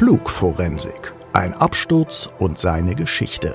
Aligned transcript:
Flugforensik. 0.00 1.12
Ein 1.34 1.52
Absturz 1.52 2.30
und 2.38 2.58
seine 2.58 2.94
Geschichte. 2.94 3.54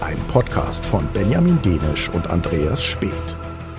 Ein 0.00 0.18
Podcast 0.32 0.84
von 0.84 1.06
Benjamin 1.14 1.62
Denisch 1.62 2.08
und 2.08 2.28
Andreas 2.28 2.82
Speth. 2.82 3.36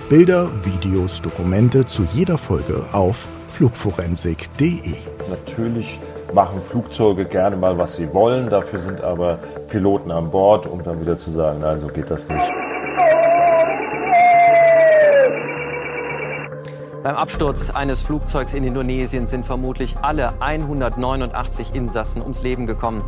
Bilder, 0.08 0.48
Videos, 0.64 1.20
Dokumente 1.20 1.84
zu 1.84 2.04
jeder 2.14 2.38
Folge 2.38 2.82
auf 2.92 3.28
flugforensik.de. 3.50 4.94
Natürlich 5.28 6.00
machen 6.32 6.62
Flugzeuge 6.62 7.26
gerne 7.26 7.56
mal, 7.56 7.76
was 7.76 7.96
sie 7.96 8.10
wollen. 8.14 8.48
Dafür 8.48 8.80
sind 8.80 9.02
aber 9.02 9.38
Piloten 9.68 10.10
an 10.10 10.30
Bord, 10.30 10.66
um 10.66 10.82
dann 10.82 11.02
wieder 11.02 11.18
zu 11.18 11.30
sagen, 11.30 11.60
nein, 11.60 11.78
so 11.78 11.88
geht 11.88 12.10
das 12.10 12.26
nicht. 12.26 12.67
Beim 17.08 17.16
Absturz 17.16 17.70
eines 17.70 18.02
Flugzeugs 18.02 18.52
in 18.52 18.64
Indonesien 18.64 19.24
sind 19.24 19.46
vermutlich 19.46 19.96
alle 20.02 20.42
189 20.42 21.74
Insassen 21.74 22.20
ums 22.20 22.42
Leben 22.42 22.66
gekommen. 22.66 23.02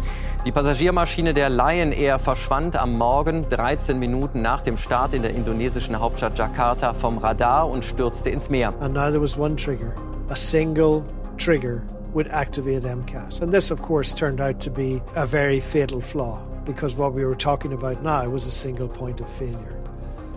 Die 0.46 0.52
Passagiermaschine 0.52 1.34
der 1.34 1.50
Lion 1.50 1.92
Air 1.92 2.18
verschwand 2.18 2.76
am 2.76 2.94
Morgen 2.96 3.46
13 3.50 3.98
Minuten 3.98 4.40
nach 4.40 4.62
dem 4.62 4.78
Start 4.78 5.12
in 5.12 5.20
der 5.20 5.34
indonesischen 5.34 6.00
Hauptstadt 6.00 6.38
Jakarta 6.38 6.94
vom 6.94 7.18
Radar 7.18 7.68
und 7.68 7.84
stürzte 7.84 8.30
ins 8.30 8.48
Meer. 8.48 8.72
And 8.80 8.94
now 8.94 9.10
there 9.10 9.20
was 9.20 9.36
one 9.36 9.54
trigger, 9.54 9.92
a 10.30 10.34
single 10.34 11.04
trigger 11.36 11.82
would 12.14 12.28
activate 12.28 12.86
MCAS. 12.86 13.42
And 13.42 13.52
this 13.52 13.70
of 13.70 13.82
course 13.82 14.14
turned 14.14 14.40
out 14.40 14.60
to 14.60 14.70
be 14.70 15.02
a 15.14 15.26
very 15.26 15.60
fatal 15.60 16.00
flaw 16.00 16.38
because 16.64 16.96
what 16.96 17.12
we 17.12 17.26
were 17.26 17.36
talking 17.36 17.74
about 17.74 18.02
now 18.02 18.26
was 18.26 18.46
a 18.46 18.50
single 18.50 18.88
point 18.88 19.20
of 19.20 19.28
failure. 19.28 19.79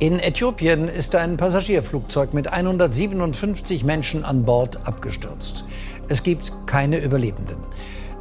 In 0.03 0.19
Äthiopien 0.19 0.89
ist 0.89 1.15
ein 1.15 1.37
Passagierflugzeug 1.37 2.33
mit 2.33 2.51
157 2.51 3.85
Menschen 3.85 4.25
an 4.25 4.43
Bord 4.43 4.85
abgestürzt. 4.85 5.63
Es 6.09 6.23
gibt 6.23 6.67
keine 6.67 6.97
Überlebenden. 6.97 7.55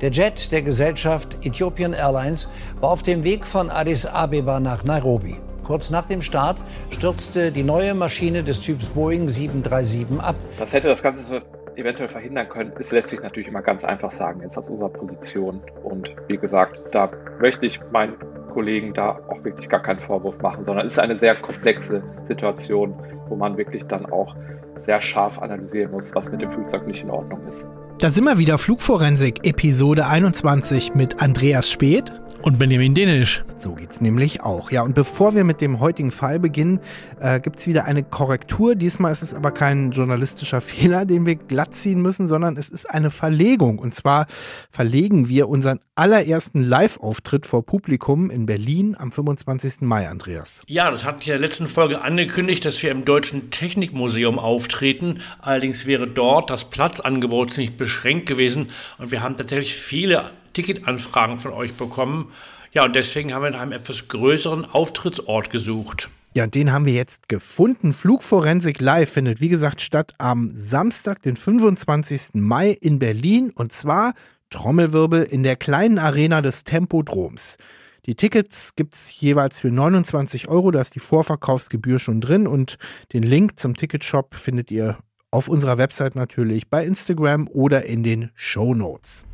Der 0.00 0.12
Jet 0.12 0.52
der 0.52 0.62
Gesellschaft 0.62 1.44
Ethiopian 1.44 1.92
Airlines 1.92 2.52
war 2.80 2.90
auf 2.90 3.02
dem 3.02 3.24
Weg 3.24 3.44
von 3.44 3.68
Addis 3.68 4.06
Abeba 4.06 4.60
nach 4.60 4.84
Nairobi. 4.84 5.34
Kurz 5.64 5.90
nach 5.90 6.06
dem 6.06 6.22
Start 6.22 6.62
stürzte 6.90 7.50
die 7.50 7.64
neue 7.64 7.94
Maschine 7.94 8.44
des 8.44 8.60
Typs 8.60 8.86
Boeing 8.86 9.28
737 9.28 10.20
ab. 10.20 10.36
Das 10.60 10.72
hätte 10.72 10.86
das 10.86 11.02
Ganze 11.02 11.42
eventuell 11.74 12.10
verhindern 12.10 12.48
können, 12.48 12.72
ist 12.78 12.92
letztlich 12.92 13.22
natürlich 13.22 13.48
immer 13.48 13.62
ganz 13.62 13.82
einfach 13.84 14.12
sagen, 14.12 14.40
jetzt 14.42 14.56
aus 14.56 14.68
unserer 14.68 14.90
Position. 14.90 15.60
Und 15.82 16.14
wie 16.28 16.36
gesagt, 16.36 16.84
da 16.92 17.10
möchte 17.40 17.66
ich 17.66 17.80
meinen 17.90 18.14
Kollegen 18.52 18.94
da 18.94 19.18
auch 19.28 19.42
wirklich 19.44 19.68
gar 19.68 19.82
keinen 19.82 20.00
Vorwurf 20.00 20.40
machen, 20.42 20.64
sondern 20.64 20.86
es 20.86 20.94
ist 20.94 20.98
eine 20.98 21.18
sehr 21.18 21.34
komplexe 21.36 22.02
Situation, 22.26 22.94
wo 23.28 23.36
man 23.36 23.56
wirklich 23.56 23.84
dann 23.84 24.06
auch 24.06 24.34
sehr 24.76 25.00
scharf 25.00 25.38
analysieren 25.38 25.92
muss, 25.92 26.14
was 26.14 26.30
mit 26.30 26.42
dem 26.42 26.50
Flugzeug 26.50 26.86
nicht 26.86 27.02
in 27.02 27.10
Ordnung 27.10 27.40
ist. 27.48 27.66
Da 27.98 28.10
sind 28.10 28.24
wir 28.24 28.38
wieder 28.38 28.58
Flugforensik, 28.58 29.46
Episode 29.46 30.06
21 30.06 30.94
mit 30.94 31.22
Andreas 31.22 31.70
Speth 31.70 32.12
und 32.42 32.58
Benjamin 32.58 32.94
Dänisch. 32.94 33.44
So 33.56 33.72
geht's 33.74 34.00
nämlich 34.00 34.40
auch. 34.40 34.70
Ja, 34.70 34.82
und 34.82 34.94
bevor 34.94 35.34
wir 35.34 35.44
mit 35.44 35.60
dem 35.60 35.80
heutigen 35.80 36.10
Fall 36.10 36.40
beginnen, 36.40 36.80
äh, 37.20 37.38
gibt's 37.38 37.66
wieder 37.66 37.84
eine 37.84 38.02
Korrektur. 38.02 38.74
Diesmal 38.74 39.12
ist 39.12 39.22
es 39.22 39.34
aber 39.34 39.52
kein 39.52 39.92
journalistischer 39.92 40.60
Fehler, 40.60 41.04
den 41.04 41.24
wir 41.24 41.36
glatt 41.36 41.74
ziehen 41.74 42.02
müssen, 42.02 42.26
sondern 42.28 42.56
es 42.56 42.68
ist 42.68 42.90
eine 42.90 43.10
Verlegung. 43.10 43.78
Und 43.78 43.94
zwar 43.94 44.26
verlegen 44.70 45.28
wir 45.28 45.48
unseren 45.48 45.78
allerersten 45.94 46.62
Live-Auftritt 46.62 47.46
vor 47.46 47.64
Publikum 47.64 48.30
in 48.30 48.46
Berlin 48.46 48.96
am 48.98 49.12
25. 49.12 49.82
Mai, 49.82 50.08
Andreas. 50.08 50.64
Ja, 50.66 50.90
das 50.90 51.04
hat 51.04 51.24
ja 51.24 51.34
in 51.34 51.40
der 51.40 51.48
letzten 51.48 51.68
Folge 51.68 52.02
angekündigt, 52.02 52.64
dass 52.64 52.82
wir 52.82 52.90
im 52.90 53.04
Deutschen 53.04 53.50
Technikmuseum 53.50 54.38
auftreten. 54.38 55.20
Allerdings 55.40 55.86
wäre 55.86 56.08
dort 56.08 56.50
das 56.50 56.64
Platzangebot 56.64 57.52
ziemlich 57.52 57.76
beschränkt 57.76 58.26
gewesen 58.26 58.70
und 58.98 59.12
wir 59.12 59.22
haben 59.22 59.36
tatsächlich 59.36 59.74
viele 59.74 60.32
Ticketanfragen 60.52 61.38
von 61.38 61.52
euch 61.52 61.74
bekommen. 61.74 62.32
Ja, 62.72 62.84
und 62.84 62.96
deswegen 62.96 63.34
haben 63.34 63.42
wir 63.42 63.50
nach 63.50 63.60
einem 63.60 63.72
etwas 63.72 64.08
größeren 64.08 64.64
Auftrittsort 64.64 65.50
gesucht. 65.50 66.08
Ja, 66.34 66.44
und 66.44 66.54
den 66.54 66.72
haben 66.72 66.86
wir 66.86 66.94
jetzt 66.94 67.28
gefunden. 67.28 67.92
Flugforensik 67.92 68.80
Live 68.80 69.12
findet, 69.12 69.42
wie 69.42 69.50
gesagt, 69.50 69.82
statt 69.82 70.14
am 70.16 70.52
Samstag, 70.54 71.20
den 71.20 71.36
25. 71.36 72.30
Mai 72.34 72.70
in 72.70 72.98
Berlin. 72.98 73.52
Und 73.54 73.72
zwar, 73.72 74.14
Trommelwirbel, 74.48 75.24
in 75.24 75.42
der 75.42 75.56
kleinen 75.56 75.98
Arena 75.98 76.40
des 76.40 76.64
Tempodroms. 76.64 77.58
Die 78.06 78.16
Tickets 78.16 78.74
gibt 78.74 78.94
es 78.94 79.20
jeweils 79.20 79.60
für 79.60 79.70
29 79.70 80.48
Euro, 80.48 80.72
da 80.72 80.80
ist 80.80 80.96
die 80.96 81.00
Vorverkaufsgebühr 81.00 82.00
schon 82.00 82.20
drin 82.20 82.48
und 82.48 82.76
den 83.12 83.22
Link 83.22 83.60
zum 83.60 83.76
Ticketshop 83.76 84.34
findet 84.34 84.72
ihr 84.72 84.98
auf 85.30 85.48
unserer 85.48 85.78
Website 85.78 86.16
natürlich, 86.16 86.68
bei 86.68 86.84
Instagram 86.84 87.46
oder 87.46 87.84
in 87.84 88.02
den 88.02 88.30
Show 88.34 88.74
Notes. 88.74 89.24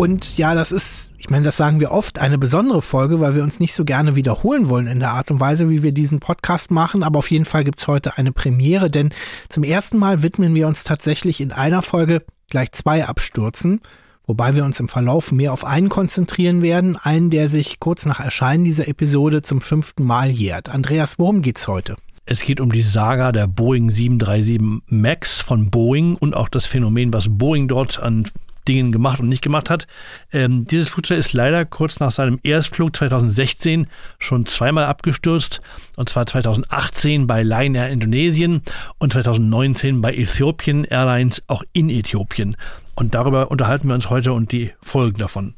Und 0.00 0.38
ja, 0.38 0.54
das 0.54 0.72
ist, 0.72 1.12
ich 1.18 1.28
meine, 1.28 1.44
das 1.44 1.58
sagen 1.58 1.78
wir 1.78 1.90
oft, 1.90 2.20
eine 2.20 2.38
besondere 2.38 2.80
Folge, 2.80 3.20
weil 3.20 3.34
wir 3.34 3.42
uns 3.42 3.60
nicht 3.60 3.74
so 3.74 3.84
gerne 3.84 4.16
wiederholen 4.16 4.70
wollen 4.70 4.86
in 4.86 4.98
der 4.98 5.10
Art 5.10 5.30
und 5.30 5.40
Weise, 5.40 5.68
wie 5.68 5.82
wir 5.82 5.92
diesen 5.92 6.20
Podcast 6.20 6.70
machen. 6.70 7.02
Aber 7.02 7.18
auf 7.18 7.30
jeden 7.30 7.44
Fall 7.44 7.64
gibt 7.64 7.80
es 7.80 7.86
heute 7.86 8.16
eine 8.16 8.32
Premiere, 8.32 8.88
denn 8.88 9.10
zum 9.50 9.62
ersten 9.62 9.98
Mal 9.98 10.22
widmen 10.22 10.54
wir 10.54 10.68
uns 10.68 10.84
tatsächlich 10.84 11.42
in 11.42 11.52
einer 11.52 11.82
Folge 11.82 12.24
gleich 12.48 12.72
zwei 12.72 13.04
Abstürzen, 13.04 13.82
wobei 14.26 14.56
wir 14.56 14.64
uns 14.64 14.80
im 14.80 14.88
Verlauf 14.88 15.32
mehr 15.32 15.52
auf 15.52 15.66
einen 15.66 15.90
konzentrieren 15.90 16.62
werden, 16.62 16.96
einen, 16.96 17.28
der 17.28 17.50
sich 17.50 17.78
kurz 17.78 18.06
nach 18.06 18.20
Erscheinen 18.20 18.64
dieser 18.64 18.88
Episode 18.88 19.42
zum 19.42 19.60
fünften 19.60 20.04
Mal 20.04 20.30
jährt. 20.30 20.70
Andreas, 20.70 21.18
worum 21.18 21.42
geht's 21.42 21.68
heute? 21.68 21.96
Es 22.24 22.40
geht 22.40 22.62
um 22.62 22.72
die 22.72 22.80
Saga 22.80 23.32
der 23.32 23.46
Boeing 23.46 23.90
737 23.90 24.82
MAX 24.86 25.42
von 25.42 25.68
Boeing 25.68 26.14
und 26.14 26.34
auch 26.34 26.48
das 26.48 26.64
Phänomen, 26.64 27.12
was 27.12 27.26
Boeing 27.28 27.68
dort 27.68 28.02
an 28.02 28.30
Dingen 28.70 28.92
gemacht 28.92 29.18
und 29.18 29.28
nicht 29.28 29.42
gemacht 29.42 29.68
hat. 29.68 29.86
Ähm, 30.32 30.64
dieses 30.64 30.88
Flugzeug 30.88 31.18
ist 31.18 31.32
leider 31.32 31.64
kurz 31.64 31.98
nach 31.98 32.12
seinem 32.12 32.38
Erstflug 32.42 32.94
2016 32.96 33.88
schon 34.18 34.46
zweimal 34.46 34.84
abgestürzt. 34.84 35.60
Und 35.96 36.08
zwar 36.08 36.26
2018 36.26 37.26
bei 37.26 37.42
Lion 37.42 37.74
Air 37.74 37.90
Indonesien 37.90 38.62
und 38.98 39.12
2019 39.12 40.00
bei 40.00 40.14
Ethiopian 40.14 40.84
Airlines 40.84 41.42
auch 41.48 41.64
in 41.72 41.90
Äthiopien. 41.90 42.56
Und 42.94 43.14
darüber 43.14 43.50
unterhalten 43.50 43.88
wir 43.88 43.94
uns 43.94 44.08
heute 44.08 44.32
und 44.32 44.52
die 44.52 44.72
Folgen 44.80 45.18
davon. 45.18 45.54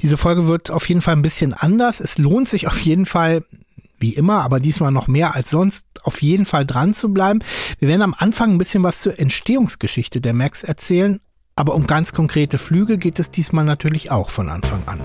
Diese 0.00 0.16
Folge 0.16 0.46
wird 0.46 0.70
auf 0.70 0.88
jeden 0.88 1.00
Fall 1.00 1.16
ein 1.16 1.22
bisschen 1.22 1.54
anders. 1.54 2.00
Es 2.00 2.18
lohnt 2.18 2.48
sich 2.48 2.66
auf 2.66 2.80
jeden 2.80 3.06
Fall 3.06 3.42
wie 3.98 4.14
immer, 4.14 4.42
aber 4.42 4.60
diesmal 4.60 4.92
noch 4.92 5.08
mehr 5.08 5.34
als 5.34 5.50
sonst, 5.50 5.84
auf 6.02 6.22
jeden 6.22 6.46
Fall 6.46 6.64
dran 6.66 6.94
zu 6.94 7.12
bleiben. 7.12 7.40
Wir 7.78 7.88
werden 7.88 8.02
am 8.02 8.14
Anfang 8.16 8.52
ein 8.52 8.58
bisschen 8.58 8.82
was 8.82 9.02
zur 9.02 9.18
Entstehungsgeschichte 9.18 10.20
der 10.20 10.32
Max 10.32 10.62
erzählen, 10.62 11.20
aber 11.60 11.74
um 11.74 11.86
ganz 11.86 12.14
konkrete 12.14 12.56
Flüge 12.56 12.96
geht 12.96 13.18
es 13.18 13.30
diesmal 13.30 13.66
natürlich 13.66 14.10
auch 14.10 14.30
von 14.30 14.48
Anfang 14.48 14.82
an. 14.86 14.98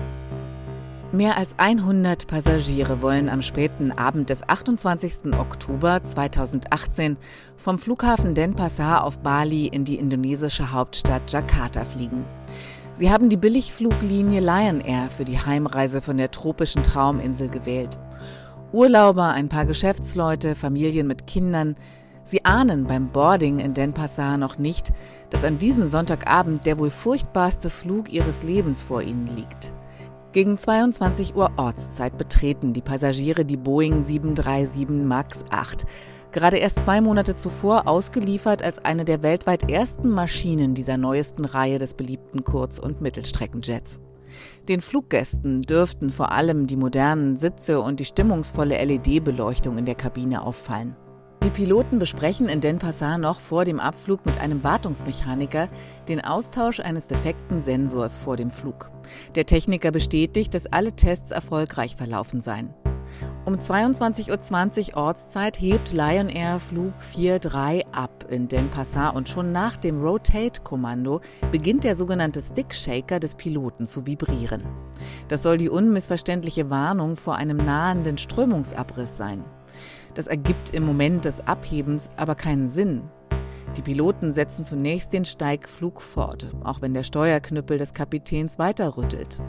Mehr 1.12 1.36
als 1.36 1.58
100 1.58 2.26
Passagiere 2.26 3.02
wollen 3.02 3.28
am 3.28 3.42
späten 3.42 3.92
Abend 3.92 4.30
des 4.30 4.48
28. 4.48 5.34
Oktober 5.38 6.02
2018 6.02 7.18
vom 7.58 7.78
Flughafen 7.78 8.32
Denpasar 8.32 9.04
auf 9.04 9.18
Bali 9.18 9.66
in 9.66 9.84
die 9.84 9.96
indonesische 9.96 10.72
Hauptstadt 10.72 11.30
Jakarta 11.30 11.84
fliegen. 11.84 12.24
Sie 12.94 13.10
haben 13.10 13.28
die 13.28 13.36
Billigfluglinie 13.36 14.40
Lion 14.40 14.80
Air 14.80 15.10
für 15.10 15.26
die 15.26 15.38
Heimreise 15.38 16.00
von 16.00 16.16
der 16.16 16.30
tropischen 16.30 16.82
Trauminsel 16.82 17.50
gewählt. 17.50 17.98
Urlauber, 18.72 19.28
ein 19.28 19.50
paar 19.50 19.66
Geschäftsleute, 19.66 20.54
Familien 20.54 21.06
mit 21.06 21.26
Kindern, 21.26 21.76
Sie 22.26 22.44
ahnen 22.44 22.88
beim 22.88 23.10
Boarding 23.12 23.60
in 23.60 23.72
Denpasar 23.72 24.36
noch 24.36 24.58
nicht, 24.58 24.92
dass 25.30 25.44
an 25.44 25.58
diesem 25.58 25.86
Sonntagabend 25.86 26.66
der 26.66 26.76
wohl 26.76 26.90
furchtbarste 26.90 27.70
Flug 27.70 28.12
ihres 28.12 28.42
Lebens 28.42 28.82
vor 28.82 29.00
ihnen 29.00 29.28
liegt. 29.36 29.72
Gegen 30.32 30.58
22 30.58 31.36
Uhr 31.36 31.52
Ortszeit 31.56 32.18
betreten 32.18 32.72
die 32.72 32.82
Passagiere 32.82 33.44
die 33.44 33.56
Boeing 33.56 34.04
737 34.04 34.88
MAX 34.88 35.44
8, 35.50 35.86
gerade 36.32 36.56
erst 36.56 36.82
zwei 36.82 37.00
Monate 37.00 37.36
zuvor 37.36 37.86
ausgeliefert 37.86 38.60
als 38.60 38.84
eine 38.84 39.04
der 39.04 39.22
weltweit 39.22 39.70
ersten 39.70 40.10
Maschinen 40.10 40.74
dieser 40.74 40.96
neuesten 40.96 41.44
Reihe 41.44 41.78
des 41.78 41.94
beliebten 41.94 42.42
Kurz- 42.42 42.80
und 42.80 43.00
Mittelstreckenjets. 43.00 44.00
Den 44.68 44.80
Fluggästen 44.80 45.62
dürften 45.62 46.10
vor 46.10 46.32
allem 46.32 46.66
die 46.66 46.76
modernen 46.76 47.36
Sitze 47.36 47.80
und 47.80 48.00
die 48.00 48.04
stimmungsvolle 48.04 48.84
LED-Beleuchtung 48.84 49.78
in 49.78 49.84
der 49.84 49.94
Kabine 49.94 50.42
auffallen. 50.42 50.96
Die 51.46 51.50
Piloten 51.50 52.00
besprechen 52.00 52.48
in 52.48 52.60
Denpasar 52.60 53.18
noch 53.18 53.38
vor 53.38 53.64
dem 53.64 53.78
Abflug 53.78 54.26
mit 54.26 54.40
einem 54.40 54.64
Wartungsmechaniker 54.64 55.68
den 56.08 56.20
Austausch 56.20 56.80
eines 56.80 57.06
defekten 57.06 57.62
Sensors 57.62 58.16
vor 58.16 58.34
dem 58.34 58.50
Flug. 58.50 58.90
Der 59.36 59.46
Techniker 59.46 59.92
bestätigt, 59.92 60.54
dass 60.54 60.66
alle 60.66 60.90
Tests 60.90 61.30
erfolgreich 61.30 61.94
verlaufen 61.94 62.40
seien. 62.40 62.74
Um 63.44 63.54
22.20 63.54 64.90
Uhr 64.90 64.96
Ortszeit 64.96 65.60
hebt 65.60 65.92
Lion 65.92 66.30
Air 66.30 66.58
Flug 66.58 66.94
43 67.14 67.86
ab 67.92 68.26
in 68.28 68.48
Denpasar 68.48 69.14
und 69.14 69.28
schon 69.28 69.52
nach 69.52 69.76
dem 69.76 70.02
Rotate-Kommando 70.02 71.20
beginnt 71.52 71.84
der 71.84 71.94
sogenannte 71.94 72.42
Stick-Shaker 72.42 73.20
des 73.20 73.36
Piloten 73.36 73.86
zu 73.86 74.04
vibrieren. 74.04 74.64
Das 75.28 75.44
soll 75.44 75.58
die 75.58 75.68
unmissverständliche 75.68 76.70
Warnung 76.70 77.14
vor 77.14 77.36
einem 77.36 77.58
nahenden 77.58 78.18
Strömungsabriss 78.18 79.16
sein. 79.16 79.44
Das 80.16 80.26
ergibt 80.26 80.70
im 80.70 80.86
Moment 80.86 81.26
des 81.26 81.46
Abhebens 81.46 82.08
aber 82.16 82.34
keinen 82.34 82.70
Sinn. 82.70 83.02
Die 83.76 83.82
Piloten 83.82 84.32
setzen 84.32 84.64
zunächst 84.64 85.12
den 85.12 85.26
Steigflug 85.26 86.00
fort, 86.00 86.54
auch 86.64 86.80
wenn 86.80 86.94
der 86.94 87.02
Steuerknüppel 87.02 87.76
des 87.76 87.92
Kapitäns 87.92 88.58
weiter 88.58 88.96
rüttelt. 88.96 89.42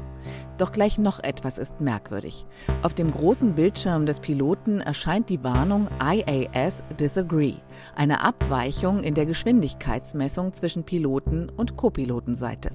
Doch 0.58 0.74
gleich 0.74 0.98
noch 0.98 1.24
etwas 1.24 1.58
ist 1.58 1.80
merkwürdig. 1.80 2.46
Auf 2.84 2.94
dem 2.94 3.10
großen 3.10 3.56
Bildschirm 3.56 4.06
des 4.06 4.20
Piloten 4.20 4.82
erscheint 4.82 5.30
die 5.30 5.42
Warnung 5.42 5.88
IAS 6.04 6.84
Disagree, 7.00 7.54
eine 7.96 8.22
Abweichung 8.22 9.02
in 9.02 9.14
der 9.14 9.26
Geschwindigkeitsmessung 9.26 10.52
zwischen 10.52 10.84
Piloten 10.84 11.50
und 11.56 11.78
Copilotenseite. 11.78 12.72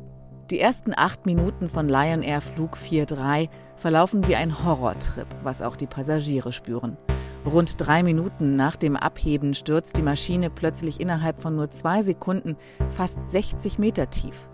Die 0.51 0.61
ersten 0.61 0.95
acht 0.97 1.27
Minuten 1.27 1.69
von 1.69 1.89
Lion 1.89 2.23
Air 2.23 2.41
Flug 2.41 2.79
43 2.79 3.51
verlaufen 3.77 4.27
wie 4.27 4.37
ein 4.37 4.65
Horrortrip, 4.65 5.27
was 5.43 5.61
auch 5.61 5.77
die 5.77 5.87
Passagiere 5.87 6.53
spüren. 6.53 6.97
Rund 7.45 7.75
drei 7.79 8.05
Minuten 8.05 8.55
nach 8.55 8.77
dem 8.77 8.97
Abheben 8.97 9.53
stürzt 9.55 9.97
die 9.97 10.03
Maschine 10.03 10.49
plötzlich 10.49 11.01
innerhalb 11.01 11.43
von 11.43 11.57
nur 11.57 11.71
zwei 11.71 12.03
Sekunden 12.03 12.57
fast 12.89 13.19
60 13.31 13.79
Meter 13.81 14.11
tief. 14.11 14.49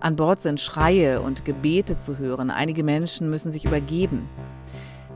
An 0.00 0.16
Bord 0.16 0.40
sind 0.40 0.58
Schreie 0.58 1.20
und 1.20 1.44
Gebete 1.44 1.98
zu 1.98 2.18
hören. 2.18 2.50
Einige 2.50 2.82
Menschen 2.82 3.28
müssen 3.28 3.52
sich 3.52 3.66
übergeben. 3.66 4.28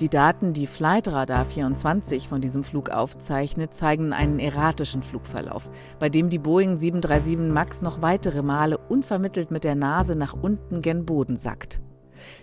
Die 0.01 0.09
Daten, 0.09 0.53
die 0.53 0.67
Flightradar 0.67 1.45
24 1.45 2.29
von 2.29 2.41
diesem 2.41 2.65
Flug 2.65 2.91
aufzeichnet, 2.91 3.75
zeigen 3.75 4.13
einen 4.13 4.41
erratischen 4.41 5.03
Flugverlauf, 5.03 5.71
bei 6.01 6.09
dem 6.09 6.31
die 6.31 6.41
Boeing 6.41 6.79
737 6.79 7.39
MAX 7.53 7.81
noch 7.81 8.03
weitere 8.03 8.43
Male 8.43 8.77
unvermittelt 8.77 9.51
mit 9.51 9.65
der 9.65 9.77
Nase 9.77 10.19
nach 10.19 10.35
unten 10.35 10.83
gen 10.83 11.07
Boden 11.07 11.37
sackt. 11.37 11.81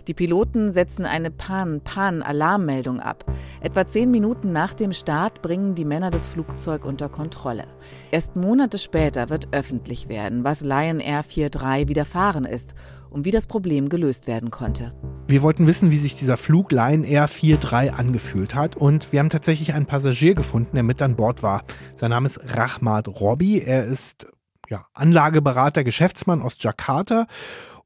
Die 0.08 0.14
Piloten 0.14 0.72
setzen 0.72 1.04
eine 1.04 1.30
Pan-Pan-Alarmmeldung 1.30 3.00
ab. 3.00 3.24
Etwa 3.60 3.86
zehn 3.86 4.10
Minuten 4.10 4.52
nach 4.52 4.74
dem 4.74 4.92
Start 4.92 5.42
bringen 5.42 5.74
die 5.74 5.84
Männer 5.84 6.10
das 6.10 6.26
Flugzeug 6.26 6.84
unter 6.84 7.08
Kontrolle. 7.08 7.64
Erst 8.10 8.36
Monate 8.36 8.78
später 8.78 9.30
wird 9.30 9.48
öffentlich 9.52 10.08
werden, 10.08 10.44
was 10.44 10.60
Lion 10.62 11.00
Air 11.00 11.22
43 11.22 11.88
widerfahren 11.88 12.44
ist 12.44 12.74
und 13.10 13.24
wie 13.24 13.30
das 13.30 13.46
Problem 13.46 13.88
gelöst 13.88 14.26
werden 14.26 14.50
konnte. 14.50 14.92
Wir 15.28 15.42
wollten 15.42 15.66
wissen, 15.66 15.90
wie 15.90 15.98
sich 15.98 16.14
dieser 16.14 16.36
Flug 16.36 16.72
Lion 16.72 17.04
Air 17.04 17.26
43 17.26 17.94
angefühlt 17.94 18.54
hat 18.54 18.76
und 18.76 19.12
wir 19.12 19.20
haben 19.20 19.30
tatsächlich 19.30 19.72
einen 19.74 19.86
Passagier 19.86 20.34
gefunden, 20.34 20.74
der 20.74 20.82
mit 20.82 21.00
an 21.00 21.16
Bord 21.16 21.42
war. 21.42 21.62
Sein 21.94 22.10
Name 22.10 22.26
ist 22.26 22.40
Rahmat 22.44 23.08
Robby. 23.08 23.60
Er 23.60 23.84
ist 23.84 24.26
ja, 24.68 24.86
Anlageberater, 24.94 25.84
Geschäftsmann 25.84 26.42
aus 26.42 26.56
Jakarta 26.60 27.26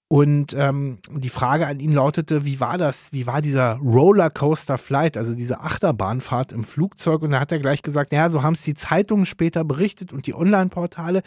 und 0.08 0.54
ähm, 0.54 0.98
die 1.10 1.30
Frage 1.30 1.66
an 1.66 1.80
ihn 1.80 1.92
lautete, 1.92 2.44
wie 2.44 2.60
war 2.60 2.78
das, 2.78 3.08
wie 3.10 3.26
war 3.26 3.42
dieser 3.42 3.74
Rollercoaster 3.78 4.78
Flight, 4.78 5.16
also 5.16 5.34
diese 5.34 5.60
Achterbahnfahrt 5.60 6.52
im 6.52 6.62
Flugzeug? 6.62 7.22
Und 7.22 7.32
da 7.32 7.40
hat 7.40 7.50
er 7.50 7.58
gleich 7.58 7.82
gesagt, 7.82 8.12
ja, 8.12 8.30
so 8.30 8.44
haben 8.44 8.52
es 8.52 8.62
die 8.62 8.74
Zeitungen 8.74 9.26
später 9.26 9.64
berichtet 9.64 10.12
und 10.12 10.28
die 10.28 10.34
Online-Portale. 10.34 11.22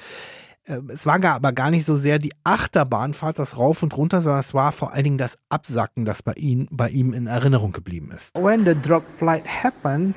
Äh, 0.63 0.77
es 0.87 1.05
war 1.05 1.19
gar, 1.19 1.35
aber 1.35 1.51
gar 1.51 1.71
nicht 1.71 1.83
so 1.83 1.95
sehr 1.95 2.19
die 2.19 2.31
Achterbahnfahrt, 2.45 3.37
das 3.37 3.57
Rauf 3.57 3.83
und 3.83 3.97
Runter, 3.97 4.21
sondern 4.21 4.39
es 4.39 4.53
war 4.53 4.71
vor 4.71 4.93
allen 4.93 5.03
Dingen 5.03 5.17
das 5.17 5.37
Absacken, 5.49 6.05
das 6.05 6.23
bei 6.23 6.33
ihm, 6.33 6.69
bei 6.71 6.89
ihm 6.89 7.13
in 7.13 7.27
Erinnerung 7.27 7.73
geblieben 7.73 8.11
ist. 8.15 8.33
When 8.35 8.63
the 8.63 8.75
drop 8.75 9.03
flight 9.17 9.43
happened, 9.45 10.15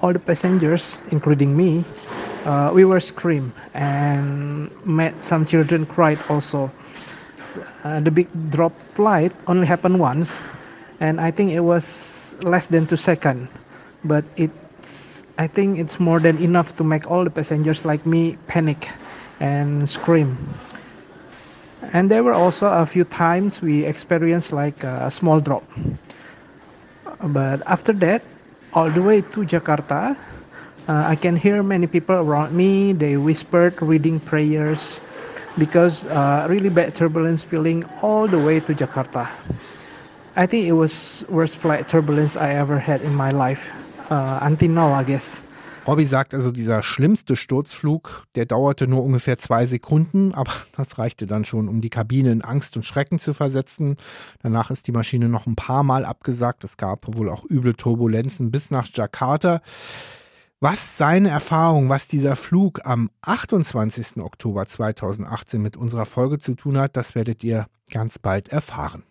all 0.00 0.12
the 0.12 0.18
passengers, 0.18 1.04
including 1.12 1.54
me, 1.54 1.84
uh, 2.46 2.74
we 2.74 2.84
were 2.84 3.00
scream 3.00 3.52
and 3.74 4.70
met 4.84 5.14
some 5.22 5.46
children 5.46 5.86
cried 5.86 6.18
also. 6.28 6.68
Uh, 7.84 8.00
the 8.00 8.10
big 8.10 8.28
drop 8.50 8.80
flight 8.80 9.32
only 9.46 9.66
happened 9.66 9.98
once, 10.00 10.42
and 11.00 11.20
I 11.20 11.30
think 11.30 11.52
it 11.52 11.60
was 11.60 12.36
less 12.42 12.66
than 12.66 12.86
two 12.86 12.96
seconds. 12.96 13.48
But 14.04 14.24
it's 14.36 15.22
I 15.38 15.46
think 15.46 15.78
it's 15.78 16.00
more 16.00 16.20
than 16.20 16.38
enough 16.38 16.76
to 16.76 16.84
make 16.84 17.10
all 17.10 17.24
the 17.24 17.30
passengers 17.30 17.84
like 17.84 18.06
me 18.06 18.38
panic 18.46 18.88
and 19.40 19.88
scream. 19.88 20.36
And 21.92 22.10
there 22.10 22.24
were 22.24 22.32
also 22.32 22.68
a 22.68 22.86
few 22.86 23.04
times 23.04 23.60
we 23.60 23.84
experienced 23.84 24.52
like 24.52 24.82
a 24.82 25.10
small 25.10 25.40
drop. 25.40 25.64
But 27.22 27.62
after 27.66 27.92
that, 28.04 28.22
all 28.72 28.90
the 28.90 29.02
way 29.02 29.20
to 29.20 29.40
Jakarta, 29.44 30.16
uh, 30.88 31.04
I 31.06 31.16
can 31.16 31.36
hear 31.36 31.62
many 31.62 31.86
people 31.86 32.16
around 32.16 32.54
me. 32.54 32.92
They 32.92 33.16
whispered, 33.16 33.80
reading 33.82 34.20
prayers, 34.20 35.00
because 35.58 36.06
uh, 36.06 36.46
really 36.48 36.70
bad 36.70 36.94
turbulence 36.94 37.44
feeling 37.44 37.84
all 38.02 38.26
the 38.28 38.38
way 38.38 38.60
to 38.60 38.74
Jakarta. 38.74 39.28
I 40.36 40.46
think 40.46 40.66
it 40.66 40.72
was 40.72 41.24
worst 41.28 41.56
flight 41.56 41.88
turbulence 41.88 42.36
I 42.36 42.54
ever 42.54 42.78
had 42.78 43.00
in 43.02 43.14
my 43.14 43.30
life 43.30 43.72
uh, 44.10 44.38
until 44.42 44.70
now, 44.70 44.92
I 44.92 45.04
guess. 45.04 45.42
Robby 45.86 46.04
sagt 46.04 46.34
also, 46.34 46.50
dieser 46.50 46.82
schlimmste 46.82 47.36
Sturzflug, 47.36 48.24
der 48.34 48.44
dauerte 48.44 48.88
nur 48.88 49.04
ungefähr 49.04 49.38
zwei 49.38 49.66
Sekunden, 49.66 50.34
aber 50.34 50.52
das 50.76 50.98
reichte 50.98 51.26
dann 51.26 51.44
schon, 51.44 51.68
um 51.68 51.80
die 51.80 51.90
Kabine 51.90 52.32
in 52.32 52.42
Angst 52.42 52.76
und 52.76 52.84
Schrecken 52.84 53.20
zu 53.20 53.34
versetzen. 53.34 53.96
Danach 54.42 54.72
ist 54.72 54.88
die 54.88 54.92
Maschine 54.92 55.28
noch 55.28 55.46
ein 55.46 55.54
paar 55.54 55.84
Mal 55.84 56.04
abgesagt. 56.04 56.64
Es 56.64 56.76
gab 56.76 57.16
wohl 57.16 57.30
auch 57.30 57.44
üble 57.48 57.74
Turbulenzen 57.74 58.50
bis 58.50 58.72
nach 58.72 58.88
Jakarta. 58.92 59.60
Was 60.60 60.96
seine 60.96 61.28
Erfahrung, 61.28 61.90
was 61.90 62.08
dieser 62.08 62.34
Flug 62.34 62.80
am 62.86 63.10
28. 63.20 64.16
Oktober 64.16 64.64
2018 64.64 65.60
mit 65.60 65.76
unserer 65.76 66.06
Folge 66.06 66.38
zu 66.38 66.54
tun 66.54 66.78
hat, 66.78 66.96
das 66.96 67.14
werdet 67.14 67.44
ihr 67.44 67.66
ganz 67.90 68.18
bald 68.18 68.48
erfahren. 68.48 69.02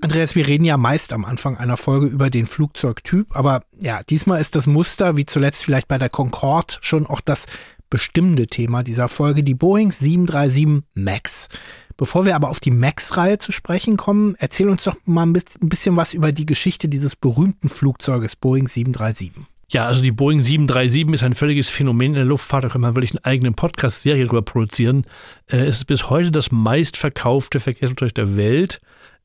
Andreas, 0.00 0.34
wir 0.34 0.48
reden 0.48 0.64
ja 0.64 0.76
meist 0.76 1.12
am 1.12 1.24
Anfang 1.24 1.56
einer 1.56 1.76
Folge 1.76 2.06
über 2.06 2.30
den 2.30 2.46
Flugzeugtyp, 2.46 3.36
aber 3.36 3.62
ja, 3.80 4.02
diesmal 4.02 4.40
ist 4.40 4.56
das 4.56 4.66
Muster, 4.66 5.16
wie 5.16 5.24
zuletzt 5.24 5.64
vielleicht 5.64 5.86
bei 5.86 5.98
der 5.98 6.10
Concorde, 6.10 6.78
schon 6.80 7.06
auch 7.06 7.20
das 7.20 7.46
bestimmende 7.90 8.48
Thema 8.48 8.82
dieser 8.82 9.06
Folge, 9.06 9.44
die 9.44 9.54
Boeing 9.54 9.92
737 9.92 10.84
MAX. 10.94 11.48
Bevor 11.96 12.26
wir 12.26 12.34
aber 12.34 12.50
auf 12.50 12.58
die 12.58 12.72
MAX-Reihe 12.72 13.38
zu 13.38 13.52
sprechen 13.52 13.96
kommen, 13.96 14.34
erzähl 14.40 14.68
uns 14.68 14.82
doch 14.82 14.96
mal 15.04 15.26
ein 15.26 15.32
bisschen 15.32 15.96
was 15.96 16.12
über 16.12 16.32
die 16.32 16.46
Geschichte 16.46 16.88
dieses 16.88 17.14
berühmten 17.14 17.68
Flugzeuges 17.68 18.34
Boeing 18.34 18.66
737. 18.66 19.32
Ja, 19.70 19.86
also 19.86 20.02
die 20.02 20.12
Boeing 20.12 20.40
737 20.40 21.12
ist 21.12 21.22
ein 21.22 21.34
völliges 21.34 21.68
Phänomen 21.68 22.08
in 22.08 22.14
der 22.14 22.24
Luftfahrt. 22.24 22.64
Da 22.64 22.68
kann 22.70 22.80
man 22.80 22.96
wirklich 22.96 23.12
eine 23.12 23.24
eigene 23.26 23.52
Podcast-Serie 23.52 24.24
drüber 24.24 24.40
produzieren. 24.40 25.04
Äh, 25.46 25.66
es 25.66 25.78
ist 25.78 25.84
bis 25.84 26.08
heute 26.08 26.30
das 26.30 26.50
meistverkaufte 26.50 27.60
Verkehrsflugzeug 27.60 28.14
der 28.14 28.36
Welt. 28.36 28.80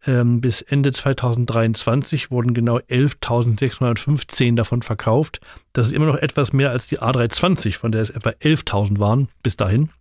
Ähm, 0.06 0.42
bis 0.42 0.62
Ende 0.62 0.92
2023 0.92 2.30
wurden 2.30 2.54
genau 2.54 2.78
11.615 2.78 4.56
davon 4.56 4.82
verkauft. 4.82 5.40
Das 5.72 5.88
ist 5.88 5.94
immer 5.94 6.08
noch 6.08 6.18
etwas 6.18 6.52
mehr 6.52 6.72
als 6.72 6.88
die 6.88 7.00
A320, 7.00 7.78
von 7.78 7.94
der 7.94 8.02
es 8.02 8.10
etwa 8.10 8.32
11.000 8.32 9.00
waren 9.00 9.30
bis 9.44 9.56
dahin. 9.56 9.92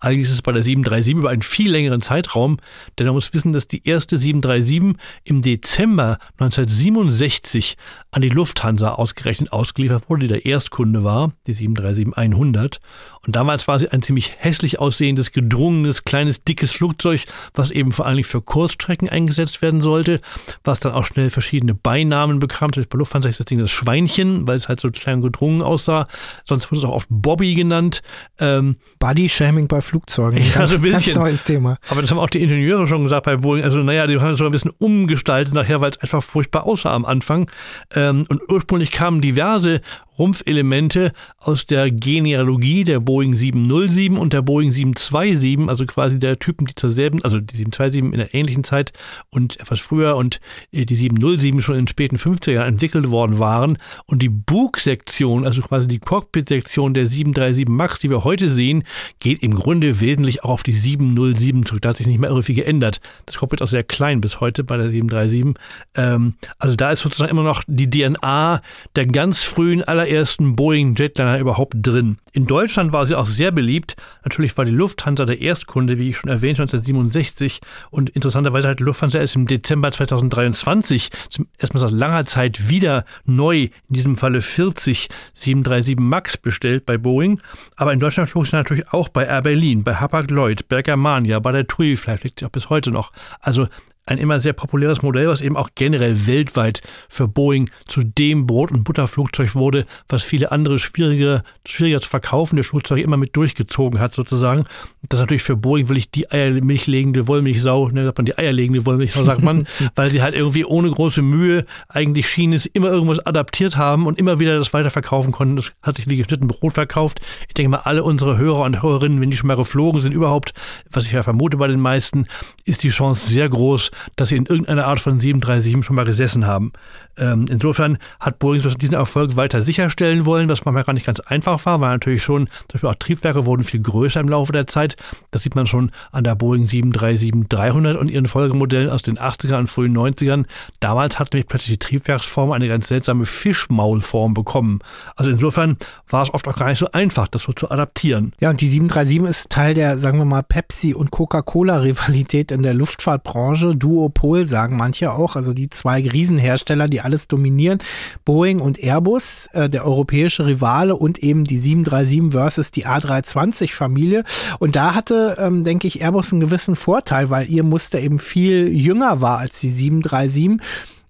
Eigentlich 0.00 0.28
ist 0.28 0.34
es 0.34 0.42
bei 0.42 0.52
der 0.52 0.62
737 0.62 1.14
über 1.14 1.30
einen 1.30 1.42
viel 1.42 1.70
längeren 1.70 2.00
Zeitraum, 2.00 2.58
denn 2.98 3.06
man 3.06 3.14
muss 3.14 3.34
wissen, 3.34 3.52
dass 3.52 3.68
die 3.68 3.86
erste 3.86 4.18
737 4.18 4.96
im 5.24 5.42
Dezember 5.42 6.18
1967 6.38 7.76
an 8.10 8.22
die 8.22 8.28
Lufthansa 8.28 8.92
ausgerechnet 8.92 9.52
ausgeliefert 9.52 10.08
wurde, 10.08 10.22
die 10.22 10.28
der 10.28 10.46
Erstkunde 10.46 11.04
war, 11.04 11.32
die 11.46 11.54
737-100. 11.54 12.78
Und 13.26 13.36
damals 13.36 13.68
war 13.68 13.78
sie 13.78 13.88
ein 13.88 14.02
ziemlich 14.02 14.32
hässlich 14.38 14.78
aussehendes, 14.78 15.32
gedrungenes, 15.32 16.04
kleines, 16.04 16.44
dickes 16.44 16.72
Flugzeug, 16.72 17.24
was 17.54 17.70
eben 17.70 17.92
vor 17.92 18.06
allem 18.06 18.24
für 18.24 18.40
Kurzstrecken 18.40 19.08
eingesetzt 19.08 19.62
werden 19.62 19.80
sollte, 19.80 20.20
was 20.64 20.80
dann 20.80 20.92
auch 20.92 21.04
schnell 21.04 21.30
verschiedene 21.30 21.74
Beinamen 21.74 22.38
bekam. 22.38 22.72
Zum 22.72 22.82
Beispiel 22.82 22.96
bei 22.96 22.98
Lufthansa 22.98 23.28
ist 23.28 23.40
das 23.40 23.46
Ding 23.46 23.58
das 23.58 23.70
Schweinchen, 23.70 24.46
weil 24.46 24.56
es 24.56 24.68
halt 24.68 24.80
so 24.80 24.90
klein 24.90 25.16
und 25.16 25.22
gedrungen 25.22 25.62
aussah. 25.62 26.06
Sonst 26.44 26.70
wurde 26.70 26.78
es 26.78 26.84
auch 26.84 26.94
oft 26.94 27.08
Bobby 27.10 27.54
genannt. 27.54 28.02
Ähm, 28.38 28.76
Body 28.98 29.28
Shaming 29.28 29.68
bei 29.68 29.80
Flugzeugen. 29.80 30.38
Ja, 30.48 30.60
ganz, 30.60 30.70
so 30.70 30.76
ein 30.76 30.82
bisschen. 30.82 31.14
Ganz 31.14 31.16
neues 31.18 31.44
Thema. 31.44 31.76
Aber 31.88 32.00
das 32.00 32.10
haben 32.10 32.18
auch 32.18 32.30
die 32.30 32.42
Ingenieure 32.42 32.86
schon 32.86 33.02
gesagt 33.02 33.26
bei 33.26 33.36
Boeing. 33.36 33.64
Also, 33.64 33.78
naja, 33.82 34.06
die 34.06 34.18
haben 34.18 34.32
es 34.32 34.38
so 34.38 34.46
ein 34.46 34.50
bisschen 34.50 34.70
umgestaltet 34.78 35.52
nachher, 35.52 35.80
weil 35.80 35.90
es 35.90 35.98
einfach 35.98 36.22
furchtbar 36.22 36.64
aussah 36.64 36.94
am 36.94 37.04
Anfang. 37.04 37.50
Ähm, 37.94 38.24
und 38.28 38.40
ursprünglich 38.48 38.90
kamen 38.90 39.20
diverse 39.20 39.82
Rumpfelemente 40.18 41.12
aus 41.38 41.66
der 41.66 41.90
Genealogie 41.90 42.84
der 42.84 43.00
Boeing 43.00 43.34
707 43.34 44.16
und 44.16 44.32
der 44.32 44.42
Boeing 44.42 44.70
727, 44.70 45.68
also 45.68 45.86
quasi 45.86 46.18
der 46.18 46.38
Typen, 46.38 46.66
die 46.66 46.74
zur 46.74 46.90
selben, 46.90 47.22
also 47.22 47.40
die 47.40 47.56
727 47.56 48.02
in 48.02 48.18
der 48.18 48.34
ähnlichen 48.34 48.64
Zeit 48.64 48.92
und 49.30 49.58
etwas 49.60 49.80
früher 49.80 50.16
und 50.16 50.40
äh, 50.72 50.84
die 50.84 50.94
707 50.94 51.62
schon 51.62 51.76
in 51.76 51.82
den 51.82 51.88
späten 51.88 52.16
50er 52.16 52.52
Jahren 52.52 52.68
entwickelt 52.68 53.10
worden 53.10 53.38
waren. 53.38 53.78
Und 54.06 54.22
die 54.22 54.28
Bugsektion, 54.28 55.44
also 55.44 55.62
quasi 55.62 55.86
die 55.88 55.98
Cockpit-Sektion 55.98 56.94
der 56.94 57.06
737 57.06 57.68
MAX, 57.68 57.98
die 57.98 58.10
wir 58.10 58.24
heute 58.24 58.50
sehen, 58.50 58.84
geht 59.20 59.42
im 59.42 59.54
Grunde 59.54 60.00
wesentlich 60.00 60.44
auch 60.44 60.50
auf 60.50 60.62
die 60.62 60.72
707 60.72 61.66
zurück. 61.66 61.82
Da 61.82 61.90
hat 61.90 61.96
sich 61.96 62.06
nicht 62.06 62.18
mehr 62.18 62.30
irre 62.30 62.42
viel 62.42 62.56
geändert. 62.56 63.00
Das 63.26 63.38
Cockpit 63.38 63.60
ist 63.60 63.64
auch 63.64 63.70
sehr 63.70 63.84
klein 63.84 64.20
bis 64.20 64.40
heute 64.40 64.64
bei 64.64 64.76
der 64.76 64.90
737. 64.90 65.54
Ähm, 65.94 66.34
also 66.58 66.76
da 66.76 66.90
ist 66.90 67.00
sozusagen 67.00 67.30
immer 67.30 67.42
noch 67.42 67.62
die 67.66 67.88
DNA 67.88 68.60
der 68.96 69.06
ganz 69.06 69.42
frühen 69.42 69.84
aller 69.84 70.07
allerersten 70.08 70.56
Boeing 70.56 70.94
Jetliner 70.96 71.38
überhaupt 71.38 71.74
drin. 71.76 72.18
In 72.32 72.46
Deutschland 72.46 72.92
war 72.92 73.04
sie 73.06 73.14
auch 73.14 73.26
sehr 73.26 73.50
beliebt. 73.50 73.96
Natürlich 74.24 74.56
war 74.56 74.64
die 74.64 74.72
Lufthansa 74.72 75.24
der 75.24 75.40
Erstkunde, 75.40 75.98
wie 75.98 76.08
ich 76.08 76.16
schon 76.16 76.30
erwähnt, 76.30 76.58
1967. 76.58 77.60
Und 77.90 78.10
interessanterweise 78.10 78.68
hat 78.68 78.80
Lufthansa 78.80 79.18
erst 79.18 79.36
im 79.36 79.46
Dezember 79.46 79.92
2023 79.92 81.10
zum 81.28 81.46
ersten 81.58 81.76
Mal 81.78 81.88
seit 81.88 81.98
langer 81.98 82.26
Zeit 82.26 82.68
wieder 82.68 83.04
neu, 83.24 83.64
in 83.64 83.70
diesem 83.88 84.16
Falle 84.16 84.40
40 84.40 85.08
737 85.34 85.98
MAX 85.98 86.36
bestellt 86.36 86.86
bei 86.86 86.96
Boeing. 86.96 87.40
Aber 87.76 87.92
in 87.92 88.00
Deutschland 88.00 88.30
flog 88.30 88.46
sie 88.46 88.56
natürlich 88.56 88.88
auch 88.92 89.08
bei 89.08 89.24
Air 89.24 89.42
Berlin, 89.42 89.84
bei 89.84 89.94
Hapag-Lloyd, 89.94 90.68
Bergermania, 90.68 91.38
bei 91.38 91.52
der 91.52 91.66
TUI, 91.66 91.96
vielleicht 91.96 92.20
fliegt 92.20 92.40
sie 92.40 92.46
auch 92.46 92.50
bis 92.50 92.70
heute 92.70 92.90
noch. 92.90 93.12
Also 93.40 93.68
ein 94.08 94.18
immer 94.18 94.40
sehr 94.40 94.54
populäres 94.54 95.02
Modell, 95.02 95.28
was 95.28 95.40
eben 95.40 95.56
auch 95.56 95.70
generell 95.74 96.26
weltweit 96.26 96.80
für 97.08 97.28
Boeing 97.28 97.70
zu 97.86 98.02
dem 98.02 98.46
Brot- 98.46 98.72
und 98.72 98.84
Butterflugzeug 98.84 99.54
wurde, 99.54 99.86
was 100.08 100.22
viele 100.22 100.50
andere 100.50 100.78
schwierige, 100.78 101.42
schwieriger 101.66 102.00
zu 102.00 102.08
verkaufende 102.08 102.64
Flugzeuge 102.64 103.02
immer 103.02 103.16
mit 103.16 103.36
durchgezogen 103.36 104.00
hat, 104.00 104.14
sozusagen. 104.14 104.64
Das 105.08 105.18
ist 105.18 105.20
natürlich 105.20 105.42
für 105.42 105.56
Boeing 105.56 105.88
wirklich 105.88 106.10
die 106.10 106.30
eiermilchlegende 106.30 107.28
Wollmilchsau, 107.28 107.88
ne, 107.90 108.04
sagt 108.04 108.18
man 108.18 108.26
die 108.26 108.38
eierlegende 108.38 108.86
Wollmilchsau, 108.86 109.24
sagt 109.24 109.42
man, 109.42 109.66
weil 109.94 110.10
sie 110.10 110.22
halt 110.22 110.34
irgendwie 110.34 110.64
ohne 110.64 110.90
große 110.90 111.22
Mühe 111.22 111.66
eigentlich 111.88 112.28
schien 112.28 112.52
es 112.52 112.66
immer 112.66 112.88
irgendwas 112.88 113.24
adaptiert 113.24 113.76
haben 113.76 114.06
und 114.06 114.18
immer 114.18 114.40
wieder 114.40 114.56
das 114.56 114.72
weiterverkaufen 114.72 115.32
konnten. 115.32 115.56
Das 115.56 115.72
hat 115.82 115.96
sich 115.96 116.08
wie 116.08 116.16
geschnitten 116.16 116.48
Brot 116.48 116.72
verkauft. 116.74 117.20
Ich 117.48 117.54
denke 117.54 117.70
mal, 117.70 117.82
alle 117.84 118.02
unsere 118.02 118.38
Hörer 118.38 118.62
und 118.62 118.82
Hörerinnen, 118.82 119.20
wenn 119.20 119.30
die 119.30 119.36
schon 119.36 119.48
mal 119.48 119.56
geflogen 119.56 120.00
sind, 120.00 120.12
überhaupt, 120.12 120.54
was 120.90 121.06
ich 121.06 121.12
ja 121.12 121.22
vermute 121.22 121.58
bei 121.58 121.68
den 121.68 121.80
meisten, 121.80 122.26
ist 122.64 122.82
die 122.82 122.88
Chance 122.88 123.28
sehr 123.28 123.48
groß, 123.48 123.90
dass 124.16 124.30
sie 124.30 124.36
in 124.36 124.46
irgendeiner 124.46 124.86
Art 124.86 125.00
von 125.00 125.20
737 125.20 125.84
schon 125.84 125.96
mal 125.96 126.04
gesessen 126.04 126.46
haben. 126.46 126.72
Ähm, 127.16 127.46
insofern 127.50 127.98
hat 128.20 128.38
Boeing 128.38 128.62
diesen 128.78 128.94
Erfolg 128.94 129.36
weiter 129.36 129.62
sicherstellen 129.62 130.24
wollen, 130.24 130.48
was 130.48 130.64
manchmal 130.64 130.84
gar 130.84 130.92
nicht 130.92 131.06
ganz 131.06 131.20
einfach 131.20 131.64
war, 131.66 131.80
weil 131.80 131.90
natürlich 131.90 132.22
schon, 132.22 132.46
zum 132.46 132.66
Beispiel 132.72 132.90
auch 132.90 132.94
Triebwerke 132.94 133.46
wurden 133.46 133.64
viel 133.64 133.80
größer 133.80 134.20
im 134.20 134.28
Laufe 134.28 134.52
der 134.52 134.66
Zeit. 134.66 134.96
Das 135.30 135.42
sieht 135.42 135.54
man 135.54 135.66
schon 135.66 135.90
an 136.12 136.24
der 136.24 136.34
Boeing 136.34 136.64
737-300 136.64 137.94
und 137.94 138.10
ihren 138.10 138.26
Folgemodellen 138.26 138.90
aus 138.90 139.02
den 139.02 139.18
80er 139.18 139.58
und 139.58 139.68
frühen 139.68 139.96
90ern. 139.96 140.44
Damals 140.80 141.18
hat 141.18 141.32
nämlich 141.32 141.48
plötzlich 141.48 141.78
die 141.78 141.86
Triebwerksform 141.86 142.52
eine 142.52 142.68
ganz 142.68 142.88
seltsame 142.88 143.26
Fischmaulform 143.26 144.34
bekommen. 144.34 144.80
Also 145.16 145.30
insofern 145.30 145.76
war 146.08 146.22
es 146.22 146.32
oft 146.32 146.46
auch 146.48 146.56
gar 146.56 146.68
nicht 146.68 146.78
so 146.78 146.90
einfach, 146.92 147.28
das 147.28 147.42
so 147.42 147.52
zu 147.52 147.70
adaptieren. 147.70 148.32
Ja, 148.40 148.50
und 148.50 148.60
die 148.60 148.68
737 148.68 149.28
ist 149.28 149.50
Teil 149.50 149.74
der, 149.74 149.98
sagen 149.98 150.18
wir 150.18 150.24
mal, 150.24 150.42
Pepsi- 150.42 150.94
und 150.94 151.10
Coca-Cola-Rivalität 151.10 152.52
in 152.52 152.62
der 152.62 152.74
Luftfahrtbranche. 152.74 153.76
Duopol 153.88 154.44
sagen 154.44 154.76
manche 154.76 155.12
auch, 155.12 155.34
also 155.34 155.54
die 155.54 155.70
zwei 155.70 156.06
Riesenhersteller, 156.06 156.88
die 156.88 157.00
alles 157.00 157.26
dominieren. 157.26 157.78
Boeing 158.24 158.60
und 158.60 158.78
Airbus, 158.78 159.48
äh, 159.54 159.70
der 159.70 159.86
europäische 159.86 160.44
Rivale 160.44 160.94
und 160.94 161.18
eben 161.18 161.44
die 161.44 161.56
737 161.56 162.32
versus 162.32 162.70
die 162.70 162.86
A320-Familie. 162.86 164.24
Und 164.58 164.76
da 164.76 164.94
hatte, 164.94 165.36
ähm, 165.38 165.64
denke 165.64 165.86
ich, 165.86 166.02
Airbus 166.02 166.32
einen 166.32 166.40
gewissen 166.40 166.76
Vorteil, 166.76 167.30
weil 167.30 167.48
ihr 167.48 167.62
Muster 167.62 167.98
eben 167.98 168.18
viel 168.18 168.68
jünger 168.68 169.22
war 169.22 169.38
als 169.38 169.60
die 169.60 169.70
737. 169.70 170.60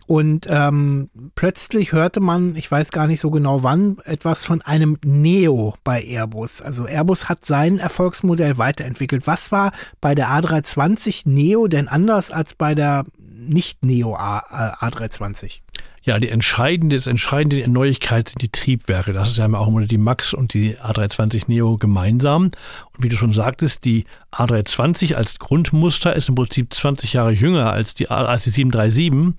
Und 0.08 0.46
ähm, 0.48 1.10
plötzlich 1.34 1.92
hörte 1.92 2.20
man, 2.20 2.56
ich 2.56 2.70
weiß 2.70 2.92
gar 2.92 3.06
nicht 3.06 3.20
so 3.20 3.30
genau 3.30 3.62
wann, 3.62 3.98
etwas 4.06 4.42
von 4.42 4.62
einem 4.62 4.96
Neo 5.04 5.74
bei 5.84 6.02
Airbus. 6.02 6.62
Also 6.62 6.86
Airbus 6.86 7.28
hat 7.28 7.44
sein 7.44 7.78
Erfolgsmodell 7.78 8.56
weiterentwickelt. 8.56 9.26
Was 9.26 9.52
war 9.52 9.70
bei 10.00 10.14
der 10.14 10.28
A320 10.28 11.28
Neo 11.28 11.66
denn 11.66 11.88
anders 11.88 12.30
als 12.30 12.54
bei 12.54 12.74
der 12.74 13.04
nicht-Neo 13.18 14.16
A320? 14.16 15.60
Ja, 16.04 16.18
die 16.18 16.30
entscheidende, 16.30 16.96
das 16.96 17.06
entscheidende 17.06 17.68
Neuigkeit 17.68 18.30
sind 18.30 18.40
die 18.40 18.48
Triebwerke. 18.48 19.12
Das 19.12 19.28
ist 19.28 19.36
ja 19.36 19.52
auch 19.52 19.68
immer 19.68 19.84
die 19.84 19.98
MAX 19.98 20.32
und 20.32 20.54
die 20.54 20.78
A320 20.78 21.44
Neo 21.48 21.76
gemeinsam. 21.76 22.44
Und 22.44 23.04
wie 23.04 23.10
du 23.10 23.16
schon 23.16 23.34
sagtest, 23.34 23.84
die 23.84 24.06
A320 24.32 25.16
als 25.16 25.38
Grundmuster 25.38 26.16
ist 26.16 26.30
im 26.30 26.34
Prinzip 26.34 26.72
20 26.72 27.12
Jahre 27.12 27.32
jünger 27.32 27.70
als 27.70 27.94
die, 27.94 28.08
als 28.08 28.44
die 28.44 28.50
737. 28.50 29.34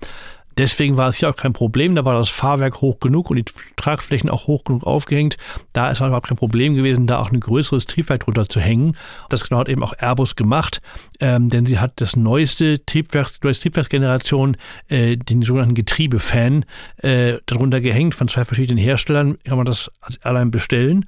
Deswegen 0.60 0.98
war 0.98 1.08
es 1.08 1.16
hier 1.16 1.30
auch 1.30 1.36
kein 1.36 1.54
Problem. 1.54 1.94
Da 1.94 2.04
war 2.04 2.18
das 2.18 2.28
Fahrwerk 2.28 2.82
hoch 2.82 3.00
genug 3.00 3.30
und 3.30 3.36
die 3.36 3.46
Tragflächen 3.76 4.28
auch 4.28 4.46
hoch 4.46 4.62
genug 4.64 4.84
aufgehängt. 4.84 5.38
Da 5.72 5.90
ist 5.90 6.00
überhaupt 6.00 6.28
kein 6.28 6.36
Problem 6.36 6.74
gewesen, 6.74 7.06
da 7.06 7.18
auch 7.18 7.32
ein 7.32 7.40
größeres 7.40 7.86
Triebwerk 7.86 8.26
drunter 8.26 8.46
zu 8.46 8.60
hängen. 8.60 8.94
Das 9.30 9.42
genau 9.42 9.60
hat 9.60 9.70
eben 9.70 9.82
auch 9.82 9.94
Airbus 9.96 10.36
gemacht, 10.36 10.82
ähm, 11.18 11.48
denn 11.48 11.64
sie 11.64 11.78
hat 11.78 12.02
das 12.02 12.14
neueste 12.14 12.84
Triebwerk, 12.84 13.28
die 13.28 13.38
neueste 13.42 13.62
Triebwerksgeneration, 13.62 14.58
äh, 14.88 15.16
den 15.16 15.40
sogenannten 15.40 15.74
Getriebefan, 15.74 16.66
äh, 16.98 17.38
darunter 17.46 17.80
gehängt. 17.80 18.14
Von 18.14 18.28
zwei 18.28 18.44
verschiedenen 18.44 18.84
Herstellern 18.84 19.38
kann 19.44 19.56
man 19.56 19.64
das 19.64 19.90
allein 20.20 20.50
bestellen. 20.50 21.06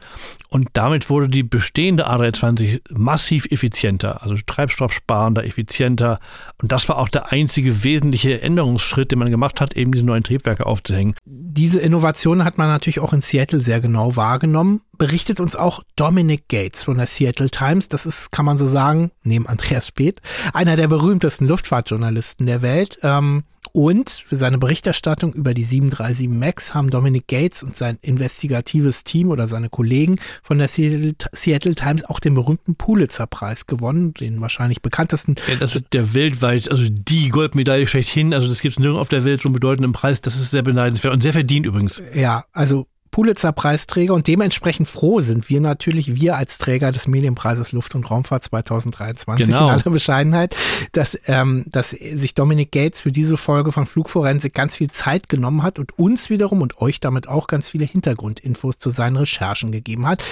Und 0.49 0.69
damit 0.73 1.11
wurde 1.11 1.29
die 1.29 1.43
bestehende 1.43 2.09
A320 2.09 2.81
massiv 2.89 3.45
effizienter, 3.51 4.23
also 4.23 4.35
treibstoffsparender, 4.47 5.45
effizienter. 5.45 6.21
Und 6.63 6.73
das 6.73 6.89
war 6.89 6.97
auch 6.97 7.11
der 7.11 7.33
einzige 7.33 7.85
wesentliche 7.85 8.41
Änderungsschritt, 8.41 9.13
den 9.13 9.19
man 9.19 9.29
gemacht 9.29 9.42
hat, 9.61 9.75
eben 9.75 9.93
diese 9.93 10.05
neuen 10.05 10.23
Triebwerke 10.23 10.67
aufzuhängen. 10.67 11.15
Diese 11.25 11.81
Innovation 11.81 12.45
hat 12.45 12.59
man 12.59 12.69
natürlich 12.69 13.01
auch 13.01 13.13
in 13.13 13.21
Seattle 13.21 13.61
sehr 13.61 13.81
genau 13.81 14.17
wahrgenommen. 14.17 14.83
Berichtet 14.97 15.41
uns 15.41 15.57
auch 15.57 15.83
Dominic 15.97 16.49
Gates 16.49 16.83
von 16.85 16.97
der 16.97 17.07
Seattle 17.07 17.51
Times. 17.51 17.89
Das 17.89 18.07
ist, 18.07 18.31
kann 18.33 18.45
man 18.45 18.59
so 18.59 18.67
sagen, 18.67 19.11
neben 19.23 19.47
Andreas 19.47 19.89
Speth, 19.89 20.21
einer 20.53 20.77
der 20.77 20.89
berühmtesten 20.89 21.49
Luftfahrtjournalisten 21.49 22.47
der 22.47 22.63
Welt. 22.63 22.99
Ähm, 23.03 23.45
und 23.73 24.11
für 24.11 24.37
seine 24.37 24.59
Berichterstattung 24.59 25.33
über 25.33 25.55
die 25.55 25.65
737 25.65 26.29
MAX 26.29 26.75
haben 26.75 26.91
Dominic 26.91 27.27
Gates 27.27 27.63
und 27.63 27.75
sein 27.75 27.99
investigatives 28.03 29.05
Team 29.05 29.31
oder 29.31 29.49
seine 29.49 29.69
Kollegen 29.69 30.19
von 30.43 30.59
der 30.59 30.69
Seattle 30.69 31.75
Times 31.75 32.05
auch 32.05 32.21
den 32.21 32.35
berühmten 32.35 32.75
Pulitzer-Preis 32.75 33.67
gewonnen, 33.67 34.15
den 34.15 34.41
wahrscheinlich 34.41 34.83
bekanntesten. 34.83 35.37
Ja, 35.49 35.57
das 35.57 35.75
ist 35.75 35.87
der 35.93 36.15
weltweit, 36.15 36.71
also 36.71 36.87
die 36.89 37.31
Goldmedaille 37.31 37.87
schlechthin. 37.87 38.35
Also 38.35 38.49
das 38.49 38.61
gibt 38.61 38.75
es 38.75 38.79
nirgends 38.79 39.01
auf 39.01 39.09
der 39.09 39.25
Welt 39.25 39.41
so 39.41 39.49
einen 39.49 39.55
bedeutenden 39.55 39.93
Preis. 39.93 40.21
Das 40.21 40.37
ist 40.37 40.51
sehr 40.51 40.63
beneidenswert 40.63 41.15
und 41.15 41.23
sehr 41.23 41.33
verdient 41.33 41.67
übrigens. 41.67 42.03
Ja, 42.15 42.45
also 42.53 42.87
Pulitzer-Preisträger 43.13 44.13
und 44.15 44.27
dementsprechend 44.27 44.89
froh 44.89 45.21
sind 45.21 45.49
wir 45.49 45.61
natürlich, 45.61 46.21
wir 46.21 46.37
als 46.37 46.59
Träger 46.59 46.91
des 46.91 47.07
Medienpreises 47.07 47.71
Luft- 47.73 47.95
und 47.95 48.11
Raumfahrt 48.11 48.43
2023 48.43 49.47
genau. 49.47 49.67
in 49.67 49.71
aller 49.71 49.91
Bescheidenheit, 49.91 50.57
dass, 50.93 51.17
ähm, 51.27 51.65
dass 51.69 51.91
sich 51.91 52.35
Dominic 52.35 52.73
Gates 52.73 53.01
für 53.01 53.13
diese 53.13 53.37
Folge 53.37 53.71
von 53.71 53.87
Flugforensik 53.87 54.55
ganz 54.55 54.75
viel 54.75 54.91
Zeit 54.91 55.29
genommen 55.29 55.63
hat 55.63 55.79
und 55.79 55.97
uns 55.99 56.31
wiederum 56.31 56.63
und 56.63 56.81
euch 56.81 56.99
damit 56.99 57.29
auch 57.29 57.47
ganz 57.47 57.69
viele 57.69 57.85
Hintergrundinfos 57.85 58.79
zu 58.79 58.91
seinen 58.91 59.17
Recherchen 59.17 59.71
gegeben 59.71 60.07
hat. 60.07 60.25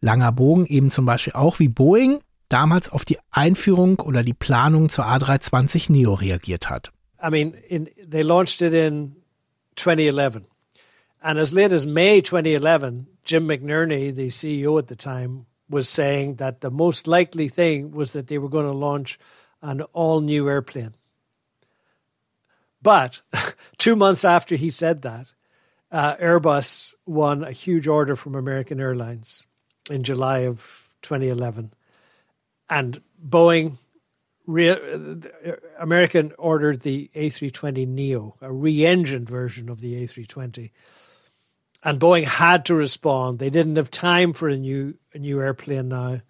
Langer 0.00 0.32
Bogen 0.32 0.66
eben 0.66 0.90
zum 0.90 1.06
Beispiel 1.06 1.32
auch 1.34 1.60
wie 1.60 1.68
Boeing 1.68 2.18
damals 2.48 2.90
auf 2.90 3.04
die 3.04 3.18
Einführung 3.30 4.00
oder 4.00 4.24
die 4.24 4.34
Planung 4.34 4.88
zur 4.88 5.06
A320 5.06 5.90
Neo 5.90 6.14
reagiert 6.14 6.68
hat. 6.68 6.92
I 7.24 7.30
mean, 7.30 7.54
in, 7.68 7.88
they 8.10 8.22
launched 8.22 8.60
it 8.60 8.74
in 8.74 9.14
2011. 9.76 10.42
And 11.22 11.38
as 11.38 11.54
late 11.54 11.70
as 11.70 11.86
May 11.86 12.20
2011, 12.20 13.06
Jim 13.24 13.48
McNerney, 13.48 14.14
the 14.14 14.28
CEO 14.28 14.78
at 14.78 14.88
the 14.88 14.96
time, 14.96 15.46
was 15.70 15.88
saying 15.88 16.34
that 16.36 16.60
the 16.60 16.70
most 16.70 17.06
likely 17.06 17.48
thing 17.48 17.92
was 17.92 18.12
that 18.12 18.26
they 18.26 18.38
were 18.38 18.48
going 18.48 18.66
to 18.66 18.72
launch 18.72 19.18
an 19.62 19.82
all 19.92 20.20
new 20.20 20.48
airplane. 20.48 20.94
But 22.82 23.22
two 23.78 23.94
months 23.94 24.24
after 24.24 24.56
he 24.56 24.68
said 24.68 25.02
that, 25.02 25.32
uh, 25.92 26.16
Airbus 26.16 26.94
won 27.06 27.44
a 27.44 27.52
huge 27.52 27.86
order 27.86 28.16
from 28.16 28.34
American 28.34 28.80
Airlines 28.80 29.46
in 29.90 30.02
July 30.02 30.40
of 30.40 30.94
2011. 31.02 31.72
And 32.68 33.00
Boeing, 33.24 33.76
re- 34.46 35.20
American 35.78 36.32
ordered 36.36 36.80
the 36.80 37.10
A320 37.14 37.86
Neo, 37.86 38.36
a 38.40 38.52
re 38.52 38.84
engined 38.84 39.28
version 39.28 39.68
of 39.68 39.80
the 39.80 40.02
A320 40.02 40.70
and 41.84 42.00
Boeing 42.00 42.24
had 42.24 42.66
to 42.66 42.74
respond. 42.74 43.38
They 43.38 43.50
didn't 43.50 43.76
have 43.76 43.90
time 43.90 44.32
for 44.32 44.48
a 44.48 44.56
new 44.56 44.94
a 45.14 45.18
new 45.18 45.40
airplane 45.40 45.88
now. 45.88 46.20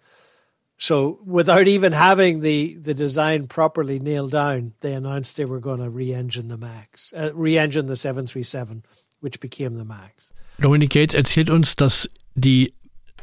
So 0.77 1.19
without 1.25 1.67
even 1.67 1.93
having 1.93 2.41
the, 2.41 2.73
the 2.73 2.93
design 2.93 3.47
properly 3.47 3.99
nailed 3.99 4.31
down, 4.31 4.73
they 4.81 4.93
announced 4.93 5.37
they 5.37 5.45
were 5.45 5.61
going 5.61 5.79
to 5.79 5.89
re-engine 5.89 6.49
the 6.49 6.57
Max, 6.57 7.13
uh, 7.13 7.31
re-engine 7.33 7.85
the 7.85 7.95
737, 7.95 8.83
which 9.21 9.39
became 9.39 9.75
the 9.75 9.85
Max. 9.85 10.33
Dominic 10.59 10.89
Gates 10.89 11.13
erzählt 11.13 11.49
uns, 11.49 11.77
dass 11.77 12.09
die 12.35 12.73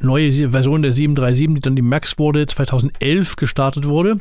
neue 0.03 0.31
Version 0.49 0.81
der 0.81 0.93
737, 0.93 1.55
die 1.55 1.61
dann 1.61 1.75
die 1.75 1.81
Max 1.81 2.17
wurde, 2.17 2.45
2011 2.45 3.35
gestartet 3.35 3.87
wurde. 3.87 4.19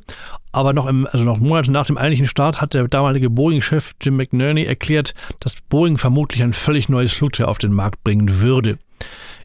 Aber 0.52 0.72
noch 0.72 0.86
im, 0.86 1.06
also 1.10 1.24
noch 1.24 1.38
Monate 1.38 1.70
nach 1.70 1.86
dem 1.86 1.96
eigentlichen 1.96 2.28
Start 2.28 2.60
hat 2.60 2.74
der 2.74 2.88
damalige 2.88 3.30
Boeing-Chef 3.30 3.92
Jim 4.00 4.16
McNerney 4.16 4.64
erklärt, 4.64 5.14
dass 5.38 5.60
Boeing 5.68 5.98
vermutlich 5.98 6.42
ein 6.42 6.52
völlig 6.52 6.88
neues 6.88 7.12
Flugzeug 7.12 7.46
auf 7.46 7.58
den 7.58 7.72
Markt 7.72 8.02
bringen 8.04 8.40
würde. 8.40 8.78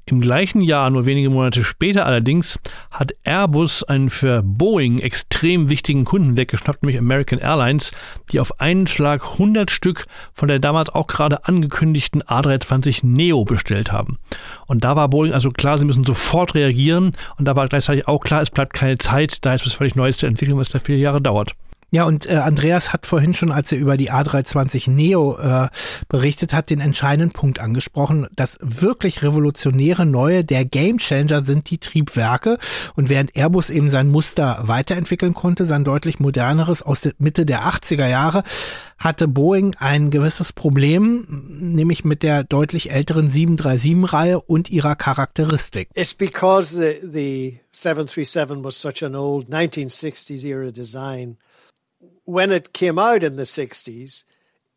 Im 0.08 0.22
gleichen 0.22 0.62
Jahr, 0.62 0.92
nur 0.92 1.08
wenige 1.08 1.32
Monate 1.32 1.64
später 1.64 2.06
allerdings, 2.06 2.60
hat 2.92 3.16
Airbus 3.24 3.82
einen 3.82 4.12
für 4.12 4.44
Boeing 4.44 5.00
extrem 5.00 5.72
wichtigen 5.72 6.06
Kunden 6.06 6.38
weggeschnappt, 6.38 6.84
nämlich 6.84 7.00
American 7.00 7.40
Airlines, 7.40 7.92
die 8.32 8.40
auf 8.40 8.60
einen 8.62 8.86
Schlag 8.86 9.24
100 9.34 9.72
Stück 9.72 10.06
von 10.32 10.48
der 10.48 10.60
damals 10.60 10.90
auch 10.90 11.08
gerade 11.08 11.48
angekündigten 11.48 12.22
A320 12.22 13.00
Neo 13.04 13.46
bestellt 13.46 13.92
haben. 13.92 14.20
Und 14.68 14.84
da 14.84 14.96
war 14.96 15.10
Boeing 15.10 15.34
also 15.34 15.50
klar, 15.50 15.80
sie 15.80 15.86
müssen 15.86 16.04
sofort 16.04 16.54
reagieren 16.54 17.14
und 17.40 17.46
da 17.46 17.56
war 17.56 17.68
gleichzeitig 17.68 18.08
auch 18.08 18.20
klar, 18.20 18.44
es 18.44 18.52
bleibt 18.52 18.74
keine 18.74 19.00
Zeit, 19.00 19.44
da 19.44 19.56
ist 19.56 19.66
was 19.66 19.74
völlig 19.74 19.96
Neues 19.96 20.18
zu 20.18 20.28
entwickeln, 20.28 20.58
was 20.60 20.70
da 20.70 20.78
viele 20.78 21.00
Jahre 21.00 21.20
dauert. 21.20 21.56
Ja, 21.96 22.04
und 22.04 22.26
äh, 22.26 22.34
Andreas 22.34 22.92
hat 22.92 23.06
vorhin 23.06 23.34
schon, 23.34 23.54
als 23.54 23.72
er 23.72 23.78
über 23.78 23.96
die 23.96 24.12
A320 24.12 24.92
Neo 24.92 25.38
äh, 25.38 25.70
berichtet 26.10 26.54
hat, 26.54 26.70
den 26.70 26.82
entscheidenden 26.82 27.32
Punkt 27.32 27.62
angesprochen. 27.62 28.28
Das 28.36 28.58
wirklich 28.60 29.24
revolutionäre 29.24 30.06
Neue, 30.06 30.44
der 30.44 30.66
Gamechanger 30.66 31.46
sind 31.46 31.70
die 31.70 31.78
Triebwerke. 31.78 32.58
Und 32.98 33.08
während 33.08 33.38
Airbus 33.38 33.70
eben 33.70 33.90
sein 33.90 34.10
Muster 34.10 34.60
weiterentwickeln 34.64 35.34
konnte, 35.34 35.64
sein 35.64 35.86
deutlich 35.86 36.20
moderneres 36.20 36.84
aus 36.84 37.00
der 37.00 37.14
Mitte 37.18 37.46
der 37.46 37.62
80er 37.62 38.10
Jahre, 38.10 38.44
hatte 38.98 39.30
Boeing 39.30 39.76
ein 39.80 40.10
gewisses 40.10 40.52
Problem, 40.52 41.26
nämlich 41.48 42.04
mit 42.04 42.24
der 42.24 42.44
deutlich 42.44 42.92
älteren 42.92 43.30
737-Reihe 43.30 44.42
und 44.42 44.70
ihrer 44.70 44.98
Charakteristik. 44.98 45.88
It's 45.96 46.14
because 46.14 46.76
the, 46.76 47.08
the 47.08 47.60
737 47.72 48.66
was 48.66 48.82
such 48.82 49.02
an 49.02 49.16
old 49.16 49.48
1960s 49.48 50.46
era 50.46 50.72
design. 50.72 51.38
When 52.26 52.52
it 52.52 52.74
came 52.74 53.00
out 53.00 53.24
in 53.24 53.36
the 53.36 53.44
60s, 53.44 54.26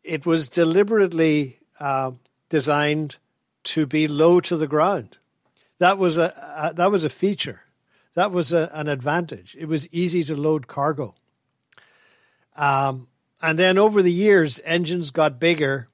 it 0.03 0.25
was 0.25 0.47
deliberately 0.47 1.59
uh, 1.79 2.11
designed 2.47 3.17
to 3.63 3.85
be 3.85 4.07
low 4.07 4.39
to 4.39 4.55
the 4.55 4.67
ground. 4.67 5.17
That 5.79 5.97
was 5.97 6.17
a, 6.17 6.33
a 6.57 6.73
that 6.75 6.91
was 6.91 7.05
a 7.05 7.09
feature. 7.09 7.61
That 8.15 8.31
was 8.31 8.53
a, 8.53 8.69
an 8.73 8.87
advantage. 8.87 9.55
It 9.59 9.67
was 9.67 9.91
easy 9.93 10.23
to 10.23 10.35
load 10.35 10.67
cargo. 10.67 11.15
Um, 12.55 13.07
and 13.41 13.57
then 13.57 13.77
over 13.77 14.01
the 14.01 14.11
years, 14.11 14.59
engines 14.65 15.11
got 15.11 15.39
bigger, 15.39 15.87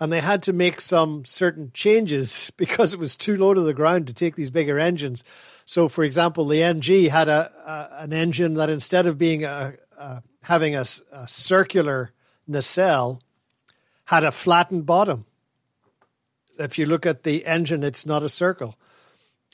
and 0.00 0.10
they 0.10 0.20
had 0.20 0.42
to 0.44 0.52
make 0.52 0.80
some 0.80 1.24
certain 1.24 1.70
changes 1.74 2.50
because 2.56 2.94
it 2.94 3.00
was 3.00 3.16
too 3.16 3.36
low 3.36 3.54
to 3.54 3.60
the 3.60 3.74
ground 3.74 4.06
to 4.06 4.14
take 4.14 4.36
these 4.36 4.50
bigger 4.50 4.78
engines. 4.78 5.24
So, 5.66 5.88
for 5.88 6.04
example, 6.04 6.46
the 6.46 6.62
NG 6.62 7.10
had 7.10 7.28
a, 7.28 7.50
a 7.66 8.02
an 8.02 8.12
engine 8.12 8.54
that 8.54 8.70
instead 8.70 9.06
of 9.06 9.18
being 9.18 9.44
a, 9.44 9.74
a 9.98 10.22
having 10.42 10.74
a, 10.74 10.84
a 11.12 11.28
circular 11.28 12.12
nacelle 12.46 13.20
had 14.04 14.24
a 14.24 14.32
flattened 14.32 14.86
bottom. 14.86 15.26
If 16.58 16.78
you 16.78 16.86
look 16.86 17.04
at 17.06 17.22
the 17.22 17.44
engine, 17.44 17.84
it's 17.84 18.06
not 18.06 18.22
a 18.22 18.28
circle. 18.28 18.76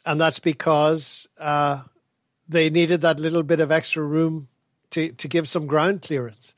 And 0.07 0.21
that's 0.21 0.39
because 0.39 1.27
uh, 1.39 1.83
they 2.49 2.71
needed 2.71 3.01
that 3.01 3.21
little 3.21 3.43
bit 3.43 3.61
of 3.61 3.73
extra 3.73 4.03
room 4.03 4.49
to, 4.91 5.11
to 5.13 5.29
give 5.29 5.49
some 5.49 5.67
ground 5.67 6.03
clearance. 6.03 6.55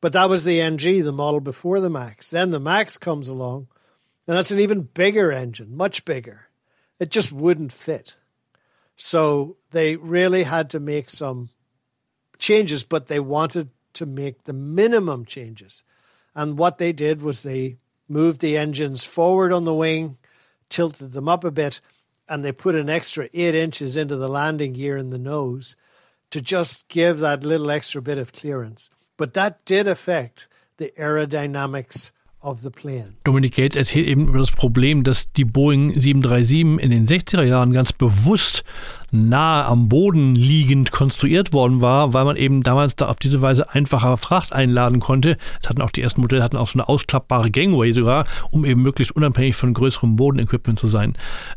But 0.00 0.12
that 0.12 0.28
was 0.28 0.44
the 0.44 0.60
NG, 0.60 1.02
the 1.02 1.12
model 1.12 1.40
before 1.40 1.80
the 1.80 1.90
Max. 1.90 2.30
Then 2.30 2.50
the 2.50 2.60
Max 2.60 2.96
comes 2.98 3.28
along, 3.28 3.66
and 4.26 4.36
that's 4.36 4.52
an 4.52 4.60
even 4.60 4.82
bigger 4.82 5.32
engine, 5.32 5.76
much 5.76 6.04
bigger. 6.04 6.48
It 7.00 7.10
just 7.10 7.32
wouldn't 7.32 7.72
fit. 7.72 8.16
So 8.94 9.56
they 9.72 9.96
really 9.96 10.44
had 10.44 10.70
to 10.70 10.80
make 10.80 11.10
some 11.10 11.50
changes, 12.38 12.84
but 12.84 13.06
they 13.06 13.20
wanted 13.20 13.70
to 13.94 14.06
make 14.06 14.44
the 14.44 14.52
minimum 14.52 15.24
changes. 15.24 15.84
And 16.34 16.58
what 16.58 16.78
they 16.78 16.92
did 16.92 17.22
was 17.22 17.42
they 17.42 17.78
moved 18.08 18.40
the 18.40 18.56
engines 18.56 19.04
forward 19.04 19.52
on 19.52 19.64
the 19.64 19.74
wing, 19.74 20.18
tilted 20.68 21.12
them 21.12 21.28
up 21.28 21.44
a 21.44 21.50
bit, 21.50 21.80
and 22.28 22.44
they 22.44 22.52
put 22.52 22.74
an 22.74 22.88
extra 22.88 23.28
eight 23.32 23.54
inches 23.54 23.96
into 23.96 24.16
the 24.16 24.28
landing 24.28 24.74
gear 24.74 24.96
in 24.96 25.10
the 25.10 25.18
nose 25.18 25.76
to 26.30 26.40
just 26.40 26.88
give 26.88 27.18
that 27.18 27.44
little 27.44 27.70
extra 27.70 28.02
bit 28.02 28.18
of 28.18 28.32
clearance. 28.32 28.90
But 29.16 29.34
that 29.34 29.64
did 29.64 29.88
affect 29.88 30.48
the 30.76 30.92
aerodynamics 30.96 32.12
of 32.40 32.62
the 32.62 32.70
plane. 32.70 33.16
Dominic 33.24 33.54
Gates 33.54 33.76
erzählt 33.76 34.06
eben 34.06 34.28
über 34.28 34.38
das 34.38 34.50
Problem, 34.50 35.02
dass 35.02 35.32
die 35.32 35.44
Boeing 35.44 35.98
737 35.98 36.80
in 36.82 36.90
den 36.90 37.06
60er 37.06 37.42
Jahren 37.42 37.72
ganz 37.72 37.92
bewusst 37.92 38.62
nahe 39.10 39.64
am 39.64 39.88
Boden 39.88 40.34
liegend 40.34 40.92
konstruiert 40.92 41.52
worden 41.52 41.80
war, 41.80 42.12
weil 42.12 42.24
man 42.24 42.36
eben 42.36 42.62
damals 42.62 42.96
da 42.96 43.06
auf 43.06 43.16
diese 43.16 43.40
Weise 43.40 43.70
einfacher 43.70 44.16
Fracht 44.16 44.52
einladen 44.52 45.00
konnte. 45.00 45.38
Es 45.62 45.68
hatten 45.68 45.80
auch 45.80 45.90
die 45.90 46.02
ersten 46.02 46.20
Modelle 46.20 46.42
hatten 46.42 46.56
auch 46.56 46.68
so 46.68 46.78
eine 46.78 46.88
ausklappbare 46.88 47.50
Gangway 47.50 47.92
sogar, 47.92 48.24
um 48.50 48.64
eben 48.64 48.82
möglichst 48.82 49.14
unabhängig 49.16 49.56
von 49.56 49.72
größerem 49.72 50.16
Bodenequipment 50.16 50.78
zu 50.78 50.88
sein. 50.88 51.14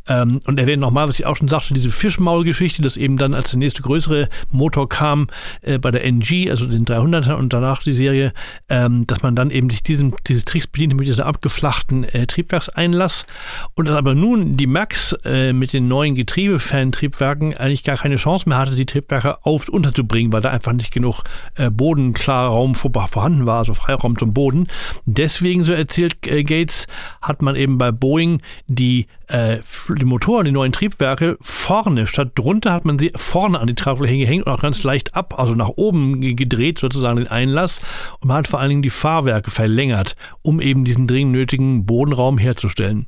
Ähm, 0.08 0.40
und 0.46 0.58
erwähnt 0.58 0.80
nochmal, 0.80 1.08
was 1.08 1.18
ich 1.18 1.26
auch 1.26 1.36
schon 1.36 1.48
sagte, 1.48 1.74
diese 1.74 1.90
Fischmaul-Geschichte, 1.90 2.82
dass 2.82 2.96
eben 2.96 3.16
dann 3.16 3.34
als 3.34 3.50
der 3.50 3.58
nächste 3.58 3.82
größere 3.82 4.28
Motor 4.50 4.88
kam 4.88 5.26
äh, 5.60 5.78
bei 5.78 5.90
der 5.90 6.04
NG, 6.04 6.50
also 6.50 6.66
den 6.66 6.86
300er 6.86 7.34
und 7.34 7.52
danach 7.52 7.82
die 7.82 7.92
Serie, 7.92 8.32
ähm, 8.68 9.06
dass 9.06 9.22
man 9.22 9.36
dann 9.36 9.50
eben 9.50 9.68
sich 9.68 9.82
diesem, 9.82 10.14
dieses 10.26 10.44
Tricks 10.44 10.66
bediente 10.66 10.96
mit 10.96 11.06
dieser 11.06 11.26
abgeflachten 11.26 12.04
äh, 12.04 12.26
Triebwerkseinlass 12.26 13.26
und 13.74 13.88
dass 13.88 13.96
aber 13.96 14.14
nun 14.14 14.56
die 14.56 14.66
Max 14.66 15.14
äh, 15.24 15.52
mit 15.52 15.72
den 15.72 15.88
neuen 15.88 16.14
Getriebefan-Triebwerken 16.14 17.41
Triebwerken 17.42 17.54
eigentlich 17.54 17.84
gar 17.84 17.96
keine 17.96 18.16
Chance 18.16 18.48
mehr 18.48 18.58
hatte, 18.58 18.76
die 18.76 18.86
Triebwerke 18.86 19.44
auf 19.44 19.68
unterzubringen, 19.68 20.32
weil 20.32 20.40
da 20.40 20.50
einfach 20.50 20.72
nicht 20.72 20.92
genug 20.92 21.22
äh, 21.56 21.70
Bodenklarraum 21.70 22.74
vorhanden 22.74 23.46
war, 23.46 23.58
also 23.58 23.74
Freiraum 23.74 24.18
zum 24.18 24.32
Boden. 24.32 24.68
Deswegen, 25.06 25.64
so 25.64 25.72
erzählt 25.72 26.26
äh, 26.26 26.44
Gates, 26.44 26.86
hat 27.20 27.42
man 27.42 27.56
eben 27.56 27.78
bei 27.78 27.92
Boeing 27.92 28.42
die, 28.66 29.06
äh, 29.28 29.58
die 29.88 30.04
Motoren, 30.04 30.44
die 30.44 30.52
neuen 30.52 30.72
Triebwerke 30.72 31.36
vorne, 31.40 32.06
statt 32.06 32.32
drunter 32.34 32.72
hat 32.72 32.84
man 32.84 32.98
sie 32.98 33.12
vorne 33.14 33.58
an 33.58 33.66
die 33.66 33.74
Tragfläche 33.74 34.18
gehängt 34.18 34.46
und 34.46 34.52
auch 34.52 34.62
ganz 34.62 34.82
leicht 34.82 35.14
ab, 35.14 35.38
also 35.38 35.54
nach 35.54 35.68
oben 35.68 36.20
gedreht, 36.36 36.78
sozusagen 36.78 37.16
den 37.16 37.28
Einlass. 37.28 37.80
Und 38.20 38.28
man 38.28 38.38
hat 38.38 38.48
vor 38.48 38.60
allen 38.60 38.70
Dingen 38.70 38.82
die 38.82 38.90
Fahrwerke 38.90 39.50
verlängert, 39.50 40.16
um 40.42 40.60
eben 40.60 40.84
diesen 40.84 41.06
dringend 41.06 41.32
nötigen 41.32 41.86
Bodenraum 41.86 42.38
herzustellen. 42.38 43.06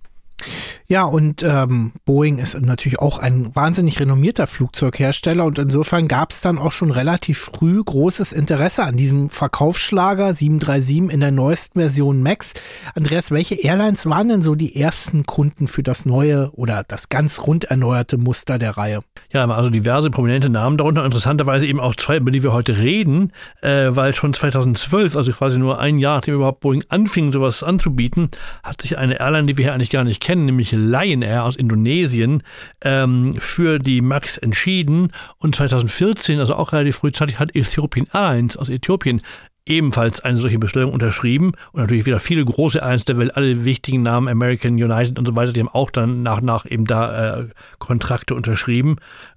Ja, 0.87 1.05
und 1.05 1.43
ähm, 1.43 1.93
Boeing 2.05 2.39
ist 2.39 2.61
natürlich 2.61 2.99
auch 2.99 3.19
ein 3.19 3.55
wahnsinnig 3.57 4.01
renommierter 4.01 4.47
Flugzeughersteller 4.47 5.45
und 5.45 5.59
insofern 5.59 6.09
gab 6.09 6.31
es 6.31 6.43
dann 6.43 6.59
auch 6.59 6.73
schon 6.73 6.91
relativ 6.91 7.39
früh 7.39 7.83
großes 7.83 8.33
Interesse 8.33 8.85
an 8.85 8.97
diesem 8.97 9.31
Verkaufsschlager 9.31 10.35
737 10.35 11.15
in 11.15 11.21
der 11.21 11.31
neuesten 11.31 11.81
Version 11.81 12.23
Max. 12.23 12.53
Andreas, 12.95 13.31
welche 13.31 13.55
Airlines 13.55 14.05
waren 14.07 14.29
denn 14.29 14.43
so 14.43 14.55
die 14.55 14.77
ersten 14.77 15.25
Kunden 15.25 15.69
für 15.69 15.83
das 15.83 16.05
neue 16.05 16.51
oder 16.53 16.85
das 16.87 17.09
ganz 17.09 17.47
rund 17.47 17.65
erneuerte 17.65 18.19
Muster 18.19 18.59
der 18.59 18.77
Reihe? 18.77 19.01
Ja, 19.31 19.49
also 19.49 19.71
diverse 19.71 20.11
prominente 20.11 20.51
Namen 20.51 20.77
darunter, 20.77 21.05
interessanterweise 21.05 21.67
eben 21.67 21.81
auch 21.81 21.95
zwei, 21.95 22.19
über 22.19 22.31
die 22.31 22.43
wir 22.43 22.53
heute 22.53 22.79
reden, 22.79 23.33
äh, 23.63 23.87
weil 23.89 24.15
schon 24.15 24.35
2012, 24.35 25.17
also 25.17 25.33
quasi 25.33 25.59
nur 25.59 25.79
ein 25.79 25.99
Jahr, 25.99 26.17
nachdem 26.17 26.35
überhaupt 26.35 26.61
Boeing 26.61 26.85
anfing, 26.89 27.33
sowas 27.33 27.63
anzubieten, 27.63 28.29
hat 28.63 28.83
sich 28.83 28.99
eine 28.99 29.19
Airline, 29.19 29.47
die 29.47 29.57
wir 29.57 29.65
hier 29.65 29.75
eigentlich 29.75 29.91
gar 29.91 30.05
nicht 30.05 30.21
kennen, 30.21 30.34
nämlich 30.37 30.73
Lion 30.73 31.23
Air 31.23 31.45
aus 31.45 31.57
Indonesien, 31.57 32.43
ähm, 32.83 33.33
für 33.39 33.79
die 33.79 34.01
MAX 34.01 34.39
entschieden. 34.39 35.13
Und 35.39 35.55
2014, 35.55 36.41
also 36.41 36.55
auch 36.55 36.73
relativ 36.73 36.97
frühzeitig, 36.97 37.39
hat 37.39 37.55
Ethiopian 37.55 38.07
Airlines 38.13 38.57
aus 38.57 38.69
Äthiopien 38.69 39.23
ebenfalls 39.67 40.21
eine 40.21 40.39
solche 40.39 40.59
Bestellung 40.59 40.93
unterschrieben 40.93 41.53
und 41.73 41.81
natürlich 41.81 42.07
wieder 42.07 42.21
viele 42.21 42.45
große 42.45 42.79
Airlines 42.79 43.07
der 43.07 43.19
Welt, 43.19 43.37
alle 43.37 43.65
wichtigen 43.65 44.03
Namen, 44.03 44.29
American, 44.29 44.75
United 44.75 45.19
und 45.19 45.27
so 45.27 45.35
weiter, 45.37 45.53
die 45.53 45.61
haben 45.61 45.69
auch 45.69 45.91
dann 45.91 46.23
nach 46.23 46.39
und 46.39 46.45
nach 46.45 46.67
eben 46.67 46.85
da 46.85 47.39
äh, 47.39 47.49
Kontrakte 47.79 48.35
unterschrieben. 48.35 48.97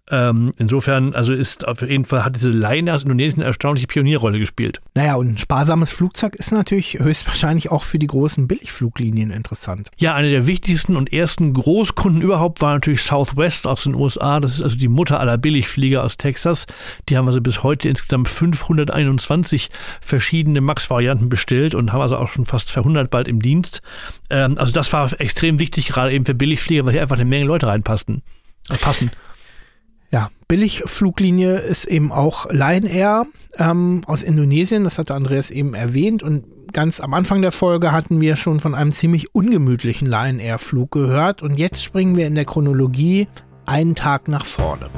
Ähm, 0.10 0.54
insofern, 0.58 1.14
also 1.14 1.34
ist 1.34 1.68
auf 1.68 1.82
jeden 1.82 2.06
Fall 2.06 2.24
hat 2.24 2.36
diese 2.36 2.50
Line 2.50 2.94
aus 2.94 3.04
Indonesien 3.04 3.42
eine 3.42 3.48
erstaunliche 3.48 3.88
Pionierrolle 3.88 4.40
gespielt. 4.40 4.80
Naja, 4.96 5.16
und 5.16 5.34
ein 5.34 5.38
sparsames 5.38 5.92
Flugzeug 5.92 6.36
ist 6.36 6.52
natürlich 6.52 7.00
höchstwahrscheinlich 7.00 7.72
auch 7.72 7.84
für 7.84 8.00
die 8.00 8.08
großen 8.08 8.48
Billigfluglinien 8.48 9.32
interessant. 9.32 9.90
Ja, 9.98 10.16
eine 10.16 10.30
der 10.30 10.48
wichtigsten 10.48 10.96
und 10.96 11.12
ersten 11.12 11.54
Großkunden 11.54 12.22
überhaupt 12.22 12.62
war 12.62 12.74
natürlich 12.74 13.04
Southwest 13.04 13.68
aus 13.68 13.84
den 13.84 13.96
USA. 13.96 14.40
Das 14.40 14.56
ist 14.56 14.62
also 14.62 14.78
die 14.78 14.88
Mutter 14.88 15.20
aller 15.20 15.38
Billigflieger 15.38 16.04
aus 16.04 16.16
Texas. 16.16 16.68
Die 17.10 17.18
haben 17.18 17.28
also 17.28 17.42
bis 17.42 17.64
heute 17.64 17.90
insgesamt 17.90 18.30
521 18.30 19.70
verschiedene 20.00 20.62
Max-Varianten 20.62 21.28
bestellt 21.28 21.76
und 21.76 21.92
haben 21.92 22.02
also 22.02 22.16
auch 22.18 22.30
schon 22.30 22.46
fast 22.46 22.70
200 22.70 23.10
bald 23.10 23.28
im 23.28 23.42
Dienst. 23.42 23.82
Ähm, 24.30 24.58
also 24.58 24.72
das 24.72 24.92
war 24.94 25.12
extrem 25.20 25.60
wichtig, 25.60 25.88
gerade 25.88 26.14
eben 26.14 26.26
für 26.26 26.34
Billigflieger, 26.34 26.86
weil 26.86 26.94
hier 26.94 27.02
einfach 27.02 27.18
eine 27.18 27.26
Menge 27.26 27.46
Leute 27.46 27.68
reinpassten. 27.68 28.22
Äh, 28.70 28.78
passen. 28.78 29.12
Ja, 30.10 30.30
Billigfluglinie 30.48 31.58
ist 31.58 31.86
eben 31.86 32.12
auch 32.12 32.50
Lion 32.50 32.86
Air 32.86 33.26
ähm, 33.58 34.02
aus 34.06 34.24
Indonesien, 34.24 34.86
das 34.86 34.98
hatte 34.98 35.16
Andreas 35.16 35.52
eben 35.52 35.74
erwähnt. 35.74 36.24
Und 36.24 36.46
ganz 36.72 37.02
am 37.02 37.14
Anfang 37.14 37.42
der 37.42 37.52
Folge 37.52 37.92
hatten 37.92 38.22
wir 38.22 38.38
schon 38.38 38.62
von 38.62 38.74
einem 38.74 38.94
ziemlich 38.94 39.36
ungemütlichen 39.36 40.08
Lion 40.08 40.40
Air 40.40 40.60
Flug 40.60 40.92
gehört. 40.92 41.44
Und 41.44 41.58
jetzt 41.58 41.84
springen 41.84 42.16
wir 42.16 42.28
in 42.28 42.36
der 42.36 42.46
Chronologie 42.46 43.28
einen 43.66 43.96
Tag 43.96 44.30
nach 44.30 44.46
vorne. 44.46 44.90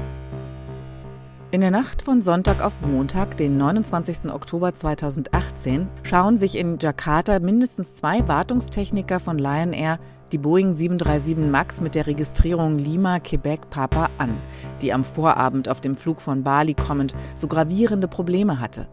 In 1.52 1.62
der 1.62 1.72
Nacht 1.72 2.04
von 2.04 2.22
Sonntag 2.22 2.62
auf 2.62 2.80
Montag, 2.82 3.36
den 3.38 3.58
29. 3.58 4.32
Oktober 4.32 4.76
2018, 4.76 5.88
schauen 6.04 6.38
sich 6.38 6.56
in 6.56 6.78
Jakarta 6.78 7.40
mindestens 7.40 7.96
zwei 7.96 8.28
Wartungstechniker 8.28 9.20
von 9.20 9.40
Lion 9.40 9.74
Air 9.74 9.98
die 10.32 10.38
Boeing 10.38 10.76
737 10.76 11.38
MAX 11.50 11.82
mit 11.82 11.96
der 11.96 12.08
Registrierung 12.08 12.78
Lima 12.78 13.20
Quebec 13.20 13.70
Papa 13.70 14.10
an, 14.18 14.36
die 14.82 14.94
am 14.94 15.04
Vorabend 15.04 15.70
auf 15.70 15.82
dem 15.82 15.96
Flug 15.96 16.22
von 16.22 16.44
Bali 16.44 16.74
kommend 16.74 17.16
so 17.36 17.48
gravierende 17.48 18.08
Probleme 18.08 18.60
hatte. 18.60 18.88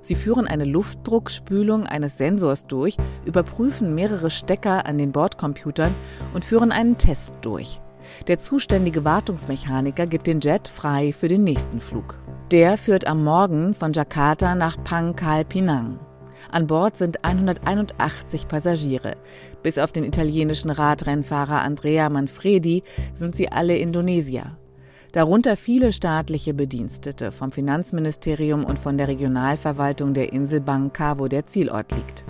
Sie 0.00 0.14
führen 0.14 0.46
eine 0.46 0.64
Luftdruckspülung 0.64 1.86
eines 1.86 2.16
Sensors 2.16 2.66
durch, 2.66 2.96
überprüfen 3.24 3.94
mehrere 3.94 4.30
Stecker 4.30 4.86
an 4.86 4.98
den 4.98 5.12
Bordcomputern 5.12 5.94
und 6.32 6.44
führen 6.44 6.72
einen 6.72 6.96
Test 6.96 7.34
durch. 7.42 7.80
Der 8.26 8.38
zuständige 8.38 9.04
Wartungsmechaniker 9.04 10.06
gibt 10.06 10.26
den 10.26 10.40
Jet 10.40 10.68
frei 10.68 11.12
für 11.12 11.28
den 11.28 11.44
nächsten 11.44 11.80
Flug. 11.80 12.18
Der 12.50 12.78
führt 12.78 13.06
am 13.06 13.24
Morgen 13.24 13.74
von 13.74 13.92
Jakarta 13.92 14.54
nach 14.54 14.82
Pangkal 14.82 15.44
Pinang. 15.44 15.98
An 16.50 16.66
Bord 16.66 16.96
sind 16.96 17.24
181 17.24 18.48
Passagiere. 18.48 19.16
Bis 19.62 19.78
auf 19.78 19.92
den 19.92 20.04
italienischen 20.04 20.70
Radrennfahrer 20.70 21.60
Andrea 21.60 22.08
Manfredi 22.08 22.82
sind 23.14 23.36
sie 23.36 23.52
alle 23.52 23.76
Indonesier. 23.76 24.56
Darunter 25.12 25.56
viele 25.56 25.92
staatliche 25.92 26.54
Bedienstete 26.54 27.32
vom 27.32 27.52
Finanzministerium 27.52 28.64
und 28.64 28.78
von 28.78 28.96
der 28.96 29.08
Regionalverwaltung 29.08 30.14
der 30.14 30.32
Insel 30.32 30.60
Bangka, 30.60 31.18
wo 31.18 31.28
der 31.28 31.46
Zielort 31.46 31.92
liegt. 31.92 32.24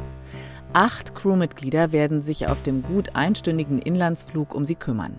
Acht 0.73 1.15
Crewmitglieder 1.15 1.93
werden 1.93 2.23
sich 2.23 2.47
auf 2.49 2.63
dem 2.63 2.83
gut 2.83 3.15
einstündigen 3.15 3.79
Inlandsflug 3.79 4.55
um 4.55 4.67
sie 4.67 4.75
kümmern. 4.75 5.17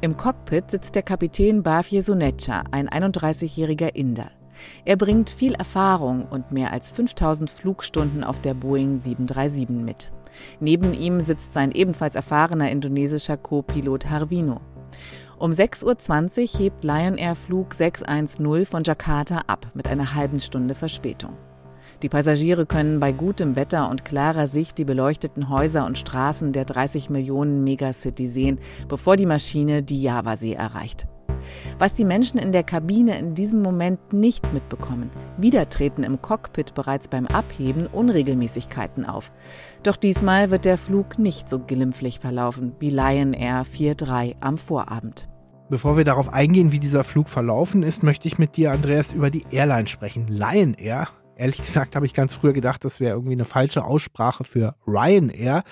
Im 0.00 0.16
Cockpit 0.16 0.70
sitzt 0.70 0.94
der 0.94 1.02
Kapitän 1.02 1.62
Bafie 1.62 2.00
Sunecha, 2.00 2.64
ein 2.70 2.88
31-jähriger 2.88 3.94
Inder. 3.94 4.30
Er 4.84 4.96
bringt 4.96 5.30
viel 5.30 5.54
Erfahrung 5.54 6.26
und 6.30 6.52
mehr 6.52 6.72
als 6.72 6.92
5000 6.92 7.50
Flugstunden 7.50 8.24
auf 8.24 8.40
der 8.40 8.54
Boeing 8.54 9.00
737 9.00 9.68
mit. 9.68 10.10
Neben 10.60 10.94
ihm 10.94 11.20
sitzt 11.20 11.54
sein 11.54 11.72
ebenfalls 11.72 12.16
erfahrener 12.16 12.70
indonesischer 12.70 13.36
Co-Pilot 13.36 14.10
Harvino. 14.10 14.60
Um 15.38 15.50
6.20 15.50 16.54
Uhr 16.54 16.58
hebt 16.60 16.84
Lion 16.84 17.16
Air 17.16 17.34
Flug 17.34 17.74
610 17.74 18.64
von 18.66 18.84
Jakarta 18.84 19.42
ab 19.46 19.66
mit 19.74 19.88
einer 19.88 20.14
halben 20.14 20.40
Stunde 20.40 20.74
Verspätung. 20.74 21.36
Die 22.02 22.08
Passagiere 22.08 22.66
können 22.66 23.00
bei 23.00 23.12
gutem 23.12 23.56
Wetter 23.56 23.88
und 23.88 24.04
klarer 24.04 24.46
Sicht 24.46 24.78
die 24.78 24.84
beleuchteten 24.84 25.48
Häuser 25.48 25.86
und 25.86 25.98
Straßen 25.98 26.52
der 26.52 26.64
30 26.64 27.10
Millionen 27.10 27.64
Megacity 27.64 28.26
sehen, 28.26 28.58
bevor 28.88 29.16
die 29.16 29.26
Maschine 29.26 29.82
die 29.82 30.02
Javasee 30.02 30.54
erreicht. 30.54 31.06
Was 31.78 31.94
die 31.94 32.04
Menschen 32.04 32.38
in 32.38 32.52
der 32.52 32.62
Kabine 32.62 33.18
in 33.18 33.34
diesem 33.34 33.62
Moment 33.62 34.12
nicht 34.12 34.52
mitbekommen, 34.52 35.10
wieder 35.38 35.68
treten 35.68 36.02
im 36.02 36.20
Cockpit 36.20 36.74
bereits 36.74 37.08
beim 37.08 37.26
Abheben 37.26 37.86
Unregelmäßigkeiten 37.86 39.04
auf. 39.04 39.32
Doch 39.82 39.96
diesmal 39.96 40.50
wird 40.50 40.64
der 40.64 40.78
Flug 40.78 41.18
nicht 41.18 41.48
so 41.50 41.58
glimpflich 41.58 42.18
verlaufen 42.18 42.74
wie 42.80 42.90
Lion 42.90 43.32
Air 43.32 43.64
43 43.64 44.36
am 44.40 44.58
Vorabend. 44.58 45.28
Bevor 45.70 45.96
wir 45.96 46.04
darauf 46.04 46.32
eingehen, 46.32 46.72
wie 46.72 46.78
dieser 46.78 47.04
Flug 47.04 47.28
verlaufen 47.28 47.82
ist, 47.82 48.02
möchte 48.02 48.28
ich 48.28 48.38
mit 48.38 48.56
dir, 48.56 48.72
Andreas, 48.72 49.12
über 49.12 49.30
die 49.30 49.44
Airline 49.50 49.86
sprechen. 49.86 50.28
Lion 50.28 50.74
Air 50.74 51.08
Ehrlich 51.36 51.62
gesagt 51.62 51.96
habe 51.96 52.06
ich 52.06 52.14
ganz 52.14 52.34
früher 52.34 52.52
gedacht, 52.52 52.84
das 52.84 53.00
wäre 53.00 53.14
irgendwie 53.14 53.32
eine 53.32 53.44
falsche 53.44 53.84
Aussprache 53.84 54.44
für 54.44 54.76
Ryanair. 54.86 55.64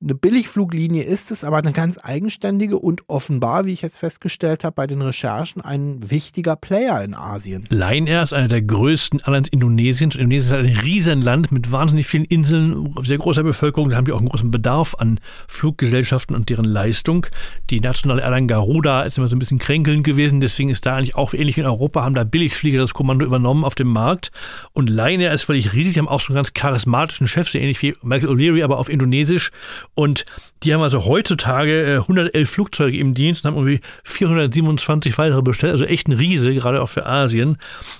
Eine 0.00 0.14
Billigfluglinie 0.14 1.02
ist 1.02 1.32
es, 1.32 1.42
aber 1.42 1.56
eine 1.56 1.72
ganz 1.72 1.98
eigenständige 2.00 2.78
und 2.78 3.02
offenbar, 3.08 3.66
wie 3.66 3.72
ich 3.72 3.82
jetzt 3.82 3.98
festgestellt 3.98 4.62
habe 4.62 4.74
bei 4.74 4.86
den 4.86 5.02
Recherchen, 5.02 5.60
ein 5.60 6.08
wichtiger 6.08 6.54
Player 6.54 7.02
in 7.02 7.14
Asien. 7.14 7.64
Lion 7.70 8.06
Air 8.06 8.22
ist 8.22 8.32
einer 8.32 8.46
der 8.46 8.62
größten 8.62 9.18
Airlines 9.26 9.48
Indonesiens. 9.48 10.14
Indonesien 10.14 10.60
ist 10.60 10.70
ein 10.70 10.78
Riesenland 10.78 11.50
mit 11.50 11.72
wahnsinnig 11.72 12.06
vielen 12.06 12.26
Inseln, 12.26 12.94
sehr 13.02 13.18
großer 13.18 13.42
Bevölkerung. 13.42 13.88
Da 13.88 13.96
haben 13.96 14.04
die 14.04 14.12
auch 14.12 14.20
einen 14.20 14.28
großen 14.28 14.52
Bedarf 14.52 14.94
an 14.96 15.18
Fluggesellschaften 15.48 16.36
und 16.36 16.48
deren 16.48 16.64
Leistung. 16.64 17.26
Die 17.68 17.80
nationale 17.80 18.22
Airline 18.22 18.46
Garuda 18.46 19.02
ist 19.02 19.18
immer 19.18 19.28
so 19.28 19.34
ein 19.34 19.40
bisschen 19.40 19.58
kränkelnd 19.58 20.04
gewesen, 20.04 20.40
deswegen 20.40 20.70
ist 20.70 20.86
da 20.86 20.94
eigentlich 20.94 21.16
auch 21.16 21.34
ähnlich 21.34 21.58
in 21.58 21.66
Europa, 21.66 22.04
haben 22.04 22.14
da 22.14 22.22
Billigflieger 22.22 22.78
das 22.78 22.94
Kommando 22.94 23.26
übernommen 23.26 23.64
auf 23.64 23.74
dem 23.74 23.88
Markt. 23.88 24.30
Und 24.74 24.88
Lion 24.88 25.20
Air 25.20 25.34
ist 25.34 25.42
völlig 25.42 25.72
riesig, 25.72 25.98
haben 25.98 26.06
auch 26.06 26.20
so 26.20 26.28
einen 26.28 26.36
ganz 26.36 26.54
charismatischen 26.54 27.26
Chef, 27.26 27.48
so 27.48 27.58
ähnlich 27.58 27.82
wie 27.82 27.96
Michael 28.02 28.32
O'Leary, 28.32 28.62
aber 28.62 28.78
auf 28.78 28.88
Indonesisch. 28.88 29.50
Und 29.98 30.26
die 30.62 30.72
haben 30.72 30.80
also 30.80 31.06
heutzutage 31.06 31.96
111 32.02 32.32
äh, 32.32 32.46
Flugzeuge 32.46 32.96
im 32.96 33.14
Dienst 33.14 33.44
und 33.44 33.50
haben 33.50 33.56
irgendwie 33.56 33.80
427 34.04 35.18
weitere 35.18 35.42
bestellt. 35.42 35.72
Also 35.72 35.86
echt 35.86 36.06
ein 36.06 36.12
Riese, 36.12 36.54
gerade 36.54 36.80
auch 36.80 36.88
für 36.88 37.04
Asien. 37.04 37.58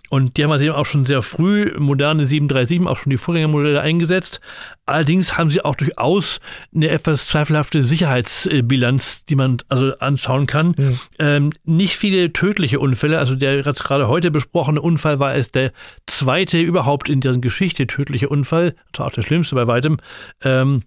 Und 0.08 0.36
die 0.36 0.44
haben 0.44 0.52
also 0.52 0.72
auch 0.74 0.86
schon 0.86 1.06
sehr 1.06 1.22
früh 1.22 1.72
moderne 1.76 2.28
737, 2.28 2.86
auch 2.86 2.98
schon 2.98 3.10
die 3.10 3.16
Vorgängermodelle 3.16 3.80
eingesetzt. 3.80 4.40
Allerdings 4.86 5.36
haben 5.36 5.50
sie 5.50 5.64
auch 5.64 5.74
durchaus 5.74 6.38
eine 6.72 6.88
etwas 6.88 7.26
zweifelhafte 7.26 7.82
Sicherheitsbilanz, 7.82 9.24
die 9.24 9.34
man 9.34 9.56
also 9.68 9.98
anschauen 9.98 10.46
kann. 10.46 10.76
Mhm. 10.78 11.00
Ähm, 11.18 11.50
nicht 11.64 11.96
viele 11.96 12.32
tödliche 12.32 12.78
Unfälle. 12.78 13.18
Also 13.18 13.34
der 13.34 13.60
gerade 13.64 14.06
heute 14.06 14.30
besprochene 14.30 14.80
Unfall 14.80 15.18
war 15.18 15.34
es 15.34 15.50
der 15.50 15.72
zweite 16.06 16.60
überhaupt 16.60 17.08
in 17.08 17.20
deren 17.20 17.40
Geschichte 17.40 17.88
tödliche 17.88 18.28
Unfall. 18.28 18.76
Das 18.92 19.00
war 19.00 19.06
auch 19.08 19.12
der 19.12 19.22
schlimmste 19.22 19.56
bei 19.56 19.66
weitem. 19.66 19.96
Ähm, 20.44 20.84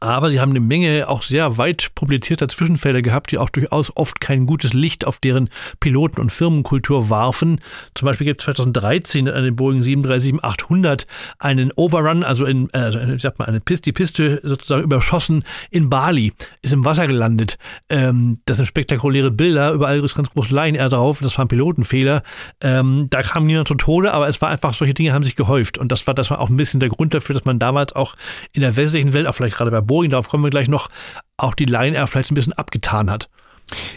aber 0.00 0.30
sie 0.30 0.40
haben 0.40 0.50
eine 0.50 0.60
Menge 0.60 1.08
auch 1.08 1.22
sehr 1.22 1.58
weit 1.58 1.90
publizierter 1.94 2.48
Zwischenfälle 2.48 3.02
gehabt, 3.02 3.30
die 3.30 3.38
auch 3.38 3.50
durchaus 3.50 3.96
oft 3.96 4.20
kein 4.20 4.46
gutes 4.46 4.72
Licht 4.72 5.06
auf 5.06 5.18
deren 5.18 5.48
Piloten- 5.80 6.20
und 6.20 6.30
Firmenkultur 6.30 7.10
warfen. 7.10 7.60
Zum 7.94 8.06
Beispiel 8.06 8.26
gibt 8.26 8.40
es 8.40 8.44
2013 8.44 9.28
an 9.28 9.44
den 9.44 9.56
Boeing 9.56 9.80
737-800 9.80 11.06
einen 11.38 11.72
Overrun, 11.72 12.22
also 12.22 12.44
in, 12.44 12.70
äh, 12.70 13.14
ich 13.14 13.22
sag 13.22 13.38
mal, 13.38 13.46
eine 13.46 13.60
Piste, 13.60 13.82
die 13.82 13.92
Piste 13.92 14.40
sozusagen 14.44 14.82
überschossen 14.82 15.44
in 15.70 15.90
Bali, 15.90 16.32
ist 16.62 16.72
im 16.72 16.84
Wasser 16.84 17.06
gelandet. 17.06 17.58
Ähm, 17.88 18.38
das 18.46 18.58
sind 18.58 18.66
spektakuläre 18.66 19.30
Bilder, 19.30 19.72
überall 19.72 20.04
ist 20.04 20.14
ganz 20.14 20.30
groß 20.30 20.50
Line 20.50 20.78
Air 20.78 20.90
drauf, 20.90 21.20
das 21.20 21.36
war 21.38 21.44
ein 21.44 21.48
Pilotenfehler. 21.48 22.22
Ähm, 22.60 23.08
da 23.10 23.22
kam 23.22 23.46
niemand 23.46 23.68
zu 23.68 23.74
Tode, 23.74 24.12
aber 24.12 24.28
es 24.28 24.40
war 24.40 24.50
einfach, 24.50 24.74
solche 24.74 24.94
Dinge 24.94 25.12
haben 25.12 25.24
sich 25.24 25.36
gehäuft. 25.36 25.78
Und 25.78 25.90
das 25.90 26.06
war, 26.06 26.14
das 26.14 26.30
war 26.30 26.40
auch 26.40 26.50
ein 26.50 26.56
bisschen 26.56 26.80
der 26.80 26.88
Grund 26.88 27.14
dafür, 27.14 27.34
dass 27.34 27.44
man 27.44 27.58
damals 27.58 27.94
auch 27.94 28.14
in 28.52 28.60
der 28.60 28.76
westlichen 28.76 29.12
Welt, 29.12 29.26
auch 29.26 29.34
vielleicht 29.34 29.56
gerade 29.56 29.70
bei 29.70 29.77
bei 29.78 29.86
Boeing, 29.86 30.10
darauf 30.10 30.28
kommen 30.28 30.44
wir 30.44 30.50
gleich 30.50 30.68
noch, 30.68 30.88
auch 31.36 31.54
die 31.54 31.64
Lion 31.64 31.94
Air 31.94 32.06
vielleicht 32.06 32.32
ein 32.32 32.34
bisschen 32.34 32.52
abgetan 32.52 33.10
hat. 33.10 33.28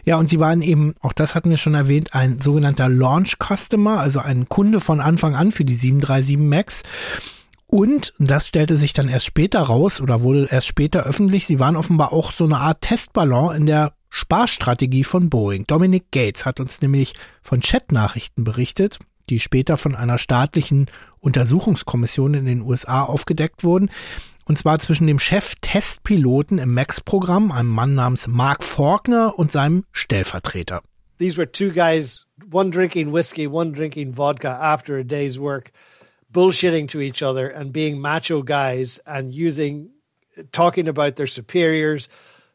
Ja, 0.04 0.18
und 0.18 0.30
sie 0.30 0.40
waren 0.40 0.62
eben, 0.62 0.96
auch 1.02 1.14
das 1.14 1.34
hatten 1.34 1.50
wir 1.50 1.58
schon 1.58 1.74
erwähnt, 1.74 2.14
ein 2.14 2.40
sogenannter 2.40 2.90
Launch 2.90 3.38
Customer, 3.40 4.00
also 4.00 4.20
ein 4.20 4.50
Kunde 4.50 4.80
von 4.80 5.00
Anfang 5.00 5.34
an 5.34 5.52
für 5.52 5.66
die 5.66 5.74
737 5.74 6.38
MAX. 6.38 6.84
Und 7.68 8.14
das 8.20 8.48
stellte 8.48 8.76
sich 8.76 8.92
dann 8.92 9.08
erst 9.08 9.26
später 9.26 9.62
raus 9.62 10.02
oder 10.02 10.22
wurde 10.22 10.50
erst 10.52 10.68
später 10.68 11.04
öffentlich. 11.04 11.48
Sie 11.48 11.60
waren 11.60 11.78
offenbar 11.78 12.12
auch 12.12 12.32
so 12.32 12.44
eine 12.44 12.58
Art 12.58 12.82
Testballon 12.82 13.56
in 13.56 13.66
der 13.66 13.94
Sparstrategie 14.10 15.06
von 15.06 15.30
Boeing. 15.30 15.66
Dominic 15.68 16.12
Gates 16.12 16.46
hat 16.46 16.60
uns 16.60 16.82
nämlich 16.82 17.14
von 17.42 17.62
Chatnachrichten 17.62 18.44
berichtet, 18.44 19.00
die 19.30 19.40
später 19.40 19.78
von 19.78 19.96
einer 19.96 20.18
staatlichen 20.18 20.88
Untersuchungskommission 21.22 22.34
in 22.34 22.46
den 22.46 22.62
USA 22.62 23.04
aufgedeckt 23.04 23.64
wurden. 23.64 23.90
Und 24.46 24.58
zwar 24.58 24.80
zwischen 24.80 25.08
dem 25.08 25.20
Chef-Testpiloten 25.20 26.58
im 26.58 26.74
Max-Programm, 26.74 27.52
einem 27.52 27.70
Mann 27.70 27.94
namens 27.94 28.28
Mark 28.28 28.64
Faulkner, 28.64 29.38
und 29.38 29.52
seinem 29.52 29.86
Stellvertreter. 29.92 30.82
These 31.18 31.38
were 31.38 31.46
two 31.46 31.70
guys, 31.70 32.26
one 32.52 32.72
drinking 32.72 33.14
whiskey, 33.14 33.48
one 33.48 33.74
drinking 33.74 34.14
vodka 34.14 34.50
after 34.50 34.98
a 34.98 35.04
day's 35.04 35.40
work, 35.40 35.72
bullshitting 36.34 36.88
to 36.90 37.00
each 37.00 37.22
other 37.22 37.48
and 37.48 37.72
being 37.72 38.02
macho 38.02 38.42
guys 38.42 39.00
and 39.06 39.34
using, 39.34 39.92
talking 40.52 40.88
about 40.88 41.18
their 41.18 41.28
superiors, 41.28 42.10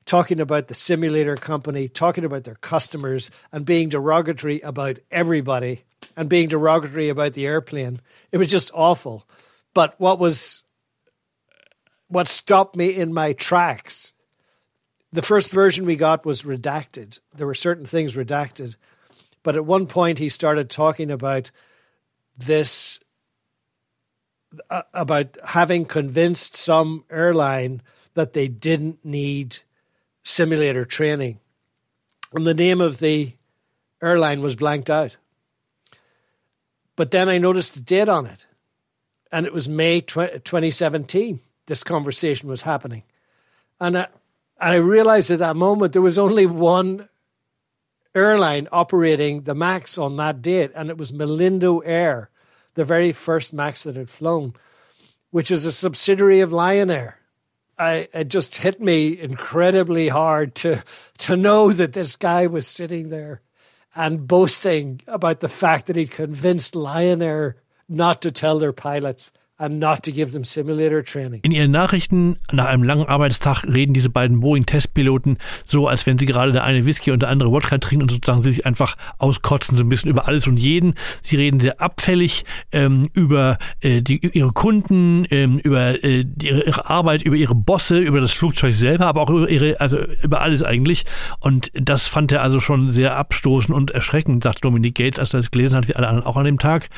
talking 0.05 0.41
about 0.41 0.67
the 0.67 0.75
simulator 0.75 1.37
company, 1.37 1.89
talking 1.89 2.25
about 2.25 2.45
their 2.45 2.57
customers, 2.57 3.31
and 3.53 3.65
being 3.65 3.89
derogatory 3.89 4.61
about 4.61 4.99
everybody 5.11 5.83
and 6.17 6.29
being 6.29 6.49
derogatory 6.49 7.09
about 7.09 7.35
the 7.35 7.47
airplane. 7.47 8.01
It 8.33 8.39
was 8.39 8.49
just 8.49 8.71
awful. 8.75 9.27
But 9.75 9.95
what 9.99 10.19
was 10.19 10.63
what 12.09 12.29
stopped 12.29 12.77
me 12.77 12.95
in 12.95 13.13
my 13.13 13.33
tracks. 13.33 14.13
The 15.13 15.23
first 15.23 15.53
version 15.53 15.87
we 15.87 15.97
got 15.97 16.27
was 16.27 16.43
redacted. 16.43 17.21
There 17.35 17.47
were 17.47 17.55
certain 17.55 17.85
things 17.85 18.15
redacted. 18.15 18.77
But 19.43 19.57
at 19.57 19.65
one 19.65 19.87
point, 19.87 20.19
he 20.19 20.29
started 20.29 20.69
talking 20.69 21.11
about 21.11 21.51
this, 22.37 23.01
uh, 24.71 24.83
about 24.93 25.37
having 25.47 25.85
convinced 25.85 26.57
some 26.57 27.05
airline 27.11 27.83
that 28.15 28.33
they 28.33 28.49
didn't 28.49 29.05
need 29.05 29.59
simulator 30.23 30.85
training. 30.85 31.39
And 32.33 32.47
the 32.47 32.55
name 32.55 32.81
of 32.81 32.99
the 32.99 33.35
airline 34.03 34.43
was 34.43 34.57
blanked 34.57 34.91
out. 34.91 35.17
But 36.97 37.11
then 37.11 37.29
I 37.29 37.39
noticed 37.39 37.75
the 37.75 37.83
date 37.83 38.09
on 38.09 38.27
it, 38.27 38.47
and 39.31 39.47
it 39.47 39.53
was 39.53 39.69
May 39.69 40.01
2017 40.01 41.41
this 41.67 41.83
conversation 41.83 42.49
was 42.49 42.63
happening. 42.63 43.03
And 43.81 43.99
I, 43.99 44.09
I 44.59 44.75
realized 44.77 45.31
at 45.31 45.41
that 45.41 45.57
moment 45.57 45.93
there 45.93 46.03
was 46.03 46.19
only 46.19 46.47
one 46.47 47.09
airline 48.15 48.67
operating 48.73 49.43
the 49.43 49.55
MAX 49.55 49.99
on 49.99 50.17
that 50.17 50.41
date, 50.41 50.73
and 50.75 50.89
it 50.89 50.97
was 50.97 51.13
Melindo 51.13 51.83
Air, 51.85 52.31
the 52.75 52.85
very 52.85 53.13
first 53.13 53.53
MAX 53.53 53.85
that 53.85 53.97
had 53.97 54.09
flown, 54.09 54.55
which 55.31 55.51
is 55.51 55.67
a 55.67 55.73
subsidiary 55.73 56.41
of 56.41 56.53
Lion 56.53 56.91
Air. 56.91 57.19
I, 57.79 58.09
it 58.15 58.29
just 58.29 58.63
hit 58.63 58.81
me 58.81 59.21
incredibly 59.21 60.09
hard 60.09 60.55
to 60.57 60.83
to 61.19 61.37
know 61.37 61.73
that 61.73 61.93
this 61.93 62.17
guy 62.17 62.47
was 62.47 62.67
sitting 62.67 63.11
there 63.11 63.43
and 63.95 64.27
boasting 64.27 65.03
about 65.07 65.41
the 65.41 65.49
fact 65.49 65.87
that 65.87 65.97
he'd 65.97 66.11
convinced 66.11 66.75
Lion 66.75 67.21
Air 67.21 67.57
not 67.87 68.23
to 68.23 68.31
tell 68.31 68.59
their 68.59 68.73
pilots 68.73 69.31
In 71.43 71.51
ihren 71.51 71.71
Nachrichten 71.71 72.37
nach 72.53 72.67
einem 72.67 72.83
langen 72.83 73.07
Arbeitstag 73.07 73.65
reden 73.65 73.95
diese 73.95 74.11
beiden 74.11 74.41
Boeing-Testpiloten 74.41 75.39
so, 75.65 75.89
als 75.89 76.05
wenn 76.05 76.19
sie 76.19 76.27
gerade 76.27 76.53
der 76.53 76.65
eine 76.65 76.85
Whisky 76.85 77.11
und 77.11 77.23
der 77.23 77.31
andere 77.31 77.51
Wodka 77.51 77.79
trinken 77.79 78.03
und 78.03 78.11
sozusagen 78.11 78.43
sie 78.43 78.51
sich 78.51 78.67
einfach 78.67 78.97
auskotzen, 79.17 79.79
so 79.79 79.85
ein 79.85 79.89
bisschen 79.89 80.11
über 80.11 80.29
alles 80.29 80.47
und 80.47 80.59
jeden. 80.59 80.93
Sie 81.23 81.37
reden 81.37 81.59
sehr 81.59 81.81
abfällig 81.81 82.45
ähm, 82.71 83.05
über 83.15 83.57
äh, 83.81 84.03
die, 84.03 84.19
ihre 84.19 84.53
Kunden, 84.53 85.27
ähm, 85.31 85.59
über 85.61 86.05
äh, 86.05 86.27
ihre, 86.43 86.65
ihre, 86.65 86.91
Arbeit, 86.91 87.23
über 87.23 87.37
ihre 87.37 87.55
Bosse, 87.55 87.99
über 87.99 88.21
das 88.21 88.35
Flugzeug 88.35 88.75
selber, 88.75 89.07
aber 89.07 89.23
auch 89.23 89.31
über 89.31 89.49
ihre, 89.49 89.81
also 89.81 89.97
über 90.23 90.43
alles 90.43 90.63
eigentlich. 90.63 91.07
Und 91.41 91.71
das 91.73 92.09
fand 92.09 92.31
er 92.31 92.43
also 92.43 92.61
schon 92.61 92.91
sehr 92.91 93.17
abstoßend 93.17 93.75
und 93.75 93.91
erschreckend, 93.91 94.43
sagt 94.43 94.63
Dominic 94.63 94.97
Gates, 94.97 95.19
als 95.19 95.33
er 95.33 95.39
das 95.39 95.51
gelesen 95.51 95.77
hat, 95.79 95.89
wie 95.89 95.97
alle 95.97 96.09
anderen 96.09 96.27
auch 96.27 96.37
an 96.37 96.45
dem 96.45 96.59
Tag. 96.59 96.91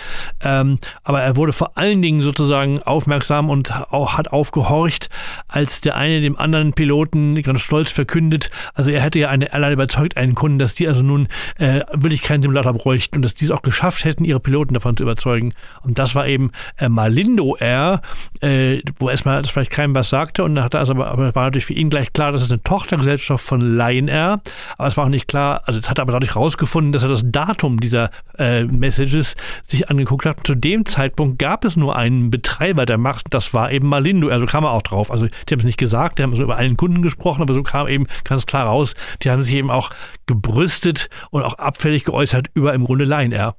Ähm, 0.42 0.80
aber 1.04 1.22
er 1.22 1.36
wurde 1.36 1.52
vor 1.52 1.78
allen 1.78 2.02
Dingen 2.02 2.20
sozusagen 2.20 2.47
sozusagen 2.48 2.82
aufmerksam 2.82 3.50
und 3.50 3.72
auch 3.92 4.16
hat 4.16 4.32
aufgehorcht, 4.32 5.10
als 5.48 5.82
der 5.82 5.96
eine 5.96 6.20
dem 6.22 6.38
anderen 6.38 6.72
Piloten 6.72 7.40
ganz 7.42 7.60
stolz 7.60 7.92
verkündet, 7.92 8.48
also 8.74 8.90
er 8.90 9.02
hätte 9.02 9.18
ja 9.18 9.28
eine 9.28 9.52
Airline 9.52 9.74
überzeugt, 9.74 10.16
einen 10.16 10.34
Kunden, 10.34 10.58
dass 10.58 10.72
die 10.72 10.88
also 10.88 11.02
nun 11.02 11.28
äh, 11.58 11.82
wirklich 11.92 12.22
keinen 12.22 12.42
Simulator 12.42 12.72
bräuchten 12.72 13.16
und 13.16 13.22
dass 13.22 13.34
die 13.34 13.44
es 13.44 13.50
auch 13.50 13.60
geschafft 13.60 14.04
hätten, 14.04 14.24
ihre 14.24 14.40
Piloten 14.40 14.72
davon 14.72 14.96
zu 14.96 15.02
überzeugen. 15.02 15.52
Und 15.82 15.98
das 15.98 16.14
war 16.14 16.26
eben 16.26 16.50
äh, 16.78 16.88
Malindo 16.88 17.54
Air, 17.56 18.00
äh, 18.40 18.80
wo 18.98 19.10
erstmal 19.10 19.42
das 19.42 19.50
vielleicht 19.50 19.70
keinem 19.70 19.94
was 19.94 20.08
sagte 20.08 20.42
und 20.42 20.54
dann 20.54 20.64
hat 20.64 20.74
er 20.74 20.80
also 20.80 20.94
aber, 20.94 21.34
war 21.34 21.44
natürlich 21.44 21.66
für 21.66 21.74
ihn 21.74 21.90
gleich 21.90 22.12
klar, 22.14 22.32
dass 22.32 22.42
es 22.42 22.50
eine 22.50 22.62
Tochtergesellschaft 22.62 23.44
von 23.44 23.60
Lion 23.60 24.08
Air, 24.08 24.40
aber 24.78 24.88
es 24.88 24.96
war 24.96 25.04
auch 25.04 25.10
nicht 25.10 25.28
klar, 25.28 25.62
also 25.66 25.78
es 25.78 25.90
hat 25.90 25.98
er 25.98 26.02
aber 26.02 26.12
dadurch 26.12 26.34
herausgefunden, 26.34 26.92
dass 26.92 27.02
er 27.02 27.10
das 27.10 27.24
Datum 27.26 27.78
dieser 27.78 28.10
äh, 28.38 28.64
Messages 28.64 29.36
sich 29.66 29.90
angeguckt 29.90 30.24
hat. 30.24 30.46
Zu 30.46 30.54
dem 30.54 30.86
Zeitpunkt 30.86 31.38
gab 31.38 31.64
es 31.66 31.76
nur 31.76 31.94
einen 31.94 32.30
Betreiber 32.38 32.86
der 32.86 32.98
Macht, 32.98 33.26
das 33.30 33.52
war 33.52 33.72
eben 33.72 33.88
Malindo. 33.88 34.28
Also 34.28 34.46
kam 34.46 34.64
er 34.64 34.70
auch 34.70 34.82
drauf. 34.82 35.10
Also 35.10 35.26
die 35.26 35.52
haben 35.52 35.58
es 35.58 35.64
nicht 35.64 35.78
gesagt, 35.78 36.18
die 36.18 36.22
haben 36.22 36.36
so 36.36 36.44
über 36.44 36.56
einen 36.56 36.76
Kunden 36.76 37.02
gesprochen, 37.02 37.42
aber 37.42 37.52
so 37.52 37.64
kam 37.64 37.88
eben 37.88 38.06
ganz 38.22 38.46
klar 38.46 38.66
raus, 38.66 38.94
die 39.22 39.30
haben 39.30 39.42
sich 39.42 39.54
eben 39.54 39.70
auch 39.70 39.90
gebrüstet 40.26 41.10
und 41.30 41.42
auch 41.42 41.54
abfällig 41.54 42.04
geäußert 42.04 42.46
über 42.54 42.74
im 42.74 42.84
Grunde 42.84 43.04
Line 43.04 43.34
Air. 43.34 43.56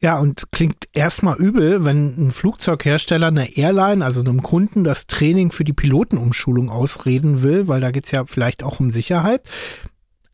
Ja, 0.00 0.18
und 0.18 0.50
klingt 0.50 0.88
erstmal 0.94 1.36
übel, 1.36 1.84
wenn 1.84 2.26
ein 2.26 2.30
Flugzeughersteller 2.32 3.28
einer 3.28 3.56
Airline, 3.56 4.04
also 4.04 4.20
einem 4.20 4.42
Kunden, 4.42 4.82
das 4.82 5.06
Training 5.06 5.52
für 5.52 5.62
die 5.62 5.72
Pilotenumschulung 5.72 6.70
ausreden 6.70 7.42
will, 7.42 7.68
weil 7.68 7.80
da 7.80 7.92
geht 7.92 8.06
es 8.06 8.10
ja 8.10 8.24
vielleicht 8.24 8.64
auch 8.64 8.80
um 8.80 8.90
Sicherheit. 8.90 9.42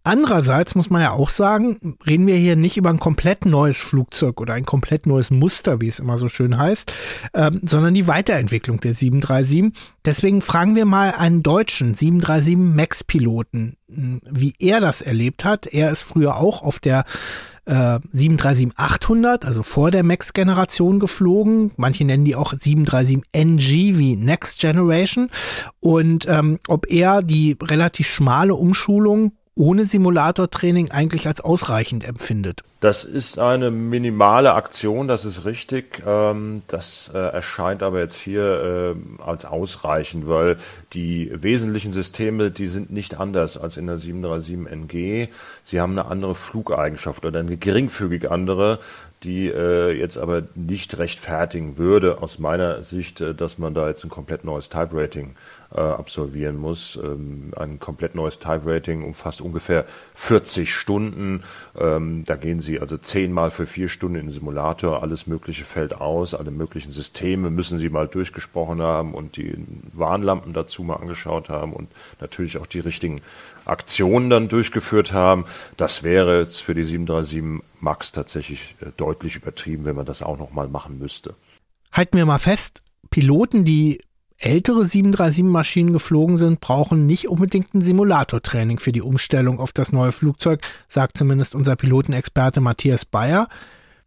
Andererseits 0.08 0.74
muss 0.74 0.88
man 0.88 1.02
ja 1.02 1.10
auch 1.10 1.28
sagen, 1.28 1.98
reden 2.06 2.26
wir 2.26 2.34
hier 2.36 2.56
nicht 2.56 2.78
über 2.78 2.88
ein 2.88 2.98
komplett 2.98 3.44
neues 3.44 3.76
Flugzeug 3.76 4.40
oder 4.40 4.54
ein 4.54 4.64
komplett 4.64 5.04
neues 5.04 5.30
Muster, 5.30 5.82
wie 5.82 5.88
es 5.88 5.98
immer 5.98 6.16
so 6.16 6.28
schön 6.28 6.56
heißt, 6.56 6.90
ähm, 7.34 7.60
sondern 7.62 7.92
die 7.92 8.06
Weiterentwicklung 8.06 8.80
der 8.80 8.94
737. 8.94 9.78
Deswegen 10.06 10.40
fragen 10.40 10.76
wir 10.76 10.86
mal 10.86 11.10
einen 11.10 11.42
deutschen 11.42 11.92
737 11.92 12.56
MAX-Piloten, 12.56 13.76
hm, 13.92 14.22
wie 14.30 14.54
er 14.58 14.80
das 14.80 15.02
erlebt 15.02 15.44
hat. 15.44 15.66
Er 15.66 15.90
ist 15.90 16.00
früher 16.00 16.38
auch 16.38 16.62
auf 16.62 16.78
der 16.78 17.04
äh, 17.66 17.98
737-800, 18.14 19.44
also 19.44 19.62
vor 19.62 19.90
der 19.90 20.04
MAX-Generation 20.04 21.00
geflogen. 21.00 21.72
Manche 21.76 22.06
nennen 22.06 22.24
die 22.24 22.34
auch 22.34 22.54
737NG 22.54 23.98
wie 23.98 24.16
Next 24.16 24.58
Generation. 24.58 25.28
Und 25.80 26.26
ähm, 26.30 26.60
ob 26.66 26.90
er 26.90 27.20
die 27.20 27.58
relativ 27.60 28.08
schmale 28.08 28.54
Umschulung 28.54 29.32
ohne 29.58 29.84
Simulatortraining 29.84 30.90
eigentlich 30.90 31.26
als 31.26 31.40
ausreichend 31.40 32.06
empfindet. 32.06 32.62
Das 32.80 33.02
ist 33.02 33.40
eine 33.40 33.72
minimale 33.72 34.54
Aktion, 34.54 35.08
das 35.08 35.24
ist 35.24 35.44
richtig. 35.44 36.00
Ähm, 36.06 36.60
das 36.68 37.10
äh, 37.12 37.18
erscheint 37.18 37.82
aber 37.82 37.98
jetzt 37.98 38.16
hier 38.16 38.94
äh, 38.96 39.22
als 39.22 39.44
ausreichend, 39.44 40.28
weil 40.28 40.58
die 40.92 41.32
wesentlichen 41.34 41.92
Systeme, 41.92 42.52
die 42.52 42.68
sind 42.68 42.92
nicht 42.92 43.18
anders 43.18 43.56
als 43.56 43.76
in 43.76 43.88
der 43.88 43.98
737NG. 43.98 45.28
Sie 45.64 45.80
haben 45.80 45.98
eine 45.98 46.08
andere 46.08 46.36
Flugeigenschaft 46.36 47.24
oder 47.24 47.40
eine 47.40 47.56
geringfügig 47.56 48.30
andere, 48.30 48.78
die 49.24 49.48
äh, 49.48 49.90
jetzt 49.90 50.16
aber 50.16 50.44
nicht 50.54 50.96
rechtfertigen 50.98 51.78
würde, 51.78 52.22
aus 52.22 52.38
meiner 52.38 52.84
Sicht, 52.84 53.20
dass 53.20 53.58
man 53.58 53.74
da 53.74 53.88
jetzt 53.88 54.04
ein 54.04 54.10
komplett 54.10 54.44
neues 54.44 54.68
Type-Rating 54.68 55.30
äh, 55.30 55.34
absolvieren 55.76 56.56
muss. 56.56 56.98
Ähm, 57.02 57.52
ein 57.56 57.78
komplett 57.78 58.14
neues 58.14 58.38
Type-Rating 58.38 59.04
umfasst 59.04 59.40
ungefähr 59.40 59.84
40 60.14 60.72
Stunden. 60.74 61.42
Ähm, 61.78 62.24
da 62.24 62.36
gehen 62.36 62.60
Sie 62.60 62.80
also 62.80 62.96
zehnmal 62.96 63.50
für 63.50 63.66
vier 63.66 63.88
Stunden 63.88 64.16
in 64.16 64.26
den 64.26 64.32
Simulator. 64.32 65.02
Alles 65.02 65.26
Mögliche 65.26 65.64
fällt 65.64 65.94
aus. 65.94 66.34
Alle 66.34 66.50
möglichen 66.50 66.90
Systeme 66.90 67.50
müssen 67.50 67.78
Sie 67.78 67.90
mal 67.90 68.08
durchgesprochen 68.08 68.80
haben 68.80 69.12
und 69.12 69.36
die 69.36 69.54
Warnlampen 69.92 70.54
dazu 70.54 70.82
mal 70.82 70.96
angeschaut 70.96 71.50
haben 71.50 71.74
und 71.74 71.90
natürlich 72.20 72.56
auch 72.56 72.66
die 72.66 72.80
richtigen 72.80 73.20
Aktionen 73.66 74.30
dann 74.30 74.48
durchgeführt 74.48 75.12
haben. 75.12 75.44
Das 75.76 76.02
wäre 76.02 76.40
jetzt 76.40 76.62
für 76.62 76.74
die 76.74 76.84
737 76.84 77.62
MAX 77.80 78.12
tatsächlich 78.12 78.74
äh, 78.80 78.86
deutlich 78.96 79.36
übertrieben, 79.36 79.84
wenn 79.84 79.96
man 79.96 80.06
das 80.06 80.22
auch 80.22 80.38
noch 80.38 80.50
mal 80.50 80.68
machen 80.68 80.98
müsste. 80.98 81.34
Halten 81.92 82.16
wir 82.16 82.26
mal 82.26 82.38
fest, 82.38 82.82
Piloten, 83.10 83.64
die 83.64 84.00
ältere 84.38 84.82
737-Maschinen 84.82 85.92
geflogen 85.92 86.36
sind, 86.36 86.60
brauchen 86.60 87.06
nicht 87.06 87.28
unbedingt 87.28 87.74
ein 87.74 87.80
Simulatortraining 87.80 88.78
für 88.78 88.92
die 88.92 89.02
Umstellung 89.02 89.58
auf 89.58 89.72
das 89.72 89.92
neue 89.92 90.12
Flugzeug, 90.12 90.60
sagt 90.86 91.18
zumindest 91.18 91.54
unser 91.54 91.76
Pilotenexperte 91.76 92.60
Matthias 92.60 93.04
Bayer. 93.04 93.48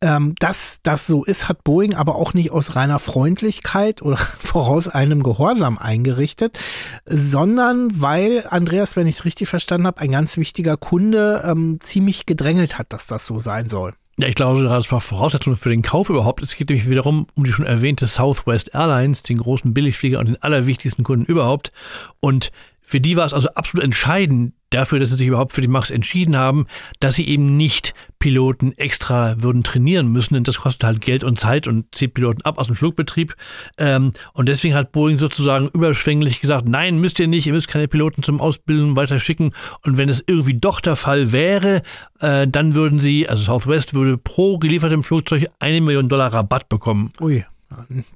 Ähm, 0.04 0.34
dass 0.40 0.80
das 0.82 1.06
so 1.06 1.24
ist, 1.24 1.48
hat 1.48 1.64
Boeing 1.64 1.94
aber 1.94 2.16
auch 2.16 2.34
nicht 2.34 2.50
aus 2.50 2.76
reiner 2.76 2.98
Freundlichkeit 2.98 4.02
oder 4.02 4.18
voraus 4.40 4.88
einem 4.88 5.22
Gehorsam 5.22 5.78
eingerichtet, 5.78 6.58
sondern 7.06 8.02
weil 8.02 8.46
Andreas, 8.50 8.96
wenn 8.96 9.06
ich 9.06 9.16
es 9.16 9.26
richtig 9.26 9.48
verstanden 9.48 9.86
habe, 9.86 10.02
ein 10.02 10.10
ganz 10.10 10.38
wichtiger 10.38 10.76
Kunde 10.76 11.44
ähm, 11.46 11.78
ziemlich 11.82 12.26
gedrängelt 12.26 12.80
hat, 12.80 12.94
dass 12.94 13.06
das 13.06 13.28
so 13.28 13.40
sein 13.40 13.70
soll. 13.70 13.94
Ja, 14.20 14.28
ich 14.28 14.36
glaube, 14.36 14.62
das 14.64 14.92
war 14.92 15.02
Voraussetzung 15.02 15.56
für 15.56 15.70
den 15.70 15.82
Kauf 15.82 16.10
überhaupt. 16.10 16.44
Es 16.44 16.56
geht 16.56 16.70
nämlich 16.70 16.90
wiederum 16.90 17.28
um 17.34 17.44
die 17.44 17.52
schon 17.52 17.66
erwähnte 17.66 18.08
Southwest 18.08 18.76
Airlines, 18.76 19.24
den 19.24 19.38
großen 19.38 19.74
Billigflieger 19.74 20.20
und 20.20 20.28
den 20.28 20.42
allerwichtigsten 20.44 21.04
Kunden 21.04 21.26
überhaupt. 21.26 21.72
Und 22.20 22.52
für 22.92 23.00
die 23.00 23.16
war 23.16 23.26
es 23.26 23.34
also 23.34 23.48
absolut 23.56 23.86
entscheidend 23.86 24.52
dafür, 24.70 25.00
dass 25.00 25.12
sie 25.12 25.16
sich 25.16 25.28
überhaupt 25.28 25.54
für 25.54 25.62
die 25.62 25.70
Max 25.70 25.90
entschieden 25.90 26.36
haben, 26.36 26.68
dass 27.00 27.16
sie 27.16 27.26
eben 27.26 27.56
nicht 27.56 27.94
Piloten 28.20 28.74
extra 28.74 29.42
würden 29.42 29.64
trainieren 29.64 30.10
müssen, 30.10 30.34
denn 30.34 30.44
das 30.44 30.60
kostet 30.60 30.84
halt 30.84 31.00
Geld 31.00 31.24
und 31.24 31.40
Zeit 31.40 31.68
und 31.68 31.86
zieht 31.96 32.14
Piloten 32.14 32.42
ab 32.42 32.58
aus 32.58 32.68
dem 32.68 32.76
Flugbetrieb. 32.76 33.34
Ähm, 33.78 34.12
und 34.34 34.50
deswegen 34.50 34.76
hat 34.76 34.92
Boeing 34.92 35.20
sozusagen 35.20 35.70
überschwänglich 35.70 36.42
gesagt, 36.42 36.68
nein, 36.68 37.00
müsst 37.00 37.18
ihr 37.22 37.28
nicht, 37.28 37.48
ihr 37.48 37.54
müsst 37.54 37.70
keine 37.70 37.88
Piloten 37.88 38.24
zum 38.24 38.42
Ausbilden 38.42 38.98
weiter 38.98 39.20
schicken. 39.20 39.54
Und 39.86 39.98
wenn 39.98 40.10
es 40.10 40.22
irgendwie 40.28 40.60
doch 40.60 40.82
der 40.82 40.98
Fall 40.98 41.32
wäre, 41.32 41.84
äh, 42.20 42.46
dann 42.46 42.76
würden 42.76 43.00
sie, 43.00 43.30
also 43.30 43.44
Southwest 43.44 43.94
würde 43.94 44.18
pro 44.18 44.58
geliefertem 44.58 45.02
Flugzeug 45.02 45.46
eine 45.60 45.80
Million 45.80 46.10
Dollar 46.10 46.34
Rabatt 46.34 46.68
bekommen. 46.68 47.10
Ui. 47.22 47.46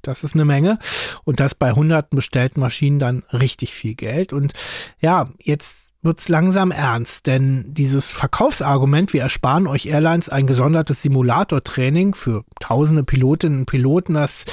Das 0.02 0.24
ist 0.24 0.34
eine 0.34 0.44
Menge. 0.44 0.78
Und 1.24 1.40
das 1.40 1.54
bei 1.54 1.72
hunderten 1.72 2.16
bestellten 2.16 2.60
Maschinen 2.60 2.98
dann 2.98 3.22
richtig 3.32 3.74
viel 3.74 3.94
Geld. 3.94 4.32
Und 4.32 4.52
ja, 5.00 5.28
jetzt 5.38 5.86
wird 6.02 6.20
es 6.20 6.28
langsam 6.28 6.70
ernst, 6.70 7.26
denn 7.26 7.74
dieses 7.74 8.10
Verkaufsargument, 8.10 9.12
wir 9.12 9.22
ersparen 9.22 9.66
euch 9.66 9.86
Airlines 9.86 10.28
ein 10.28 10.46
gesondertes 10.46 11.02
Simulatortraining 11.02 12.14
für 12.14 12.44
tausende 12.60 13.02
Pilotinnen 13.02 13.60
und 13.60 13.66
Piloten, 13.66 14.14
das 14.14 14.44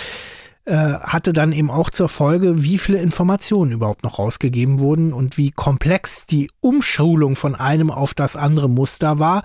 äh, 0.66 0.94
hatte 0.94 1.34
dann 1.34 1.52
eben 1.52 1.70
auch 1.70 1.90
zur 1.90 2.10
Folge, 2.10 2.64
wie 2.64 2.78
viele 2.78 3.02
Informationen 3.02 3.72
überhaupt 3.72 4.04
noch 4.04 4.20
rausgegeben 4.20 4.80
wurden 4.80 5.14
und 5.14 5.38
wie 5.38 5.52
komplex 5.52 6.26
die 6.26 6.50
Umschulung 6.60 7.36
von 7.36 7.56
einem 7.56 7.92
auf 7.92 8.14
das 8.14 8.36
andere 8.36 8.70
Muster 8.70 9.20
war. 9.20 9.44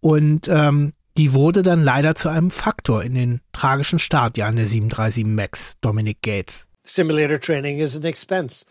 Und 0.00 0.48
ähm, 0.48 0.92
die 1.20 1.34
wurde 1.34 1.62
dann 1.62 1.84
leider 1.84 2.14
zu 2.14 2.30
einem 2.30 2.50
Faktor 2.50 3.04
in 3.04 3.14
den 3.14 3.40
tragischen 3.52 3.98
Startjahren 3.98 4.56
der 4.56 4.64
737 4.64 5.26
MAX, 5.26 5.76
Dominic 5.82 6.22
Gates. 6.22 6.66
Simulator 6.82 7.38
training 7.38 7.78
is 7.78 7.94
an 7.94 8.04
expense. 8.04 8.64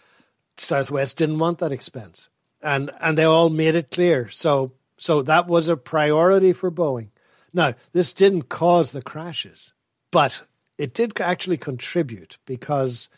Southwest 0.57 1.19
didn't 1.19 1.37
want 1.37 1.59
that 1.59 1.71
expense. 1.71 2.31
And 2.63 2.91
and 3.01 3.19
they 3.19 3.25
all 3.25 3.51
made 3.51 3.75
it 3.75 3.91
clear. 3.91 4.29
So 4.31 4.71
so 4.97 5.21
that 5.21 5.47
was 5.47 5.69
a 5.69 5.77
priority 5.77 6.51
for 6.53 6.71
Boeing. 6.71 7.09
Now, 7.53 7.75
this 7.93 8.13
didn't 8.13 8.49
cause 8.49 8.93
the 8.93 9.03
crashes, 9.03 9.73
but 10.09 10.43
it 10.79 10.95
did 10.95 11.21
actually 11.21 11.57
contribute 11.57 12.39
because 12.47 13.09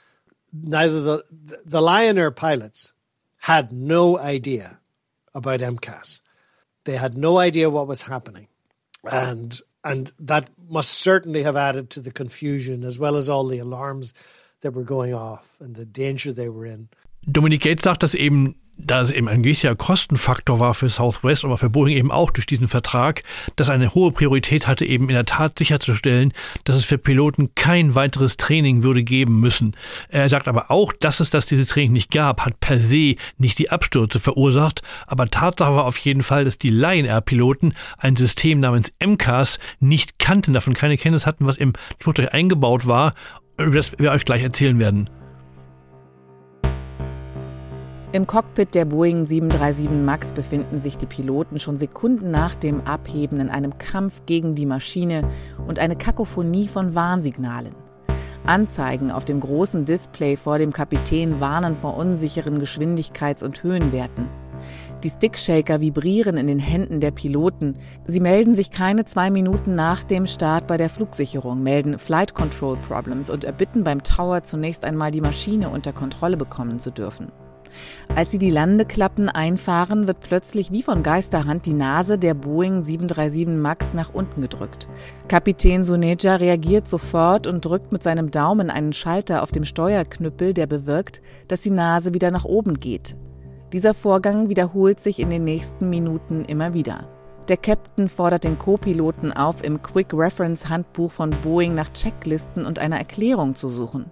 neither 0.51 0.99
the 0.99 1.23
the 1.65 1.81
Lion 1.81 2.17
Air 2.17 2.31
pilots 2.31 2.91
had 3.37 3.71
no 3.71 4.19
idea 4.19 4.79
about 5.33 5.61
MCAS. 5.61 6.19
They 6.83 6.97
had 6.97 7.17
no 7.17 7.37
idea 7.37 7.69
what 7.69 7.87
was 7.87 8.07
happening 8.07 8.49
and 9.09 9.59
and 9.83 10.11
that 10.19 10.49
must 10.69 10.91
certainly 10.91 11.43
have 11.43 11.55
added 11.55 11.89
to 11.91 12.01
the 12.01 12.11
confusion 12.11 12.83
as 12.83 12.99
well 12.99 13.15
as 13.15 13.29
all 13.29 13.47
the 13.47 13.59
alarms 13.59 14.13
that 14.61 14.73
were 14.73 14.83
going 14.83 15.13
off 15.13 15.57
and 15.59 15.75
the 15.75 15.85
danger 15.85 16.31
they 16.31 16.49
were 16.49 16.65
in. 16.65 16.87
Dominik 17.25 17.61
Gates 17.61 17.83
sagt, 17.83 18.03
dass 18.03 18.13
eben 18.15 18.55
da 18.77 19.01
es 19.01 19.11
eben 19.11 19.27
ein 19.27 19.43
gewisser 19.43 19.75
Kostenfaktor 19.75 20.59
war 20.59 20.73
für 20.73 20.89
Southwest, 20.89 21.45
aber 21.45 21.57
für 21.57 21.69
Boeing 21.69 21.95
eben 21.95 22.11
auch 22.11 22.31
durch 22.31 22.45
diesen 22.45 22.67
Vertrag, 22.67 23.23
dass 23.55 23.69
eine 23.69 23.93
hohe 23.93 24.11
Priorität 24.11 24.67
hatte, 24.67 24.85
eben 24.85 25.09
in 25.09 25.15
der 25.15 25.25
Tat 25.25 25.59
sicherzustellen, 25.59 26.33
dass 26.63 26.75
es 26.75 26.85
für 26.85 26.97
Piloten 26.97 27.53
kein 27.55 27.95
weiteres 27.95 28.37
Training 28.37 28.83
würde 28.83 29.03
geben 29.03 29.39
müssen. 29.39 29.75
Er 30.09 30.29
sagt 30.29 30.47
aber 30.47 30.71
auch, 30.71 30.93
dass 30.93 31.19
es 31.19 31.29
das 31.29 31.45
dieses 31.45 31.67
Training 31.67 31.93
nicht 31.93 32.11
gab, 32.11 32.45
hat 32.45 32.59
per 32.59 32.79
se 32.79 33.15
nicht 33.37 33.59
die 33.59 33.69
Abstürze 33.69 34.19
verursacht, 34.19 34.81
aber 35.07 35.29
Tatsache 35.29 35.75
war 35.75 35.85
auf 35.85 35.97
jeden 35.97 36.21
Fall, 36.21 36.45
dass 36.45 36.57
die 36.57 36.69
Lion 36.69 37.05
Air 37.05 37.21
Piloten 37.21 37.73
ein 37.99 38.15
System 38.15 38.59
namens 38.59 38.93
MCAS 39.03 39.59
nicht 39.79 40.19
kannten, 40.19 40.53
davon 40.53 40.73
keine 40.73 40.97
Kenntnis 40.97 41.25
hatten, 41.25 41.45
was 41.45 41.57
im 41.57 41.73
Flugzeug 41.99 42.33
eingebaut 42.33 42.87
war, 42.87 43.13
über 43.57 43.75
das 43.75 43.97
wir 43.99 44.11
euch 44.11 44.25
gleich 44.25 44.43
erzählen 44.43 44.79
werden. 44.79 45.09
Im 48.13 48.27
Cockpit 48.27 48.75
der 48.75 48.83
Boeing 48.83 49.25
737 49.25 49.89
MAX 49.89 50.33
befinden 50.33 50.81
sich 50.81 50.97
die 50.97 51.05
Piloten 51.05 51.59
schon 51.59 51.77
Sekunden 51.77 52.29
nach 52.29 52.55
dem 52.55 52.81
Abheben 52.81 53.39
in 53.39 53.47
einem 53.47 53.77
Kampf 53.77 54.23
gegen 54.25 54.53
die 54.53 54.65
Maschine 54.65 55.23
und 55.65 55.79
eine 55.79 55.95
Kakophonie 55.95 56.67
von 56.67 56.93
Warnsignalen. 56.93 57.73
Anzeigen 58.45 59.11
auf 59.11 59.23
dem 59.23 59.39
großen 59.39 59.85
Display 59.85 60.35
vor 60.35 60.57
dem 60.57 60.73
Kapitän 60.73 61.39
warnen 61.39 61.77
vor 61.77 61.95
unsicheren 61.95 62.61
Geschwindigkeits- 62.61 63.45
und 63.45 63.63
Höhenwerten. 63.63 64.27
Die 65.05 65.09
Stickshaker 65.09 65.79
vibrieren 65.79 66.35
in 66.35 66.47
den 66.47 66.59
Händen 66.59 66.99
der 66.99 67.11
Piloten. 67.11 67.79
Sie 68.05 68.19
melden 68.19 68.55
sich 68.55 68.71
keine 68.71 69.05
zwei 69.05 69.31
Minuten 69.31 69.73
nach 69.75 70.03
dem 70.03 70.27
Start 70.27 70.67
bei 70.67 70.75
der 70.75 70.89
Flugsicherung, 70.89 71.63
melden 71.63 71.97
Flight 71.97 72.33
Control 72.33 72.75
Problems 72.89 73.29
und 73.29 73.45
erbitten 73.45 73.85
beim 73.85 74.03
Tower 74.03 74.43
zunächst 74.43 74.83
einmal 74.83 75.11
die 75.11 75.21
Maschine 75.21 75.69
unter 75.69 75.93
Kontrolle 75.93 76.35
bekommen 76.35 76.77
zu 76.77 76.91
dürfen. 76.91 77.31
Als 78.15 78.31
sie 78.31 78.37
die 78.37 78.49
Landeklappen 78.49 79.29
einfahren, 79.29 80.07
wird 80.07 80.19
plötzlich 80.19 80.71
wie 80.71 80.83
von 80.83 81.03
Geisterhand 81.03 81.65
die 81.65 81.73
Nase 81.73 82.17
der 82.17 82.33
Boeing 82.33 82.83
737 82.83 83.47
MAX 83.47 83.93
nach 83.93 84.13
unten 84.13 84.41
gedrückt. 84.41 84.89
Kapitän 85.27 85.85
Suneja 85.85 86.35
reagiert 86.35 86.89
sofort 86.89 87.47
und 87.47 87.63
drückt 87.63 87.91
mit 87.91 88.03
seinem 88.03 88.31
Daumen 88.31 88.69
einen 88.69 88.93
Schalter 88.93 89.43
auf 89.43 89.51
dem 89.51 89.65
Steuerknüppel, 89.65 90.53
der 90.53 90.67
bewirkt, 90.67 91.21
dass 91.47 91.61
die 91.61 91.69
Nase 91.69 92.13
wieder 92.13 92.31
nach 92.31 92.45
oben 92.45 92.79
geht. 92.79 93.15
Dieser 93.73 93.93
Vorgang 93.93 94.49
wiederholt 94.49 94.99
sich 94.99 95.19
in 95.19 95.29
den 95.29 95.45
nächsten 95.45 95.89
Minuten 95.89 96.43
immer 96.43 96.73
wieder. 96.73 97.20
Der 97.47 97.57
Captain 97.57 98.07
fordert 98.07 98.43
den 98.43 98.59
Co-Piloten 98.59 99.31
auf, 99.31 99.63
im 99.63 99.81
Quick 99.81 100.13
Reference 100.13 100.69
Handbuch 100.69 101.11
von 101.11 101.31
Boeing 101.43 101.73
nach 101.73 101.91
Checklisten 101.91 102.65
und 102.65 102.77
einer 102.77 102.97
Erklärung 102.97 103.55
zu 103.55 103.67
suchen. 103.67 104.11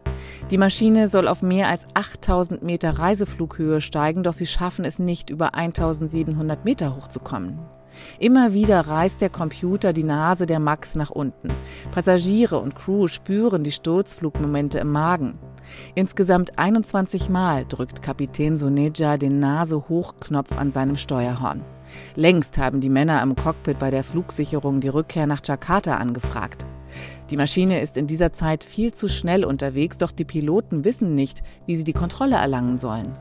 Die 0.49 0.57
Maschine 0.57 1.07
soll 1.07 1.27
auf 1.27 1.43
mehr 1.43 1.67
als 1.67 1.85
8000 1.93 2.63
Meter 2.63 2.97
Reiseflughöhe 2.97 3.81
steigen, 3.81 4.23
doch 4.23 4.33
sie 4.33 4.47
schaffen 4.47 4.83
es 4.83 4.97
nicht, 4.97 5.29
über 5.29 5.53
1700 5.53 6.65
Meter 6.65 6.95
hochzukommen. 6.95 7.59
Immer 8.19 8.53
wieder 8.53 8.81
reißt 8.81 9.21
der 9.21 9.29
Computer 9.29 9.93
die 9.93 10.03
Nase 10.03 10.45
der 10.45 10.59
Max 10.59 10.95
nach 10.95 11.11
unten. 11.11 11.49
Passagiere 11.91 12.57
und 12.59 12.75
Crew 12.75 13.07
spüren 13.07 13.63
die 13.63 13.71
Sturzflugmomente 13.71 14.79
im 14.79 14.91
Magen. 14.91 15.37
Insgesamt 15.95 16.57
21 16.57 17.29
Mal 17.29 17.65
drückt 17.67 18.01
Kapitän 18.01 18.57
Soneja 18.57 19.17
den 19.17 19.39
Nase-Hochknopf 19.39 20.57
an 20.57 20.71
seinem 20.71 20.95
Steuerhorn. 20.95 21.61
Längst 22.15 22.57
haben 22.57 22.81
die 22.81 22.89
Männer 22.89 23.21
im 23.21 23.35
Cockpit 23.35 23.79
bei 23.79 23.89
der 23.89 24.03
Flugsicherung 24.03 24.79
die 24.79 24.89
Rückkehr 24.89 25.27
nach 25.27 25.41
Jakarta 25.43 25.97
angefragt. 25.97 26.65
Die 27.29 27.37
Maschine 27.37 27.81
ist 27.81 27.97
in 27.97 28.07
dieser 28.07 28.33
Zeit 28.33 28.63
viel 28.63 28.93
zu 28.93 29.07
schnell 29.07 29.45
unterwegs, 29.45 29.97
doch 29.97 30.11
die 30.11 30.25
Piloten 30.25 30.83
wissen 30.83 31.13
nicht, 31.13 31.43
wie 31.65 31.75
sie 31.75 31.83
die 31.83 31.93
Kontrolle 31.93 32.37
erlangen 32.37 32.79
sollen. 32.79 33.17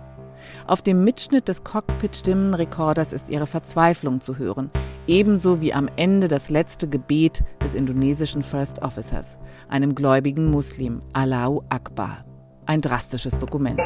Auf 0.67 0.83
dem 0.83 1.05
Mitschnitt 1.05 1.49
des 1.49 1.65
Cockpit-Stimmenrekorders 1.65 3.13
ist 3.13 3.29
ihre 3.29 3.47
Verzweiflung 3.47 4.21
zu 4.21 4.39
hören, 4.39 4.71
ebenso 5.07 5.61
wie 5.61 5.75
am 5.75 5.89
Ende 5.97 6.29
das 6.29 6.51
letzte 6.51 6.89
Gebet 6.89 7.43
des 7.63 7.75
indonesischen 7.75 8.43
First 8.43 8.83
Officers, 8.83 9.39
einem 9.69 9.95
gläubigen 9.95 10.51
Muslim, 10.51 11.01
Allahu 11.13 11.63
Akbar. 11.69 12.25
Ein 12.67 12.81
drastisches 12.81 13.39
Dokument. 13.39 13.81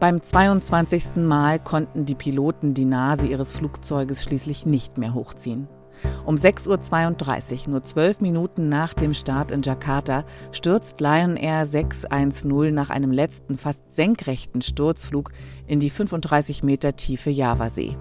Beim 0.00 0.22
22. 0.22 1.16
Mal 1.16 1.58
konnten 1.58 2.04
die 2.04 2.14
Piloten 2.14 2.72
die 2.72 2.84
Nase 2.84 3.26
ihres 3.26 3.52
Flugzeuges 3.52 4.22
schließlich 4.22 4.64
nicht 4.64 4.96
mehr 4.96 5.12
hochziehen. 5.12 5.68
Um 6.24 6.36
6.32 6.36 7.66
Uhr, 7.66 7.70
nur 7.70 7.82
zwölf 7.82 8.20
Minuten 8.20 8.68
nach 8.68 8.94
dem 8.94 9.14
Start 9.14 9.50
in 9.50 9.62
Jakarta, 9.62 10.24
stürzt 10.52 11.00
Lion 11.00 11.36
Air 11.36 11.66
610 11.66 12.74
nach 12.74 12.90
einem 12.90 13.12
letzten, 13.12 13.56
fast 13.56 13.94
senkrechten 13.94 14.62
Sturzflug 14.62 15.30
in 15.66 15.80
die 15.80 15.90
35 15.90 16.62
Meter 16.62 16.96
tiefe 16.96 17.30
Javasee. 17.30 17.96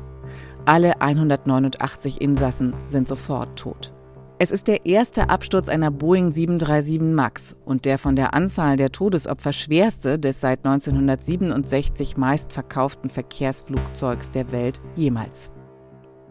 Alle 0.65 1.01
189 1.01 2.19
Insassen 2.19 2.73
sind 2.87 3.07
sofort 3.07 3.57
tot. 3.57 3.93
Es 4.39 4.51
ist 4.51 4.67
der 4.67 4.85
erste 4.85 5.29
Absturz 5.29 5.67
einer 5.67 5.89
Boeing 5.89 6.31
737 6.31 7.01
MAX 7.01 7.57
und 7.65 7.85
der 7.85 7.97
von 7.97 8.15
der 8.15 8.35
Anzahl 8.35 8.75
der 8.75 8.91
Todesopfer 8.91 9.51
schwerste 9.51 10.19
des 10.19 10.41
seit 10.41 10.63
1967 10.63 12.17
meistverkauften 12.17 13.09
Verkehrsflugzeugs 13.09 14.29
der 14.29 14.51
Welt 14.51 14.79
jemals. 14.95 15.51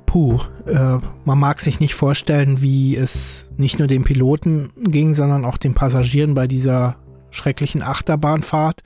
Puh, 0.07 0.41
äh, 0.67 0.99
man 1.25 1.39
mag 1.39 1.61
sich 1.61 1.81
nicht 1.81 1.95
vorstellen, 1.95 2.63
wie 2.63 2.97
es 2.97 3.51
nicht 3.57 3.79
nur 3.79 3.89
den 3.89 4.05
Piloten 4.05 4.71
ging, 4.77 5.15
sondern 5.15 5.45
auch 5.45 5.57
den 5.57 5.75
Passagieren 5.75 6.35
bei 6.35 6.47
dieser 6.47 6.97
schrecklichen 7.31 7.83
Achterbahnfahrt. 7.83 8.83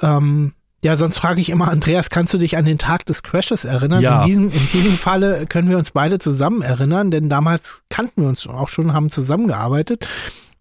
Ähm, 0.00 0.52
ja, 0.84 0.96
sonst 0.96 1.18
frage 1.18 1.40
ich 1.40 1.48
immer, 1.50 1.68
Andreas, 1.68 2.10
kannst 2.10 2.34
du 2.34 2.38
dich 2.38 2.56
an 2.56 2.64
den 2.64 2.76
Tag 2.76 3.06
des 3.06 3.22
Crashes 3.22 3.64
erinnern? 3.64 4.02
Ja. 4.02 4.22
In, 4.22 4.26
diesem, 4.26 4.44
in 4.50 4.66
diesem 4.72 4.92
Falle 4.92 5.46
können 5.46 5.70
wir 5.70 5.78
uns 5.78 5.92
beide 5.92 6.18
zusammen 6.18 6.60
erinnern, 6.60 7.12
denn 7.12 7.28
damals 7.28 7.84
kannten 7.88 8.22
wir 8.22 8.28
uns 8.28 8.46
auch 8.48 8.68
schon, 8.68 8.92
haben 8.92 9.10
zusammengearbeitet. 9.10 10.06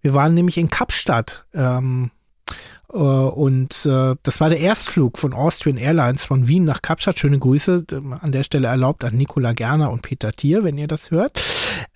Wir 0.02 0.14
waren 0.14 0.36
nämlich 0.36 0.58
in 0.58 0.70
Kapstadt. 0.70 1.48
Ähm, 1.56 2.12
äh, 2.50 2.54
und 2.98 3.86
äh, 3.86 4.16
das 4.24 4.42
war 4.42 4.50
der 4.50 4.60
Erstflug 4.60 5.18
von 5.18 5.34
Austrian 5.34 5.78
Airlines 5.78 6.24
von 6.24 6.48
Wien 6.48 6.64
nach 6.66 6.82
Kapstadt. 6.82 7.20
Schöne 7.20 7.40
Grüße 7.40 7.86
an 8.22 8.32
der 8.32 8.44
Stelle 8.44 8.68
erlaubt 8.68 9.04
an 9.04 9.16
Nicola 9.16 9.54
Gerner 9.54 9.92
und 9.92 10.02
Peter 10.02 10.34
Thier, 10.34 10.64
wenn 10.64 10.78
ihr 10.78 10.88
das 10.88 11.12
hört. 11.12 11.42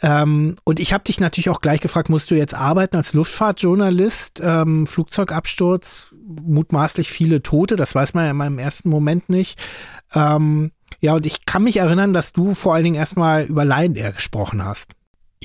Ähm, 0.02 0.56
und 0.64 0.80
ich 0.80 0.94
habe 0.94 1.04
dich 1.04 1.20
natürlich 1.20 1.50
auch 1.50 1.62
gleich 1.62 1.82
gefragt, 1.82 2.10
musst 2.10 2.32
du 2.32 2.36
jetzt 2.36 2.54
arbeiten 2.54 2.96
als 2.96 3.14
Luftfahrtjournalist? 3.14 4.42
Ähm, 4.44 4.88
Flugzeugabsturz, 4.88 6.16
mutmaßlich 6.26 7.10
viele 7.10 7.44
Tote, 7.44 7.76
das 7.76 7.94
weiß 7.94 8.14
man 8.14 8.26
ja 8.26 8.32
immer 8.32 8.48
im 8.48 8.60
ersten 8.60 8.90
Moment 8.90 9.30
nicht. 9.30 9.60
Ähm, 10.14 10.72
ja, 11.02 11.16
und 11.16 11.26
ich 11.26 11.46
kann 11.46 11.64
mich 11.64 11.78
erinnern, 11.78 12.14
dass 12.14 12.34
du 12.34 12.54
vor 12.54 12.74
allen 12.74 12.84
Dingen 12.84 12.96
erstmal 12.96 13.44
über 13.44 13.66
Lion 13.66 13.96
Air 13.96 14.14
gesprochen 14.14 14.64
hast. 14.64 14.92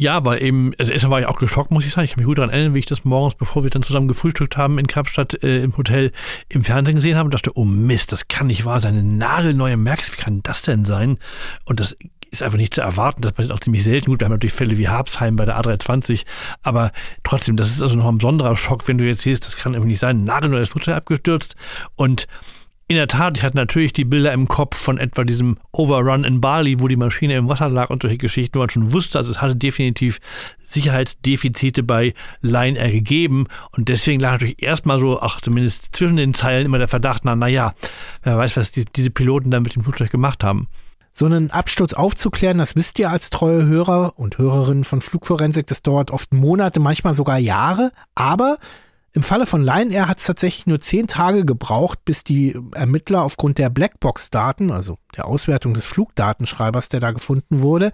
Ja, 0.01 0.25
weil 0.25 0.43
eben, 0.43 0.73
also 0.79 0.91
erstmal 0.91 1.11
war 1.11 1.21
ich 1.21 1.27
auch 1.27 1.39
geschockt, 1.39 1.71
muss 1.71 1.85
ich 1.85 1.93
sagen. 1.93 2.07
Ich 2.07 2.13
kann 2.13 2.21
mich 2.21 2.27
gut 2.27 2.39
daran 2.39 2.49
erinnern, 2.49 2.73
wie 2.73 2.79
ich 2.79 2.87
das 2.87 3.05
morgens, 3.05 3.35
bevor 3.35 3.65
wir 3.65 3.71
dann 3.71 3.83
zusammen 3.83 4.09
gefrühstückt 4.09 4.57
haben 4.57 4.79
in 4.79 4.87
Kapstadt 4.87 5.45
äh, 5.45 5.63
im 5.63 5.77
Hotel 5.77 6.11
im 6.49 6.65
Fernsehen 6.65 6.95
gesehen 6.95 7.19
habe 7.19 7.27
und 7.27 7.35
dachte, 7.35 7.51
oh 7.55 7.67
Mist, 7.67 8.11
das 8.11 8.27
kann 8.27 8.47
nicht 8.47 8.65
wahr 8.65 8.81
sein. 8.81 8.97
Eine 8.97 9.03
nagelneue 9.03 9.77
Merx, 9.77 10.11
wie 10.11 10.17
kann 10.17 10.43
das 10.43 10.63
denn 10.63 10.87
sein? 10.87 11.19
Und 11.67 11.81
das 11.81 11.99
ist 12.31 12.43
einfach 12.43 12.57
nicht 12.57 12.73
zu 12.73 12.81
erwarten. 12.81 13.21
Das 13.21 13.33
passiert 13.33 13.55
auch 13.55 13.61
ziemlich 13.61 13.85
selten. 13.85 14.07
Gut, 14.07 14.21
wir 14.21 14.25
haben 14.25 14.33
natürlich 14.33 14.55
Fälle 14.55 14.79
wie 14.79 14.89
Habsheim 14.89 15.37
bei 15.37 15.45
der 15.45 15.61
A320, 15.61 16.25
aber 16.63 16.93
trotzdem, 17.23 17.59
das 17.59 17.71
ist 17.71 17.83
also 17.83 17.99
noch 17.99 18.09
ein 18.09 18.17
besonderer 18.17 18.57
Schock, 18.57 18.89
wenn 18.89 18.97
du 18.97 19.05
jetzt 19.05 19.21
siehst, 19.21 19.45
das 19.45 19.59
kann 19.59 19.75
irgendwie 19.75 19.91
nicht 19.91 20.01
sein. 20.01 20.21
Ein 20.21 20.25
nagelneues 20.25 20.71
Flugzeug 20.71 20.97
abgestürzt 20.97 21.57
und 21.97 22.27
in 22.91 22.97
der 22.97 23.07
Tat, 23.07 23.39
ich 23.39 23.45
hatte 23.45 23.57
natürlich 23.57 23.93
die 23.93 24.05
Bilder 24.05 24.33
im 24.33 24.49
Kopf 24.49 24.77
von 24.77 24.99
etwa 24.99 25.23
diesem 25.23 25.59
Overrun 25.71 26.25
in 26.25 26.41
Bali, 26.41 26.81
wo 26.81 26.89
die 26.89 26.97
Maschine 26.97 27.37
im 27.37 27.49
Wasser 27.49 27.69
lag 27.69 27.89
und 27.89 28.03
solche 28.03 28.19
Geschichten, 28.19 28.57
wo 28.57 28.59
man 28.59 28.69
schon 28.69 28.93
wusste, 28.93 29.17
also 29.17 29.31
es 29.31 29.41
hatte 29.41 29.55
definitiv 29.55 30.19
Sicherheitsdefizite 30.65 31.85
bei 31.85 32.15
Line 32.41 32.77
Air 32.77 32.91
gegeben. 32.91 33.47
Und 33.71 33.89
deswegen 33.89 34.19
lag 34.19 34.33
natürlich 34.33 34.61
erstmal 34.61 34.99
so, 34.99 35.21
ach, 35.23 35.41
zumindest 35.41 35.95
zwischen 35.95 36.17
den 36.17 36.35
Zeilen 36.35 36.67
immer 36.67 36.79
der 36.79 36.89
Verdacht, 36.89 37.25
na, 37.25 37.37
naja, 37.37 37.75
wer 38.25 38.37
weiß, 38.37 38.57
was 38.57 38.73
die, 38.73 38.85
diese 38.85 39.11
Piloten 39.11 39.53
da 39.53 39.61
mit 39.61 39.77
dem 39.77 39.85
Flugzeug 39.85 40.11
gemacht 40.11 40.43
haben. 40.43 40.67
So 41.13 41.27
einen 41.27 41.53
Absturz 41.53 41.93
aufzuklären, 41.93 42.59
das 42.59 42.75
wisst 42.75 42.99
ihr 42.99 43.09
als 43.09 43.31
treue 43.31 43.67
Hörer 43.67 44.15
und 44.17 44.37
Hörerinnen 44.37 44.83
von 44.83 45.01
Flugforensik, 45.01 45.69
das 45.69 45.83
dauert 45.83 46.11
oft 46.11 46.35
Monate, 46.35 46.81
manchmal 46.81 47.15
sogar 47.15 47.39
Jahre, 47.39 47.93
aber 48.17 48.59
Im 49.13 49.25
Falle 49.25 49.45
von 49.45 49.63
Lion 49.63 49.91
Air 49.91 50.07
hat 50.07 50.19
es 50.19 50.27
tatsächlich 50.27 50.69
nur 50.69 50.79
zehn 50.79 51.09
Tage 51.09 51.45
gebraucht, 51.45 51.99
bis 52.05 52.23
die 52.23 52.57
Ermittler 52.75 53.23
aufgrund 53.23 53.59
der 53.59 53.69
Blackbox-Daten, 53.69 54.71
also 54.71 54.99
der 55.17 55.27
Auswertung 55.27 55.75
des 55.75 55.85
Flugdatenschreibers, 55.85 56.91
der 56.91 57.01
da 57.01 57.11
gefunden 57.11 57.61
wurde, 57.61 57.91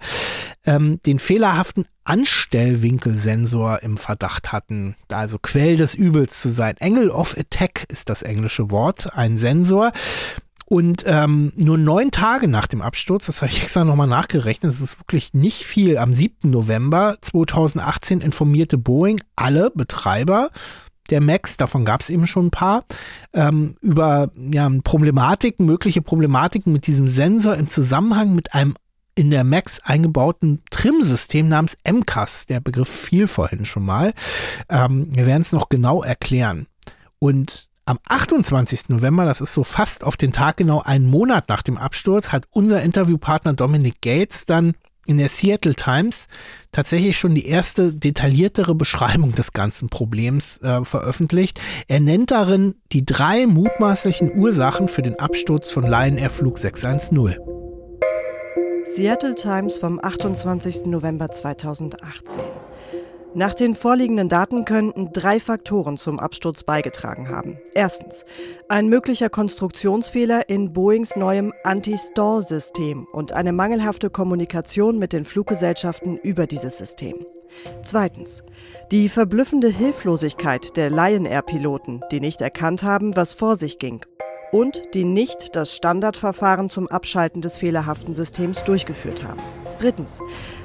ähm, 0.63 0.99
den 1.07 1.17
fehlerhaften 1.17 1.87
Anstellwinkelsensor 2.03 3.81
im 3.81 3.97
Verdacht 3.97 4.51
hatten, 4.51 4.95
also 5.11 5.39
Quell 5.39 5.75
des 5.75 5.95
Übels 5.95 6.39
zu 6.39 6.49
sein. 6.49 6.75
Angle 6.79 7.09
of 7.09 7.35
Attack 7.35 7.85
ist 7.89 8.09
das 8.09 8.21
englische 8.21 8.69
Wort, 8.69 9.15
ein 9.15 9.39
Sensor. 9.39 9.93
Und 10.69 11.05
ähm, 11.07 11.53
nur 11.55 11.77
neun 11.77 12.11
Tage 12.11 12.49
nach 12.49 12.67
dem 12.67 12.81
Absturz, 12.81 13.27
das 13.27 13.41
habe 13.41 13.51
ich 13.51 13.63
extra 13.63 13.85
nochmal 13.85 14.07
nachgerechnet, 14.07 14.69
das 14.69 14.81
ist 14.81 14.99
wirklich 14.99 15.33
nicht 15.33 15.63
viel, 15.63 15.97
am 15.97 16.13
7. 16.13 16.49
November 16.49 17.17
2018 17.21 18.19
informierte 18.19 18.77
Boeing 18.77 19.21
alle 19.37 19.71
Betreiber 19.71 20.49
der 21.07 21.21
Macs, 21.21 21.57
davon 21.57 21.85
gab 21.85 22.01
es 22.01 22.09
eben 22.09 22.27
schon 22.27 22.47
ein 22.47 22.51
paar, 22.51 22.85
ähm, 23.33 23.75
über 23.81 24.31
ja, 24.35 24.69
Problematiken, 24.83 25.65
mögliche 25.65 26.01
Problematiken 26.01 26.73
mit 26.73 26.87
diesem 26.87 27.07
Sensor 27.07 27.55
im 27.55 27.69
Zusammenhang 27.69 28.35
mit 28.35 28.53
einem 28.53 28.75
in 29.15 29.31
der 29.31 29.43
Macs 29.43 29.79
eingebauten 29.83 30.61
Trim-System 30.69 31.49
namens 31.49 31.75
MCAS. 31.83 32.45
Der 32.45 32.59
Begriff 32.59 32.87
fiel 32.87 33.25
vorhin 33.27 33.65
schon 33.65 33.83
mal. 33.83 34.13
Ähm, 34.69 35.07
wir 35.11 35.25
werden 35.25 35.41
es 35.41 35.51
noch 35.51 35.69
genau 35.69 36.03
erklären. 36.03 36.67
Und 37.17 37.67
am 37.85 37.97
28. 38.07 38.89
November, 38.89 39.25
das 39.25 39.41
ist 39.41 39.53
so 39.53 39.63
fast 39.63 40.03
auf 40.03 40.17
den 40.17 40.33
Tag 40.33 40.57
genau 40.57 40.81
einen 40.81 41.09
Monat 41.09 41.49
nach 41.49 41.63
dem 41.63 41.77
Absturz, 41.77 42.31
hat 42.31 42.45
unser 42.51 42.83
Interviewpartner 42.83 43.53
Dominic 43.53 44.01
Gates 44.01 44.45
dann 44.45 44.73
in 45.07 45.17
der 45.17 45.29
Seattle 45.29 45.75
Times 45.75 46.27
tatsächlich 46.71 47.17
schon 47.17 47.35
die 47.35 47.47
erste 47.47 47.93
detailliertere 47.93 48.75
Beschreibung 48.75 49.33
des 49.33 49.53
ganzen 49.53 49.89
Problems 49.89 50.57
äh, 50.61 50.83
veröffentlicht. 50.83 51.59
Er 51.87 51.99
nennt 51.99 52.31
darin 52.31 52.75
die 52.91 53.05
drei 53.05 53.47
mutmaßlichen 53.47 54.37
Ursachen 54.37 54.87
für 54.87 55.01
den 55.01 55.19
Absturz 55.19 55.71
von 55.71 55.83
Lion 55.83 56.17
Air 56.17 56.29
Flug 56.29 56.57
610. 56.57 57.37
Seattle 58.95 59.35
Times 59.35 59.77
vom 59.77 59.99
28. 60.01 60.85
November 60.85 61.27
2018. 61.27 62.41
Nach 63.33 63.53
den 63.53 63.75
vorliegenden 63.75 64.29
Daten 64.29 64.65
könnten 64.65 65.11
drei 65.11 65.39
Faktoren 65.39 65.97
zum 65.97 66.19
Absturz 66.19 66.63
beigetragen 66.63 67.29
haben. 67.29 67.57
Erstens, 67.73 68.25
ein 68.69 68.87
möglicher 68.87 69.29
Konstruktionsfehler 69.29 70.49
in 70.49 70.73
Boeings 70.73 71.15
neuem 71.15 71.53
Anti-Stall-System 71.63 73.05
und 73.11 73.33
eine 73.33 73.51
mangelhafte 73.51 74.09
Kommunikation 74.09 74.97
mit 74.97 75.13
den 75.13 75.25
Fluggesellschaften 75.25 76.17
über 76.17 76.47
dieses 76.47 76.77
System. 76.77 77.25
Zweitens, 77.83 78.43
die 78.91 79.09
verblüffende 79.09 79.69
Hilflosigkeit 79.69 80.75
der 80.75 80.89
Lion 80.89 81.25
Air-Piloten, 81.25 82.01
die 82.11 82.19
nicht 82.19 82.41
erkannt 82.41 82.83
haben, 82.83 83.15
was 83.15 83.33
vor 83.33 83.55
sich 83.55 83.77
ging 83.77 84.05
und 84.51 84.81
die 84.93 85.05
nicht 85.05 85.55
das 85.55 85.75
Standardverfahren 85.75 86.69
zum 86.69 86.87
Abschalten 86.87 87.41
des 87.41 87.57
fehlerhaften 87.57 88.15
Systems 88.15 88.63
durchgeführt 88.63 89.23
haben. 89.23 89.41
Drittens, 89.79 90.21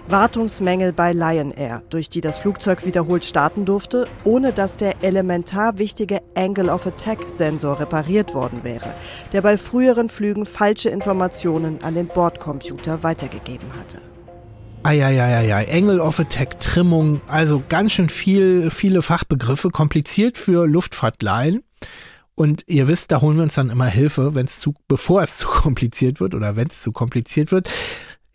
Wartungsmängel 0.08 0.92
bei 0.92 1.12
Lion 1.12 1.52
Air, 1.52 1.82
durch 1.90 2.08
die 2.08 2.20
das 2.20 2.38
Flugzeug 2.38 2.84
wiederholt 2.84 3.24
starten 3.24 3.64
durfte, 3.64 4.06
ohne 4.24 4.52
dass 4.52 4.76
der 4.76 5.02
elementar 5.02 5.78
wichtige 5.78 6.20
Angle 6.34 6.68
of 6.68 6.86
Attack 6.86 7.18
Sensor 7.28 7.80
repariert 7.80 8.34
worden 8.34 8.64
wäre, 8.64 8.94
der 9.32 9.42
bei 9.42 9.56
früheren 9.56 10.08
Flügen 10.08 10.44
falsche 10.44 10.88
Informationen 10.88 11.82
an 11.82 11.94
den 11.94 12.08
Bordcomputer 12.08 13.02
weitergegeben 13.02 13.68
hatte. 13.78 14.00
Eieieiei, 14.82 15.72
Angle 15.72 16.00
of 16.00 16.18
Attack, 16.18 16.58
Trimmung, 16.58 17.20
also 17.28 17.62
ganz 17.68 17.92
schön 17.92 18.08
viel, 18.08 18.70
viele 18.70 19.00
Fachbegriffe, 19.02 19.70
kompliziert 19.70 20.36
für 20.36 20.66
Luftfahrtleihen. 20.66 21.62
Und 22.34 22.64
ihr 22.66 22.88
wisst, 22.88 23.12
da 23.12 23.20
holen 23.20 23.36
wir 23.36 23.42
uns 23.42 23.54
dann 23.54 23.70
immer 23.70 23.86
Hilfe, 23.86 24.34
wenn 24.34 24.46
es 24.46 24.58
zu, 24.58 24.74
bevor 24.88 25.22
es 25.22 25.36
zu 25.36 25.46
kompliziert 25.62 26.18
wird 26.20 26.34
oder 26.34 26.56
wenn 26.56 26.66
es 26.68 26.82
zu 26.82 26.90
kompliziert 26.90 27.52
wird. 27.52 27.70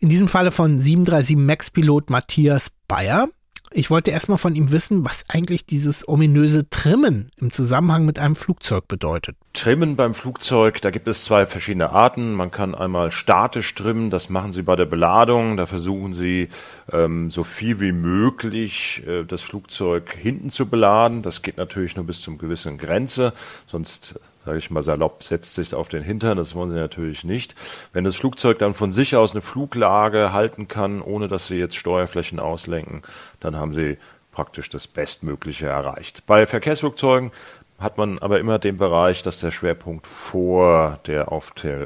In 0.00 0.08
diesem 0.08 0.28
Falle 0.28 0.52
von 0.52 0.78
737 0.78 1.36
MAX-Pilot 1.36 2.08
Matthias 2.08 2.70
Bayer. 2.86 3.28
Ich 3.72 3.90
wollte 3.90 4.12
erstmal 4.12 4.38
von 4.38 4.54
ihm 4.54 4.70
wissen, 4.70 5.04
was 5.04 5.24
eigentlich 5.28 5.66
dieses 5.66 6.08
ominöse 6.08 6.70
Trimmen 6.70 7.30
im 7.36 7.50
Zusammenhang 7.50 8.06
mit 8.06 8.18
einem 8.18 8.36
Flugzeug 8.36 8.86
bedeutet. 8.86 9.36
Trimmen 9.54 9.96
beim 9.96 10.14
Flugzeug, 10.14 10.80
da 10.80 10.90
gibt 10.90 11.08
es 11.08 11.24
zwei 11.24 11.46
verschiedene 11.46 11.90
Arten. 11.90 12.32
Man 12.32 12.52
kann 12.52 12.76
einmal 12.76 13.10
statisch 13.10 13.74
trimmen, 13.74 14.08
das 14.08 14.30
machen 14.30 14.52
Sie 14.52 14.62
bei 14.62 14.76
der 14.76 14.86
Beladung. 14.86 15.56
Da 15.56 15.66
versuchen 15.66 16.14
Sie 16.14 16.48
ähm, 16.92 17.32
so 17.32 17.42
viel 17.42 17.80
wie 17.80 17.92
möglich 17.92 19.02
äh, 19.06 19.24
das 19.24 19.42
Flugzeug 19.42 20.16
hinten 20.16 20.50
zu 20.50 20.66
beladen. 20.66 21.22
Das 21.22 21.42
geht 21.42 21.56
natürlich 21.56 21.96
nur 21.96 22.06
bis 22.06 22.22
zum 22.22 22.38
gewissen 22.38 22.78
Grenze, 22.78 23.32
sonst 23.66 24.14
sage 24.48 24.60
ich 24.60 24.70
mal 24.70 24.82
salopp, 24.82 25.24
setzt 25.24 25.56
sich 25.56 25.74
auf 25.74 25.90
den 25.90 26.02
Hintern, 26.02 26.38
das 26.38 26.54
wollen 26.54 26.70
sie 26.70 26.78
natürlich 26.78 27.22
nicht. 27.22 27.54
Wenn 27.92 28.04
das 28.04 28.16
Flugzeug 28.16 28.58
dann 28.58 28.72
von 28.72 28.92
sich 28.92 29.14
aus 29.14 29.32
eine 29.32 29.42
Fluglage 29.42 30.32
halten 30.32 30.68
kann, 30.68 31.02
ohne 31.02 31.28
dass 31.28 31.48
sie 31.48 31.56
jetzt 31.56 31.76
Steuerflächen 31.76 32.40
auslenken, 32.40 33.02
dann 33.40 33.56
haben 33.56 33.74
sie 33.74 33.98
praktisch 34.32 34.70
das 34.70 34.86
Bestmögliche 34.86 35.66
erreicht. 35.66 36.22
Bei 36.26 36.46
Verkehrsflugzeugen 36.46 37.30
hat 37.78 37.98
man 37.98 38.18
aber 38.20 38.40
immer 38.40 38.58
den 38.58 38.78
Bereich, 38.78 39.22
dass 39.22 39.40
der 39.40 39.50
Schwerpunkt 39.50 40.06
vor 40.06 40.98
der 41.06 41.26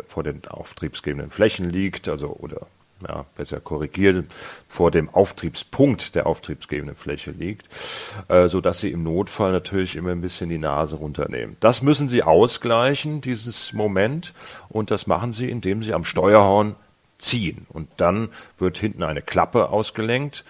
vor 0.07 0.23
den 0.23 0.47
auftriebsgebenden 0.47 1.33
Flächen 1.33 1.69
liegt, 1.69 2.09
also 2.09 2.29
oder 2.29 2.69
ja, 3.09 3.25
besser 3.37 3.61
korrigiert, 3.61 4.27
vor 4.69 4.91
dem 4.91 5.09
Auftriebspunkt 5.09 6.15
der 6.15 6.27
auftriebsgebenden 6.27 6.97
Fläche 6.97 7.31
liegt, 7.31 7.69
äh, 8.29 8.49
so 8.49 8.61
dass 8.61 8.81
sie 8.81 8.91
im 8.91 9.03
Notfall 9.03 9.53
natürlich 9.53 9.97
immer 9.97 10.11
ein 10.11 10.21
bisschen 10.21 10.49
die 10.49 10.59
Nase 10.59 10.97
runternehmen. 10.97 11.57
Das 11.61 11.83
müssen 11.83 12.09
sie 12.09 12.23
ausgleichen, 12.23 13.21
dieses 13.21 13.73
Moment, 13.73 14.33
und 14.69 14.91
das 14.91 15.07
machen 15.07 15.33
sie, 15.33 15.49
indem 15.51 15.83
sie 15.83 15.95
am 15.95 16.05
Steuerhorn 16.05 16.77
ziehen. 17.19 17.67
Und 17.69 17.89
dann 17.99 18.29
wird 18.59 18.79
hinten 18.79 19.03
eine 19.03 19.23
Klappe 19.23 19.69
ausgelenkt, 19.69 20.45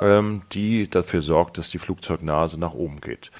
ähm, 0.00 0.42
die 0.52 0.88
dafür 0.88 1.22
sorgt, 1.22 1.58
dass 1.58 1.70
die 1.70 1.78
Flugzeugnase 1.78 2.58
nach 2.58 2.72
oben 2.74 3.00
geht 3.00 3.30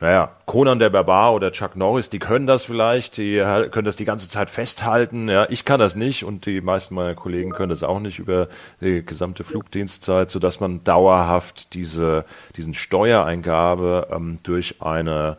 naja, 0.00 0.30
Conan 0.46 0.78
der 0.78 0.88
Barbar 0.88 1.34
oder 1.34 1.52
Chuck 1.52 1.76
Norris, 1.76 2.08
die 2.08 2.18
können 2.18 2.46
das 2.46 2.64
vielleicht, 2.64 3.18
die 3.18 3.36
können 3.70 3.84
das 3.84 3.96
die 3.96 4.06
ganze 4.06 4.30
Zeit 4.30 4.48
festhalten. 4.48 5.28
Ja, 5.28 5.46
ich 5.50 5.66
kann 5.66 5.78
das 5.78 5.94
nicht 5.94 6.24
und 6.24 6.46
die 6.46 6.62
meisten 6.62 6.94
meiner 6.94 7.14
Kollegen 7.14 7.50
können 7.50 7.68
das 7.68 7.82
auch 7.82 8.00
nicht 8.00 8.18
über 8.18 8.48
die 8.80 9.04
gesamte 9.04 9.44
Flugdienstzeit, 9.44 10.30
so 10.30 10.38
dass 10.38 10.58
man 10.58 10.82
dauerhaft 10.84 11.74
diese, 11.74 12.24
diesen 12.56 12.72
Steuereingabe 12.72 14.08
ähm, 14.10 14.38
durch 14.42 14.80
eine 14.80 15.36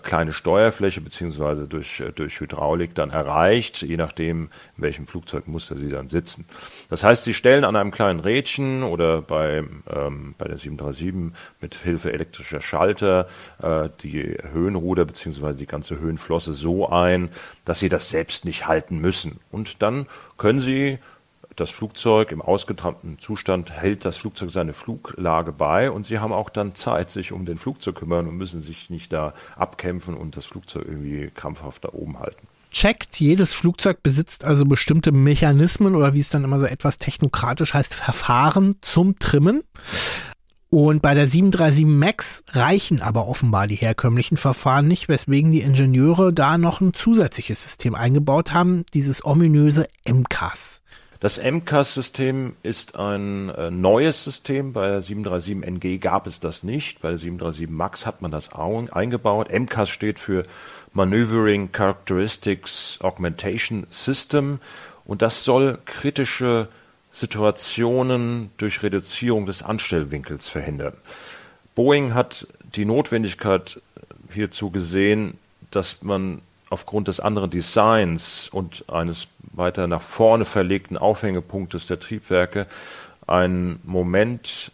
kleine 0.00 0.32
Steuerfläche 0.32 1.00
beziehungsweise 1.00 1.68
durch, 1.68 2.00
äh, 2.00 2.12
durch 2.12 2.40
Hydraulik 2.40 2.94
dann 2.94 3.10
erreicht, 3.10 3.82
je 3.82 3.96
nachdem, 3.96 4.48
in 4.76 4.82
welchem 4.82 5.06
Flugzeugmuster 5.06 5.76
Sie 5.76 5.90
dann 5.90 6.08
sitzen. 6.08 6.46
Das 6.88 7.04
heißt, 7.04 7.24
Sie 7.24 7.34
stellen 7.34 7.64
an 7.64 7.76
einem 7.76 7.90
kleinen 7.90 8.20
Rädchen 8.20 8.82
oder 8.82 9.22
bei, 9.22 9.64
ähm, 9.88 10.34
bei 10.38 10.48
der 10.48 10.58
737 10.58 11.32
mit 11.60 11.74
Hilfe 11.74 12.12
elektrischer 12.12 12.60
Schalter 12.60 13.28
äh, 13.62 13.88
die 14.02 14.36
Höhenruder 14.52 15.04
beziehungsweise 15.04 15.58
die 15.58 15.66
ganze 15.66 15.98
Höhenflosse 15.98 16.52
so 16.52 16.88
ein, 16.88 17.28
dass 17.64 17.78
Sie 17.78 17.88
das 17.88 18.08
selbst 18.08 18.44
nicht 18.44 18.66
halten 18.66 18.98
müssen. 18.98 19.40
Und 19.50 19.82
dann 19.82 20.06
können 20.38 20.60
Sie 20.60 20.98
das 21.56 21.70
Flugzeug 21.70 22.32
im 22.32 22.42
ausgetrampten 22.42 23.18
Zustand 23.18 23.72
hält 23.72 24.04
das 24.04 24.16
Flugzeug 24.16 24.50
seine 24.50 24.72
Fluglage 24.72 25.52
bei 25.52 25.90
und 25.90 26.06
sie 26.06 26.18
haben 26.18 26.32
auch 26.32 26.50
dann 26.50 26.74
Zeit, 26.74 27.10
sich 27.10 27.32
um 27.32 27.46
den 27.46 27.58
Flug 27.58 27.80
zu 27.80 27.92
kümmern 27.92 28.26
und 28.26 28.36
müssen 28.36 28.62
sich 28.62 28.90
nicht 28.90 29.12
da 29.12 29.34
abkämpfen 29.56 30.14
und 30.14 30.36
das 30.36 30.46
Flugzeug 30.46 30.84
irgendwie 30.86 31.30
krampfhaft 31.30 31.84
da 31.84 31.90
oben 31.92 32.18
halten. 32.18 32.48
Checkt, 32.70 33.20
jedes 33.20 33.54
Flugzeug 33.54 34.02
besitzt 34.02 34.44
also 34.44 34.64
bestimmte 34.64 35.12
Mechanismen 35.12 35.94
oder 35.94 36.14
wie 36.14 36.20
es 36.20 36.28
dann 36.28 36.42
immer 36.42 36.58
so 36.58 36.66
etwas 36.66 36.98
technokratisch 36.98 37.72
heißt, 37.72 37.94
Verfahren 37.94 38.76
zum 38.80 39.18
Trimmen. 39.20 39.62
Und 40.70 41.00
bei 41.00 41.14
der 41.14 41.28
737 41.28 41.86
MAX 41.86 42.42
reichen 42.48 43.00
aber 43.00 43.28
offenbar 43.28 43.68
die 43.68 43.76
herkömmlichen 43.76 44.36
Verfahren 44.36 44.88
nicht, 44.88 45.08
weswegen 45.08 45.52
die 45.52 45.60
Ingenieure 45.60 46.32
da 46.32 46.58
noch 46.58 46.80
ein 46.80 46.94
zusätzliches 46.94 47.62
System 47.62 47.94
eingebaut 47.94 48.52
haben, 48.52 48.84
dieses 48.92 49.24
ominöse 49.24 49.86
MCAS. 50.04 50.82
Das 51.24 51.42
MCAS-System 51.42 52.54
ist 52.62 52.96
ein 52.96 53.48
äh, 53.48 53.70
neues 53.70 54.24
System. 54.24 54.74
Bei 54.74 54.88
der 54.88 55.00
737 55.00 55.66
NG 55.66 55.98
gab 55.98 56.26
es 56.26 56.38
das 56.38 56.62
nicht. 56.62 57.00
Bei 57.00 57.08
der 57.08 57.16
737 57.16 57.70
MAX 57.70 58.04
hat 58.04 58.20
man 58.20 58.30
das 58.30 58.50
eingebaut. 58.52 59.48
MCAS 59.50 59.88
steht 59.88 60.18
für 60.18 60.44
Maneuvering 60.92 61.72
Characteristics 61.72 62.98
Augmentation 63.00 63.86
System 63.88 64.58
und 65.06 65.22
das 65.22 65.44
soll 65.44 65.78
kritische 65.86 66.68
Situationen 67.10 68.50
durch 68.58 68.82
Reduzierung 68.82 69.46
des 69.46 69.62
Anstellwinkels 69.62 70.46
verhindern. 70.46 70.92
Boeing 71.74 72.12
hat 72.12 72.46
die 72.76 72.84
Notwendigkeit 72.84 73.80
hierzu 74.30 74.70
gesehen, 74.70 75.38
dass 75.70 76.02
man 76.02 76.42
aufgrund 76.70 77.08
des 77.08 77.20
anderen 77.20 77.50
Designs 77.50 78.48
und 78.48 78.84
eines 78.88 79.28
weiter 79.52 79.86
nach 79.86 80.02
vorne 80.02 80.44
verlegten 80.44 80.96
Aufhängepunktes 80.96 81.86
der 81.86 82.00
Triebwerke 82.00 82.66
einen 83.26 83.80
Moment 83.84 84.72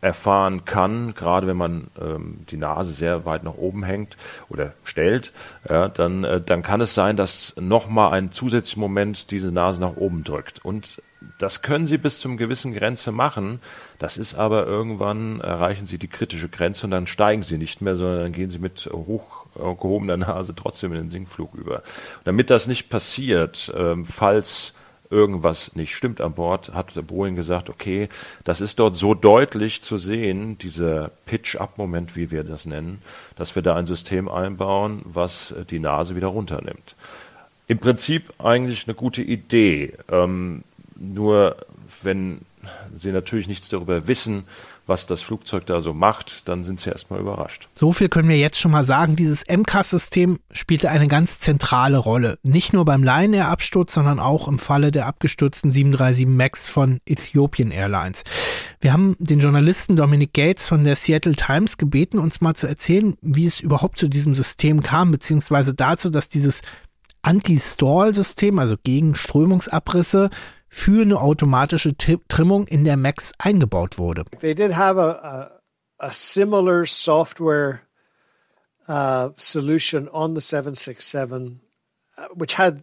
erfahren 0.00 0.64
kann, 0.64 1.14
gerade 1.14 1.46
wenn 1.48 1.56
man 1.56 1.88
ähm, 2.00 2.40
die 2.50 2.56
Nase 2.56 2.92
sehr 2.92 3.24
weit 3.24 3.42
nach 3.42 3.54
oben 3.54 3.82
hängt 3.82 4.16
oder 4.48 4.72
stellt, 4.84 5.32
ja, 5.68 5.88
dann, 5.88 6.22
äh, 6.22 6.40
dann 6.40 6.62
kann 6.62 6.80
es 6.80 6.94
sein, 6.94 7.16
dass 7.16 7.54
nochmal 7.58 8.12
ein 8.12 8.30
zusätzlicher 8.30 8.80
Moment 8.80 9.32
diese 9.32 9.50
Nase 9.50 9.80
nach 9.80 9.96
oben 9.96 10.22
drückt. 10.22 10.64
Und 10.64 11.02
das 11.40 11.62
können 11.62 11.88
Sie 11.88 11.98
bis 11.98 12.20
zum 12.20 12.36
gewissen 12.36 12.72
Grenze 12.74 13.10
machen. 13.10 13.60
Das 13.98 14.16
ist 14.16 14.36
aber 14.36 14.66
irgendwann 14.66 15.40
erreichen 15.40 15.84
Sie 15.84 15.98
die 15.98 16.06
kritische 16.06 16.48
Grenze 16.48 16.86
und 16.86 16.92
dann 16.92 17.08
steigen 17.08 17.42
Sie 17.42 17.58
nicht 17.58 17.80
mehr, 17.80 17.96
sondern 17.96 18.20
dann 18.20 18.32
gehen 18.32 18.50
Sie 18.50 18.60
mit 18.60 18.88
hoch 18.92 19.37
gehobener 19.58 20.16
Nase 20.16 20.54
trotzdem 20.54 20.92
in 20.92 20.98
den 20.98 21.10
Sinkflug 21.10 21.54
über. 21.54 21.82
Damit 22.24 22.50
das 22.50 22.66
nicht 22.66 22.88
passiert, 22.88 23.72
ähm, 23.76 24.04
falls 24.04 24.72
irgendwas 25.10 25.74
nicht 25.74 25.94
stimmt 25.94 26.20
an 26.20 26.34
Bord, 26.34 26.74
hat 26.74 26.94
Boeing 27.06 27.34
gesagt, 27.34 27.70
okay, 27.70 28.08
das 28.44 28.60
ist 28.60 28.78
dort 28.78 28.94
so 28.94 29.14
deutlich 29.14 29.82
zu 29.82 29.98
sehen, 29.98 30.58
dieser 30.58 31.10
Pitch-Up-Moment, 31.26 32.16
wie 32.16 32.30
wir 32.30 32.44
das 32.44 32.66
nennen, 32.66 33.00
dass 33.36 33.54
wir 33.54 33.62
da 33.62 33.74
ein 33.76 33.86
System 33.86 34.28
einbauen, 34.28 35.00
was 35.04 35.54
die 35.70 35.78
Nase 35.78 36.16
wieder 36.16 36.28
runternimmt. 36.28 36.94
Im 37.68 37.78
Prinzip 37.78 38.32
eigentlich 38.38 38.86
eine 38.86 38.94
gute 38.94 39.22
Idee. 39.22 39.94
Ähm, 40.10 40.62
nur 40.96 41.56
wenn 42.02 42.40
Sie 42.98 43.12
natürlich 43.12 43.46
nichts 43.46 43.68
darüber 43.68 44.08
wissen, 44.08 44.44
was 44.88 45.06
das 45.06 45.20
Flugzeug 45.20 45.66
da 45.66 45.80
so 45.80 45.92
macht, 45.92 46.48
dann 46.48 46.64
sind 46.64 46.80
sie 46.80 46.90
erstmal 46.90 47.20
überrascht. 47.20 47.68
So 47.74 47.92
viel 47.92 48.08
können 48.08 48.28
wir 48.28 48.38
jetzt 48.38 48.58
schon 48.58 48.70
mal 48.70 48.84
sagen. 48.84 49.16
Dieses 49.16 49.44
MCAS-System 49.46 50.40
spielte 50.50 50.90
eine 50.90 51.08
ganz 51.08 51.40
zentrale 51.40 51.98
Rolle. 51.98 52.38
Nicht 52.42 52.72
nur 52.72 52.84
beim 52.84 53.02
Lion 53.02 53.34
Air-Absturz, 53.34 53.94
sondern 53.94 54.18
auch 54.18 54.48
im 54.48 54.58
Falle 54.58 54.90
der 54.90 55.06
abgestürzten 55.06 55.70
737 55.70 56.26
MAX 56.26 56.68
von 56.68 57.00
Ethiopian 57.06 57.70
Airlines. 57.70 58.24
Wir 58.80 58.92
haben 58.92 59.14
den 59.18 59.40
Journalisten 59.40 59.96
Dominic 59.96 60.32
Gates 60.32 60.68
von 60.68 60.84
der 60.84 60.96
Seattle 60.96 61.36
Times 61.36 61.76
gebeten, 61.76 62.18
uns 62.18 62.40
mal 62.40 62.54
zu 62.54 62.66
erzählen, 62.66 63.14
wie 63.20 63.46
es 63.46 63.60
überhaupt 63.60 63.98
zu 63.98 64.08
diesem 64.08 64.34
System 64.34 64.82
kam, 64.82 65.10
beziehungsweise 65.10 65.74
dazu, 65.74 66.08
dass 66.08 66.28
dieses 66.28 66.62
Anti-Stall-System, 67.22 68.58
also 68.58 68.76
gegen 68.82 69.14
Strömungsabrisse, 69.14 70.30
für 70.68 71.02
eine 71.02 71.20
automatische 71.20 71.96
Trimmung 71.96 72.66
in 72.66 72.84
der 72.84 72.96
Max 72.96 73.32
eingebaut 73.38 73.98
wurde. 73.98 74.24
They 74.40 74.54
did 74.54 74.72
have 74.76 74.98
a, 74.98 75.60
a, 76.00 76.06
a 76.06 76.12
similar 76.12 76.86
software 76.86 77.82
uh, 78.88 79.30
solution 79.36 80.08
on 80.08 80.34
the 80.34 80.40
767, 80.40 81.60
uh, 82.16 82.28
which 82.34 82.54
had 82.54 82.82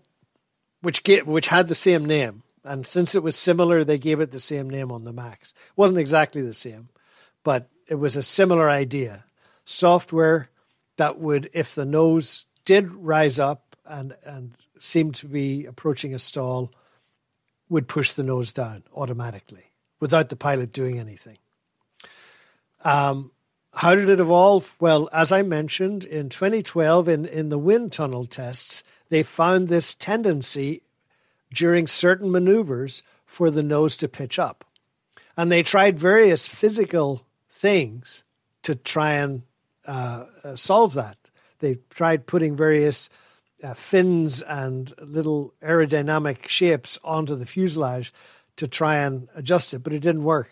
which 0.81 1.03
get, 1.03 1.25
which 1.25 1.47
had 1.47 1.67
the 1.67 1.75
same 1.75 2.05
name. 2.05 2.43
And 2.63 2.86
since 2.86 3.15
it 3.15 3.23
was 3.23 3.36
similar, 3.36 3.83
they 3.83 3.99
gave 3.99 4.19
it 4.19 4.31
the 4.31 4.39
same 4.39 4.69
name 4.69 4.91
on 4.91 5.03
the 5.03 5.13
Max. 5.13 5.51
It 5.51 5.77
wasn't 5.77 5.99
exactly 5.99 6.41
the 6.41 6.53
same, 6.53 6.89
but 7.43 7.69
it 7.88 7.95
was 7.95 8.15
a 8.15 8.23
similar 8.23 8.69
idea. 8.69 9.25
Software 9.65 10.49
that 10.97 11.19
would, 11.19 11.49
if 11.53 11.75
the 11.75 11.86
nose 11.86 12.45
did 12.65 12.91
rise 12.91 13.38
up 13.38 13.75
and, 13.86 14.15
and 14.25 14.53
seemed 14.79 15.15
to 15.15 15.27
be 15.27 15.65
approaching 15.65 16.13
a 16.13 16.19
stall, 16.19 16.71
would 17.70 17.88
push 17.88 18.11
the 18.11 18.24
nose 18.24 18.53
down 18.53 18.84
automatically 18.95 19.72
without 19.99 20.30
the 20.30 20.36
pilot 20.36 20.72
doing 20.72 20.99
anything. 20.99 21.38
Um, 22.84 23.32
how 23.74 23.95
did 23.95 24.09
it 24.09 24.20
evolve? 24.20 24.76
Well, 24.80 25.09
as 25.11 25.32
I 25.32 25.41
mentioned, 25.41 26.05
in 26.05 26.30
2012, 26.30 27.09
in, 27.09 27.26
in 27.26 27.49
the 27.49 27.57
wind 27.57 27.91
tunnel 27.91 28.26
tests, 28.26 28.84
they 29.09 29.24
found 29.24 29.68
this 29.68 29.93
tendency 29.93 30.82
during 31.53 31.88
certain 31.88 32.32
maneuvers 32.32 33.03
for 33.26 33.51
the 33.51 33.63
nose 33.63 33.97
to 33.97 34.07
pitch 34.07 34.39
up. 34.39 34.63
And 35.36 35.51
they 35.51 35.63
tried 35.63 35.99
various 35.99 36.47
physical 36.47 37.26
things 37.49 38.24
to 38.63 38.76
try 38.76 39.13
and 39.13 39.43
uh, 39.88 40.26
uh 40.43 40.55
solve 40.55 40.93
that. 40.93 41.18
They 41.59 41.80
tried 41.89 42.26
putting 42.26 42.55
various 42.55 43.09
uh, 43.64 43.74
fins 43.74 44.41
and 44.41 44.93
little 45.01 45.53
aerodynamic 45.62 46.47
shapes 46.47 46.99
onto 47.03 47.36
the 47.36 47.45
fuselage 47.45 48.14
to 48.58 48.68
try 48.68 48.97
and 48.97 49.28
adjust 49.36 49.74
it, 49.74 49.80
but 49.80 49.93
it 49.93 50.01
didn't 50.01 50.24
work. 50.24 50.49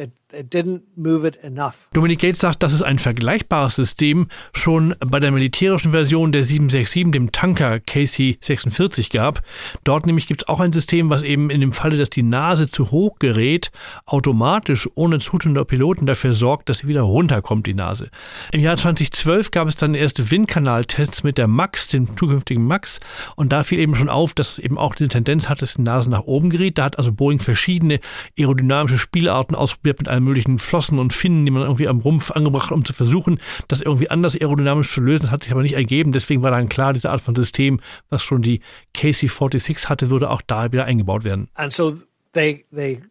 It, 0.00 0.12
it 0.32 0.54
didn't 0.54 0.84
move 0.96 1.26
it 1.26 1.36
enough. 1.44 1.90
Dominic 1.92 2.20
Gates 2.20 2.40
sagt, 2.40 2.62
dass 2.62 2.72
es 2.72 2.80
ein 2.80 2.98
vergleichbares 2.98 3.76
System 3.76 4.28
schon 4.54 4.94
bei 4.98 5.20
der 5.20 5.30
militärischen 5.30 5.90
Version 5.90 6.32
der 6.32 6.42
767, 6.42 7.12
dem 7.12 7.32
Tanker 7.32 7.74
KC-46 7.74 9.12
gab. 9.12 9.42
Dort 9.84 10.06
nämlich 10.06 10.26
gibt 10.26 10.40
es 10.40 10.48
auch 10.48 10.60
ein 10.60 10.72
System, 10.72 11.10
was 11.10 11.22
eben 11.22 11.50
in 11.50 11.60
dem 11.60 11.74
Falle, 11.74 11.98
dass 11.98 12.08
die 12.08 12.22
Nase 12.22 12.66
zu 12.66 12.90
hoch 12.90 13.18
gerät, 13.18 13.72
automatisch 14.06 14.88
ohne 14.94 15.18
Zutun 15.18 15.52
der 15.52 15.64
Piloten 15.64 16.06
dafür 16.06 16.32
sorgt, 16.32 16.70
dass 16.70 16.78
sie 16.78 16.88
wieder 16.88 17.02
runterkommt, 17.02 17.66
die 17.66 17.74
Nase. 17.74 18.08
Im 18.52 18.62
Jahr 18.62 18.78
2012 18.78 19.50
gab 19.50 19.68
es 19.68 19.76
dann 19.76 19.92
erste 19.92 20.30
Windkanaltests 20.30 21.24
mit 21.24 21.36
der 21.36 21.46
MAX, 21.46 21.88
dem 21.88 22.16
zukünftigen 22.16 22.66
MAX. 22.66 23.00
Und 23.36 23.52
da 23.52 23.64
fiel 23.64 23.78
eben 23.78 23.94
schon 23.94 24.08
auf, 24.08 24.32
dass 24.32 24.52
es 24.52 24.58
eben 24.60 24.78
auch 24.78 24.94
die 24.94 25.08
Tendenz 25.08 25.50
hat, 25.50 25.60
dass 25.60 25.74
die 25.74 25.82
Nase 25.82 26.08
nach 26.08 26.22
oben 26.22 26.48
gerät. 26.48 26.78
Da 26.78 26.84
hat 26.84 26.96
also 26.96 27.12
Boeing 27.12 27.38
verschiedene 27.38 28.00
aerodynamische 28.38 28.96
Spielarten 28.96 29.54
ausprobiert 29.54 29.89
mit 29.98 30.08
allen 30.08 30.24
möglichen 30.24 30.58
Flossen 30.58 30.98
und 30.98 31.12
Finnen, 31.12 31.44
die 31.44 31.50
man 31.50 31.62
irgendwie 31.62 31.88
am 31.88 32.00
Rumpf 32.00 32.30
angebracht, 32.30 32.72
um 32.72 32.84
zu 32.84 32.92
versuchen, 32.92 33.40
das 33.68 33.82
irgendwie 33.82 34.10
anders 34.10 34.34
aerodynamisch 34.34 34.92
zu 34.92 35.00
lösen. 35.00 35.22
Das 35.22 35.30
hat 35.30 35.42
sich 35.44 35.52
aber 35.52 35.62
nicht 35.62 35.74
ergeben. 35.74 36.12
Deswegen 36.12 36.42
war 36.42 36.50
dann 36.50 36.68
klar, 36.68 36.92
diese 36.92 37.10
Art 37.10 37.20
von 37.20 37.34
System, 37.34 37.80
was 38.08 38.22
schon 38.22 38.42
die 38.42 38.60
KC-46 38.94 39.86
hatte, 39.86 40.10
würde 40.10 40.30
auch 40.30 40.42
da 40.42 40.72
wieder 40.72 40.84
eingebaut 40.84 41.24
werden. 41.24 41.48
And 41.54 41.72
so 41.72 41.94
they, 42.32 42.64
they, 42.72 43.02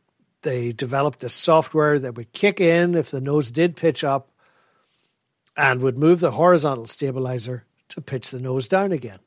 they 0.42 0.74
developed 0.74 1.20
this 1.20 1.34
software 1.34 2.00
that 2.00 2.16
would 2.16 2.34
kick 2.34 2.60
in 2.60 2.96
if 2.96 3.10
the 3.10 3.22
nose 3.22 3.52
did 3.52 3.76
pitch 3.76 4.04
up 4.04 4.30
and 5.56 5.82
would 5.82 5.98
move 5.98 6.20
the 6.20 6.32
horizontal 6.32 6.86
stabilizer 6.86 7.64
to 7.90 8.02
pitch 8.02 8.30
the 8.32 8.40
nose 8.40 8.68
down 8.68 8.92
again. 8.92 9.20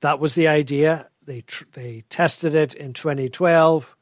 That 0.00 0.18
was 0.18 0.34
the 0.34 0.48
idea. 0.48 1.08
They, 1.26 1.44
they 1.72 2.02
tested 2.08 2.54
it 2.54 2.74
in 2.74 2.92
2012 2.92 3.96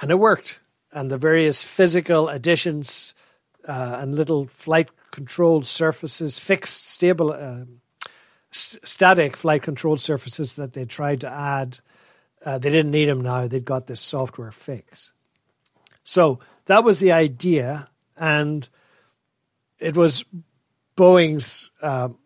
and 0.00 0.10
it 0.10 0.18
worked 0.18 0.60
and 0.92 1.10
the 1.10 1.18
various 1.18 1.64
physical 1.64 2.28
additions 2.28 3.14
uh, 3.66 3.98
and 4.00 4.14
little 4.14 4.46
flight 4.46 4.90
controlled 5.10 5.66
surfaces, 5.66 6.38
fixed, 6.38 6.88
stable, 6.88 7.32
uh, 7.32 7.64
st- 8.50 8.86
static 8.86 9.36
flight 9.36 9.62
controlled 9.62 10.00
surfaces 10.00 10.54
that 10.54 10.72
they 10.72 10.84
tried 10.84 11.20
to 11.20 11.30
add. 11.30 11.78
Uh, 12.44 12.58
they 12.58 12.70
didn't 12.70 12.90
need 12.90 13.06
them 13.06 13.20
now. 13.20 13.46
They'd 13.46 13.64
got 13.64 13.86
this 13.86 14.00
software 14.00 14.50
fix. 14.50 15.12
So 16.02 16.40
that 16.66 16.84
was 16.84 17.00
the 17.00 17.12
idea, 17.12 17.88
and 18.16 18.68
it 19.78 19.96
was 19.96 20.24
Boeing's 20.96 21.70
um, 21.82 22.18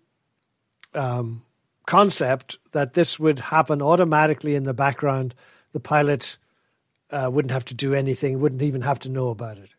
um, 0.95 1.43
concept 1.87 2.59
that 2.73 2.95
this 2.95 3.19
would 3.19 3.39
happen 3.39 3.83
automatically 3.83 4.55
in 4.55 4.65
the 4.65 4.75
background. 4.75 5.35
The 5.73 5.81
pilot 5.81 6.39
uh, 7.13 7.31
wouldn't 7.31 7.53
have 7.53 7.65
to 7.65 7.75
do 7.75 7.95
anything, 7.95 8.41
wouldn't 8.41 8.63
even 8.63 8.83
have 8.83 8.99
to 9.01 9.09
know 9.09 9.31
about 9.31 9.59
it. 9.59 9.77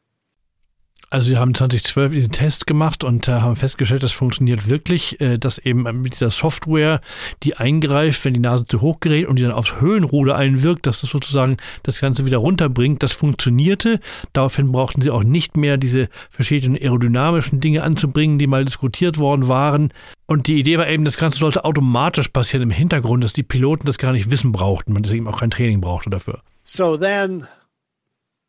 Also 1.11 1.29
sie 1.29 1.37
haben 1.37 1.53
2012 1.53 2.11
diesen 2.11 2.31
Test 2.31 2.65
gemacht 2.65 3.03
und 3.03 3.27
äh, 3.27 3.33
haben 3.33 3.55
festgestellt, 3.55 4.03
das 4.03 4.11
funktioniert 4.11 4.69
wirklich, 4.69 5.21
äh, 5.21 5.37
dass 5.37 5.59
eben 5.59 5.83
mit 6.01 6.13
dieser 6.13 6.31
Software, 6.31 6.99
die 7.43 7.55
eingreift, 7.55 8.25
wenn 8.25 8.33
die 8.33 8.39
Nase 8.39 8.65
zu 8.65 8.81
hoch 8.81 8.99
gerät 8.99 9.27
und 9.27 9.37
die 9.37 9.43
dann 9.43 9.51
aufs 9.51 9.79
Höhenruder 9.79 10.35
einwirkt, 10.35 10.87
dass 10.87 11.01
das 11.01 11.11
sozusagen 11.11 11.57
das 11.83 12.01
Ganze 12.01 12.25
wieder 12.25 12.39
runterbringt, 12.39 13.03
das 13.03 13.13
funktionierte. 13.13 13.99
Daraufhin 14.33 14.71
brauchten 14.71 15.01
sie 15.01 15.11
auch 15.11 15.23
nicht 15.23 15.57
mehr 15.57 15.77
diese 15.77 16.09
verschiedenen 16.31 16.75
aerodynamischen 16.75 17.59
Dinge 17.59 17.83
anzubringen, 17.83 18.39
die 18.39 18.47
mal 18.47 18.65
diskutiert 18.65 19.19
worden 19.19 19.47
waren. 19.47 19.93
Und 20.25 20.47
die 20.47 20.59
Idee 20.59 20.79
war 20.79 20.89
eben, 20.89 21.05
das 21.05 21.17
Ganze 21.17 21.37
sollte 21.37 21.65
automatisch 21.65 22.29
passieren 22.29 22.63
im 22.63 22.71
Hintergrund, 22.71 23.23
dass 23.23 23.31
die 23.31 23.43
Piloten 23.43 23.85
das 23.85 23.99
gar 23.99 24.11
nicht 24.11 24.31
wissen 24.31 24.51
brauchten, 24.51 24.91
man 24.91 25.03
deswegen 25.03 25.27
auch 25.27 25.39
kein 25.39 25.51
Training 25.51 25.81
brauchte 25.81 26.09
dafür. 26.09 26.41
So 26.67 26.97
then 26.97 27.47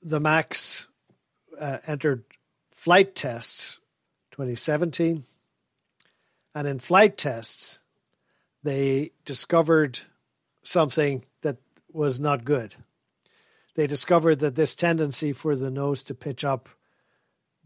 the 0.00 0.20
MAX 0.20 0.88
uh, 1.60 1.78
entered 1.86 2.24
flight 2.72 3.14
tests 3.14 3.78
2017. 4.30 5.24
And 6.54 6.66
in 6.66 6.78
flight 6.78 7.18
tests, 7.18 7.80
they 8.62 9.12
discovered 9.26 10.00
something 10.62 11.26
that 11.42 11.58
was 11.92 12.18
not 12.18 12.46
good. 12.46 12.74
They 13.74 13.86
discovered 13.86 14.36
that 14.36 14.54
this 14.54 14.74
tendency 14.74 15.34
for 15.34 15.54
the 15.54 15.70
nose 15.70 16.02
to 16.04 16.14
pitch 16.14 16.42
up 16.42 16.70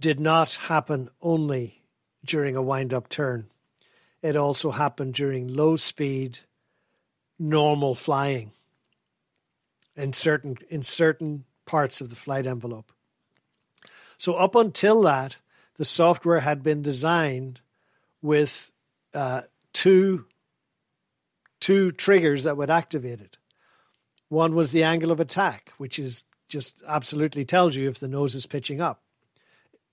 did 0.01 0.19
not 0.19 0.55
happen 0.55 1.11
only 1.23 1.85
during 2.25 2.57
a 2.57 2.63
wind 2.63 2.93
up 2.93 3.09
turn. 3.09 3.49
It 4.21 4.35
also 4.35 4.73
happened 4.73 5.15
during 5.15 5.47
low 5.47 5.77
speed, 5.77 6.41
normal 7.39 7.95
flying 7.95 8.51
in 10.01 10.13
certain 10.13 10.57
in 10.69 10.83
certain 10.83 11.45
parts 11.67 12.01
of 12.01 12.11
the 12.11 12.17
flight 12.17 12.47
envelope. 12.47 12.93
So 14.19 14.35
up 14.35 14.55
until 14.55 15.03
that, 15.03 15.39
the 15.77 15.85
software 15.85 16.41
had 16.41 16.63
been 16.63 16.83
designed 16.83 17.61
with 18.23 18.73
uh, 19.15 19.43
two 19.73 20.27
two 21.61 21.91
triggers 21.91 22.45
that 22.45 22.57
would 22.57 22.71
activate 22.71 23.21
it. 23.21 23.39
One 24.29 24.55
was 24.55 24.73
the 24.73 24.85
angle 24.85 25.11
of 25.11 25.21
attack, 25.21 25.73
which 25.79 25.99
is 25.99 26.25
just 26.49 26.83
absolutely 26.89 27.45
tells 27.45 27.77
you 27.77 27.89
if 27.89 28.01
the 28.01 28.09
nose 28.09 28.35
is 28.35 28.47
pitching 28.47 28.81
up. 28.81 29.03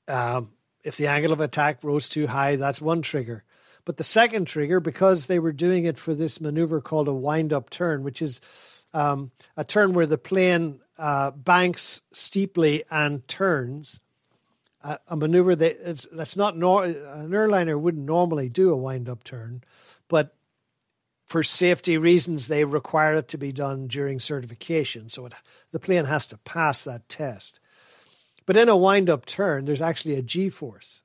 Um, 0.07 0.51
if 0.83 0.97
the 0.97 1.07
angle 1.07 1.33
of 1.33 1.41
attack 1.41 1.83
rose 1.83 2.07
too 2.07 2.27
high, 2.27 2.55
that's 2.55 2.81
one 2.81 3.01
trigger. 3.01 3.43
But 3.83 3.97
the 3.97 4.03
second 4.03 4.45
trigger, 4.45 4.79
because 4.79 5.27
they 5.27 5.39
were 5.39 5.51
doing 5.51 5.85
it 5.85 5.97
for 5.97 6.13
this 6.13 6.41
maneuver 6.41 6.81
called 6.81 7.07
a 7.07 7.13
wind 7.13 7.53
up 7.53 7.69
turn, 7.69 8.03
which 8.03 8.21
is 8.21 8.39
um, 8.97 9.31
a 9.55 9.63
turn 9.63 9.93
where 9.93 10.07
the 10.07 10.17
plane 10.17 10.79
uh, 10.97 11.29
banks 11.31 12.01
steeply 12.11 12.83
and 12.89 13.27
turns, 13.27 13.99
uh, 14.83 14.97
a 15.07 15.15
maneuver 15.15 15.55
that 15.55 16.07
that's 16.11 16.35
not 16.35 16.57
nor- 16.57 16.85
an 16.85 17.33
airliner 17.33 17.77
wouldn't 17.77 18.05
normally 18.05 18.49
do 18.49 18.71
a 18.71 18.75
wind 18.75 19.07
up 19.07 19.23
turn, 19.23 19.63
but 20.07 20.35
for 21.27 21.43
safety 21.43 21.97
reasons, 21.97 22.47
they 22.47 22.63
require 22.63 23.15
it 23.15 23.27
to 23.27 23.37
be 23.37 23.51
done 23.51 23.87
during 23.87 24.19
certification. 24.19 25.09
So 25.09 25.25
it, 25.25 25.33
the 25.71 25.79
plane 25.79 26.05
has 26.05 26.25
to 26.27 26.37
pass 26.39 26.85
that 26.85 27.07
test. 27.09 27.59
But 28.45 28.57
in 28.57 28.69
a 28.69 28.77
wind 28.77 29.09
up 29.09 29.25
turn, 29.25 29.65
there's 29.65 29.81
actually 29.81 30.15
a 30.15 30.21
G 30.21 30.49
force. 30.49 31.03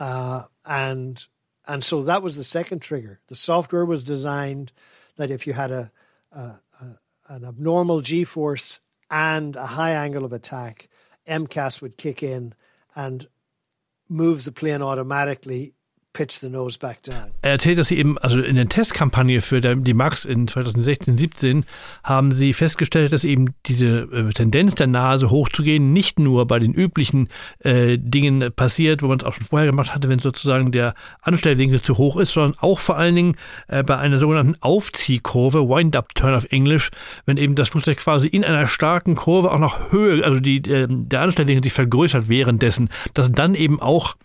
Uh, 0.00 0.42
and 0.66 1.24
and 1.66 1.82
so 1.82 2.02
that 2.02 2.22
was 2.22 2.36
the 2.36 2.44
second 2.44 2.80
trigger. 2.80 3.20
The 3.28 3.36
software 3.36 3.86
was 3.86 4.04
designed 4.04 4.72
that 5.16 5.30
if 5.30 5.46
you 5.46 5.52
had 5.52 5.70
a, 5.70 5.92
an 6.32 7.44
abnormal 7.44 8.00
G 8.00 8.24
force 8.24 8.80
and 9.10 9.56
a 9.56 9.66
high 9.66 9.92
angle 9.92 10.24
of 10.24 10.32
attack, 10.32 10.88
MCAS 11.26 11.82
would 11.82 11.96
kick 11.96 12.22
in 12.22 12.54
and 12.94 13.28
move 14.08 14.44
the 14.44 14.52
plane 14.52 14.82
automatically 14.82 15.74
Er 17.42 17.52
erzählt, 17.52 17.78
dass 17.78 17.88
sie 17.88 17.98
eben, 17.98 18.18
also 18.18 18.40
in 18.40 18.56
der 18.56 18.68
Testkampagne 18.68 19.40
für 19.40 19.60
die 19.60 19.94
MAX 19.94 20.24
in 20.24 20.48
2016, 20.48 21.16
17 21.16 21.64
haben 22.04 22.32
sie 22.32 22.52
festgestellt, 22.52 23.12
dass 23.12 23.24
eben 23.24 23.54
diese 23.66 23.86
äh, 23.86 24.32
Tendenz 24.32 24.74
der 24.74 24.86
Nase 24.86 25.30
hochzugehen 25.30 25.92
nicht 25.92 26.18
nur 26.18 26.46
bei 26.46 26.58
den 26.58 26.72
üblichen 26.72 27.28
äh, 27.60 27.98
Dingen 27.98 28.52
passiert, 28.54 29.02
wo 29.02 29.08
man 29.08 29.18
es 29.18 29.24
auch 29.24 29.34
schon 29.34 29.46
vorher 29.46 29.66
gemacht 29.66 29.94
hatte, 29.94 30.08
wenn 30.08 30.18
sozusagen 30.18 30.72
der 30.72 30.94
Anstellwinkel 31.22 31.80
zu 31.80 31.98
hoch 31.98 32.16
ist, 32.16 32.32
sondern 32.32 32.58
auch 32.60 32.78
vor 32.78 32.96
allen 32.96 33.14
Dingen 33.14 33.36
äh, 33.68 33.82
bei 33.82 33.96
einer 33.96 34.18
sogenannten 34.18 34.56
Aufziehkurve, 34.60 35.68
Wind-Up-Turn 35.68 36.34
auf 36.34 36.46
Englisch, 36.50 36.90
wenn 37.26 37.36
eben 37.36 37.54
das 37.54 37.68
Flugzeug 37.68 37.98
quasi 37.98 38.28
in 38.28 38.44
einer 38.44 38.66
starken 38.66 39.14
Kurve 39.14 39.50
auch 39.50 39.58
noch 39.58 39.92
Höhe, 39.92 40.24
also 40.24 40.40
die, 40.40 40.58
äh, 40.58 40.86
der 40.88 41.20
Anstellwinkel 41.22 41.64
sich 41.64 41.72
vergrößert 41.72 42.28
währenddessen, 42.28 42.90
dass 43.14 43.30
dann 43.32 43.54
eben 43.54 43.80
auch 43.80 44.16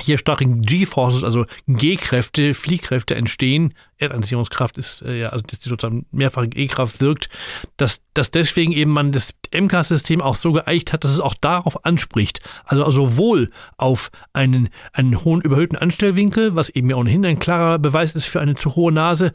hier 0.00 0.18
starke 0.18 0.44
G-Forces, 0.46 1.22
also 1.22 1.46
G-Kräfte, 1.68 2.54
Fliehkräfte 2.54 3.14
entstehen. 3.14 3.74
Erdanziehungskraft 3.96 4.76
ist 4.76 5.02
äh, 5.02 5.20
ja, 5.20 5.28
also 5.28 5.44
dass 5.46 5.60
die 5.60 5.68
sozusagen 5.68 6.06
mehrfache 6.10 6.48
G-Kraft 6.48 7.00
wirkt, 7.00 7.28
dass, 7.76 8.00
dass 8.12 8.32
deswegen 8.32 8.72
eben 8.72 8.90
man 8.90 9.12
das 9.12 9.34
MCAS-System 9.52 10.20
auch 10.20 10.34
so 10.34 10.52
geeicht 10.52 10.92
hat, 10.92 11.04
dass 11.04 11.12
es 11.12 11.20
auch 11.20 11.34
darauf 11.34 11.84
anspricht. 11.84 12.40
Also 12.64 12.90
sowohl 12.90 13.50
auf 13.76 14.10
einen, 14.32 14.68
einen 14.92 15.24
hohen 15.24 15.40
überhöhten 15.40 15.76
Anstellwinkel, 15.76 16.56
was 16.56 16.70
eben 16.70 16.90
ja 16.90 16.96
ohnehin 16.96 17.24
ein 17.24 17.38
klarer 17.38 17.78
Beweis 17.78 18.16
ist 18.16 18.26
für 18.26 18.40
eine 18.40 18.56
zu 18.56 18.74
hohe 18.74 18.92
Nase, 18.92 19.32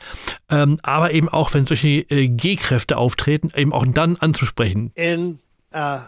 ähm, 0.49 0.77
aber 0.83 1.11
eben 1.11 1.29
auch, 1.29 1.53
wenn 1.53 1.65
solche 1.65 1.87
äh, 1.87 2.27
G-Kräfte 2.27 2.97
auftreten, 2.97 3.51
eben 3.55 3.71
auch 3.71 3.85
dann 3.87 4.17
anzusprechen. 4.17 4.91
In 4.95 5.39
uh, 5.73 5.99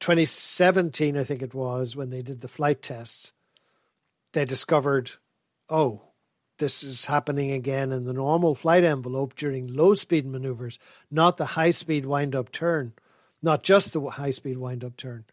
2017, 0.00 1.16
I 1.16 1.24
think 1.24 1.42
it 1.42 1.54
was, 1.54 1.96
when 1.96 2.08
they 2.08 2.22
did 2.22 2.40
the 2.40 2.48
flight 2.48 2.80
tests, 2.80 3.34
they 4.32 4.44
discovered, 4.44 5.12
oh, 5.68 6.02
this 6.58 6.82
is 6.82 7.06
happening 7.06 7.50
again 7.50 7.90
in 7.90 8.04
the 8.04 8.12
normal 8.12 8.54
flight 8.54 8.84
envelope 8.84 9.34
during 9.34 9.66
low 9.66 9.94
speed 9.94 10.26
maneuvers, 10.26 10.78
not 11.10 11.36
the 11.36 11.46
high 11.46 11.70
speed 11.70 12.06
wind 12.06 12.34
up 12.36 12.52
turn, 12.52 12.92
not 13.42 13.62
just 13.62 13.92
the 13.92 14.00
high 14.02 14.30
speed 14.30 14.58
wind 14.58 14.84
up 14.84 14.96
turn. 14.96 15.24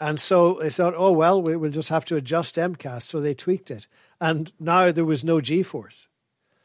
And 0.00 0.18
so 0.18 0.54
they 0.54 0.70
thought, 0.70 0.94
oh, 0.96 1.12
well, 1.12 1.40
we 1.40 1.54
will 1.56 1.70
just 1.70 1.90
have 1.90 2.04
to 2.06 2.16
adjust 2.16 2.56
MCAS. 2.56 3.02
So 3.02 3.20
they 3.20 3.34
tweaked 3.34 3.70
it. 3.70 3.86
And 4.20 4.52
now 4.58 4.90
there 4.90 5.04
was 5.04 5.24
no 5.24 5.40
G 5.40 5.62
force. 5.62 6.08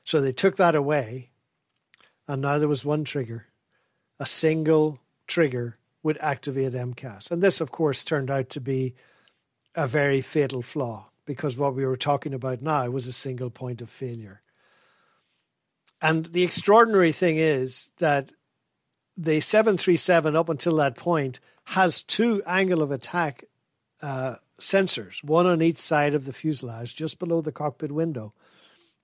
So 0.06 0.22
they 0.22 0.32
took 0.32 0.56
that 0.56 0.74
away. 0.74 1.30
And 2.28 2.42
now 2.42 2.58
there 2.58 2.68
was 2.68 2.84
one 2.84 3.04
trigger. 3.04 3.48
A 4.20 4.26
single 4.26 5.00
trigger 5.28 5.78
would 6.02 6.18
activate 6.20 6.74
MCAS. 6.74 7.30
And 7.30 7.44
this, 7.44 7.62
of 7.62 7.72
course, 7.72 8.04
turned 8.04 8.32
out 8.32 8.50
to 8.52 8.62
be 8.62 8.96
a 9.76 9.88
very 9.88 10.22
fatal 10.22 10.62
flaw 10.62 11.10
because 11.28 11.58
what 11.58 11.76
we 11.76 11.86
were 11.86 11.98
talking 11.98 12.34
about 12.34 12.64
now 12.64 12.90
was 12.90 13.06
a 13.06 13.14
single 13.14 13.52
point 13.52 13.82
of 13.82 13.90
failure. 13.90 14.42
And 16.02 16.26
the 16.26 16.44
extraordinary 16.44 17.12
thing 17.12 17.38
is 17.38 17.92
that 17.98 18.32
the 19.16 19.40
737 19.40 20.36
up 20.36 20.50
until 20.50 20.78
that 20.78 20.96
point 20.96 21.40
has 21.66 22.02
two 22.02 22.42
angle 22.48 22.82
of 22.82 22.92
attack 22.92 23.44
uh, 24.02 24.36
sensors, 24.60 25.24
one 25.24 25.46
on 25.46 25.62
each 25.62 25.78
side 25.78 26.16
of 26.16 26.26
the 26.26 26.34
fuselage, 26.34 26.96
just 26.96 27.20
below 27.20 27.42
the 27.42 27.52
cockpit 27.52 27.92
window. 27.92 28.34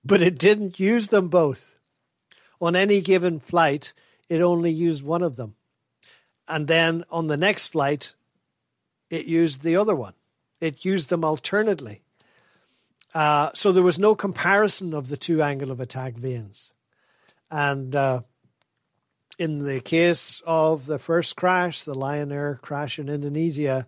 But 0.04 0.22
it 0.22 0.38
didn't 0.38 0.80
use 0.80 1.08
them 1.08 1.28
both. 1.28 1.74
On 2.60 2.74
any 2.74 3.00
given 3.00 3.38
flight, 3.38 3.92
it 4.28 4.40
only 4.40 4.70
used 4.70 5.04
one 5.04 5.22
of 5.22 5.36
them. 5.36 5.56
And 6.48 6.68
then 6.68 7.04
on 7.10 7.26
the 7.26 7.36
next 7.36 7.68
flight, 7.68 8.14
it 9.10 9.26
used 9.26 9.62
the 9.62 9.76
other 9.76 9.94
one. 9.94 10.14
It 10.60 10.84
used 10.84 11.10
them 11.10 11.24
alternately. 11.24 12.03
Uh, 13.14 13.50
so 13.54 13.70
there 13.70 13.82
was 13.82 13.98
no 13.98 14.14
comparison 14.14 14.92
of 14.92 15.08
the 15.08 15.16
two 15.16 15.40
angle 15.42 15.70
of 15.70 15.80
attack 15.80 16.14
vanes. 16.14 16.74
And 17.50 17.94
uh, 17.94 18.22
in 19.38 19.60
the 19.60 19.80
case 19.80 20.42
of 20.46 20.86
the 20.86 20.98
first 20.98 21.36
crash, 21.36 21.82
the 21.82 21.94
Lion 21.94 22.32
Air 22.32 22.58
crash 22.60 22.98
in 22.98 23.08
Indonesia, 23.08 23.86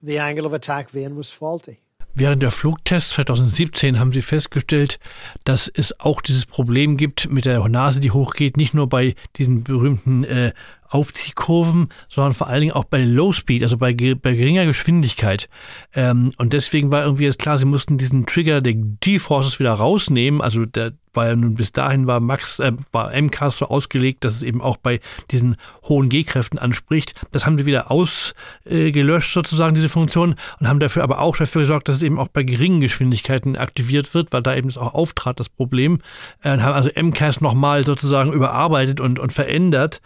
the 0.00 0.18
angle 0.18 0.46
of 0.46 0.52
attack 0.54 0.88
vane 0.90 1.16
was 1.16 1.30
faulty. 1.30 1.80
Während 2.14 2.42
der 2.42 2.50
Flugtests 2.50 3.10
2017 3.10 4.00
haben 4.00 4.12
sie 4.12 4.22
festgestellt, 4.22 4.98
dass 5.44 5.68
es 5.68 6.00
auch 6.00 6.20
dieses 6.20 6.46
Problem 6.46 6.96
gibt 6.96 7.30
mit 7.30 7.44
der 7.44 7.66
Nase, 7.68 8.00
die 8.00 8.10
hochgeht, 8.10 8.56
nicht 8.56 8.74
nur 8.74 8.88
bei 8.88 9.14
diesen 9.36 9.62
berühmten 9.62 10.24
äh, 10.24 10.52
Aufziehkurven, 10.88 11.88
sondern 12.08 12.32
vor 12.32 12.46
allen 12.48 12.60
Dingen 12.60 12.72
auch 12.72 12.84
bei 12.84 13.02
Low 13.02 13.32
Speed, 13.32 13.62
also 13.62 13.76
bei, 13.76 13.92
bei 13.92 14.34
geringer 14.34 14.66
Geschwindigkeit. 14.66 15.48
Ähm, 15.94 16.32
und 16.38 16.52
deswegen 16.52 16.90
war 16.90 17.04
irgendwie 17.04 17.24
jetzt 17.24 17.38
klar, 17.38 17.58
sie 17.58 17.64
mussten 17.64 17.98
diesen 17.98 18.26
Trigger 18.26 18.60
der 18.60 18.74
G-Forces 18.74 19.58
wieder 19.58 19.72
rausnehmen. 19.72 20.40
Also 20.40 20.64
der 20.64 20.92
ja 21.16 21.36
nun 21.36 21.54
bis 21.54 21.72
dahin 21.72 22.06
war 22.06 22.20
Max, 22.20 22.58
äh, 22.58 22.72
war 22.92 23.10
MCAS 23.10 23.58
so 23.58 23.68
ausgelegt, 23.68 24.24
dass 24.24 24.34
es 24.34 24.42
eben 24.42 24.60
auch 24.60 24.76
bei 24.76 25.00
diesen 25.30 25.56
hohen 25.84 26.08
G-Kräften 26.08 26.58
anspricht. 26.58 27.14
Das 27.32 27.46
haben 27.46 27.58
sie 27.58 27.66
wieder 27.66 27.90
ausgelöscht 27.90 29.30
äh, 29.30 29.34
sozusagen, 29.34 29.74
diese 29.74 29.88
Funktion, 29.88 30.36
und 30.60 30.68
haben 30.68 30.80
dafür 30.80 31.02
aber 31.02 31.20
auch 31.20 31.36
dafür 31.36 31.62
gesorgt, 31.62 31.88
dass 31.88 31.96
es 31.96 32.02
eben 32.02 32.18
auch 32.18 32.28
bei 32.28 32.42
geringen 32.42 32.80
Geschwindigkeiten 32.80 33.56
aktiviert 33.56 34.14
wird, 34.14 34.32
weil 34.32 34.42
da 34.42 34.54
eben 34.54 34.68
es 34.68 34.78
auch 34.78 34.94
auftrat, 34.94 35.40
das 35.40 35.48
Problem. 35.48 36.00
Äh, 36.42 36.58
haben 36.58 36.74
also 36.74 36.90
MCAS 36.94 37.40
nochmal 37.40 37.84
sozusagen 37.84 38.32
überarbeitet 38.32 39.00
und, 39.00 39.18
und 39.18 39.32
verändert. 39.32 40.00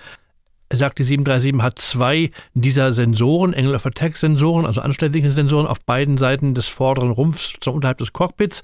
Er 0.72 0.78
sagt, 0.78 0.98
die 0.98 1.04
737 1.04 1.62
hat 1.62 1.78
zwei 1.78 2.30
dieser 2.54 2.94
Sensoren, 2.94 3.52
Angle 3.52 3.74
of 3.74 3.84
Attack 3.84 4.16
Sensoren, 4.16 4.64
also 4.64 4.80
Anstellwinkelsensoren 4.80 5.66
auf 5.66 5.84
beiden 5.84 6.16
Seiten 6.16 6.54
des 6.54 6.66
vorderen 6.68 7.10
Rumpfs, 7.10 7.58
so 7.62 7.72
unterhalb 7.72 7.98
des 7.98 8.14
Cockpits. 8.14 8.62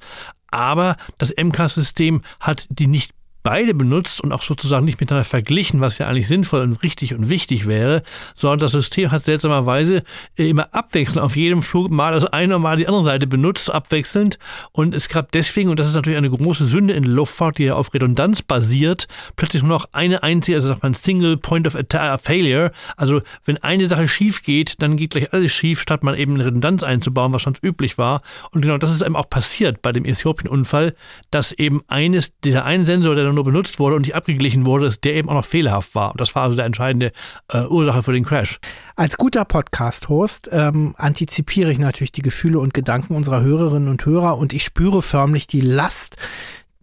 Aber 0.51 0.97
das 1.19 1.35
MCAS-System 1.37 2.23
hat 2.41 2.67
die 2.71 2.87
nicht 2.87 3.13
beide 3.43 3.75
benutzt 3.75 4.21
und 4.21 4.33
auch 4.33 4.43
sozusagen 4.43 4.85
nicht 4.85 5.01
miteinander 5.01 5.25
verglichen, 5.25 5.81
was 5.81 5.99
ja 5.99 6.07
eigentlich 6.07 6.29
sinnvoll 6.29 6.61
und 6.63 6.83
richtig 6.83 7.15
und 7.15 7.31
wichtig 7.31 7.67
wäre, 7.67 8.03
sondern 8.35 8.61
das 8.61 8.73
System 8.73 9.11
hat 9.11 9.25
seltsamerweise 9.25 10.03
äh, 10.37 10.49
immer 10.49 10.69
abwechselnd 10.75 11.21
auf 11.21 11.37
jedem 11.37 11.63
Flug 11.63 11.91
mal 11.91 12.13
das 12.13 12.25
eine 12.25 12.57
und 12.57 12.63
mal 12.63 12.77
die 12.77 12.87
andere 12.87 13.05
Seite 13.05 13.27
benutzt, 13.27 13.73
abwechselnd. 13.73 14.39
Und 14.73 14.95
es 14.95 15.09
gab 15.09 15.33
deswegen, 15.33 15.71
und 15.71 15.79
das 15.79 15.89
ist 15.89 15.95
natürlich 15.95 16.19
eine 16.19 16.31
große 16.31 16.67
Sünde 16.67 16.95
in 16.95 17.05
der 17.05 17.13
Luftfahrt, 17.13 17.59
die 17.59 17.65
ja 17.65 17.75
auf 17.75 17.95
Redundanz 17.95 18.43
basiert, 18.43 19.09
plötzlich 19.37 19.63
nur 19.63 19.71
noch 19.71 19.87
eine 19.93 20.23
einzige, 20.23 20.57
also 20.57 20.69
sagt 20.69 20.83
man 20.83 20.95
Single 20.95 21.37
Point 21.37 21.67
of 21.67 21.77
Failure. 22.23 22.73
Also 22.97 23.23
wenn 23.45 23.57
eine 23.59 23.87
Sache 23.87 24.09
schief 24.09 24.43
geht, 24.43 24.83
dann 24.83 24.97
geht 24.97 25.11
gleich 25.11 25.33
alles 25.33 25.53
schief, 25.53 25.81
statt 25.81 26.03
man 26.03 26.17
eben 26.17 26.35
eine 26.35 26.47
Redundanz 26.47 26.83
einzubauen, 26.83 27.33
was 27.33 27.43
sonst 27.43 27.63
üblich 27.63 27.99
war. 27.99 28.23
Und 28.51 28.63
genau 28.63 28.79
das 28.79 28.93
ist 28.93 29.03
eben 29.03 29.17
auch 29.17 29.31
passiert 29.31 29.83
bei 29.83 29.93
dem 29.93 30.05
Äthiopien-Unfall, 30.05 30.95
dass 31.31 31.53
eben 31.53 31.83
eines, 31.89 32.33
dieser 32.41 32.65
einen 32.65 32.85
Sensor, 32.85 33.15
der 33.15 33.28
nur 33.35 33.45
benutzt 33.45 33.79
wurde 33.79 33.97
und 33.97 34.03
nicht 34.03 34.15
abgeglichen 34.15 34.67
wurde, 34.67 34.91
der 35.03 35.15
eben 35.15 35.29
auch 35.29 35.35
noch 35.35 35.45
fehlerhaft 35.45 35.95
war. 35.95 36.13
Und 36.13 36.21
das 36.21 36.35
war 36.35 36.43
also 36.43 36.57
der 36.57 36.67
entscheidende 36.67 37.13
äh, 37.53 37.65
Ursache 37.65 38.03
für 38.03 38.13
den 38.13 38.25
Crash. 38.25 38.59
Als 38.97 39.17
guter 39.17 39.45
Podcast-Host 39.45 40.49
ähm, 40.53 40.95
antizipiere 40.97 41.71
ich 41.71 41.79
natürlich 41.79 42.13
die 42.13 42.23
Gefühle 42.23 42.59
und 42.59 42.75
Gedanken 42.75 43.15
unserer 43.15 43.43
Hörerinnen 43.43 43.89
und 43.89 44.05
Hörer 44.05 44.39
und 44.39 44.53
ich 44.53 44.65
spüre 44.65 45.03
förmlich 45.03 45.47
die 45.47 45.61
Last, 45.61 46.17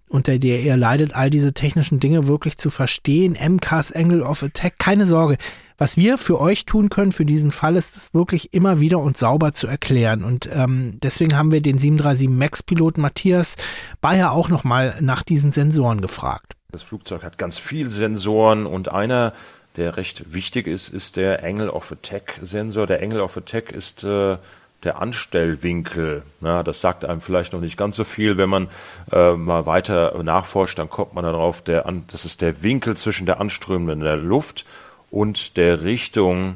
unter 0.08 0.38
der 0.38 0.62
ihr 0.62 0.78
leidet, 0.78 1.16
all 1.16 1.30
diese 1.30 1.54
technischen 1.54 2.00
Dinge 2.00 2.28
wirklich 2.28 2.58
zu 2.58 2.70
verstehen. 2.70 3.34
MCAS, 3.34 3.92
Angle 3.92 4.24
of 4.24 4.44
Attack, 4.44 4.80
keine 4.80 5.06
Sorge. 5.06 5.38
Was 5.78 5.98
wir 5.98 6.18
für 6.18 6.40
euch 6.40 6.66
tun 6.66 6.90
können 6.90 7.12
für 7.12 7.26
diesen 7.26 7.52
Fall, 7.52 7.76
ist 7.76 7.98
es 7.98 8.14
wirklich 8.14 8.54
immer 8.54 8.80
wieder 8.80 9.00
und 9.00 9.18
sauber 9.18 9.52
zu 9.52 9.68
erklären. 9.68 10.24
Und 10.24 10.50
ähm, 10.54 11.00
deswegen 11.04 11.38
haben 11.38 11.52
wir 11.52 11.62
den 11.62 11.78
737 11.78 12.30
MAX-Piloten 12.30 13.02
Matthias 13.02 13.58
Bayer 14.00 14.32
auch 14.32 14.48
nochmal 14.48 14.96
nach 15.02 15.22
diesen 15.24 15.52
Sensoren 15.52 16.00
gefragt. 16.00 16.54
Das 16.72 16.82
Flugzeug 16.82 17.24
hat 17.24 17.38
ganz 17.38 17.58
viele 17.58 17.90
Sensoren 17.90 18.66
und 18.66 18.90
einer 18.90 19.34
der 19.76 19.98
recht 19.98 20.34
wichtig 20.34 20.68
ist, 20.68 20.88
ist 20.88 21.18
der 21.18 21.44
Angle 21.44 21.70
of 21.70 21.92
Attack 21.92 22.40
Sensor. 22.42 22.88
Der 22.88 23.02
Angle 23.02 23.22
of 23.22 23.36
Attack 23.36 23.74
ist 23.74 24.06
äh, 24.06 24.38
der 24.86 25.02
Anstellwinkel. 25.02 26.24
Ja, 26.40 26.64
das 26.64 26.80
sagt 26.80 27.04
einem 27.04 27.20
vielleicht 27.20 27.52
noch 27.52 27.60
nicht 27.60 27.76
ganz 27.76 27.98
so 27.98 28.06
viel. 28.06 28.38
Wenn 28.38 28.50
man 28.50 28.70
äh, 29.12 29.34
mal 29.34 29.66
weiter 29.66 30.24
nachforscht, 30.24 30.80
dann 30.80 30.90
kommt 30.90 31.14
man 31.14 31.26
darauf, 31.26 31.62
der, 31.62 31.92
das 32.10 32.24
ist 32.24 32.42
der 32.42 32.64
Winkel 32.64 32.96
zwischen 32.96 33.26
der 33.26 33.42
anströmenden 33.42 34.02
Luft 34.26 34.66
und 35.12 35.58
der 35.58 35.84
Richtung 35.84 36.56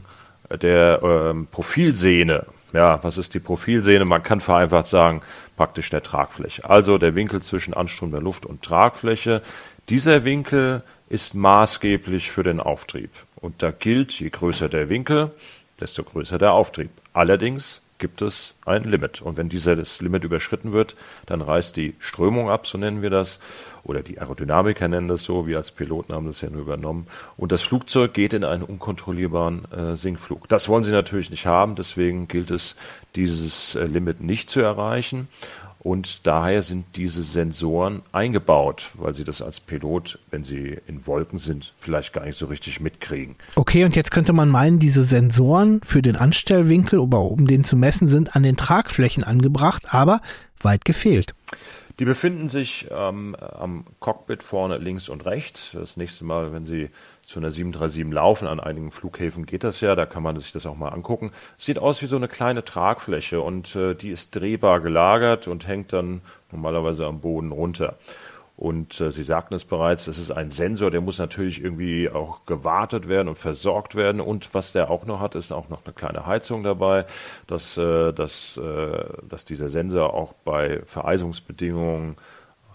der 0.50 1.02
ähm, 1.04 1.48
Profilsehne. 1.52 2.46
Ja, 2.74 3.04
was 3.04 3.18
ist 3.18 3.34
die 3.34 3.40
Profilsehne? 3.40 4.06
Man 4.06 4.24
kann 4.24 4.42
vereinfacht 4.42 4.88
sagen, 4.88 5.22
praktisch 5.58 5.90
der 5.90 6.04
Tragfläche. 6.04 6.70
Also 6.70 6.98
der 6.98 7.16
Winkel 7.16 7.42
zwischen 7.42 7.74
anströmender 7.74 8.22
Luft 8.22 8.46
und 8.46 8.62
Tragfläche. 8.62 9.42
Dieser 9.90 10.24
Winkel 10.24 10.84
ist 11.10 11.34
maßgeblich 11.34 12.32
für 12.32 12.44
den 12.44 12.60
Auftrieb. 12.60 13.12
Und 13.36 13.64
da 13.64 13.72
gilt, 13.72 14.12
je 14.14 14.30
größer 14.30 14.70
der 14.70 14.90
Winkel, 14.90 15.32
desto 15.80 16.04
größer 16.04 16.38
der 16.38 16.52
Auftrieb. 16.52 16.92
Allerdings 17.14 17.82
gibt 18.00 18.22
es 18.22 18.56
ein 18.66 18.84
Limit. 18.84 19.22
Und 19.22 19.38
wenn 19.38 19.50
dieses 19.50 20.02
Limit 20.02 20.24
überschritten 20.24 20.74
wird, 20.74 20.96
dann 21.26 21.42
reißt 21.42 21.76
die 21.76 21.96
Strömung 22.00 22.50
ab, 22.50 22.66
so 22.66 22.78
nennen 22.78 23.02
wir 23.02 23.10
das. 23.10 23.40
Oder 23.84 24.02
die 24.02 24.20
Aerodynamiker 24.20 24.88
nennen 24.88 25.08
das 25.08 25.24
so, 25.24 25.48
wir 25.48 25.58
als 25.58 25.72
Piloten 25.72 26.14
haben 26.14 26.26
das 26.26 26.42
ja 26.42 26.50
nur 26.50 26.62
übernommen. 26.62 27.08
Und 27.38 27.52
das 27.52 27.62
Flugzeug 27.62 28.14
geht 28.14 28.34
in 28.34 28.44
einen 28.44 28.64
unkontrollierbaren 28.64 29.72
äh, 29.72 29.96
Sinkflug. 29.96 30.48
Das 30.48 30.68
wollen 30.68 30.84
sie 30.84 30.92
natürlich 30.92 31.30
nicht 31.30 31.46
haben, 31.46 31.76
deswegen 31.76 32.28
gilt 32.28 32.52
es, 32.52 32.76
dieses 33.16 33.76
äh, 33.76 33.86
Limit 33.86 34.22
nicht 34.22 34.50
zu 34.50 34.62
erreichen. 34.62 35.28
Und 35.82 36.28
daher 36.28 36.62
sind 36.62 36.86
diese 36.98 37.24
Sensoren 37.24 38.02
eingebaut, 38.12 38.92
weil 38.96 39.16
sie 39.16 39.24
das 39.24 39.42
als 39.42 39.62
Pilot, 39.62 40.20
wenn 40.30 40.44
sie 40.44 40.78
in 40.88 41.08
Wolken 41.08 41.40
sind, 41.40 41.74
vielleicht 41.80 42.12
gar 42.12 42.26
nicht 42.26 42.38
so 42.38 42.48
richtig 42.48 42.82
mitkriegen. 42.82 43.36
Okay, 43.56 43.86
und 43.86 43.96
jetzt 43.96 44.12
könnte 44.12 44.34
man 44.34 44.50
meinen, 44.50 44.80
diese 44.80 45.06
Sensoren 45.06 45.80
für 45.82 46.02
den 46.02 46.18
Anstellwinkel, 46.18 47.00
um 47.00 47.48
den 47.48 47.64
zu 47.64 47.78
messen, 47.78 48.10
sind 48.10 48.36
an 48.36 48.44
den 48.44 48.58
Tragflächen 48.58 49.24
angebracht, 49.24 49.94
aber 49.94 50.22
weit 50.62 50.84
gefehlt. 50.84 51.34
Die 52.00 52.06
befinden 52.06 52.50
sich 52.50 52.88
ähm, 52.92 53.36
am 53.36 53.86
Cockpit 54.00 54.44
vorne 54.44 54.78
links 54.78 55.10
und 55.10 55.26
rechts. 55.26 55.72
Das 55.74 55.98
nächste 55.98 56.24
Mal, 56.24 56.54
wenn 56.54 56.66
Sie 56.66 56.90
zu 57.30 57.40
einer 57.40 57.52
737 57.52 58.12
laufen, 58.12 58.48
an 58.48 58.60
einigen 58.60 58.90
Flughäfen 58.90 59.46
geht 59.46 59.64
das 59.64 59.82
ja, 59.82 59.94
da 59.94 60.08
kann 60.08 60.24
man 60.24 60.40
sich 60.40 60.52
das 60.52 60.66
auch 60.66 60.76
mal 60.76 60.90
angucken. 60.90 61.32
Sieht 61.60 61.78
aus 61.78 62.02
wie 62.02 62.08
so 62.08 62.16
eine 62.16 62.28
kleine 62.28 62.66
Tragfläche 62.66 63.40
und 63.40 63.76
äh, 63.76 63.94
die 63.94 64.10
ist 64.10 64.36
drehbar 64.36 64.80
gelagert 64.80 65.48
und 65.48 65.68
hängt 65.68 65.94
dann 65.94 66.22
normalerweise 66.52 67.06
am 67.06 67.22
Boden 67.22 67.52
runter. 67.52 68.00
Und 68.58 69.00
äh, 69.00 69.12
Sie 69.12 69.24
sagten 69.24 69.54
es 69.54 69.64
bereits, 69.64 70.06
das 70.06 70.18
ist 70.18 70.32
ein 70.32 70.50
Sensor, 70.50 70.90
der 70.90 71.02
muss 71.02 71.20
natürlich 71.20 71.64
irgendwie 71.64 72.10
auch 72.10 72.48
gewartet 72.48 73.08
werden 73.08 73.28
und 73.28 73.38
versorgt 73.38 73.94
werden. 73.94 74.22
Und 74.22 74.56
was 74.56 74.72
der 74.72 74.90
auch 74.90 75.06
noch 75.06 75.20
hat, 75.20 75.36
ist 75.36 75.52
auch 75.52 75.70
noch 75.70 75.86
eine 75.86 75.94
kleine 75.94 76.26
Heizung 76.26 76.64
dabei, 76.64 77.06
dass, 77.46 77.78
äh, 77.78 78.12
dass, 78.12 78.58
äh, 78.58 79.04
dass 79.30 79.46
dieser 79.46 79.70
Sensor 79.70 80.16
auch 80.16 80.34
bei 80.34 80.82
Vereisungsbedingungen 80.88 82.18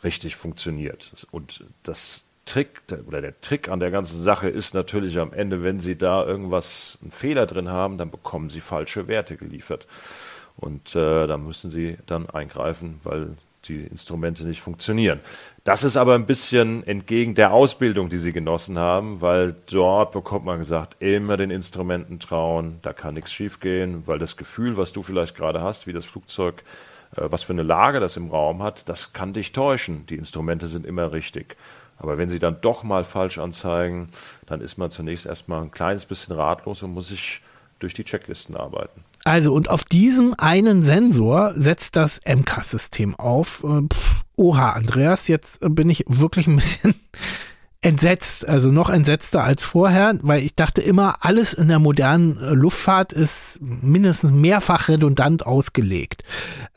richtig 0.04 0.36
funktioniert. 0.36 1.26
Und 1.32 1.64
das 1.82 2.24
Trick 2.44 2.82
oder 3.06 3.20
der 3.20 3.40
Trick 3.40 3.68
an 3.68 3.80
der 3.80 3.90
ganzen 3.90 4.20
Sache 4.20 4.48
ist 4.48 4.74
natürlich 4.74 5.18
am 5.18 5.32
Ende, 5.32 5.62
wenn 5.62 5.80
Sie 5.80 5.96
da 5.96 6.24
irgendwas, 6.24 6.98
einen 7.02 7.10
Fehler 7.10 7.46
drin 7.46 7.68
haben, 7.68 7.98
dann 7.98 8.10
bekommen 8.10 8.50
Sie 8.50 8.60
falsche 8.60 9.08
Werte 9.08 9.36
geliefert. 9.36 9.86
Und 10.56 10.94
äh, 10.94 11.26
da 11.26 11.36
müssen 11.36 11.70
Sie 11.70 11.96
dann 12.06 12.28
eingreifen, 12.30 13.00
weil 13.02 13.36
die 13.68 13.82
Instrumente 13.82 14.44
nicht 14.44 14.60
funktionieren. 14.60 15.20
Das 15.64 15.84
ist 15.84 15.96
aber 15.96 16.14
ein 16.14 16.26
bisschen 16.26 16.86
entgegen 16.86 17.34
der 17.34 17.52
Ausbildung, 17.52 18.08
die 18.08 18.18
sie 18.18 18.32
genossen 18.32 18.78
haben, 18.78 19.20
weil 19.20 19.54
dort 19.70 20.12
bekommt 20.12 20.44
man 20.44 20.58
gesagt, 20.58 20.96
immer 21.00 21.36
den 21.36 21.50
Instrumenten 21.50 22.18
trauen, 22.18 22.78
da 22.82 22.92
kann 22.92 23.14
nichts 23.14 23.32
schiefgehen, 23.32 24.06
weil 24.06 24.18
das 24.18 24.36
Gefühl, 24.36 24.76
was 24.76 24.92
du 24.92 25.02
vielleicht 25.02 25.36
gerade 25.36 25.62
hast, 25.62 25.86
wie 25.86 25.92
das 25.92 26.04
Flugzeug, 26.04 26.62
äh, 27.16 27.22
was 27.24 27.44
für 27.44 27.52
eine 27.52 27.62
Lage 27.62 28.00
das 28.00 28.16
im 28.16 28.30
Raum 28.30 28.62
hat, 28.62 28.88
das 28.88 29.12
kann 29.12 29.32
dich 29.32 29.52
täuschen. 29.52 30.06
Die 30.06 30.16
Instrumente 30.16 30.66
sind 30.66 30.86
immer 30.86 31.12
richtig. 31.12 31.56
Aber 31.96 32.18
wenn 32.18 32.28
sie 32.28 32.38
dann 32.38 32.60
doch 32.60 32.82
mal 32.82 33.04
falsch 33.04 33.38
anzeigen, 33.38 34.08
dann 34.46 34.60
ist 34.60 34.78
man 34.78 34.90
zunächst 34.90 35.26
erstmal 35.26 35.62
ein 35.62 35.70
kleines 35.70 36.04
bisschen 36.04 36.34
ratlos 36.34 36.82
und 36.82 36.92
muss 36.92 37.08
sich 37.08 37.40
durch 37.78 37.94
die 37.94 38.04
Checklisten 38.04 38.56
arbeiten. 38.56 39.04
Also, 39.24 39.54
und 39.54 39.70
auf 39.70 39.84
diesem 39.84 40.34
einen 40.36 40.82
Sensor 40.82 41.54
setzt 41.56 41.96
das 41.96 42.20
MCAS-System 42.26 43.14
auf. 43.14 43.64
Äh, 43.64 43.82
pff, 43.92 44.24
oha, 44.36 44.70
Andreas, 44.70 45.28
jetzt 45.28 45.60
bin 45.62 45.88
ich 45.88 46.04
wirklich 46.06 46.46
ein 46.46 46.56
bisschen 46.56 46.94
entsetzt, 47.80 48.46
also 48.48 48.70
noch 48.70 48.90
entsetzter 48.90 49.44
als 49.44 49.64
vorher, 49.64 50.18
weil 50.22 50.42
ich 50.42 50.54
dachte 50.54 50.80
immer, 50.80 51.16
alles 51.20 51.54
in 51.54 51.68
der 51.68 51.78
modernen 51.78 52.38
äh, 52.38 52.50
Luftfahrt 52.50 53.12
ist 53.12 53.60
mindestens 53.60 54.32
mehrfach 54.32 54.88
redundant 54.88 55.46
ausgelegt. 55.46 56.24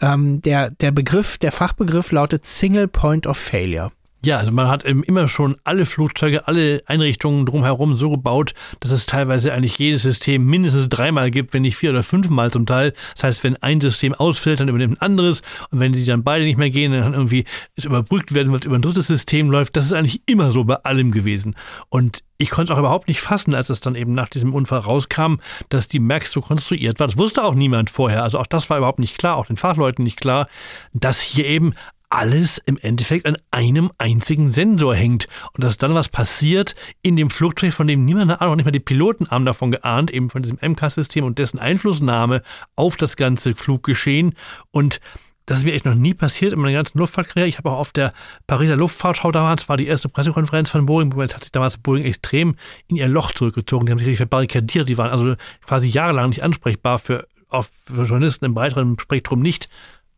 Ähm, 0.02 0.42
der, 0.42 0.72
der 0.72 0.92
Begriff, 0.92 1.38
der 1.38 1.52
Fachbegriff 1.52 2.12
lautet 2.12 2.46
Single 2.46 2.88
Point 2.88 3.28
of 3.28 3.38
Failure. 3.38 3.92
Ja, 4.28 4.40
also 4.40 4.52
man 4.52 4.68
hat 4.68 4.84
immer 4.84 5.30
schon 5.30 5.56
alle 5.64 5.86
Flugzeuge, 5.86 6.50
alle 6.50 6.84
Einrichtungen 6.86 7.46
drumherum 7.46 7.96
so 7.96 8.10
gebaut, 8.10 8.54
dass 8.82 8.92
es 8.92 9.06
teilweise 9.06 9.54
eigentlich 9.54 9.80
jedes 9.80 10.02
System 10.02 10.44
mindestens 10.44 10.90
dreimal 10.90 11.32
gibt, 11.32 11.54
wenn 11.54 11.62
nicht 11.62 11.78
vier 11.78 11.92
oder 11.92 12.04
fünfmal 12.04 12.52
zum 12.52 12.66
Teil. 12.66 12.92
Das 13.16 13.24
heißt, 13.24 13.46
wenn 13.46 13.56
ein 13.64 13.80
System 13.80 14.14
ausfällt, 14.14 14.60
dann 14.60 14.68
übernimmt 14.68 14.98
ein 14.98 15.02
anderes 15.02 15.44
und 15.72 15.80
wenn 15.80 15.94
die 15.94 16.04
dann 16.04 16.26
beide 16.26 16.44
nicht 16.44 16.58
mehr 16.58 16.70
gehen, 16.70 16.92
dann 16.92 17.14
irgendwie 17.14 17.46
es 17.78 17.86
überbrückt 17.86 18.34
werden, 18.34 18.52
weil 18.52 18.60
es 18.60 18.66
über 18.66 18.76
ein 18.76 18.82
drittes 18.82 19.08
System 19.08 19.50
läuft. 19.50 19.78
Das 19.78 19.86
ist 19.86 19.94
eigentlich 19.94 20.22
immer 20.26 20.52
so 20.52 20.66
bei 20.66 20.76
allem 20.76 21.12
gewesen. 21.12 21.56
Und 21.88 22.22
ich 22.38 22.50
konnte 22.50 22.74
es 22.74 22.76
auch 22.76 22.80
überhaupt 22.80 23.08
nicht 23.08 23.22
fassen, 23.22 23.56
als 23.56 23.70
es 23.70 23.80
dann 23.80 23.96
eben 23.96 24.14
nach 24.14 24.28
diesem 24.28 24.54
Unfall 24.54 24.80
rauskam, 24.80 25.36
dass 25.70 25.88
die 25.88 26.00
Max 26.00 26.34
so 26.34 26.42
konstruiert 26.42 27.00
war. 27.00 27.08
Das 27.08 27.18
wusste 27.18 27.46
auch 27.46 27.56
niemand 27.56 27.90
vorher. 27.90 28.24
Also 28.24 28.40
auch 28.40 28.46
das 28.46 28.70
war 28.70 28.78
überhaupt 28.78 29.00
nicht 29.00 29.18
klar, 29.18 29.38
auch 29.38 29.46
den 29.46 29.56
Fachleuten 29.56 30.04
nicht 30.04 30.20
klar, 30.20 30.48
dass 30.94 31.22
hier 31.22 31.46
eben 31.46 31.74
alles 32.10 32.58
im 32.60 32.78
Endeffekt 32.78 33.26
an 33.26 33.38
einem 33.52 33.92
einzigen 33.98 34.52
Sensor 34.52 34.96
hängt 34.96 35.28
und 35.54 35.64
dass 35.64 35.78
dann 35.78 35.94
was 35.94 36.10
passiert 36.10 36.76
in 37.02 37.16
dem 37.16 37.30
Flugzeug, 37.30 37.74
von 37.74 37.88
dem 37.88 38.06
niemand 38.06 38.32
eine 38.32 38.42
Ahnung, 38.42 38.58
nicht 38.58 38.66
mal 38.66 38.72
die 38.72 38.80
Piloten 38.80 39.28
haben 39.30 39.46
davon 39.46 39.72
geahnt, 39.72 40.12
eben 40.12 40.30
von 40.30 40.42
diesem 40.42 40.60
MK-System 40.62 41.26
und 41.26 41.38
dessen 41.38 41.60
Einflussnahme 41.60 42.42
auf 42.76 42.96
das 42.96 43.18
ganze 43.18 43.56
Fluggeschehen 43.56 44.36
und 44.72 45.00
das 45.48 45.60
ist 45.60 45.64
mir 45.64 45.74
echt 45.74 45.86
noch 45.86 45.96
nie 45.96 46.14
passiert 46.14 46.52
in 46.52 46.60
meiner 46.60 46.74
ganzen 46.74 46.98
Luftfahrtkarriere. 46.98 47.48
Ich 47.48 47.58
habe 47.58 47.72
auch 47.72 47.80
auf 47.80 47.94
der 47.94 48.12
Pariser 48.48 48.76
Luftfahrtschau 48.76 49.32
damals, 49.32 49.70
war 49.70 49.78
die 49.78 49.88
erste 49.88 50.10
Pressekonferenz 50.10 50.70
von 50.70 50.86
Boeing, 50.86 51.10
Boeing 51.10 51.34
hat 51.34 51.42
sich 51.42 51.54
damals 51.54 51.78
Boeing 51.78 52.04
extrem 52.04 52.58
in 52.88 52.98
ihr 52.98 53.08
Loch 53.08 53.32
zurückgezogen. 53.32 53.86
Die 53.86 53.92
haben 53.92 53.98
sich 53.98 54.08
richtig 54.08 54.18
verbarrikadiert. 54.18 54.90
Die 54.90 54.98
waren 54.98 55.10
also 55.10 55.36
quasi 55.66 55.88
jahrelang 55.88 56.30
nicht 56.30 56.44
ansprechbar 56.44 57.00
für, 57.00 57.26
auf, 57.48 57.72
für 57.86 58.02
Journalisten 58.02 58.44
im 58.44 58.56
breiteren 58.56 59.00
Spektrum 59.00 59.40
nicht 59.40 59.70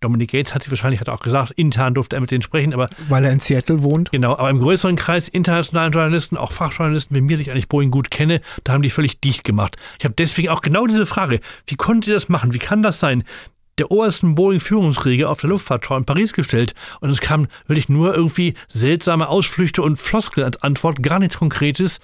Dominic 0.02 0.32
Gates 0.32 0.54
hat 0.56 0.64
sich 0.64 0.72
wahrscheinlich 0.72 1.02
hat 1.02 1.10
auch 1.10 1.20
gesagt, 1.20 1.52
intern 1.52 1.93
durfte 1.93 2.16
er 2.16 2.22
mit 2.22 2.32
denen 2.32 2.41
sprechen, 2.41 2.74
aber. 2.74 2.89
Weil 3.08 3.26
er 3.26 3.32
in 3.32 3.39
Seattle 3.39 3.84
wohnt. 3.84 4.12
Genau, 4.12 4.34
aber 4.34 4.50
im 4.50 4.60
größeren 4.60 4.95
Kreis 4.95 5.28
internationalen 5.28 5.91
Journalisten, 5.91 6.38
auch 6.38 6.52
Fachjournalisten, 6.52 7.16
wie 7.16 7.22
mir, 7.22 7.38
die 7.38 7.43
ich 7.43 7.52
eigentlich 7.52 7.68
Boeing 7.68 7.91
gut 7.91 8.10
kenne, 8.10 8.41
da 8.64 8.74
haben 8.74 8.82
die 8.82 8.89
völlig 8.89 9.20
dicht 9.20 9.43
gemacht. 9.43 9.76
Ich 9.97 10.06
habe 10.06 10.16
deswegen 10.18 10.50
auch 10.50 10.62
genau 10.62 10.88
diese 10.88 11.06
Frage: 11.06 11.41
Wie 11.68 11.76
konntet 11.76 12.08
ihr 12.10 12.14
das 12.14 12.30
machen? 12.30 12.54
Wie 12.54 12.60
kann 12.60 12.82
das 12.82 13.00
sein? 13.00 13.24
Der 13.78 13.91
obersten 13.91 14.36
Boeing-Führungsriege 14.36 15.30
auf 15.30 15.39
der 15.39 15.50
Luftfahrtschau 15.50 15.95
in 15.95 16.04
Paris 16.04 16.34
gestellt 16.34 16.74
und 17.00 17.10
es 17.10 17.22
kam 17.22 17.47
wirklich 17.66 17.88
nur 17.88 18.14
irgendwie 18.14 18.56
seltsame 18.68 19.30
Ausflüchte 19.30 19.82
und 19.82 19.95
Floskel 19.95 20.43
als 20.43 20.62
Antwort, 20.62 21.02
gar 21.02 21.20
nichts 21.20 21.38
Konkretes. 21.38 22.02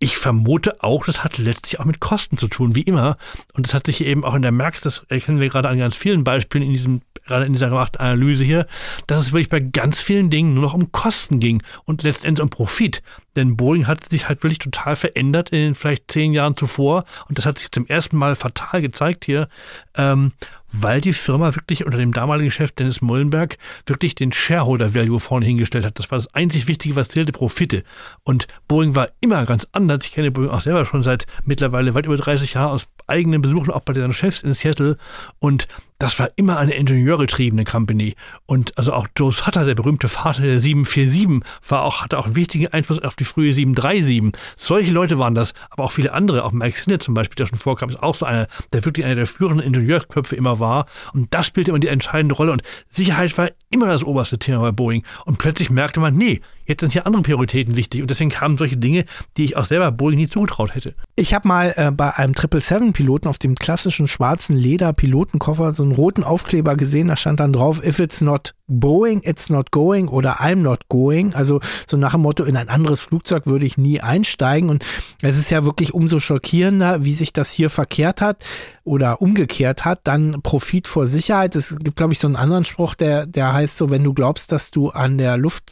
Ich 0.00 0.16
vermute 0.16 0.82
auch, 0.82 1.06
das 1.06 1.24
hat 1.24 1.38
letztlich 1.38 1.80
auch 1.80 1.84
mit 1.84 1.98
Kosten 1.98 2.36
zu 2.36 2.46
tun, 2.46 2.74
wie 2.76 2.82
immer. 2.82 3.16
Und 3.54 3.66
das 3.66 3.74
hat 3.74 3.86
sich 3.86 4.00
eben 4.00 4.24
auch 4.24 4.34
in 4.34 4.42
der 4.42 4.52
Merx, 4.52 4.80
das 4.80 5.02
erkennen 5.08 5.40
wir 5.40 5.48
gerade 5.48 5.68
an 5.68 5.78
ganz 5.78 5.96
vielen 5.96 6.22
Beispielen 6.22 6.64
in 6.64 6.70
diesem 6.70 7.00
gerade 7.28 7.44
in 7.44 7.52
dieser 7.52 7.68
gemachten 7.68 8.00
Analyse 8.00 8.44
hier, 8.44 8.66
dass 9.06 9.20
es 9.20 9.32
wirklich 9.32 9.48
bei 9.48 9.60
ganz 9.60 10.00
vielen 10.00 10.30
Dingen 10.30 10.54
nur 10.54 10.64
noch 10.64 10.74
um 10.74 10.90
Kosten 10.90 11.38
ging 11.38 11.62
und 11.84 12.02
letztendlich 12.02 12.42
um 12.42 12.50
Profit. 12.50 13.02
Denn 13.36 13.56
Boeing 13.56 13.86
hat 13.86 14.08
sich 14.08 14.28
halt 14.28 14.42
wirklich 14.42 14.58
total 14.58 14.96
verändert 14.96 15.50
in 15.50 15.58
den 15.58 15.74
vielleicht 15.76 16.10
zehn 16.10 16.32
Jahren 16.32 16.56
zuvor 16.56 17.04
und 17.28 17.38
das 17.38 17.46
hat 17.46 17.58
sich 17.58 17.70
zum 17.70 17.86
ersten 17.86 18.16
Mal 18.16 18.34
fatal 18.34 18.82
gezeigt 18.82 19.24
hier. 19.24 19.48
Ähm, 19.94 20.32
weil 20.72 21.00
die 21.00 21.12
Firma 21.12 21.54
wirklich 21.54 21.84
unter 21.84 21.98
dem 21.98 22.12
damaligen 22.12 22.50
Chef 22.50 22.72
Dennis 22.72 23.00
Mullenberg 23.00 23.58
wirklich 23.86 24.14
den 24.14 24.32
Shareholder 24.32 24.94
Value 24.94 25.20
vorne 25.20 25.46
hingestellt 25.46 25.84
hat. 25.84 25.98
Das 25.98 26.10
war 26.10 26.18
das 26.18 26.32
einzig 26.34 26.68
Wichtige, 26.68 26.96
was 26.96 27.08
zählte, 27.08 27.32
Profite. 27.32 27.84
Und 28.22 28.46
Boeing 28.68 28.94
war 28.94 29.08
immer 29.20 29.44
ganz 29.46 29.66
anders. 29.72 30.04
Ich 30.04 30.12
kenne 30.12 30.30
Boeing 30.30 30.50
auch 30.50 30.60
selber 30.60 30.84
schon 30.84 31.02
seit 31.02 31.26
mittlerweile 31.44 31.94
weit 31.94 32.06
über 32.06 32.16
30 32.16 32.54
Jahren 32.54 32.72
aus 32.72 32.88
eigenen 33.06 33.42
Besuchen, 33.42 33.70
auch 33.70 33.80
bei 33.80 33.92
den 33.92 34.12
Chefs 34.12 34.42
in 34.42 34.52
Seattle. 34.52 34.96
Und 35.38 35.68
das 35.98 36.18
war 36.18 36.30
immer 36.36 36.58
eine 36.58 36.74
ingenieurgetriebene 36.74 37.64
Company. 37.64 38.14
Und 38.46 38.76
also 38.78 38.92
auch 38.92 39.08
Joe 39.16 39.32
Sutter, 39.32 39.64
der 39.64 39.74
berühmte 39.74 40.08
Vater 40.08 40.42
der 40.42 40.60
747, 40.60 41.40
war 41.68 41.82
auch, 41.82 42.02
hatte 42.02 42.18
auch 42.18 42.26
einen 42.26 42.36
wichtigen 42.36 42.68
Einfluss 42.68 43.00
auf 43.00 43.16
die 43.16 43.24
frühe 43.24 43.52
737. 43.52 44.32
Solche 44.56 44.92
Leute 44.92 45.18
waren 45.18 45.34
das, 45.34 45.54
aber 45.70 45.84
auch 45.84 45.92
viele 45.92 46.12
andere. 46.12 46.44
Auch 46.44 46.52
Mike 46.52 46.78
Sinnett 46.78 47.02
zum 47.02 47.14
Beispiel, 47.14 47.34
der 47.36 47.46
schon 47.46 47.58
vorkam, 47.58 47.88
ist 47.88 48.02
auch 48.02 48.14
so 48.14 48.26
einer, 48.26 48.46
der 48.72 48.84
wirklich 48.84 49.04
einer 49.04 49.16
der 49.16 49.26
führenden 49.26 49.66
Ingenieurköpfe 49.66 50.36
immer 50.36 50.60
war. 50.60 50.86
Und 51.12 51.34
das 51.34 51.46
spielte 51.46 51.72
immer 51.72 51.80
die 51.80 51.88
entscheidende 51.88 52.36
Rolle. 52.36 52.52
Und 52.52 52.62
Sicherheit 52.88 53.36
war 53.36 53.50
immer 53.70 53.88
das 53.88 54.04
oberste 54.04 54.38
Thema 54.38 54.60
bei 54.60 54.72
Boeing. 54.72 55.04
Und 55.24 55.38
plötzlich 55.38 55.70
merkte 55.70 55.98
man, 55.98 56.14
nee, 56.14 56.40
Jetzt 56.68 56.80
sind 56.82 56.92
hier 56.92 57.06
andere 57.06 57.22
Prioritäten 57.22 57.76
wichtig 57.76 58.02
und 58.02 58.10
deswegen 58.10 58.30
kamen 58.30 58.58
solche 58.58 58.76
Dinge, 58.76 59.06
die 59.38 59.44
ich 59.44 59.56
auch 59.56 59.64
selber 59.64 59.90
Boeing 59.90 60.18
nie 60.18 60.28
zugetraut 60.28 60.74
hätte. 60.74 60.94
Ich 61.16 61.32
habe 61.32 61.48
mal 61.48 61.72
äh, 61.76 61.90
bei 61.90 62.14
einem 62.14 62.34
777-Piloten 62.34 63.26
auf 63.26 63.38
dem 63.38 63.54
klassischen 63.54 64.06
schwarzen 64.06 64.56
Leder-Pilotenkoffer 64.56 65.74
so 65.74 65.82
einen 65.82 65.92
roten 65.92 66.22
Aufkleber 66.22 66.76
gesehen, 66.76 67.08
da 67.08 67.16
stand 67.16 67.40
dann 67.40 67.54
drauf, 67.54 67.82
if 67.82 67.98
it's 67.98 68.20
not 68.20 68.54
Boeing, 68.68 69.22
it's 69.24 69.48
not 69.48 69.70
going 69.70 70.08
oder 70.08 70.40
I'm 70.40 70.56
not 70.56 70.88
going. 70.88 71.34
Also 71.34 71.60
so 71.86 71.96
nach 71.96 72.12
dem 72.12 72.20
Motto, 72.20 72.44
in 72.44 72.56
ein 72.56 72.68
anderes 72.68 73.00
Flugzeug 73.00 73.46
würde 73.46 73.66
ich 73.66 73.78
nie 73.78 74.00
einsteigen. 74.00 74.68
Und 74.68 74.84
es 75.22 75.38
ist 75.38 75.50
ja 75.50 75.64
wirklich 75.64 75.94
umso 75.94 76.20
schockierender, 76.20 77.04
wie 77.04 77.14
sich 77.14 77.32
das 77.32 77.50
hier 77.50 77.70
verkehrt 77.70 78.20
hat 78.20 78.44
oder 78.84 79.22
umgekehrt 79.22 79.84
hat. 79.84 80.00
Dann 80.04 80.42
Profit 80.42 80.86
vor 80.86 81.06
Sicherheit. 81.06 81.56
Es 81.56 81.76
gibt, 81.78 81.96
glaube 81.96 82.12
ich, 82.12 82.18
so 82.18 82.28
einen 82.28 82.36
anderen 82.36 82.66
Spruch, 82.66 82.94
der, 82.94 83.26
der 83.26 83.54
heißt 83.54 83.78
so, 83.78 83.90
wenn 83.90 84.04
du 84.04 84.12
glaubst, 84.12 84.52
dass 84.52 84.70
du 84.70 84.90
an 84.90 85.16
der 85.16 85.38
Luft, 85.38 85.70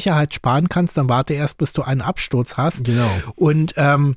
Luftfahrtsicherheit 0.00 0.34
sparen 0.34 0.68
kannst, 0.68 0.96
dann 0.96 1.08
warte 1.08 1.34
erst, 1.34 1.58
bis 1.58 1.72
du 1.72 1.82
einen 1.82 2.00
Absturz 2.00 2.56
hast. 2.56 2.84
Genau. 2.84 3.08
Und 3.36 3.74
ähm, 3.76 4.16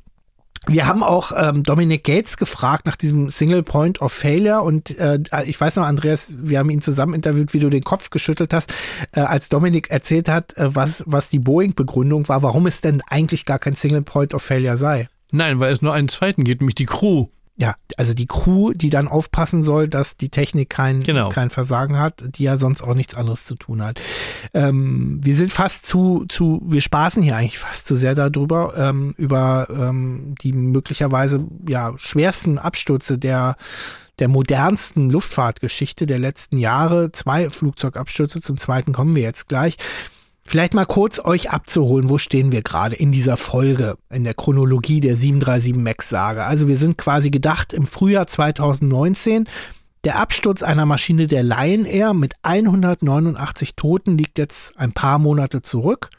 wir 0.66 0.88
haben 0.88 1.04
auch 1.04 1.34
ähm, 1.36 1.64
Dominic 1.64 2.06
Gates 2.06 2.38
gefragt 2.38 2.86
nach 2.86 2.96
diesem 2.96 3.30
Single 3.30 3.64
Point 3.64 4.02
of 4.02 4.14
Failure 4.14 4.62
und 4.62 4.98
äh, 4.98 5.20
ich 5.46 5.60
weiß 5.60 5.76
noch, 5.76 5.86
Andreas, 5.86 6.34
wir 6.38 6.60
haben 6.60 6.70
ihn 6.70 6.80
zusammen 6.80 7.14
interviewt, 7.14 7.54
wie 7.54 7.60
du 7.60 7.70
den 7.70 7.84
Kopf 7.84 8.12
geschüttelt 8.12 8.54
hast, 8.54 8.74
äh, 9.12 9.20
als 9.20 9.50
Dominic 9.50 9.90
erzählt 9.90 10.30
hat, 10.30 10.56
äh, 10.56 10.74
was, 10.74 11.04
was 11.06 11.28
die 11.28 11.40
Boeing-Begründung 11.40 12.30
war, 12.30 12.44
warum 12.44 12.66
es 12.66 12.80
denn 12.80 13.02
eigentlich 13.08 13.46
gar 13.46 13.60
kein 13.60 13.74
Single 13.74 14.04
Point 14.04 14.34
of 14.34 14.42
Failure 14.42 14.78
sei. 14.78 15.10
Nein, 15.32 15.60
weil 15.60 15.74
es 15.74 15.82
nur 15.82 15.94
einen 15.94 16.08
zweiten 16.08 16.46
gibt, 16.46 16.62
nämlich 16.62 16.76
die 16.76 16.86
Crew 16.86 17.28
ja, 17.56 17.76
also 17.98 18.14
die 18.14 18.26
Crew, 18.26 18.72
die 18.74 18.90
dann 18.90 19.08
aufpassen 19.08 19.62
soll, 19.62 19.88
dass 19.88 20.18
die 20.18 20.30
Technik 20.30 20.72
kein, 20.72 21.04
genau. 21.04 21.30
kein 21.30 21.52
Versagen 21.52 22.00
hat, 22.00 22.24
die 22.36 22.44
ja 22.44 22.58
sonst 22.58 22.82
auch 22.82 22.96
nichts 22.96 23.14
anderes 23.14 23.46
zu 23.46 23.56
tun 23.56 23.84
hat. 23.84 24.02
Ähm, 24.56 25.20
wir 25.24 25.36
sind 25.36 25.54
fast 25.54 25.86
zu, 25.86 26.26
zu, 26.30 26.62
wir 26.66 26.82
spaßen 26.82 27.22
hier 27.22 27.36
eigentlich 27.36 27.60
fast 27.60 27.86
zu 27.86 27.96
sehr 27.96 28.16
darüber, 28.16 28.74
ähm, 28.76 29.14
über 29.18 29.68
ähm, 29.70 30.34
die 30.42 30.52
möglicherweise 30.52 31.46
ja 31.68 31.94
schwersten 31.98 32.58
Abstürze 32.58 33.18
der 33.18 33.56
der 34.20 34.28
modernsten 34.28 35.10
Luftfahrtgeschichte 35.10 36.06
der 36.06 36.20
letzten 36.20 36.58
Jahre. 36.58 37.12
Zwei 37.12 37.50
Flugzeugabstürze, 37.50 38.42
zum 38.42 38.58
zweiten 38.58 38.94
kommen 38.94 39.16
wir 39.16 39.24
jetzt 39.24 39.50
gleich. 39.50 39.78
Vielleicht 40.46 40.74
mal 40.74 40.86
kurz 40.86 41.20
euch 41.20 41.52
abzuholen, 41.52 42.10
wo 42.10 42.18
stehen 42.18 42.52
wir 42.52 42.62
gerade 42.62 42.96
in 42.96 43.12
dieser 43.12 43.38
Folge, 43.38 43.96
in 44.10 44.24
der 44.24 44.34
Chronologie 44.34 45.00
der 45.00 45.16
737 45.16 45.76
MAX-Sage. 45.76 46.44
Also 46.46 46.68
wir 46.68 46.78
sind 46.78 46.98
quasi 46.98 47.32
gedacht 47.32 47.74
im 47.74 47.88
Frühjahr 47.88 48.28
2019. 48.28 49.48
Der 50.04 50.20
Absturz 50.20 50.64
einer 50.64 50.86
Maschine 50.86 51.28
der 51.28 51.44
Lion 51.44 51.86
Air 51.86 52.14
mit 52.14 52.34
189 52.44 53.76
Toten 53.76 54.18
liegt 54.18 54.38
jetzt 54.38 54.78
ein 54.78 54.92
paar 54.92 55.18
Monate 55.18 55.62
zurück. 55.62 56.10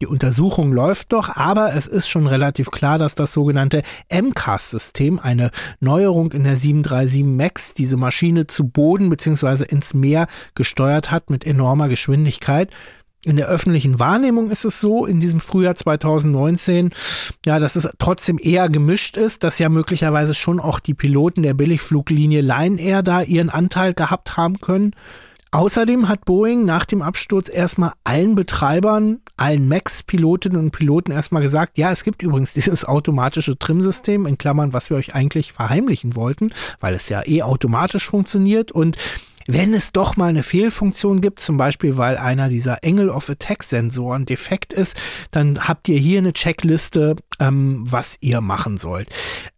Die 0.00 0.06
Untersuchung 0.06 0.72
läuft 0.72 1.12
doch, 1.12 1.36
aber 1.36 1.74
es 1.74 1.86
ist 1.86 2.08
schon 2.08 2.26
relativ 2.26 2.70
klar, 2.70 2.98
dass 2.98 3.14
das 3.14 3.32
sogenannte 3.32 3.82
MCAS-System, 4.12 5.18
eine 5.18 5.50
Neuerung 5.80 6.32
in 6.32 6.44
der 6.44 6.56
737 6.56 7.24
MAX, 7.24 7.74
diese 7.74 7.96
Maschine 7.96 8.46
zu 8.46 8.68
Boden 8.68 9.08
bzw. 9.10 9.64
ins 9.64 9.94
Meer 9.94 10.28
gesteuert 10.54 11.10
hat 11.10 11.30
mit 11.30 11.44
enormer 11.44 11.88
Geschwindigkeit 11.88 12.70
in 13.28 13.36
der 13.36 13.48
öffentlichen 13.48 13.98
Wahrnehmung 13.98 14.50
ist 14.50 14.64
es 14.64 14.80
so, 14.80 15.06
in 15.06 15.20
diesem 15.20 15.40
Frühjahr 15.40 15.74
2019, 15.74 16.90
ja, 17.44 17.58
dass 17.58 17.76
es 17.76 17.90
trotzdem 17.98 18.38
eher 18.40 18.68
gemischt 18.68 19.16
ist, 19.16 19.44
dass 19.44 19.58
ja 19.58 19.68
möglicherweise 19.68 20.34
schon 20.34 20.60
auch 20.60 20.80
die 20.80 20.94
Piloten 20.94 21.42
der 21.42 21.54
Billigfluglinie 21.54 22.40
Lion 22.40 22.78
Air 22.78 23.02
da 23.02 23.22
ihren 23.22 23.50
Anteil 23.50 23.94
gehabt 23.94 24.36
haben 24.36 24.60
können. 24.60 24.92
Außerdem 25.50 26.08
hat 26.08 26.26
Boeing 26.26 26.66
nach 26.66 26.84
dem 26.84 27.00
Absturz 27.00 27.48
erstmal 27.48 27.92
allen 28.04 28.34
Betreibern, 28.34 29.20
allen 29.38 29.66
MAX-Pilotinnen 29.66 30.58
und 30.58 30.72
Piloten 30.72 31.10
erstmal 31.10 31.40
gesagt, 31.40 31.78
ja, 31.78 31.90
es 31.90 32.04
gibt 32.04 32.22
übrigens 32.22 32.52
dieses 32.52 32.84
automatische 32.84 33.58
Trimsystem, 33.58 34.26
in 34.26 34.36
Klammern, 34.36 34.74
was 34.74 34.90
wir 34.90 34.98
euch 34.98 35.14
eigentlich 35.14 35.54
verheimlichen 35.54 36.16
wollten, 36.16 36.52
weil 36.80 36.94
es 36.94 37.08
ja 37.08 37.26
eh 37.26 37.42
automatisch 37.42 38.10
funktioniert 38.10 38.72
und 38.72 38.98
wenn 39.50 39.72
es 39.72 39.92
doch 39.92 40.16
mal 40.16 40.26
eine 40.26 40.42
Fehlfunktion 40.42 41.22
gibt, 41.22 41.40
zum 41.40 41.56
Beispiel 41.56 41.96
weil 41.96 42.18
einer 42.18 42.50
dieser 42.50 42.84
Angle 42.84 43.08
of 43.08 43.30
Attack 43.30 43.62
Sensoren 43.62 44.26
defekt 44.26 44.74
ist, 44.74 45.00
dann 45.30 45.66
habt 45.66 45.88
ihr 45.88 45.98
hier 45.98 46.18
eine 46.18 46.34
Checkliste, 46.34 47.16
ähm, 47.40 47.82
was 47.90 48.18
ihr 48.20 48.42
machen 48.42 48.76
sollt. 48.76 49.08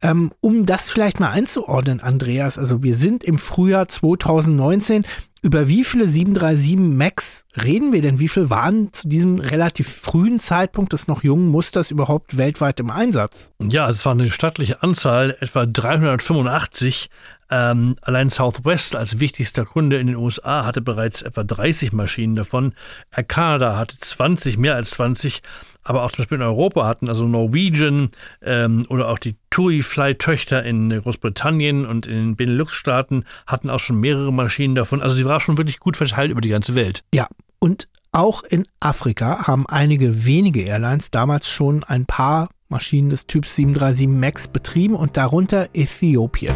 Ähm, 0.01 0.30
um 0.41 0.64
das 0.64 0.91
vielleicht 0.91 1.18
mal 1.18 1.30
einzuordnen, 1.30 2.01
Andreas, 2.01 2.57
also 2.57 2.84
wir 2.84 2.95
sind 2.95 3.24
im 3.24 3.36
Frühjahr 3.36 3.88
2019. 3.88 5.05
Über 5.43 5.68
wie 5.68 5.84
viele 5.84 6.07
737 6.07 6.76
MAX 6.76 7.47
reden 7.64 7.95
wir 7.95 8.03
denn? 8.03 8.20
Wie 8.20 8.28
viele 8.28 8.51
waren 8.51 8.93
zu 8.93 9.09
diesem 9.09 9.41
relativ 9.41 9.88
frühen 9.88 10.38
Zeitpunkt 10.38 10.93
des 10.93 11.09
noch 11.09 11.24
jungen 11.24 11.49
Musters 11.49 11.91
überhaupt 11.91 12.36
weltweit 12.36 12.78
im 12.78 12.91
Einsatz? 12.91 13.51
Ja, 13.59 13.88
es 13.88 14.05
war 14.05 14.12
eine 14.12 14.30
stattliche 14.30 14.82
Anzahl, 14.82 15.36
etwa 15.41 15.64
385. 15.64 17.09
Ähm, 17.51 17.96
allein 18.03 18.30
Southwest 18.30 18.94
als 18.96 19.20
wichtigster 19.20 19.64
Kunde 19.64 19.98
in 19.98 20.07
den 20.07 20.16
USA 20.16 20.64
hatte 20.64 20.80
bereits 20.80 21.22
etwa 21.22 21.44
30 21.44 21.92
Maschinen 21.92 22.34
davon. 22.34 22.74
Air 23.14 23.24
Canada 23.24 23.76
hatte 23.76 23.98
20, 23.98 24.57
mehr 24.57 24.76
als 24.76 24.90
20 24.90 25.42
aber 25.82 26.05
auch 26.05 26.12
zum 26.12 26.18
Beispiel 26.18 26.36
in 26.36 26.42
Europa 26.42 26.86
hatten, 26.86 27.09
also 27.09 27.26
Norwegian 27.26 28.11
ähm, 28.42 28.84
oder 28.88 29.09
auch 29.09 29.18
die 29.18 29.36
TUI-Fly-Töchter 29.51 30.62
in 30.62 30.90
Großbritannien 30.90 31.86
und 31.86 32.07
in 32.07 32.14
den 32.14 32.36
Benelux-Staaten 32.36 33.24
hatten 33.46 33.70
auch 33.70 33.80
schon 33.80 33.98
mehrere 33.98 34.32
Maschinen 34.32 34.74
davon. 34.74 35.01
Also 35.01 35.16
sie 35.16 35.24
war 35.24 35.40
schon 35.40 35.59
wirklich 35.59 35.80
gut 35.80 35.96
verteilt 35.96 36.30
über 36.30 36.40
die 36.40 36.51
ganze 36.51 36.74
Welt. 36.74 37.03
Ja, 37.14 37.28
und 37.59 37.88
auch 38.12 38.42
in 38.42 38.66
Afrika 38.80 39.46
haben 39.46 39.66
einige 39.68 40.26
wenige 40.26 40.62
Airlines 40.62 41.11
damals 41.11 41.48
schon 41.48 41.84
ein 41.84 42.07
paar 42.07 42.48
Maschinen 42.68 43.09
des 43.09 43.26
Typs 43.26 43.57
737 43.57 44.09
MAX 44.09 44.48
betrieben 44.48 44.94
und 44.94 45.16
darunter 45.16 45.68
Äthiopien. 45.74 46.55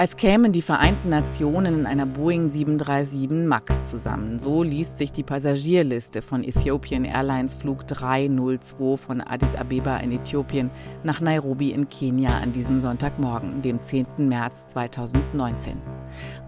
Als 0.00 0.14
kämen 0.14 0.52
die 0.52 0.62
Vereinten 0.62 1.08
Nationen 1.08 1.80
in 1.80 1.84
einer 1.84 2.06
Boeing 2.06 2.52
737 2.52 3.30
MAX 3.30 3.88
zusammen. 3.88 4.38
So 4.38 4.62
liest 4.62 4.96
sich 4.96 5.10
die 5.10 5.24
Passagierliste 5.24 6.22
von 6.22 6.44
Ethiopian 6.44 7.04
Airlines 7.04 7.54
Flug 7.54 7.84
302 7.84 8.96
von 8.96 9.20
Addis 9.20 9.56
Abeba 9.56 9.96
in 9.96 10.12
Äthiopien 10.12 10.70
nach 11.02 11.20
Nairobi 11.20 11.72
in 11.72 11.88
Kenia 11.88 12.30
an 12.38 12.52
diesem 12.52 12.80
Sonntagmorgen, 12.80 13.60
dem 13.60 13.82
10. 13.82 14.06
März 14.18 14.68
2019. 14.68 15.78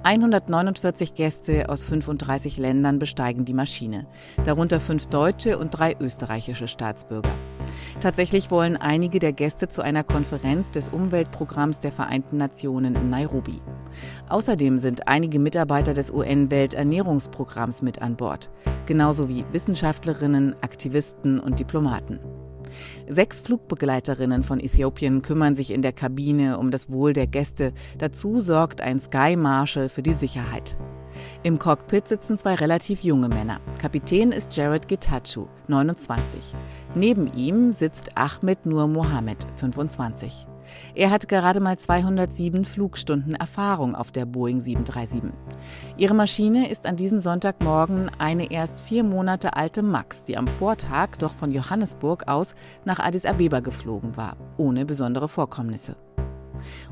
149 0.02 1.12
Gäste 1.12 1.68
aus 1.68 1.84
35 1.84 2.56
Ländern 2.56 2.98
besteigen 2.98 3.44
die 3.44 3.52
Maschine, 3.52 4.06
darunter 4.44 4.80
fünf 4.80 5.06
deutsche 5.08 5.58
und 5.58 5.70
drei 5.70 5.94
österreichische 6.00 6.68
Staatsbürger. 6.68 7.28
Tatsächlich 8.00 8.50
wollen 8.50 8.78
einige 8.78 9.18
der 9.18 9.34
Gäste 9.34 9.68
zu 9.68 9.82
einer 9.82 10.02
Konferenz 10.02 10.70
des 10.70 10.88
Umweltprogramms 10.88 11.80
der 11.80 11.92
Vereinten 11.92 12.38
Nationen 12.38 12.94
in 12.94 13.10
Nairobi. 13.10 13.60
Außerdem 14.30 14.78
sind 14.78 15.06
einige 15.06 15.38
Mitarbeiter 15.38 15.92
des 15.92 16.10
UN-Welternährungsprogramms 16.10 17.82
mit 17.82 18.00
an 18.00 18.16
Bord, 18.16 18.50
genauso 18.86 19.28
wie 19.28 19.44
Wissenschaftlerinnen, 19.52 20.56
Aktivisten 20.62 21.38
und 21.38 21.60
Diplomaten. 21.60 22.20
Sechs 23.12 23.40
Flugbegleiterinnen 23.40 24.44
von 24.44 24.60
Äthiopien 24.60 25.20
kümmern 25.20 25.56
sich 25.56 25.72
in 25.72 25.82
der 25.82 25.92
Kabine 25.92 26.58
um 26.58 26.70
das 26.70 26.90
Wohl 26.90 27.12
der 27.12 27.26
Gäste. 27.26 27.72
Dazu 27.98 28.38
sorgt 28.38 28.80
ein 28.80 29.00
Sky 29.00 29.34
Marshal 29.34 29.88
für 29.88 30.00
die 30.00 30.12
Sicherheit. 30.12 30.78
Im 31.42 31.58
Cockpit 31.58 32.06
sitzen 32.06 32.38
zwei 32.38 32.54
relativ 32.54 33.02
junge 33.02 33.28
Männer. 33.28 33.60
Kapitän 33.80 34.30
ist 34.30 34.56
Jared 34.56 34.86
Getachew, 34.86 35.46
29. 35.66 36.54
Neben 36.94 37.32
ihm 37.34 37.72
sitzt 37.72 38.16
Ahmed 38.16 38.64
Nur 38.64 38.86
Mohammed, 38.86 39.44
25. 39.56 40.46
Er 40.94 41.10
hat 41.10 41.28
gerade 41.28 41.60
mal 41.60 41.78
207 41.78 42.64
Flugstunden 42.64 43.34
Erfahrung 43.34 43.94
auf 43.94 44.10
der 44.10 44.26
Boeing 44.26 44.60
737. 44.60 45.32
Ihre 45.96 46.14
Maschine 46.14 46.68
ist 46.68 46.86
an 46.86 46.96
diesem 46.96 47.20
Sonntagmorgen 47.20 48.10
eine 48.18 48.50
erst 48.50 48.80
vier 48.80 49.04
Monate 49.04 49.56
alte 49.56 49.82
Max, 49.82 50.24
die 50.24 50.36
am 50.36 50.46
Vortag 50.46 51.16
doch 51.18 51.32
von 51.32 51.50
Johannesburg 51.50 52.28
aus 52.28 52.54
nach 52.84 52.98
Addis 52.98 53.26
Abeba 53.26 53.60
geflogen 53.60 54.16
war, 54.16 54.36
ohne 54.56 54.84
besondere 54.84 55.28
Vorkommnisse. 55.28 55.96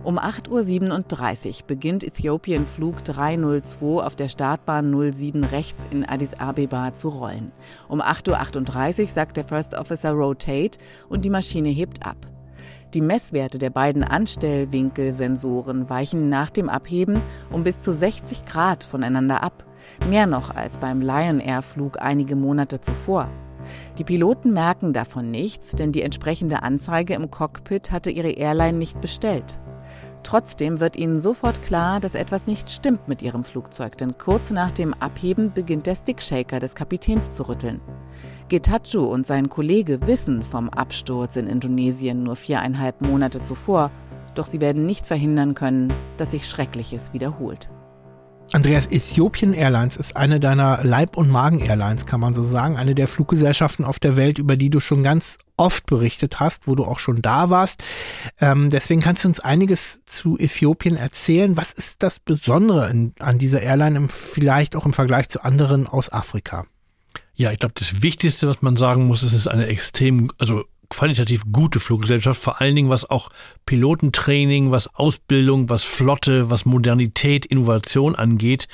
Um 0.02 0.18
8.37 0.18 1.48
Uhr 1.48 1.66
beginnt 1.66 2.04
Ethiopian 2.04 2.66
Flug 2.66 3.04
302 3.04 4.04
auf 4.04 4.16
der 4.16 4.28
Startbahn 4.28 5.12
07 5.12 5.44
rechts 5.44 5.86
in 5.90 6.08
Addis 6.08 6.34
Abeba 6.34 6.94
zu 6.94 7.08
rollen. 7.08 7.52
Um 7.88 8.00
8.38 8.00 9.00
Uhr 9.00 9.06
sagt 9.08 9.36
der 9.36 9.44
First 9.44 9.74
Officer 9.74 10.12
Rotate 10.12 10.78
und 11.08 11.24
die 11.24 11.30
Maschine 11.30 11.68
hebt 11.68 12.06
ab. 12.06 12.16
Die 12.94 13.02
Messwerte 13.02 13.58
der 13.58 13.68
beiden 13.68 14.02
Anstellwinkelsensoren 14.02 15.90
weichen 15.90 16.30
nach 16.30 16.48
dem 16.48 16.70
Abheben 16.70 17.20
um 17.52 17.62
bis 17.62 17.80
zu 17.80 17.92
60 17.92 18.46
Grad 18.46 18.82
voneinander 18.82 19.42
ab. 19.42 19.66
Mehr 20.08 20.26
noch 20.26 20.54
als 20.54 20.78
beim 20.78 21.02
Lion 21.02 21.38
Air 21.38 21.60
Flug 21.60 22.00
einige 22.00 22.34
Monate 22.34 22.80
zuvor. 22.80 23.28
Die 23.98 24.04
Piloten 24.04 24.54
merken 24.54 24.94
davon 24.94 25.30
nichts, 25.30 25.72
denn 25.72 25.92
die 25.92 26.00
entsprechende 26.00 26.62
Anzeige 26.62 27.12
im 27.12 27.30
Cockpit 27.30 27.90
hatte 27.90 28.10
ihre 28.10 28.30
Airline 28.30 28.78
nicht 28.78 29.02
bestellt. 29.02 29.60
Trotzdem 30.22 30.80
wird 30.80 30.96
ihnen 30.96 31.20
sofort 31.20 31.62
klar, 31.62 32.00
dass 32.00 32.14
etwas 32.14 32.46
nicht 32.46 32.70
stimmt 32.70 33.06
mit 33.06 33.22
ihrem 33.22 33.44
Flugzeug, 33.44 33.96
denn 33.98 34.16
kurz 34.16 34.50
nach 34.50 34.72
dem 34.72 34.94
Abheben 34.94 35.52
beginnt 35.52 35.86
der 35.86 35.94
Stickshaker 35.94 36.58
des 36.58 36.74
Kapitäns 36.74 37.32
zu 37.32 37.48
rütteln. 37.48 37.80
Getachew 38.48 39.04
und 39.04 39.26
sein 39.26 39.50
Kollege 39.50 40.06
wissen 40.06 40.42
vom 40.42 40.70
Absturz 40.70 41.36
in 41.36 41.46
Indonesien 41.46 42.22
nur 42.22 42.34
viereinhalb 42.34 43.02
Monate 43.02 43.42
zuvor, 43.42 43.90
doch 44.34 44.46
sie 44.46 44.60
werden 44.60 44.86
nicht 44.86 45.06
verhindern 45.06 45.54
können, 45.54 45.92
dass 46.16 46.30
sich 46.30 46.48
Schreckliches 46.48 47.12
wiederholt. 47.12 47.70
Andreas, 48.54 48.86
Ethiopian 48.86 49.52
Airlines 49.52 49.96
ist 49.96 50.16
eine 50.16 50.40
deiner 50.40 50.82
Leib- 50.82 51.18
und 51.18 51.28
Magen-Airlines, 51.28 52.06
kann 52.06 52.20
man 52.20 52.32
so 52.32 52.42
sagen. 52.42 52.78
Eine 52.78 52.94
der 52.94 53.06
Fluggesellschaften 53.06 53.84
auf 53.84 53.98
der 53.98 54.16
Welt, 54.16 54.38
über 54.38 54.56
die 54.56 54.70
du 54.70 54.80
schon 54.80 55.02
ganz 55.02 55.36
oft 55.58 55.84
berichtet 55.84 56.40
hast, 56.40 56.66
wo 56.66 56.74
du 56.74 56.84
auch 56.84 56.98
schon 56.98 57.20
da 57.20 57.50
warst. 57.50 57.84
Ähm, 58.40 58.70
deswegen 58.70 59.02
kannst 59.02 59.24
du 59.24 59.28
uns 59.28 59.40
einiges 59.40 60.02
zu 60.06 60.38
Äthiopien 60.38 60.96
erzählen. 60.96 61.58
Was 61.58 61.72
ist 61.72 62.02
das 62.02 62.20
Besondere 62.20 62.88
in, 62.88 63.12
an 63.18 63.36
dieser 63.36 63.60
Airline, 63.60 63.98
im, 63.98 64.08
vielleicht 64.08 64.76
auch 64.76 64.86
im 64.86 64.94
Vergleich 64.94 65.28
zu 65.28 65.44
anderen 65.44 65.86
aus 65.86 66.10
Afrika? 66.10 66.64
Ja, 67.38 67.52
ich 67.52 67.60
glaube, 67.60 67.74
das 67.78 68.02
Wichtigste, 68.02 68.48
was 68.48 68.62
man 68.62 68.76
sagen 68.76 69.06
muss, 69.06 69.22
ist, 69.22 69.32
es 69.32 69.42
ist 69.42 69.46
eine 69.46 69.66
extrem, 69.68 70.28
also 70.38 70.64
qualitativ 70.90 71.42
gute 71.52 71.80
Fluggesellschaft, 71.80 72.40
vor 72.40 72.60
allen 72.60 72.74
Dingen 72.74 72.90
was 72.90 73.08
auch 73.08 73.28
Pilotentraining, 73.66 74.70
was 74.70 74.94
Ausbildung, 74.94 75.68
was 75.68 75.84
Flotte, 75.84 76.50
was 76.50 76.64
Modernität, 76.64 77.44
Innovation 77.46 78.14
angeht. 78.14 78.68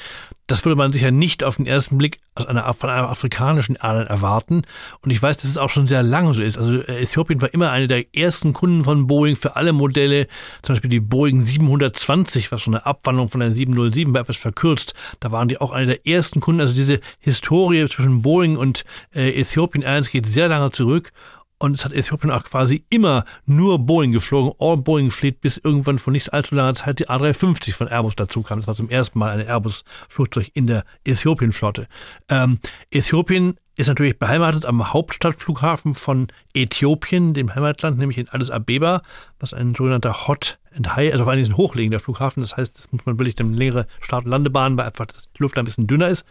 Das 0.46 0.64
würde 0.64 0.76
man 0.76 0.92
sicher 0.92 1.10
nicht 1.10 1.42
auf 1.42 1.56
den 1.56 1.66
ersten 1.66 1.96
Blick 1.96 2.18
aus 2.34 2.46
einer, 2.46 2.70
von 2.74 2.90
einer 2.90 3.08
afrikanischen 3.08 3.76
Airline 3.76 4.08
erwarten. 4.08 4.62
Und 5.00 5.10
ich 5.10 5.22
weiß, 5.22 5.38
dass 5.38 5.50
es 5.50 5.56
auch 5.56 5.70
schon 5.70 5.86
sehr 5.86 6.02
lange 6.02 6.34
so 6.34 6.42
ist. 6.42 6.58
Also 6.58 6.82
äh, 6.82 7.02
Äthiopien 7.02 7.40
war 7.40 7.54
immer 7.54 7.70
eine 7.70 7.88
der 7.88 8.14
ersten 8.14 8.52
Kunden 8.52 8.84
von 8.84 9.06
Boeing 9.06 9.36
für 9.36 9.56
alle 9.56 9.72
Modelle. 9.72 10.26
Zum 10.60 10.74
Beispiel 10.74 10.90
die 10.90 11.00
Boeing 11.00 11.46
720, 11.46 12.52
was 12.52 12.60
schon 12.60 12.74
eine 12.74 12.84
Abwandlung 12.84 13.28
von 13.28 13.40
der 13.40 13.52
707 13.52 14.12
war, 14.12 14.20
etwas 14.20 14.36
verkürzt. 14.36 14.94
Da 15.20 15.32
waren 15.32 15.48
die 15.48 15.58
auch 15.58 15.72
eine 15.72 15.86
der 15.86 16.06
ersten 16.06 16.40
Kunden. 16.40 16.60
Also 16.60 16.74
diese 16.74 17.00
Historie 17.20 17.88
zwischen 17.88 18.20
Boeing 18.20 18.58
und 18.58 18.84
äh, 19.14 19.30
Ethiopian 19.40 19.82
Airlines 19.82 20.10
geht 20.10 20.26
sehr 20.26 20.48
lange 20.48 20.70
zurück. 20.72 21.12
Und 21.58 21.76
es 21.76 21.84
hat 21.84 21.92
Äthiopien 21.92 22.30
auch 22.30 22.44
quasi 22.44 22.84
immer 22.90 23.24
nur 23.46 23.78
Boeing 23.78 24.12
geflogen, 24.12 24.52
All 24.58 24.76
Boeing 24.76 25.10
Fleet, 25.10 25.40
bis 25.40 25.56
irgendwann 25.56 25.98
vor 25.98 26.12
nicht 26.12 26.32
allzu 26.32 26.54
langer 26.54 26.74
Zeit 26.74 26.98
die 26.98 27.08
A350 27.08 27.74
von 27.74 27.88
Airbus 27.88 28.16
dazu 28.16 28.42
kam. 28.42 28.58
Das 28.58 28.66
war 28.66 28.74
zum 28.74 28.90
ersten 28.90 29.18
Mal 29.18 29.38
ein 29.38 29.46
Airbus-Flugzeug 29.46 30.50
in 30.54 30.66
der 30.66 30.84
Äthiopien-Flotte. 31.04 31.86
Ähm, 32.28 32.58
Äthiopien 32.90 33.56
ist 33.76 33.88
natürlich 33.88 34.18
beheimatet 34.18 34.66
am 34.66 34.92
Hauptstadtflughafen 34.92 35.94
von 35.94 36.28
Äthiopien, 36.54 37.34
dem 37.34 37.54
Heimatland, 37.54 37.98
nämlich 37.98 38.18
in 38.18 38.28
Addis 38.28 38.50
Abeba, 38.50 39.02
was 39.40 39.52
ein 39.52 39.74
sogenannter 39.74 40.28
Hot 40.28 40.58
and 40.76 40.94
High, 40.94 41.12
also 41.12 41.24
vor 41.24 41.32
allem 41.32 41.44
ein 41.44 41.56
hochliegender 41.56 41.98
Flughafen. 41.98 42.42
Das 42.42 42.56
heißt, 42.56 42.76
das 42.76 42.92
muss 42.92 43.04
man 43.04 43.18
wirklich 43.18 43.38
eine 43.40 43.54
längere 43.54 43.86
Start- 44.00 44.24
und 44.24 44.30
Landebahn, 44.30 44.76
weil 44.76 44.86
einfach 44.86 45.06
die 45.06 45.42
Luft 45.42 45.58
ein 45.58 45.64
bisschen 45.64 45.86
dünner 45.86 46.08
ist. 46.08 46.24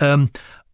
Ähm, 0.00 0.30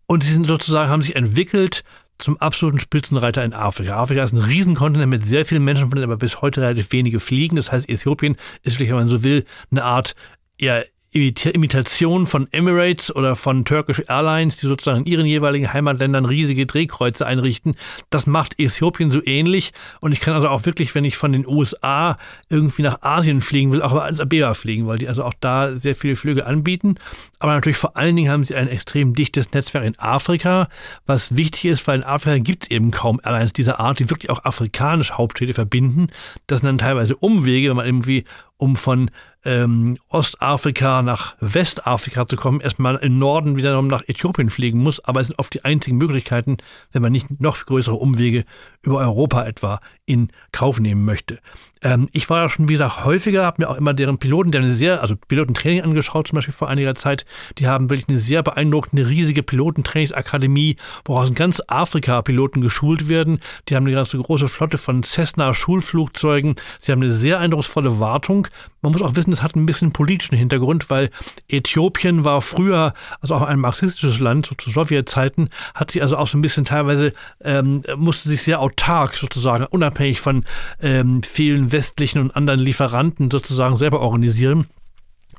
und 0.07 0.22
sie 0.22 0.32
sind 0.32 0.46
sozusagen, 0.46 0.90
haben 0.90 1.02
sich 1.02 1.16
entwickelt 1.16 1.84
zum 2.18 2.38
absoluten 2.38 2.78
Spitzenreiter 2.78 3.44
in 3.44 3.52
Afrika. 3.52 3.96
Afrika 3.96 4.22
ist 4.22 4.32
ein 4.32 4.38
Riesenkontinent 4.38 5.10
mit 5.10 5.26
sehr 5.26 5.44
vielen 5.44 5.64
Menschen, 5.64 5.88
von 5.88 5.96
denen 5.96 6.04
aber 6.04 6.16
bis 6.16 6.40
heute 6.42 6.62
relativ 6.62 6.92
wenige 6.92 7.20
fliegen. 7.20 7.56
Das 7.56 7.72
heißt, 7.72 7.88
Äthiopien 7.88 8.36
ist 8.62 8.76
vielleicht, 8.76 8.92
wenn 8.92 8.98
man 8.98 9.08
so 9.08 9.24
will, 9.24 9.44
eine 9.70 9.84
Art 9.84 10.14
ja, 10.58 10.82
Imitation 11.14 12.26
von 12.26 12.48
Emirates 12.50 13.14
oder 13.14 13.36
von 13.36 13.64
Turkish 13.64 14.02
Airlines, 14.08 14.56
die 14.56 14.66
sozusagen 14.66 15.04
in 15.04 15.06
ihren 15.06 15.26
jeweiligen 15.26 15.72
Heimatländern 15.72 16.24
riesige 16.24 16.66
Drehkreuze 16.66 17.24
einrichten. 17.24 17.76
Das 18.10 18.26
macht 18.26 18.58
Äthiopien 18.58 19.12
so 19.12 19.24
ähnlich. 19.24 19.72
Und 20.00 20.10
ich 20.10 20.18
kann 20.18 20.34
also 20.34 20.48
auch 20.48 20.66
wirklich, 20.66 20.92
wenn 20.96 21.04
ich 21.04 21.16
von 21.16 21.32
den 21.32 21.46
USA 21.46 22.18
irgendwie 22.48 22.82
nach 22.82 23.02
Asien 23.02 23.40
fliegen 23.40 23.70
will, 23.70 23.80
auch 23.80 23.92
als 23.92 24.18
Abeba 24.18 24.54
fliegen, 24.54 24.88
weil 24.88 24.98
die 24.98 25.08
also 25.08 25.22
auch 25.22 25.34
da 25.38 25.76
sehr 25.76 25.94
viele 25.94 26.16
Flüge 26.16 26.46
anbieten. 26.46 26.96
Aber 27.38 27.52
natürlich 27.52 27.78
vor 27.78 27.96
allen 27.96 28.16
Dingen 28.16 28.30
haben 28.30 28.44
sie 28.44 28.56
ein 28.56 28.68
extrem 28.68 29.14
dichtes 29.14 29.52
Netzwerk 29.52 29.84
in 29.84 29.98
Afrika, 29.98 30.68
was 31.06 31.36
wichtig 31.36 31.66
ist, 31.66 31.86
weil 31.86 32.00
in 32.00 32.04
Afrika 32.04 32.38
gibt 32.38 32.64
es 32.64 32.70
eben 32.70 32.90
kaum 32.90 33.20
Airlines 33.22 33.52
dieser 33.52 33.78
Art, 33.78 34.00
die 34.00 34.10
wirklich 34.10 34.30
auch 34.30 34.44
afrikanische 34.44 35.16
Hauptstädte 35.16 35.54
verbinden. 35.54 36.08
Das 36.48 36.60
sind 36.60 36.66
dann 36.66 36.78
teilweise 36.78 37.14
Umwege, 37.14 37.68
wenn 37.68 37.76
man 37.76 37.86
irgendwie 37.86 38.24
um 38.56 38.76
von 38.76 39.10
ähm, 39.45 39.99
Ostafrika 40.09 41.03
nach 41.03 41.36
Westafrika 41.40 42.26
zu 42.26 42.36
kommen, 42.36 42.61
erstmal 42.61 42.97
im 42.97 43.18
Norden 43.18 43.57
wieder 43.57 43.80
nach 43.82 44.03
Äthiopien 44.09 44.51
fliegen 44.51 44.78
muss. 44.78 45.01
Aber 45.05 45.20
es 45.20 45.28
sind 45.28 45.38
oft 45.38 45.53
die 45.55 45.64
einzigen 45.64 45.97
Möglichkeiten, 45.97 46.59
wenn 46.92 47.03
man 47.03 47.12
nicht 47.12 47.40
noch 47.40 47.64
größere 47.64 47.97
Umwege 47.97 48.45
über 48.85 48.99
Europa 48.99 49.45
etwa 49.45 49.80
in 50.07 50.28
Kauf 50.53 50.80
nehmen 50.80 51.05
möchte. 51.05 51.39
Ähm, 51.82 52.09
ich 52.12 52.28
war 52.28 52.43
ja 52.43 52.49
schon, 52.49 52.68
wie 52.68 52.72
gesagt, 52.74 53.05
häufiger, 53.05 53.45
habe 53.45 53.62
mir 53.62 53.70
auch 53.70 53.76
immer 53.76 53.95
deren 53.95 54.18
Piloten, 54.18 54.51
deren 54.51 54.70
sehr, 54.72 55.03
also 55.03 55.14
Pilotentraining 55.16 55.82
angeschaut, 55.82 56.28
zum 56.28 56.37
Beispiel 56.37 56.55
vor 56.55 56.68
einiger 56.68 56.95
Zeit. 56.95 57.24
Die 57.59 57.66
haben 57.66 57.91
wirklich 57.91 58.09
eine 58.09 58.18
sehr 58.18 58.43
beeindruckende, 58.43 59.09
riesige 59.09 59.43
Pilotentrainingsakademie, 59.43 60.76
woraus 61.05 61.28
in 61.28 61.35
ganz 61.35 61.62
Afrika 61.68 62.22
Piloten 62.22 62.61
geschult 62.61 63.09
werden. 63.09 63.41
Die 63.68 63.76
haben 63.76 63.87
eine 63.87 63.95
ganz 63.95 64.11
große 64.11 64.49
Flotte 64.49 64.78
von 64.78 65.03
Cessna-Schulflugzeugen. 65.03 66.57
Sie 66.78 66.93
haben 66.93 67.03
eine 67.03 67.11
sehr 67.12 67.39
eindrucksvolle 67.39 68.01
Wartung. 68.01 68.49
Man 68.82 68.93
muss 68.93 69.03
auch 69.03 69.16
wissen, 69.16 69.32
es 69.32 69.43
hat 69.43 69.57
ein 69.57 69.66
bisschen 69.66 69.93
politischen 69.93 70.37
Hintergrund, 70.37 70.91
weil 70.91 71.11
Äthiopien 71.49 72.24
war 72.24 72.43
früher, 72.43 72.93
also 73.20 73.35
auch 73.35 73.43
ein 73.43 73.59
marxistisches 73.59 74.20
Land, 74.20 74.47
so 74.47 74.55
zu 74.55 74.70
Sowjetzeiten, 74.70 75.49
hat 75.74 75.91
sie 75.91 76.03
also 76.03 76.16
auch 76.16 76.26
so 76.26 76.37
ein 76.37 76.43
bisschen 76.43 76.64
teilweise, 76.64 77.12
ähm, 77.43 77.82
musste 77.97 78.28
sich 78.28 78.43
sehr 78.43 78.61
autark 78.75 79.16
sozusagen, 79.16 79.64
unabhängig 79.66 80.20
von 80.20 80.45
ähm, 80.81 81.22
vielen 81.22 81.72
westlichen 81.72 82.20
und 82.20 82.37
anderen 82.37 82.61
Lieferanten 82.61 83.31
sozusagen 83.31 83.77
selber 83.77 84.01
organisieren 84.01 84.66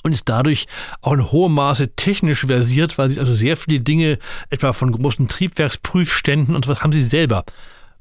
und 0.03 0.11
ist 0.11 0.29
dadurch 0.29 0.67
auch 1.01 1.13
in 1.13 1.31
hohem 1.31 1.53
Maße 1.53 1.95
technisch 1.95 2.45
versiert, 2.45 2.97
weil 2.97 3.09
sie 3.09 3.19
also 3.19 3.33
sehr 3.33 3.57
viele 3.57 3.79
Dinge, 3.79 4.19
etwa 4.49 4.73
von 4.73 4.91
großen 4.91 5.27
Triebwerksprüfständen 5.27 6.55
und 6.55 6.65
so 6.65 6.71
was, 6.71 6.81
haben 6.81 6.93
sie 6.93 7.01
selber. 7.01 7.43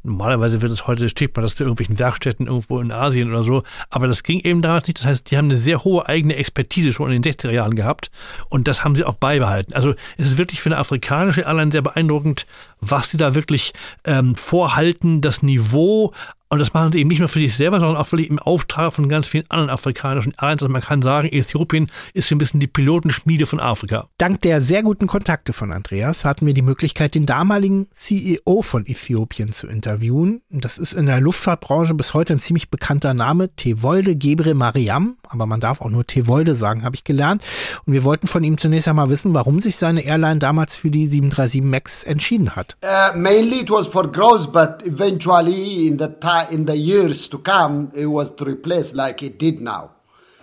Normalerweise 0.07 0.61
wird 0.61 0.71
es 0.71 0.87
heute, 0.87 1.09
steht 1.09 1.35
man 1.35 1.45
das 1.45 1.55
zu 1.55 1.65
irgendwelchen 1.65 1.99
Werkstätten 1.99 2.47
irgendwo 2.47 2.79
in 2.79 2.93
Asien 2.93 3.31
oder 3.31 3.43
so, 3.43 3.63
aber 3.89 4.07
das 4.07 4.23
ging 4.23 4.41
eben 4.41 4.61
damals 4.61 4.87
nicht. 4.87 4.99
Das 4.99 5.07
heißt, 5.07 5.31
die 5.31 5.39
haben 5.39 5.47
eine 5.47 5.57
sehr 5.57 5.83
hohe 5.83 6.07
eigene 6.07 6.37
Expertise 6.37 6.93
schon 6.93 7.11
in 7.11 7.23
den 7.23 7.33
60er 7.33 7.51
Jahren 7.51 7.75
gehabt 7.75 8.11
und 8.51 8.69
das 8.69 8.85
haben 8.85 8.97
sie 8.97 9.05
auch 9.05 9.15
beibehalten. 9.15 9.73
Also 9.73 9.95
es 10.19 10.27
ist 10.27 10.37
wirklich 10.37 10.61
für 10.61 10.69
eine 10.69 10.77
afrikanische 10.77 11.41
Airline 11.41 11.73
sehr 11.73 11.81
beeindruckend, 11.81 12.45
was 12.91 13.11
sie 13.11 13.17
da 13.17 13.35
wirklich 13.35 13.73
ähm, 14.05 14.37
vorhalten, 14.37 15.21
das 15.21 15.43
Niveau, 15.43 16.13
und 16.55 16.61
das 16.61 16.73
machen 16.73 16.93
sie 16.93 17.01
eben 17.01 17.09
nicht 17.09 17.19
nur 17.19 17.29
für 17.29 17.41
sich 17.41 17.57
selber, 17.57 17.81
sondern 17.81 17.97
auch 17.97 18.13
wirklich 18.13 18.31
im 18.31 18.39
Auftrag 18.39 18.93
von 18.93 19.09
ganz 19.09 19.27
vielen 19.27 19.45
anderen 19.51 19.71
afrikanischen 19.71 20.35
Airlines. 20.41 20.63
Also 20.63 20.69
man 20.69 20.83
kann 20.83 21.03
sagen, 21.03 21.29
Äthiopien 21.29 21.91
ist 22.13 22.31
ein 22.31 22.39
bisschen 22.39 22.61
die 22.61 22.69
Pilotenschmiede 22.69 23.47
von 23.47 23.59
Afrika. 23.59 24.09
Dank 24.19 24.41
der 24.43 24.63
sehr 24.63 24.85
guten 24.85 25.09
Kontakte 25.09 25.53
von 25.53 25.73
Andreas 25.73 26.25
hatten 26.25 26.47
wir 26.47 26.55
die 26.55 26.63
Möglichkeit, 26.63 27.17
den 27.17 27.27
damaligen 27.27 27.89
CEO 27.93 28.63
von 28.63 28.87
Äthiopien 28.87 29.51
zu 29.51 29.67
interviewen. 29.67 30.43
Das 30.49 30.79
ist 30.79 30.93
in 30.93 31.07
der 31.07 31.21
Luftfahrtbranche 31.21 31.95
bis 31.95 32.15
heute 32.15 32.35
ein 32.35 32.39
ziemlich 32.39 32.71
bekannter 32.71 33.15
Name, 33.15 33.53
Tevolde 33.57 34.15
Gebre 34.15 34.55
Mariam. 34.55 35.17
Aber 35.27 35.47
man 35.47 35.59
darf 35.59 35.81
auch 35.81 35.91
nur 35.91 36.07
Tevolde 36.07 36.55
sagen, 36.55 36.85
habe 36.85 36.95
ich 36.95 37.03
gelernt. 37.03 37.43
Und 37.85 37.95
wir 37.95 38.05
wollten 38.05 38.29
von 38.29 38.45
ihm 38.45 38.59
zunächst 38.59 38.87
einmal 38.87 39.11
wissen, 39.11 39.35
warum 39.35 39.59
sich 39.59 39.75
seine 39.75 40.05
Airline 40.05 40.39
damals 40.39 40.77
für 40.77 40.93
die 40.93 41.07
737 41.07 41.63
MAX 41.63 42.05
entschieden 42.05 42.55
hat. 42.55 42.74
Uh, 42.83 43.13
mainly 43.17 43.61
it 43.61 43.71
was 43.71 43.87
for 43.87 44.07
growth, 44.07 44.53
but 44.53 44.83
eventually 44.85 45.87
in 45.87 45.97
the 45.97 46.09
time 46.09 46.53
in 46.53 46.67
the 46.67 46.77
years 46.77 47.29
to 47.29 47.39
come, 47.39 47.91
it 47.95 48.07
was 48.07 48.31
to 48.33 48.45
replace 48.45 48.93
like 48.93 49.23
it 49.23 49.39
did 49.39 49.61
now. 49.61 49.91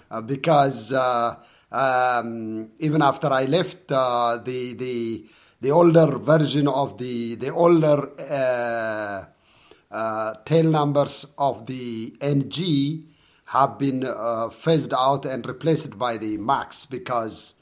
Uh, 0.09 0.21
because 0.21 0.91
uh, 0.91 1.35
um, 1.71 2.69
even 2.79 3.01
after 3.01 3.27
I 3.27 3.45
left, 3.45 3.91
uh, 3.91 4.39
the, 4.43 4.73
the, 4.73 5.25
the 5.61 5.71
older 5.71 6.17
version 6.17 6.67
of 6.67 6.97
the, 6.97 7.35
the 7.35 7.53
older 7.53 8.09
uh, 8.19 9.25
uh, 9.93 10.33
tail 10.43 10.63
numbers 10.63 11.25
of 11.37 11.65
the 11.67 12.13
NG 12.19 13.05
have 13.45 13.77
been 13.77 14.05
phased 14.51 14.93
out 14.93 15.25
and 15.25 15.45
replaced 15.45 15.97
by 15.97 16.17
the 16.17 16.37
Max 16.37 16.85
because 16.85 17.53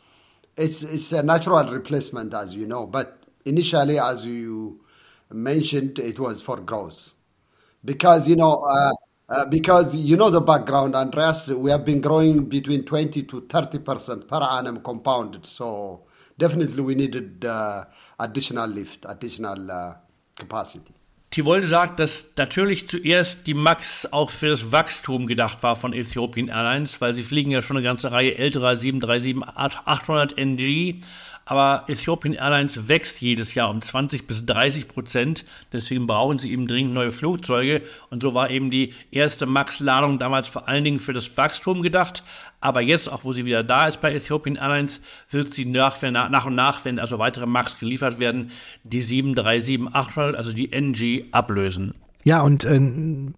it's, 0.55 0.83
it's 0.83 1.11
a 1.11 1.23
natural 1.23 1.71
replacement, 1.71 2.33
as 2.33 2.55
you 2.55 2.65
know. 2.67 2.85
But 2.85 3.18
initially, 3.49 3.99
as 3.99 4.25
you 4.25 4.79
mentioned, 5.31 5.99
it 5.99 6.19
was 6.19 6.41
for 6.41 6.57
growth 6.57 7.13
because 7.83 8.27
you 8.27 8.35
know 8.35 8.61
uh, 8.63 8.91
uh, 9.29 9.45
because 9.45 9.95
you 9.95 10.15
know 10.15 10.29
the 10.29 10.41
background, 10.41 10.95
Andreas. 10.95 11.49
We 11.49 11.71
have 11.71 11.85
been 11.85 12.01
growing 12.01 12.45
between 12.45 12.83
twenty 12.83 13.23
to 13.23 13.41
thirty 13.41 13.79
percent 13.79 14.27
per 14.27 14.41
annum 14.41 14.81
compounded. 14.81 15.45
So 15.45 16.05
definitely 16.37 16.81
we 16.81 16.95
needed 16.95 17.45
uh, 17.45 17.85
additional 18.19 18.67
lift, 18.67 19.05
additional 19.07 19.71
uh, 19.71 19.93
capacity. 20.35 20.93
Tivolde 21.31 21.67
sagt, 21.67 21.99
dass 21.99 22.25
natürlich 22.37 22.87
zuerst 22.87 23.45
die 23.45 23.53
MAX 23.53 24.11
auch 24.11 24.31
für 24.31 24.47
das 24.47 24.71
Wachstum 24.71 25.27
gedacht 25.27 25.61
war 25.61 25.75
von 25.75 25.93
Ethiopian 25.93 26.47
Airlines, 26.47 26.99
weil 27.01 27.13
sie 27.13 27.21
fliegen 27.21 27.51
ja 27.51 27.61
schon 27.61 27.77
eine 27.77 27.83
ganze 27.83 28.11
Reihe 28.11 28.35
älterer 28.35 28.71
737-800 28.71 30.35
NG 30.37 31.03
Aber 31.49 31.85
Ethiopian 31.87 32.35
Airlines 32.35 32.87
wächst 32.89 33.21
jedes 33.21 33.55
Jahr 33.55 33.71
um 33.71 33.81
20 33.81 34.27
bis 34.27 34.45
30 34.45 34.87
Prozent. 34.87 35.45
Deswegen 35.73 36.05
brauchen 36.05 36.37
sie 36.37 36.51
eben 36.51 36.67
dringend 36.67 36.93
neue 36.93 37.09
Flugzeuge. 37.09 37.81
Und 38.11 38.21
so 38.21 38.35
war 38.35 38.51
eben 38.51 38.69
die 38.69 38.93
erste 39.09 39.47
MAX-Ladung 39.47 40.19
damals 40.19 40.47
vor 40.47 40.67
allen 40.67 40.83
Dingen 40.83 40.99
für 40.99 41.11
das 41.11 41.35
Wachstum 41.37 41.81
gedacht. 41.81 42.23
Aber 42.61 42.81
jetzt, 42.81 43.11
auch 43.11 43.23
wo 43.23 43.33
sie 43.33 43.45
wieder 43.45 43.63
da 43.63 43.87
ist 43.87 43.99
bei 43.99 44.13
Ethiopian 44.13 44.57
Airlines, 44.57 45.01
wird 45.31 45.51
sie 45.51 45.65
nach, 45.65 45.99
nach 46.03 46.45
und 46.45 46.53
nach, 46.53 46.85
wenn 46.85 46.99
also 46.99 47.17
weitere 47.17 47.47
MAX 47.47 47.79
geliefert 47.79 48.19
werden, 48.19 48.51
die 48.83 49.03
737-800, 49.03 50.35
also 50.35 50.53
die 50.53 50.71
NG, 50.71 51.25
ablösen. 51.31 51.95
Ja, 52.25 52.41
und 52.41 52.63
äh, 52.63 52.79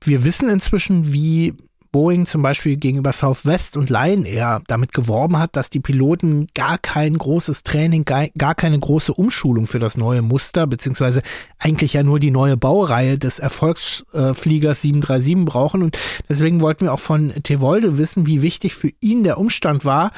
wir 0.03 0.25
wissen 0.25 0.49
inzwischen, 0.49 1.13
wie 1.13 1.53
Boeing 1.91 2.25
zum 2.25 2.41
Beispiel 2.41 2.77
gegenüber 2.77 3.11
Southwest 3.11 3.75
und 3.75 3.89
Lion 3.89 4.23
Air 4.23 4.61
damit 4.67 4.93
geworben 4.93 5.39
hat, 5.39 5.55
dass 5.55 5.69
die 5.69 5.79
Piloten 5.79 6.47
gar 6.53 6.77
kein 6.77 7.17
großes 7.17 7.63
Training, 7.63 8.05
gar 8.05 8.55
keine 8.55 8.79
große 8.79 9.13
Umschulung 9.13 9.67
für 9.67 9.79
das 9.79 9.97
neue 9.97 10.21
Muster, 10.21 10.67
beziehungsweise 10.67 11.21
eigentlich 11.59 11.93
ja 11.93 12.03
nur 12.03 12.19
die 12.19 12.31
neue 12.31 12.55
Baureihe 12.55 13.17
des 13.17 13.39
Erfolgsfliegers 13.39 14.81
737 14.81 15.45
brauchen. 15.45 15.83
Und 15.83 15.97
deswegen 16.29 16.61
wollten 16.61 16.85
wir 16.85 16.93
auch 16.93 16.99
von 16.99 17.33
Tevolde 17.43 17.97
wissen, 17.97 18.25
wie 18.25 18.41
wichtig 18.41 18.75
für 18.75 18.91
ihn 19.01 19.23
der 19.23 19.37
Umstand 19.37 19.83
war, 19.83 20.11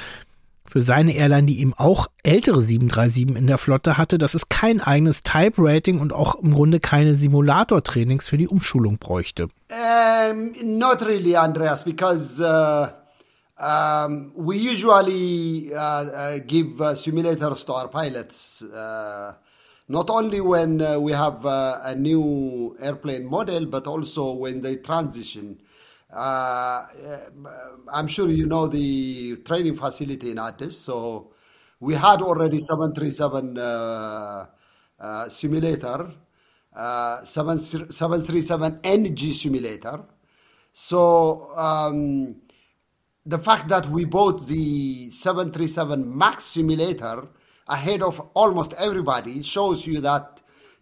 für 0.65 0.81
seine 0.81 1.15
Airline, 1.15 1.45
die 1.45 1.59
eben 1.59 1.73
auch 1.75 2.07
ältere 2.23 2.61
737 2.61 3.37
in 3.37 3.47
der 3.47 3.57
Flotte 3.57 3.97
hatte, 3.97 4.17
dass 4.17 4.33
es 4.33 4.49
kein 4.49 4.81
eigenes 4.81 5.21
Type-Rating 5.21 5.99
und 5.99 6.13
auch 6.13 6.35
im 6.35 6.53
Grunde 6.53 6.79
keine 6.79 7.15
Simulator-Trainings 7.15 8.27
für 8.27 8.37
die 8.37 8.47
Umschulung 8.47 8.97
bräuchte. 8.97 9.49
Um, 9.69 10.53
not 10.63 11.01
really, 11.01 11.35
Andreas, 11.35 11.83
because 11.83 12.39
uh, 12.39 12.87
um, 13.59 14.31
we 14.35 14.55
usually 14.55 15.71
uh, 15.73 15.77
uh, 15.77 16.39
give 16.45 16.79
simulators 16.95 17.65
to 17.65 17.73
our 17.73 17.89
pilots. 17.89 18.63
Not 19.89 20.09
only 20.09 20.39
when 20.39 20.77
we 21.03 21.13
have 21.13 21.45
a 21.45 21.93
new 21.93 22.75
airplane 22.79 23.25
model, 23.25 23.65
but 23.65 23.85
also 23.85 24.33
when 24.33 24.61
they 24.61 24.77
transition. 24.77 25.59
Uh, 26.13 26.85
I'm 27.91 28.07
sure 28.07 28.29
you 28.29 28.45
know 28.45 28.67
the 28.67 29.37
training 29.37 29.75
facility 29.75 30.31
in 30.31 30.37
Addis. 30.39 30.79
So 30.79 31.31
we 31.79 31.95
had 31.95 32.21
already 32.21 32.59
737 32.59 33.57
uh, 33.57 34.45
uh, 34.99 35.29
simulator, 35.29 36.11
uh, 36.75 37.25
737 37.25 38.79
NG 38.83 39.33
simulator. 39.33 40.03
So 40.71 41.51
um, 41.55 42.35
the 43.25 43.39
fact 43.39 43.67
that 43.69 43.89
we 43.89 44.05
bought 44.05 44.47
the 44.47 45.11
737 45.11 46.17
MAX 46.17 46.45
simulator 46.45 47.27
ahead 47.67 48.01
of 48.01 48.19
almost 48.33 48.73
everybody 48.73 49.41
shows 49.41 49.87
you 49.87 50.01
that 50.01 50.32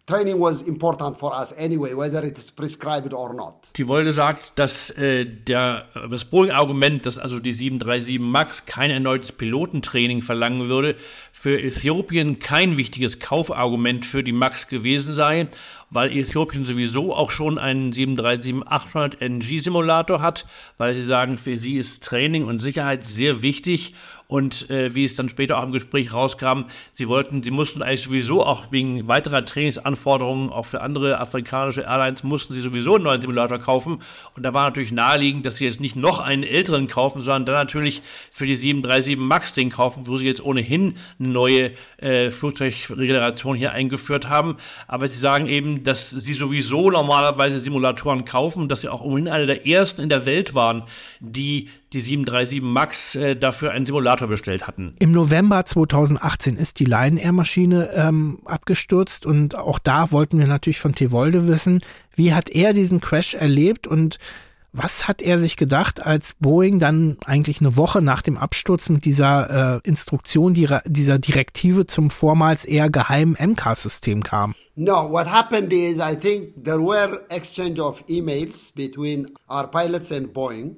Training 0.06 0.40
was 0.40 0.62
important 0.62 1.16
for 1.16 1.32
us 1.32 1.52
anyway, 1.56 1.94
whether 1.94 2.24
it 2.24 2.36
is 2.36 2.50
prescribed 2.50 3.14
or 3.14 3.32
not. 3.32 3.54
Die 3.76 3.86
Wolde 3.86 4.12
sagt, 4.12 4.58
dass 4.58 4.90
äh, 4.90 5.24
der, 5.24 5.84
das 6.10 6.24
Boeing-Argument, 6.24 7.06
dass 7.06 7.18
also 7.18 7.38
die 7.38 7.52
737 7.52 8.18
MAX 8.18 8.66
kein 8.66 8.90
erneutes 8.90 9.30
Pilotentraining 9.30 10.20
verlangen 10.20 10.68
würde, 10.68 10.96
für 11.30 11.62
Äthiopien 11.62 12.40
kein 12.40 12.76
wichtiges 12.76 13.20
Kaufargument 13.20 14.04
für 14.04 14.24
die 14.24 14.32
MAX 14.32 14.66
gewesen 14.66 15.14
sei 15.14 15.48
weil 15.92 16.16
Äthiopien 16.16 16.64
sowieso 16.64 17.14
auch 17.14 17.30
schon 17.30 17.58
einen 17.58 17.92
737-800 17.92 19.20
NG-Simulator 19.20 20.22
hat, 20.22 20.46
weil 20.78 20.94
sie 20.94 21.02
sagen, 21.02 21.36
für 21.36 21.58
sie 21.58 21.76
ist 21.76 22.02
Training 22.02 22.46
und 22.46 22.60
Sicherheit 22.60 23.04
sehr 23.04 23.42
wichtig 23.42 23.94
und 24.32 24.70
äh, 24.70 24.94
wie 24.94 25.04
es 25.04 25.14
dann 25.14 25.28
später 25.28 25.58
auch 25.58 25.62
im 25.62 25.72
Gespräch 25.72 26.14
rauskam, 26.14 26.62
sie 26.94 27.06
wollten, 27.06 27.42
sie 27.42 27.50
mussten 27.50 27.82
eigentlich 27.82 28.00
sowieso 28.00 28.46
auch 28.46 28.72
wegen 28.72 29.06
weiterer 29.06 29.44
Trainingsanforderungen, 29.44 30.48
auch 30.48 30.64
für 30.64 30.80
andere 30.80 31.20
afrikanische 31.20 31.82
Airlines, 31.82 32.22
mussten 32.22 32.54
sie 32.54 32.62
sowieso 32.62 32.94
einen 32.94 33.04
neuen 33.04 33.20
Simulator 33.20 33.58
kaufen. 33.58 33.98
Und 34.34 34.42
da 34.42 34.54
war 34.54 34.64
natürlich 34.64 34.90
naheliegend, 34.90 35.44
dass 35.44 35.56
sie 35.56 35.66
jetzt 35.66 35.80
nicht 35.80 35.96
noch 35.96 36.18
einen 36.18 36.44
älteren 36.44 36.86
kaufen, 36.86 37.20
sondern 37.20 37.44
dann 37.44 37.56
natürlich 37.56 38.02
für 38.30 38.46
die 38.46 38.56
737 38.56 39.18
MAX 39.18 39.52
den 39.52 39.68
kaufen, 39.68 40.06
wo 40.06 40.16
sie 40.16 40.24
jetzt 40.24 40.42
ohnehin 40.42 40.96
eine 41.18 41.28
neue 41.28 41.72
äh, 41.98 42.30
Flugzeugregeneration 42.30 43.54
hier 43.54 43.72
eingeführt 43.72 44.30
haben. 44.30 44.56
Aber 44.88 45.08
sie 45.08 45.18
sagen 45.18 45.46
eben, 45.46 45.84
dass 45.84 46.08
sie 46.08 46.32
sowieso 46.32 46.90
normalerweise 46.90 47.60
Simulatoren 47.60 48.24
kaufen 48.24 48.66
dass 48.68 48.80
sie 48.80 48.88
auch 48.88 49.02
ohnehin 49.02 49.28
eine 49.28 49.44
der 49.44 49.66
ersten 49.66 50.00
in 50.00 50.08
der 50.08 50.24
Welt 50.24 50.54
waren, 50.54 50.84
die 51.20 51.68
die 51.92 52.00
737 52.00 52.62
MAX 52.62 53.14
äh, 53.14 53.36
dafür 53.36 53.72
einen 53.72 53.86
Simulator 53.86 54.28
bestellt 54.28 54.66
hatten. 54.66 54.92
Im 54.98 55.12
November 55.12 55.64
2018 55.64 56.56
ist 56.56 56.80
die 56.80 56.84
Lion 56.84 57.16
Air 57.16 57.32
Maschine 57.32 57.90
ähm, 57.94 58.38
abgestürzt 58.44 59.26
und 59.26 59.56
auch 59.56 59.78
da 59.78 60.12
wollten 60.12 60.38
wir 60.38 60.46
natürlich 60.46 60.80
von 60.80 60.94
Tevolde 60.94 61.46
wissen, 61.48 61.80
wie 62.14 62.34
hat 62.34 62.50
er 62.50 62.72
diesen 62.72 63.00
Crash 63.00 63.34
erlebt 63.34 63.86
und 63.86 64.18
was 64.72 65.06
hat 65.06 65.20
er 65.20 65.38
sich 65.38 65.56
gedacht, 65.56 66.04
als 66.04 66.34
Boeing 66.40 66.78
dann 66.78 67.18
eigentlich 67.26 67.60
eine 67.60 67.76
Woche 67.76 68.00
nach 68.00 68.22
dem 68.22 68.38
Absturz 68.38 68.88
mit 68.88 69.04
dieser 69.04 69.80
äh, 69.84 69.88
Instruktion, 69.88 70.54
die, 70.54 70.66
dieser 70.86 71.18
Direktive 71.18 71.86
zum 71.86 72.08
vormals 72.08 72.64
eher 72.64 72.88
geheimen 72.88 73.36
MCAS-System 73.38 74.22
kam? 74.22 74.54
No, 74.74 75.10
what 75.10 75.30
happened 75.30 75.72
is 75.74 75.98
I 75.98 76.16
think 76.16 76.64
there 76.64 76.80
were 76.80 77.20
exchange 77.28 77.78
of 77.78 78.02
emails 78.08 78.72
between 78.74 79.30
our 79.50 79.70
pilots 79.70 80.10
and 80.10 80.32
Boeing. 80.32 80.76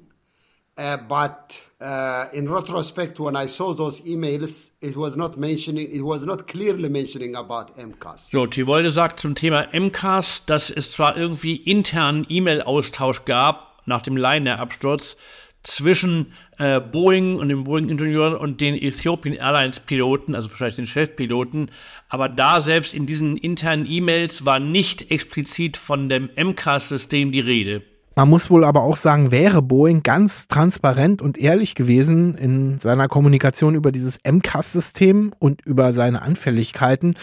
Uh, 0.77 0.97
but 1.09 1.61
uh, 1.81 2.27
in 2.33 2.51
retrospect, 2.51 3.20
when 3.20 3.37
I 3.37 3.47
saw 3.47 3.75
those 3.75 4.01
emails, 4.01 4.72
it 4.81 4.97
was 4.97 5.16
not 5.16 5.39
mentioning, 5.39 5.89
it 5.93 6.03
was 6.03 6.27
not 6.27 6.49
clearly 6.49 6.89
mentioning 6.89 7.37
about 7.37 7.77
MCAS. 7.77 8.31
So, 8.31 8.47
Tivolde 8.47 8.91
sagt 8.91 9.20
zum 9.20 9.37
Thema 9.37 9.68
MCAS, 9.72 10.47
dass 10.47 10.70
es 10.70 10.91
zwar 10.91 11.16
irgendwie 11.16 11.55
internen 11.55 12.27
E-Mail-Austausch 12.29 13.25
gab 13.25 13.83
nach 13.87 14.03
dem 14.03 14.16
Liner-Absturz 14.16 15.16
zwischen 15.62 16.33
äh, 16.59 16.81
Boeing 16.81 17.37
und 17.37 17.49
dem 17.51 17.64
Boeing-Ingenieur 17.64 18.41
und 18.41 18.61
den 18.61 18.75
Ethiopian 18.75 19.37
Airlines-Piloten, 19.37 20.35
also 20.35 20.51
wahrscheinlich 20.51 20.77
den 20.77 20.87
Chefpiloten, 20.87 21.70
aber 22.09 22.29
da 22.29 22.61
selbst 22.61 22.95
in 22.95 23.07
diesen 23.07 23.37
internen 23.37 23.87
E-Mails 23.87 24.45
war 24.45 24.59
nicht 24.59 25.11
explizit 25.12 25.77
von 25.77 26.09
dem 26.09 26.31
MCAS-System 26.37 27.31
die 27.31 27.41
Rede. 27.41 27.83
Man 28.17 28.29
muss 28.29 28.51
wohl 28.51 28.65
aber 28.65 28.83
auch 28.83 28.97
sagen, 28.97 29.33
wäre 29.33 29.61
Boeing 29.61 30.05
ganz 30.05 30.47
transparent 30.47 31.21
und 31.21 31.37
ehrlich 31.37 31.75
gewesen 31.75 32.37
in 32.37 32.79
seiner 32.79 33.09
Kommunikation 33.09 33.75
über 33.75 33.91
dieses 33.91 34.21
MCAS-System 34.25 35.33
und 35.41 35.67
über 35.67 35.93
seine 35.93 36.23
Anfälligkeiten, 36.23 37.17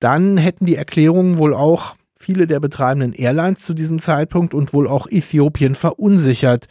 dann 0.00 0.36
hätten 0.36 0.66
die 0.66 0.76
Erklärungen 0.76 1.38
wohl 1.38 1.54
auch 1.54 1.96
viele 2.14 2.46
der 2.46 2.60
betreibenden 2.60 3.14
Airlines 3.14 3.60
zu 3.60 3.72
diesem 3.72 4.00
Zeitpunkt 4.00 4.52
und 4.52 4.74
wohl 4.74 4.86
auch 4.86 5.06
Äthiopien 5.06 5.74
verunsichert. 5.74 6.66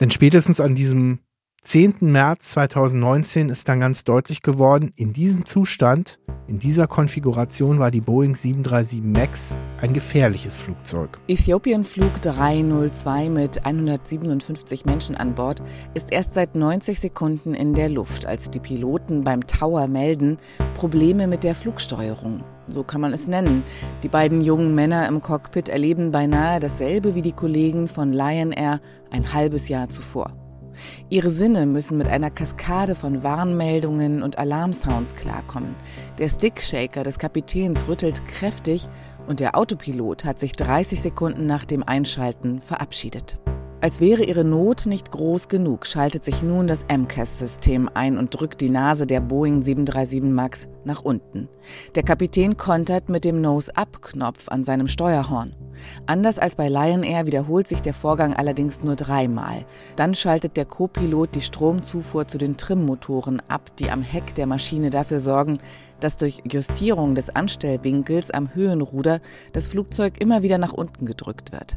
Denn 0.00 0.12
spätestens 0.12 0.60
an 0.60 0.74
diesem 0.74 1.18
10. 1.66 1.94
März 2.02 2.50
2019 2.50 3.48
ist 3.48 3.66
dann 3.68 3.80
ganz 3.80 4.04
deutlich 4.04 4.42
geworden, 4.42 4.92
in 4.96 5.14
diesem 5.14 5.46
Zustand, 5.46 6.18
in 6.46 6.58
dieser 6.58 6.86
Konfiguration 6.86 7.78
war 7.78 7.90
die 7.90 8.02
Boeing 8.02 8.34
737 8.34 9.02
MAX 9.02 9.58
ein 9.80 9.94
gefährliches 9.94 10.60
Flugzeug. 10.60 11.18
Ethiopian 11.26 11.82
Flug 11.82 12.20
302 12.20 13.30
mit 13.30 13.64
157 13.64 14.84
Menschen 14.84 15.16
an 15.16 15.34
Bord 15.34 15.62
ist 15.94 16.12
erst 16.12 16.34
seit 16.34 16.54
90 16.54 17.00
Sekunden 17.00 17.54
in 17.54 17.72
der 17.72 17.88
Luft, 17.88 18.26
als 18.26 18.50
die 18.50 18.60
Piloten 18.60 19.24
beim 19.24 19.46
Tower 19.46 19.88
melden 19.88 20.36
Probleme 20.74 21.26
mit 21.26 21.44
der 21.44 21.54
Flugsteuerung. 21.54 22.44
So 22.68 22.84
kann 22.84 23.00
man 23.00 23.14
es 23.14 23.26
nennen. 23.26 23.62
Die 24.02 24.08
beiden 24.08 24.42
jungen 24.42 24.74
Männer 24.74 25.08
im 25.08 25.22
Cockpit 25.22 25.70
erleben 25.70 26.12
beinahe 26.12 26.60
dasselbe 26.60 27.14
wie 27.14 27.22
die 27.22 27.32
Kollegen 27.32 27.88
von 27.88 28.12
Lion 28.12 28.52
Air 28.52 28.82
ein 29.10 29.32
halbes 29.32 29.70
Jahr 29.70 29.88
zuvor. 29.88 30.43
Ihre 31.10 31.30
Sinne 31.30 31.66
müssen 31.66 31.98
mit 31.98 32.08
einer 32.08 32.30
Kaskade 32.30 32.94
von 32.94 33.22
Warnmeldungen 33.22 34.22
und 34.22 34.38
Alarmsounds 34.38 35.14
klarkommen. 35.14 35.74
Der 36.18 36.28
Stickshaker 36.28 37.02
des 37.02 37.18
Kapitäns 37.18 37.88
rüttelt 37.88 38.26
kräftig 38.26 38.88
und 39.26 39.40
der 39.40 39.56
Autopilot 39.56 40.24
hat 40.24 40.40
sich 40.40 40.52
30 40.52 41.00
Sekunden 41.00 41.46
nach 41.46 41.64
dem 41.64 41.82
Einschalten 41.82 42.60
verabschiedet. 42.60 43.38
Als 43.84 44.00
wäre 44.00 44.24
ihre 44.24 44.44
Not 44.44 44.86
nicht 44.86 45.10
groß 45.10 45.48
genug, 45.48 45.84
schaltet 45.84 46.24
sich 46.24 46.42
nun 46.42 46.66
das 46.66 46.86
MCAS-System 46.88 47.90
ein 47.92 48.16
und 48.16 48.30
drückt 48.30 48.62
die 48.62 48.70
Nase 48.70 49.06
der 49.06 49.20
Boeing 49.20 49.60
737 49.60 50.22
MAX 50.22 50.68
nach 50.86 51.02
unten. 51.02 51.50
Der 51.94 52.02
Kapitän 52.02 52.56
kontert 52.56 53.10
mit 53.10 53.26
dem 53.26 53.42
Nose-Up-Knopf 53.42 54.48
an 54.48 54.64
seinem 54.64 54.88
Steuerhorn. 54.88 55.54
Anders 56.06 56.38
als 56.38 56.56
bei 56.56 56.70
Lion 56.70 57.02
Air 57.02 57.26
wiederholt 57.26 57.68
sich 57.68 57.82
der 57.82 57.92
Vorgang 57.92 58.32
allerdings 58.32 58.82
nur 58.82 58.96
dreimal. 58.96 59.66
Dann 59.96 60.14
schaltet 60.14 60.56
der 60.56 60.64
Co-Pilot 60.64 61.34
die 61.34 61.42
Stromzufuhr 61.42 62.26
zu 62.26 62.38
den 62.38 62.56
Trimmotoren 62.56 63.42
ab, 63.48 63.70
die 63.76 63.90
am 63.90 64.00
Heck 64.00 64.34
der 64.34 64.46
Maschine 64.46 64.88
dafür 64.88 65.20
sorgen, 65.20 65.58
dass 66.00 66.16
durch 66.16 66.42
Justierung 66.50 67.14
des 67.14 67.28
Anstellwinkels 67.36 68.30
am 68.30 68.54
Höhenruder 68.54 69.20
das 69.52 69.68
Flugzeug 69.68 70.22
immer 70.22 70.42
wieder 70.42 70.56
nach 70.56 70.72
unten 70.72 71.04
gedrückt 71.04 71.52
wird. 71.52 71.76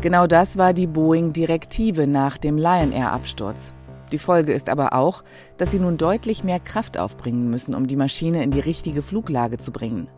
Genau 0.00 0.26
das 0.26 0.56
war 0.56 0.72
die 0.72 0.86
Boeing-Direktive 0.86 2.06
nach 2.06 2.38
dem 2.38 2.56
Lion 2.56 2.92
Air-Absturz. 2.92 3.74
Die 4.12 4.18
Folge 4.18 4.52
ist 4.52 4.68
aber 4.68 4.94
auch, 4.94 5.22
dass 5.56 5.70
sie 5.70 5.78
nun 5.78 5.98
deutlich 5.98 6.44
mehr 6.44 6.60
Kraft 6.60 6.98
aufbringen 6.98 7.50
müssen, 7.50 7.74
um 7.74 7.86
die 7.86 7.96
Maschine 7.96 8.42
in 8.42 8.50
die 8.50 8.60
richtige 8.60 9.02
Fluglage 9.02 9.58
zu 9.58 9.70
bringen. 9.70 10.08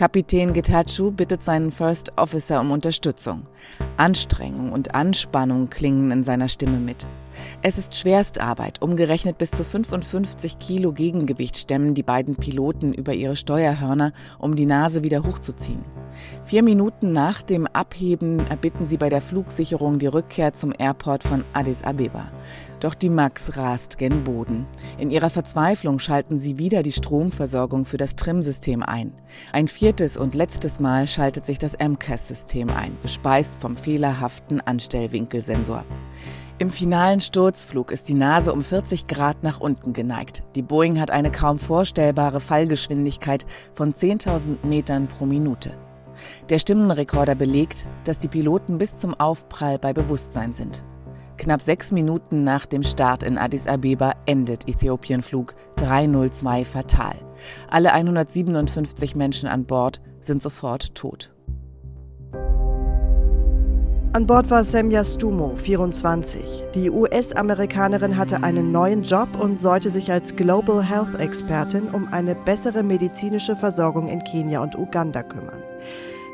Kapitän 0.00 0.54
Getachew 0.54 1.10
bittet 1.10 1.44
seinen 1.44 1.70
First 1.70 2.12
Officer 2.16 2.58
um 2.62 2.70
Unterstützung. 2.70 3.42
Anstrengung 3.98 4.72
und 4.72 4.94
Anspannung 4.94 5.68
klingen 5.68 6.10
in 6.10 6.24
seiner 6.24 6.48
Stimme 6.48 6.78
mit. 6.78 7.06
Es 7.60 7.76
ist 7.76 7.94
Schwerstarbeit. 7.94 8.80
Umgerechnet 8.80 9.36
bis 9.36 9.50
zu 9.50 9.62
55 9.62 10.58
Kilo 10.58 10.94
Gegengewicht 10.94 11.58
stemmen 11.58 11.92
die 11.92 12.02
beiden 12.02 12.34
Piloten 12.36 12.94
über 12.94 13.12
ihre 13.12 13.36
Steuerhörner, 13.36 14.14
um 14.38 14.56
die 14.56 14.64
Nase 14.64 15.04
wieder 15.04 15.22
hochzuziehen. 15.22 15.84
Vier 16.44 16.62
Minuten 16.62 17.12
nach 17.12 17.42
dem 17.42 17.66
Abheben 17.66 18.38
erbitten 18.48 18.88
sie 18.88 18.96
bei 18.96 19.10
der 19.10 19.20
Flugsicherung 19.20 19.98
die 19.98 20.06
Rückkehr 20.06 20.54
zum 20.54 20.72
Airport 20.78 21.24
von 21.24 21.44
Addis 21.52 21.82
Abeba. 21.82 22.32
Doch 22.80 22.94
die 22.94 23.10
Max 23.10 23.58
rast 23.58 23.98
gen 23.98 24.24
Boden. 24.24 24.66
In 24.96 25.10
ihrer 25.10 25.28
Verzweiflung 25.28 25.98
schalten 25.98 26.40
sie 26.40 26.56
wieder 26.56 26.82
die 26.82 26.92
Stromversorgung 26.92 27.84
für 27.84 27.98
das 27.98 28.16
Trim-System 28.16 28.82
ein. 28.82 29.12
Ein 29.52 29.68
viertes 29.68 30.16
und 30.16 30.34
letztes 30.34 30.80
Mal 30.80 31.06
schaltet 31.06 31.44
sich 31.44 31.58
das 31.58 31.76
MCAS-System 31.78 32.70
ein, 32.70 32.96
gespeist 33.02 33.54
vom 33.54 33.76
fehlerhaften 33.76 34.62
Anstellwinkelsensor. 34.62 35.84
Im 36.58 36.70
finalen 36.70 37.20
Sturzflug 37.20 37.90
ist 37.90 38.08
die 38.08 38.14
Nase 38.14 38.52
um 38.52 38.62
40 38.62 39.06
Grad 39.06 39.42
nach 39.42 39.60
unten 39.60 39.92
geneigt. 39.92 40.42
Die 40.54 40.62
Boeing 40.62 41.00
hat 41.00 41.10
eine 41.10 41.30
kaum 41.30 41.58
vorstellbare 41.58 42.40
Fallgeschwindigkeit 42.40 43.46
von 43.72 43.92
10.000 43.92 44.66
Metern 44.66 45.06
pro 45.06 45.26
Minute. 45.26 45.70
Der 46.48 46.58
Stimmenrekorder 46.58 47.34
belegt, 47.34 47.88
dass 48.04 48.18
die 48.18 48.28
Piloten 48.28 48.78
bis 48.78 48.98
zum 48.98 49.14
Aufprall 49.14 49.78
bei 49.78 49.92
Bewusstsein 49.92 50.52
sind. 50.52 50.84
Knapp 51.40 51.62
sechs 51.62 51.90
Minuten 51.90 52.44
nach 52.44 52.66
dem 52.66 52.82
Start 52.82 53.22
in 53.22 53.38
Addis 53.38 53.66
Abeba 53.66 54.12
endet 54.26 54.68
Äthiopienflug 54.68 55.54
302 55.76 56.66
fatal. 56.66 57.14
Alle 57.70 57.94
157 57.94 59.16
Menschen 59.16 59.48
an 59.48 59.64
Bord 59.64 60.02
sind 60.20 60.42
sofort 60.42 60.94
tot. 60.94 61.32
An 64.12 64.26
Bord 64.26 64.50
war 64.50 64.64
Semja 64.64 65.02
Stumo, 65.02 65.56
24. 65.56 66.64
Die 66.74 66.90
US-Amerikanerin 66.90 68.18
hatte 68.18 68.42
einen 68.42 68.70
neuen 68.70 69.02
Job 69.02 69.40
und 69.40 69.58
sollte 69.58 69.88
sich 69.88 70.12
als 70.12 70.36
Global 70.36 70.82
Health 70.82 71.18
Expertin 71.18 71.88
um 71.88 72.08
eine 72.12 72.34
bessere 72.34 72.82
medizinische 72.82 73.56
Versorgung 73.56 74.08
in 74.08 74.22
Kenia 74.24 74.62
und 74.62 74.76
Uganda 74.76 75.22
kümmern. 75.22 75.62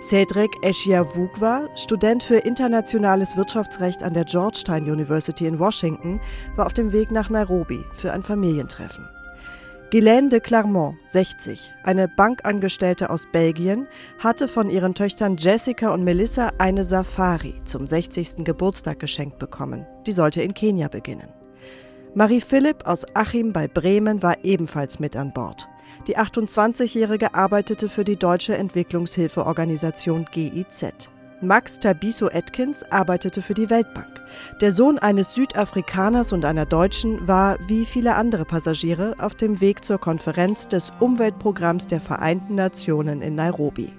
Cedric 0.09 0.53
Eshiavugwa, 0.63 1.69
Student 1.75 2.23
für 2.23 2.37
internationales 2.37 3.37
Wirtschaftsrecht 3.37 4.05
an 4.05 4.15
der 4.15 4.25
Georgetown 4.25 4.89
University 4.89 5.47
in 5.47 5.59
Washington, 5.59 6.21
war 6.55 6.67
auf 6.67 6.73
dem 6.75 6.93
Weg 6.93 7.11
nach 7.11 7.29
Nairobi 7.29 7.85
für 7.93 8.13
ein 8.13 8.23
Familientreffen. 8.23 9.09
Guylaine 9.91 10.29
de 10.29 10.39
Clermont, 10.39 10.95
60, 11.09 11.75
eine 11.83 12.07
Bankangestellte 12.07 13.11
aus 13.11 13.27
Belgien, 13.33 13.89
hatte 14.21 14.47
von 14.47 14.71
ihren 14.71 14.95
Töchtern 14.95 15.39
Jessica 15.39 15.93
und 15.93 16.05
Melissa 16.05 16.53
eine 16.59 16.85
Safari 16.85 17.55
zum 17.65 17.89
60. 17.89 18.45
Geburtstag 18.45 19.01
geschenkt 19.01 19.41
bekommen. 19.41 19.89
Die 20.07 20.13
sollte 20.13 20.41
in 20.41 20.55
Kenia 20.55 20.87
beginnen. 20.87 21.31
Marie 22.15 22.41
Philipp 22.41 22.87
aus 22.87 23.05
Achim 23.15 23.53
bei 23.53 23.67
Bremen 23.67 24.23
war 24.23 24.37
ebenfalls 24.45 25.01
mit 25.01 25.17
an 25.17 25.33
Bord. 25.33 25.67
Die 26.07 26.17
28-Jährige 26.17 27.35
arbeitete 27.35 27.89
für 27.89 28.05
die 28.05 28.17
deutsche 28.17 28.57
Entwicklungshilfeorganisation 28.57 30.25
GIZ. 30.31 31.11
Max 31.43 31.81
Tabiso 31.81 32.29
Atkins 32.33 32.85
arbeitete 32.93 33.43
für 33.43 33.55
die 33.55 33.69
Weltbank. 33.69 34.23
Der 34.61 34.71
Sohn 34.71 34.99
eines 34.99 35.35
Südafrikaners 35.35 36.33
und 36.33 36.45
einer 36.45 36.65
Deutschen 36.65 37.27
war, 37.27 37.59
wie 37.67 37.85
viele 37.85 38.15
andere 38.15 38.45
Passagiere, 38.45 39.17
auf 39.19 39.35
dem 39.35 39.61
Weg 39.61 39.85
zur 39.85 39.99
Konferenz 39.99 40.69
des 40.69 40.93
Umweltprogramms 41.01 41.89
der 41.89 42.01
Vereinten 42.01 42.55
Nationen 42.55 43.21
in 43.21 43.35
Nairobi. 43.35 43.93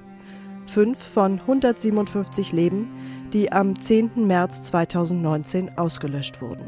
Fünf 0.66 0.98
von 0.98 1.42
157 1.42 2.54
Leben, 2.54 2.88
die 3.34 3.52
am 3.52 3.78
10. 3.78 4.26
März 4.26 4.64
2019 4.64 5.78
ausgelöscht 5.78 6.42
wurden. 6.42 6.64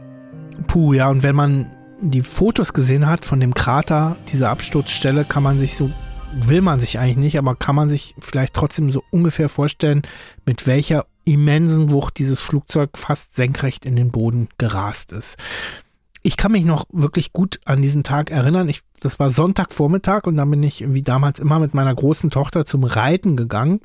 Puh, 0.68 0.94
ja, 0.94 1.10
und 1.10 1.24
wenn 1.24 1.36
man 1.36 1.66
die 2.02 2.22
Fotos 2.22 2.74
gesehen 2.74 3.08
hat 3.08 3.26
von 3.26 3.40
dem 3.40 3.54
Krater, 3.54 4.18
dieser 4.30 4.50
Absturzstelle, 4.50 5.26
kann 5.26 5.44
man 5.44 5.60
sich 5.60 5.76
so, 5.76 5.92
will 6.34 6.62
man 6.62 6.80
sich 6.80 7.00
eigentlich 7.00 7.18
nicht, 7.18 7.38
aber 7.38 7.56
kann 7.56 7.76
man 7.76 7.90
sich 7.90 8.16
vielleicht 8.20 8.54
trotzdem 8.54 8.92
so 8.92 9.04
ungefähr 9.12 9.50
vorstellen, 9.50 10.04
mit 10.46 10.68
welcher 10.68 11.06
immensen 11.26 11.92
Wucht 11.92 12.18
dieses 12.18 12.42
Flugzeug 12.42 12.98
fast 12.98 13.36
senkrecht 13.36 13.86
in 13.86 13.96
den 13.96 14.12
Boden 14.12 14.50
gerast 14.58 15.12
ist. 15.12 15.38
Ich 16.22 16.38
kann 16.38 16.52
mich 16.52 16.66
noch 16.66 16.86
wirklich 16.92 17.34
gut 17.34 17.60
an 17.66 17.82
diesen 17.82 18.04
Tag 18.04 18.30
erinnern. 18.30 18.68
Ich, 18.68 18.82
das 19.00 19.20
war 19.20 19.30
Sonntagvormittag 19.30 20.26
und 20.26 20.36
dann 20.36 20.50
bin 20.50 20.64
ich 20.64 20.92
wie 20.94 21.04
damals 21.04 21.40
immer 21.40 21.60
mit 21.60 21.74
meiner 21.74 21.96
großen 21.96 22.30
Tochter 22.30 22.66
zum 22.66 22.84
Reiten 22.84 23.38
gegangen. 23.38 23.80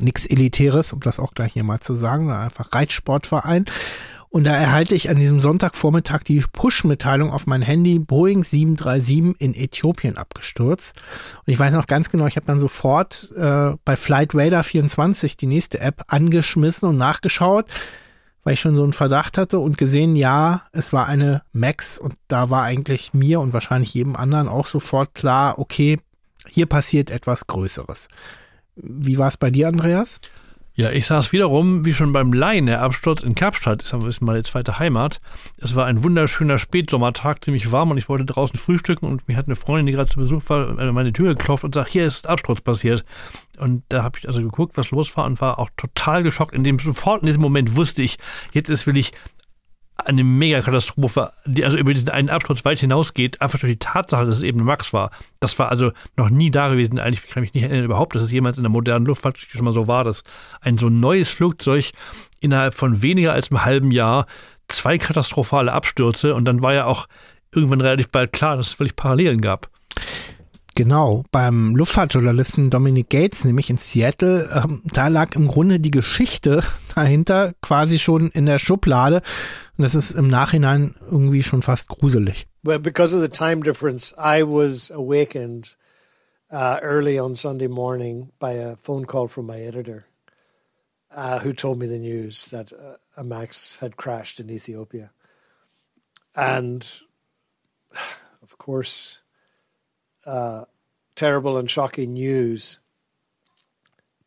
Nichts 0.00 0.26
Elitäres, 0.26 0.92
um 0.92 1.00
das 1.00 1.20
auch 1.20 1.34
gleich 1.34 1.52
hier 1.52 1.64
mal 1.64 1.80
zu 1.80 1.94
sagen, 1.94 2.30
einfach 2.30 2.72
Reitsportverein. 2.72 3.66
Und 4.30 4.44
da 4.44 4.54
erhalte 4.54 4.94
ich 4.94 5.08
an 5.08 5.16
diesem 5.16 5.40
Sonntagvormittag 5.40 6.22
die 6.22 6.44
Push-Mitteilung 6.52 7.32
auf 7.32 7.46
mein 7.46 7.62
Handy, 7.62 7.98
Boeing 7.98 8.44
737 8.44 9.40
in 9.40 9.54
Äthiopien 9.54 10.18
abgestürzt. 10.18 11.00
Und 11.46 11.52
ich 11.52 11.58
weiß 11.58 11.72
noch 11.74 11.86
ganz 11.86 12.10
genau, 12.10 12.26
ich 12.26 12.36
habe 12.36 12.46
dann 12.46 12.60
sofort 12.60 13.32
äh, 13.36 13.72
bei 13.84 13.96
Flight 13.96 14.34
Radar 14.34 14.62
24 14.62 15.36
die 15.38 15.46
nächste 15.46 15.80
App 15.80 16.02
angeschmissen 16.08 16.88
und 16.88 16.98
nachgeschaut, 16.98 17.66
weil 18.44 18.52
ich 18.52 18.60
schon 18.60 18.76
so 18.76 18.82
einen 18.82 18.92
Verdacht 18.92 19.38
hatte 19.38 19.60
und 19.60 19.78
gesehen, 19.78 20.14
ja, 20.14 20.62
es 20.72 20.92
war 20.92 21.06
eine 21.06 21.42
Max 21.52 21.98
und 21.98 22.14
da 22.28 22.50
war 22.50 22.64
eigentlich 22.64 23.14
mir 23.14 23.40
und 23.40 23.54
wahrscheinlich 23.54 23.94
jedem 23.94 24.14
anderen 24.14 24.48
auch 24.48 24.66
sofort 24.66 25.14
klar, 25.14 25.58
okay, 25.58 25.98
hier 26.46 26.66
passiert 26.66 27.10
etwas 27.10 27.46
Größeres. 27.46 28.08
Wie 28.76 29.18
war 29.18 29.28
es 29.28 29.38
bei 29.38 29.50
dir, 29.50 29.68
Andreas? 29.68 30.20
Ja, 30.78 30.92
ich 30.92 31.06
saß 31.06 31.32
wiederum, 31.32 31.84
wie 31.84 31.92
schon 31.92 32.12
beim 32.12 32.32
Laien, 32.32 32.66
der 32.66 32.82
Absturz 32.82 33.22
in 33.22 33.34
Kapstadt, 33.34 33.92
das 33.92 34.04
ist 34.04 34.20
meine 34.20 34.44
zweite 34.44 34.78
Heimat. 34.78 35.20
Es 35.56 35.74
war 35.74 35.86
ein 35.86 36.04
wunderschöner 36.04 36.56
Spätsommertag, 36.56 37.44
ziemlich 37.44 37.72
warm 37.72 37.90
und 37.90 37.98
ich 37.98 38.08
wollte 38.08 38.24
draußen 38.24 38.56
frühstücken 38.56 39.06
und 39.06 39.26
mir 39.26 39.36
hat 39.36 39.46
eine 39.46 39.56
Freundin, 39.56 39.86
die 39.86 39.92
gerade 39.92 40.08
zu 40.08 40.20
Besuch 40.20 40.44
war, 40.46 40.78
an 40.78 40.94
meine 40.94 41.12
Tür 41.12 41.34
geklopft 41.34 41.64
und 41.64 41.74
sagt, 41.74 41.90
hier 41.90 42.06
ist 42.06 42.28
Absturz 42.28 42.60
passiert. 42.60 43.04
Und 43.58 43.82
da 43.88 44.04
habe 44.04 44.20
ich 44.20 44.28
also 44.28 44.40
geguckt, 44.40 44.76
was 44.76 44.92
los 44.92 45.16
war 45.16 45.24
und 45.24 45.40
war 45.40 45.58
auch 45.58 45.70
total 45.76 46.22
geschockt. 46.22 46.54
In 46.54 46.62
dem, 46.62 46.78
sofort 46.78 47.22
in 47.22 47.26
diesem 47.26 47.42
Moment 47.42 47.74
wusste 47.74 48.04
ich, 48.04 48.16
jetzt 48.52 48.70
ist 48.70 48.86
wirklich 48.86 49.10
eine 50.04 50.24
Megakatastrophe, 50.24 51.32
die 51.44 51.64
also 51.64 51.76
über 51.76 51.92
diesen 51.92 52.08
einen 52.08 52.30
Absturz 52.30 52.64
weit 52.64 52.78
hinausgeht, 52.78 53.42
einfach 53.42 53.58
durch 53.58 53.72
die 53.72 53.78
Tatsache, 53.78 54.24
dass 54.24 54.36
es 54.36 54.42
eben 54.42 54.64
Max 54.64 54.92
war. 54.92 55.10
Das 55.40 55.58
war 55.58 55.70
also 55.70 55.92
noch 56.16 56.30
nie 56.30 56.50
da 56.50 56.68
gewesen. 56.68 56.98
Eigentlich 56.98 57.28
kann 57.28 57.42
ich 57.42 57.48
mich 57.48 57.54
nicht 57.54 57.64
erinnern 57.64 57.84
überhaupt, 57.84 58.14
dass 58.14 58.22
es 58.22 58.32
jemals 58.32 58.58
in 58.58 58.64
der 58.64 58.70
modernen 58.70 59.06
Luftfahrt 59.06 59.38
schon 59.38 59.64
mal 59.64 59.74
so 59.74 59.88
war, 59.88 60.04
dass 60.04 60.22
ein 60.60 60.78
so 60.78 60.88
neues 60.88 61.30
Flugzeug 61.30 61.90
innerhalb 62.40 62.74
von 62.74 63.02
weniger 63.02 63.32
als 63.32 63.50
einem 63.50 63.64
halben 63.64 63.90
Jahr 63.90 64.26
zwei 64.68 64.98
katastrophale 64.98 65.72
Abstürze 65.72 66.34
und 66.34 66.44
dann 66.44 66.62
war 66.62 66.74
ja 66.74 66.84
auch 66.84 67.08
irgendwann 67.52 67.80
relativ 67.80 68.10
bald 68.10 68.32
klar, 68.32 68.56
dass 68.56 68.68
es 68.68 68.78
wirklich 68.78 68.96
Parallelen 68.96 69.40
gab. 69.40 69.68
Genau, 70.78 71.24
beim 71.32 71.74
Luftfahrtjournalisten 71.74 72.70
Dominic 72.70 73.10
Gates, 73.10 73.44
nämlich 73.44 73.68
in 73.68 73.78
Seattle, 73.78 74.48
ähm, 74.54 74.80
da 74.84 75.08
lag 75.08 75.34
im 75.34 75.48
Grunde 75.48 75.80
die 75.80 75.90
Geschichte 75.90 76.62
dahinter 76.94 77.54
quasi 77.62 77.98
schon 77.98 78.30
in 78.30 78.46
der 78.46 78.60
Schublade. 78.60 79.16
Und 79.76 79.82
das 79.82 79.96
ist 79.96 80.12
im 80.12 80.28
Nachhinein 80.28 80.94
irgendwie 81.10 81.42
schon 81.42 81.62
fast 81.62 81.88
gruselig. 81.88 82.46
Well, 82.62 82.78
because 82.78 83.12
of 83.12 83.20
the 83.20 83.28
time 83.28 83.64
difference, 83.64 84.14
I 84.16 84.44
was 84.44 84.92
awakened 84.92 85.76
uh, 86.52 86.78
early 86.80 87.18
on 87.18 87.34
Sunday 87.34 87.66
morning 87.66 88.30
by 88.38 88.52
a 88.52 88.76
phone 88.76 89.04
call 89.04 89.26
from 89.26 89.46
my 89.46 89.58
editor, 89.58 90.04
uh, 91.10 91.40
who 91.40 91.52
told 91.52 91.80
me 91.80 91.88
the 91.88 91.98
news 91.98 92.50
that 92.52 92.72
uh, 92.72 92.98
a 93.16 93.24
Max 93.24 93.80
had 93.80 93.96
crashed 93.96 94.38
in 94.38 94.48
Ethiopia. 94.48 95.10
And 96.36 96.86
of 98.44 98.58
course, 98.58 99.17
terrible 101.14 101.56
and 101.56 101.70
shocking 101.70 102.12
news. 102.12 102.78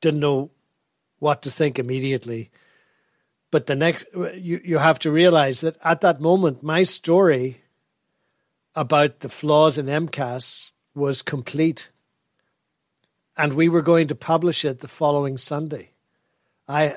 Didn't 0.02 0.20
know 0.20 0.52
what 1.20 1.44
to 1.44 1.52
think 1.52 1.78
immediately. 1.78 2.50
But 3.52 3.68
the 3.68 3.76
next, 3.76 4.08
you, 4.14 4.62
you 4.64 4.78
have 4.78 5.00
to 5.00 5.12
realize 5.12 5.62
that 5.62 5.78
at 5.84 6.02
that 6.02 6.22
moment, 6.22 6.64
my 6.64 6.84
story 6.84 7.62
about 8.76 9.20
the 9.20 9.30
flaws 9.30 9.78
in 9.78 9.86
MCAS 9.86 10.72
was 10.96 11.22
complete. 11.22 11.92
And 13.38 13.54
we 13.54 13.70
were 13.70 13.82
going 13.82 14.08
to 14.08 14.16
publish 14.16 14.66
it 14.66 14.80
the 14.80 14.88
following 14.88 15.38
Sunday. 15.38 15.92
I 16.68 16.96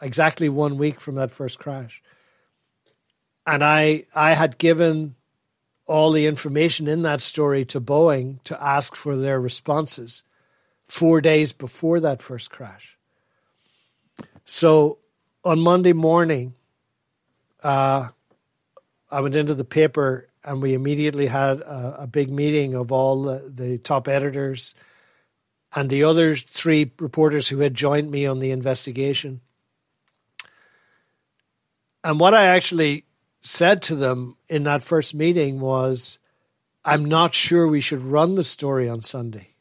exactly 0.00 0.48
one 0.48 0.78
week 0.78 1.00
from 1.00 1.16
that 1.16 1.30
first 1.30 1.58
crash. 1.58 2.02
And 3.46 3.64
I 3.64 4.04
I 4.14 4.32
had 4.32 4.58
given 4.58 5.16
all 5.86 6.10
the 6.10 6.26
information 6.26 6.88
in 6.88 7.02
that 7.02 7.20
story 7.20 7.64
to 7.66 7.80
Boeing 7.80 8.42
to 8.44 8.60
ask 8.62 8.94
for 8.94 9.16
their 9.16 9.40
responses 9.40 10.24
four 10.84 11.20
days 11.20 11.52
before 11.52 12.00
that 12.00 12.20
first 12.20 12.50
crash. 12.50 12.98
So 14.44 14.98
on 15.44 15.60
Monday 15.60 15.92
morning, 15.92 16.54
uh, 17.62 18.08
I 19.10 19.20
went 19.20 19.36
into 19.36 19.54
the 19.54 19.64
paper 19.64 20.28
and 20.44 20.62
we 20.62 20.74
immediately 20.74 21.26
had 21.26 21.60
a, 21.60 21.96
a 22.00 22.06
big 22.06 22.30
meeting 22.30 22.74
of 22.74 22.92
all 22.92 23.22
the, 23.22 23.48
the 23.48 23.78
top 23.78 24.08
editors 24.08 24.74
and 25.74 25.90
the 25.90 26.04
other 26.04 26.36
three 26.36 26.92
reporters 26.98 27.48
who 27.48 27.58
had 27.58 27.74
joined 27.74 28.10
me 28.10 28.26
on 28.26 28.38
the 28.38 28.50
investigation. 28.50 29.40
And 32.04 32.20
what 32.20 32.34
I 32.34 32.46
actually 32.46 33.05
said 33.46 33.82
to 33.82 33.94
them 33.94 34.36
in 34.48 34.64
that 34.64 34.82
first 34.82 35.14
meeting 35.14 35.60
was, 35.60 36.18
I'm 36.84 37.04
not 37.04 37.34
sure 37.34 37.66
we 37.66 37.80
should 37.80 38.02
run 38.02 38.34
the 38.34 38.44
story 38.44 38.88
on 38.88 39.02
Sunday 39.02 39.54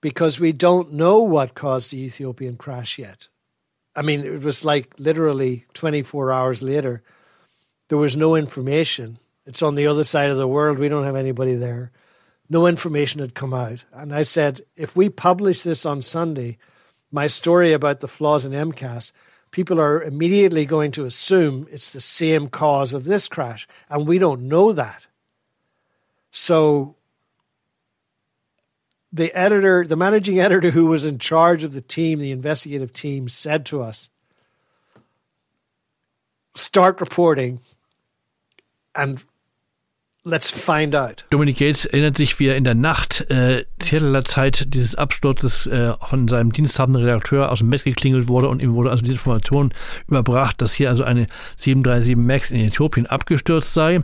because 0.00 0.38
we 0.38 0.52
don't 0.52 0.92
know 0.92 1.18
what 1.20 1.54
caused 1.54 1.90
the 1.90 2.02
Ethiopian 2.02 2.56
crash 2.56 2.98
yet. 2.98 3.28
I 3.94 4.02
mean, 4.02 4.20
it 4.20 4.42
was 4.42 4.64
like 4.64 4.98
literally 4.98 5.64
24 5.74 6.30
hours 6.30 6.62
later. 6.62 7.02
There 7.88 7.98
was 7.98 8.16
no 8.16 8.34
information. 8.34 9.18
It's 9.46 9.62
on 9.62 9.74
the 9.74 9.86
other 9.86 10.04
side 10.04 10.30
of 10.30 10.36
the 10.36 10.48
world. 10.48 10.78
We 10.78 10.88
don't 10.88 11.04
have 11.04 11.16
anybody 11.16 11.54
there. 11.54 11.90
No 12.48 12.66
information 12.66 13.20
had 13.20 13.34
come 13.34 13.54
out. 13.54 13.84
And 13.92 14.14
I 14.14 14.22
said, 14.22 14.60
if 14.76 14.94
we 14.94 15.08
publish 15.08 15.62
this 15.62 15.86
on 15.86 16.02
Sunday, 16.02 16.58
my 17.10 17.26
story 17.26 17.72
about 17.72 18.00
the 18.00 18.08
flaws 18.08 18.44
in 18.44 18.52
MCAS, 18.52 19.12
people 19.50 19.80
are 19.80 20.02
immediately 20.02 20.66
going 20.66 20.90
to 20.92 21.04
assume 21.04 21.66
it's 21.70 21.90
the 21.90 22.00
same 22.00 22.48
cause 22.48 22.94
of 22.94 23.04
this 23.04 23.28
crash. 23.28 23.66
And 23.88 24.06
we 24.06 24.18
don't 24.18 24.48
know 24.48 24.72
that. 24.72 25.06
So 26.30 26.96
the 29.12 29.32
editor, 29.32 29.86
the 29.86 29.96
managing 29.96 30.38
editor 30.40 30.70
who 30.70 30.86
was 30.86 31.06
in 31.06 31.18
charge 31.18 31.64
of 31.64 31.72
the 31.72 31.80
team, 31.80 32.18
the 32.18 32.32
investigative 32.32 32.92
team, 32.92 33.28
said 33.28 33.64
to 33.66 33.80
us, 33.80 34.10
start 36.54 37.00
reporting 37.00 37.60
and 38.94 39.24
Let's 40.28 40.50
find 40.50 40.96
out. 40.96 41.24
Dominic 41.30 41.58
Gates 41.58 41.84
erinnert 41.84 42.16
sich, 42.16 42.40
wie 42.40 42.48
er 42.48 42.56
in 42.56 42.64
der 42.64 42.74
Nacht 42.74 43.30
äh, 43.30 43.64
Seattleer 43.80 44.24
Zeit 44.24 44.74
dieses 44.74 44.96
Absturzes 44.96 45.68
äh, 45.68 45.92
von 46.04 46.26
seinem 46.26 46.52
diensthabenden 46.52 47.04
Redakteur 47.04 47.52
aus 47.52 47.60
dem 47.60 47.70
Bett 47.70 47.84
geklingelt 47.84 48.26
wurde 48.26 48.48
und 48.48 48.60
ihm 48.60 48.74
wurde 48.74 48.90
also 48.90 49.04
diese 49.04 49.14
Information 49.14 49.72
überbracht, 50.08 50.60
dass 50.60 50.74
hier 50.74 50.88
also 50.88 51.04
eine 51.04 51.28
737 51.58 52.16
MAX 52.16 52.50
in 52.50 52.58
Äthiopien 52.58 53.06
abgestürzt 53.06 53.72
sei. 53.72 54.02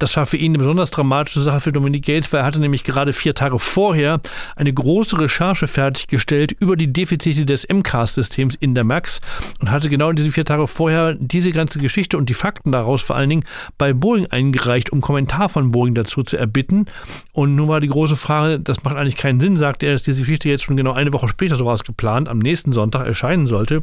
Das 0.00 0.16
war 0.16 0.24
für 0.24 0.38
ihn 0.38 0.52
eine 0.52 0.58
besonders 0.58 0.90
dramatische 0.90 1.42
Sache 1.42 1.60
für 1.60 1.72
Dominic 1.72 2.06
Gates, 2.06 2.32
weil 2.32 2.40
er 2.40 2.46
hatte 2.46 2.58
nämlich 2.58 2.84
gerade 2.84 3.12
vier 3.12 3.34
Tage 3.34 3.58
vorher 3.58 4.20
eine 4.56 4.72
große 4.72 5.20
Recherche 5.20 5.68
fertiggestellt 5.68 6.56
über 6.58 6.74
die 6.74 6.90
Defizite 6.90 7.44
des 7.44 7.68
MCAS-Systems 7.68 8.54
in 8.54 8.74
der 8.74 8.84
MAX 8.84 9.20
und 9.60 9.70
hatte 9.70 9.90
genau 9.90 10.10
diese 10.12 10.32
vier 10.32 10.46
Tage 10.46 10.66
vorher 10.66 11.14
diese 11.14 11.52
ganze 11.52 11.78
Geschichte 11.78 12.16
und 12.16 12.30
die 12.30 12.34
Fakten 12.34 12.72
daraus 12.72 13.02
vor 13.02 13.14
allen 13.14 13.28
Dingen 13.28 13.44
bei 13.76 13.92
Boeing 13.92 14.26
eingereicht, 14.30 14.90
um 14.90 15.02
Kommentar 15.02 15.50
von 15.50 15.70
Boeing 15.70 15.94
dazu 15.94 16.22
zu 16.22 16.38
erbitten. 16.38 16.86
Und 17.34 17.54
nun 17.54 17.68
war 17.68 17.80
die 17.80 17.88
große 17.88 18.16
Frage, 18.16 18.58
das 18.58 18.82
macht 18.82 18.96
eigentlich 18.96 19.16
keinen 19.16 19.38
Sinn, 19.38 19.58
sagt 19.58 19.82
er, 19.82 19.92
dass 19.92 20.02
diese 20.02 20.22
Geschichte 20.22 20.48
jetzt 20.48 20.64
schon 20.64 20.78
genau 20.78 20.92
eine 20.92 21.12
Woche 21.12 21.28
später, 21.28 21.56
so 21.56 21.66
war 21.66 21.74
es 21.74 21.84
geplant, 21.84 22.30
am 22.30 22.38
nächsten 22.38 22.72
Sonntag 22.72 23.06
erscheinen 23.06 23.46
sollte. 23.46 23.82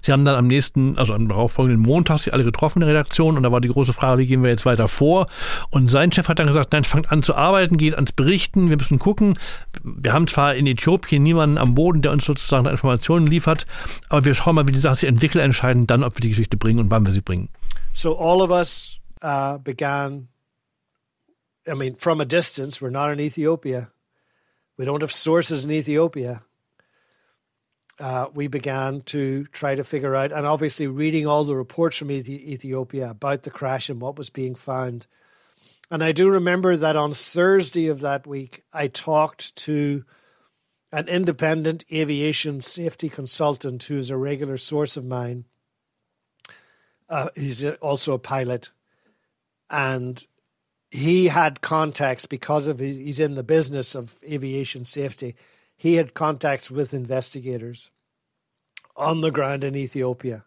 Sie 0.00 0.12
haben 0.12 0.24
dann 0.24 0.36
am 0.36 0.46
nächsten, 0.46 0.98
also 0.98 1.14
am 1.14 1.28
darauffolgenden 1.28 1.82
Montag, 1.82 2.18
sie 2.18 2.32
alle 2.32 2.44
getroffen 2.44 2.80
in 2.80 2.86
der 2.86 2.94
Redaktion 2.94 3.36
und 3.36 3.42
da 3.42 3.52
war 3.52 3.60
die 3.60 3.68
große 3.68 3.92
Frage, 3.92 4.22
wie 4.22 4.26
gehen 4.26 4.42
wir 4.42 4.50
jetzt 4.50 4.66
weiter 4.66 4.88
vor? 4.88 5.26
Und 5.70 5.88
sein 5.88 6.12
Chef 6.12 6.28
hat 6.28 6.38
dann 6.38 6.46
gesagt, 6.46 6.72
nein, 6.72 6.84
fangt 6.84 7.10
an 7.10 7.22
zu 7.22 7.34
arbeiten, 7.34 7.76
geht 7.76 7.94
ans 7.94 8.12
Berichten, 8.12 8.70
wir 8.70 8.76
müssen 8.76 8.98
gucken. 8.98 9.38
Wir 9.82 10.12
haben 10.12 10.26
zwar 10.26 10.54
in 10.54 10.66
Äthiopien 10.66 11.22
niemanden 11.22 11.58
am 11.58 11.74
Boden, 11.74 12.02
der 12.02 12.12
uns 12.12 12.24
sozusagen 12.24 12.66
Informationen 12.66 13.26
liefert, 13.26 13.66
aber 14.08 14.24
wir 14.24 14.34
schauen 14.34 14.54
mal, 14.54 14.66
wie 14.68 14.72
die 14.72 14.78
Sache 14.78 14.96
sich 14.96 15.08
entwickelt, 15.08 15.44
entscheiden 15.44 15.86
dann, 15.86 16.04
ob 16.04 16.16
wir 16.16 16.20
die 16.20 16.30
Geschichte 16.30 16.56
bringen 16.56 16.80
und 16.80 16.90
wann 16.90 17.06
wir 17.06 17.12
sie 17.12 17.20
bringen. 17.20 17.48
So 17.92 18.18
all 18.18 18.40
of 18.40 18.50
us 18.50 19.00
uh, 19.22 19.58
began, 19.58 20.28
I 21.66 21.74
mean, 21.74 21.96
from 21.98 22.20
a 22.20 22.24
distance, 22.24 22.80
we're 22.80 22.90
not 22.90 23.10
in 23.12 23.18
Ethiopia. 23.18 23.90
We 24.76 24.84
don't 24.84 25.02
have 25.02 25.12
sources 25.12 25.64
in 25.64 25.72
Ethiopia. 25.72 26.42
Uh, 28.00 28.28
we 28.32 28.46
began 28.46 29.00
to 29.02 29.44
try 29.46 29.74
to 29.74 29.84
figure 29.84 30.14
out, 30.14 30.32
and 30.32 30.46
obviously 30.46 30.86
reading 30.86 31.26
all 31.26 31.44
the 31.44 31.56
reports 31.56 31.96
from 31.96 32.10
Ethiopia 32.10 33.10
about 33.10 33.42
the 33.42 33.50
crash 33.50 33.88
and 33.88 34.00
what 34.00 34.16
was 34.16 34.30
being 34.30 34.54
found. 34.54 35.06
And 35.90 36.04
I 36.04 36.12
do 36.12 36.28
remember 36.28 36.76
that 36.76 36.96
on 36.96 37.12
Thursday 37.12 37.88
of 37.88 38.00
that 38.00 38.26
week, 38.26 38.62
I 38.72 38.88
talked 38.88 39.56
to 39.56 40.04
an 40.92 41.08
independent 41.08 41.84
aviation 41.92 42.60
safety 42.60 43.08
consultant 43.08 43.82
who's 43.82 44.10
a 44.10 44.16
regular 44.16 44.56
source 44.56 44.96
of 44.96 45.04
mine. 45.04 45.44
Uh, 47.08 47.28
he's 47.34 47.64
also 47.76 48.12
a 48.12 48.18
pilot. 48.18 48.70
And 49.70 50.24
he 50.90 51.26
had 51.26 51.60
contacts 51.60 52.26
because 52.26 52.68
of 52.68 52.78
his, 52.78 52.96
he's 52.96 53.20
in 53.20 53.34
the 53.34 53.42
business 53.42 53.94
of 53.94 54.14
aviation 54.24 54.84
safety 54.84 55.36
he 55.78 55.94
had 55.94 56.12
contacts 56.12 56.70
with 56.70 56.92
investigators 56.92 57.90
on 58.96 59.20
the 59.20 59.30
ground 59.30 59.62
in 59.62 59.76
Ethiopia. 59.76 60.44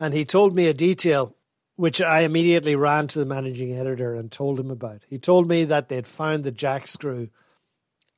And 0.00 0.14
he 0.14 0.24
told 0.24 0.54
me 0.54 0.66
a 0.66 0.74
detail 0.74 1.36
which 1.76 2.00
I 2.00 2.20
immediately 2.20 2.74
ran 2.74 3.06
to 3.08 3.18
the 3.18 3.26
managing 3.26 3.74
editor 3.74 4.14
and 4.14 4.32
told 4.32 4.58
him 4.58 4.70
about. 4.70 5.04
He 5.08 5.18
told 5.18 5.46
me 5.46 5.64
that 5.64 5.88
they'd 5.88 6.06
found 6.06 6.42
the 6.42 6.50
jack 6.50 6.86
screw 6.86 7.28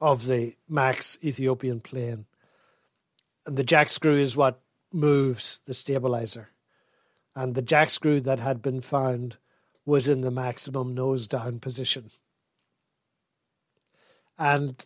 of 0.01 0.27
the 0.27 0.55
Max 0.69 1.19
Ethiopian 1.25 1.81
plane. 1.81 2.27
And 3.45 3.57
the 3.57 3.65
jack 3.65 3.89
screw 3.89 4.17
is 4.17 4.37
what 4.37 4.61
moves 4.93 5.59
the 5.67 5.75
stabilizer. 5.75 6.51
And 7.35 7.55
the 7.55 7.63
jack 7.63 7.91
screw 7.91 8.21
that 8.21 8.39
had 8.39 8.63
been 8.63 8.81
found 8.81 9.39
was 9.85 10.09
in 10.09 10.21
the 10.21 10.31
maximum 10.31 10.95
nose 10.95 11.27
down 11.27 11.59
position. 11.59 12.11
And 14.39 14.85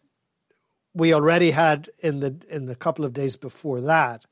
we 0.96 1.12
already 1.12 1.50
had 1.50 1.90
in 2.00 2.20
the 2.20 2.34
in 2.50 2.64
the 2.64 2.74
couple 2.74 3.04
of 3.04 3.12
days 3.12 3.36
before 3.36 3.82
that, 3.82 4.24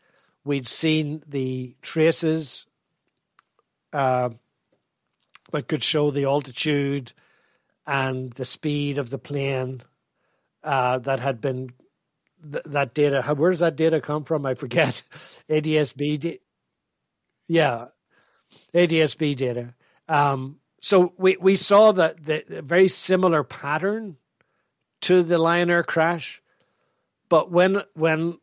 we'd 0.44 0.66
seen 0.66 1.22
the 1.26 1.76
traces 1.82 2.64
uh, 3.92 4.30
that 5.52 5.68
could 5.68 5.84
show 5.84 6.10
the 6.10 6.24
altitude 6.24 7.12
and 7.86 8.32
the 8.32 8.46
speed 8.46 8.96
of 8.96 9.10
the 9.10 9.18
plane 9.18 9.82
uh, 10.62 10.98
that 11.00 11.20
had 11.20 11.42
been 11.42 11.70
th- 12.50 12.64
that 12.64 12.94
data. 12.94 13.22
Where 13.34 13.50
does 13.50 13.60
that 13.60 13.76
data 13.76 14.00
come 14.00 14.24
from? 14.24 14.46
I 14.46 14.54
forget. 14.54 14.88
ADSB, 15.50 16.18
da- 16.18 16.40
yeah, 17.46 17.88
ADSB 18.72 19.36
data. 19.36 19.74
Um, 20.08 20.60
so 20.80 21.12
we, 21.18 21.36
we 21.38 21.56
saw 21.56 21.92
that 21.92 22.24
the, 22.24 22.42
the 22.48 22.62
very 22.62 22.88
similar 22.88 23.44
pattern 23.44 24.16
to 25.02 25.22
the 25.22 25.36
Lion 25.36 25.68
Air 25.68 25.82
crash 25.82 26.40
but 27.28 27.50
when 27.50 27.82
when 27.94 28.38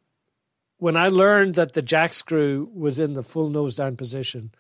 when 0.77 0.97
I 0.97 1.09
learned 1.09 1.55
that 1.55 1.73
the 1.73 1.81
jack 1.81 2.13
screw 2.13 2.69
was 2.73 2.99
in 2.99 3.13
the 3.13 3.23
full 3.23 3.49
nose 3.49 3.75
down 3.75 3.95
position, 3.95 4.51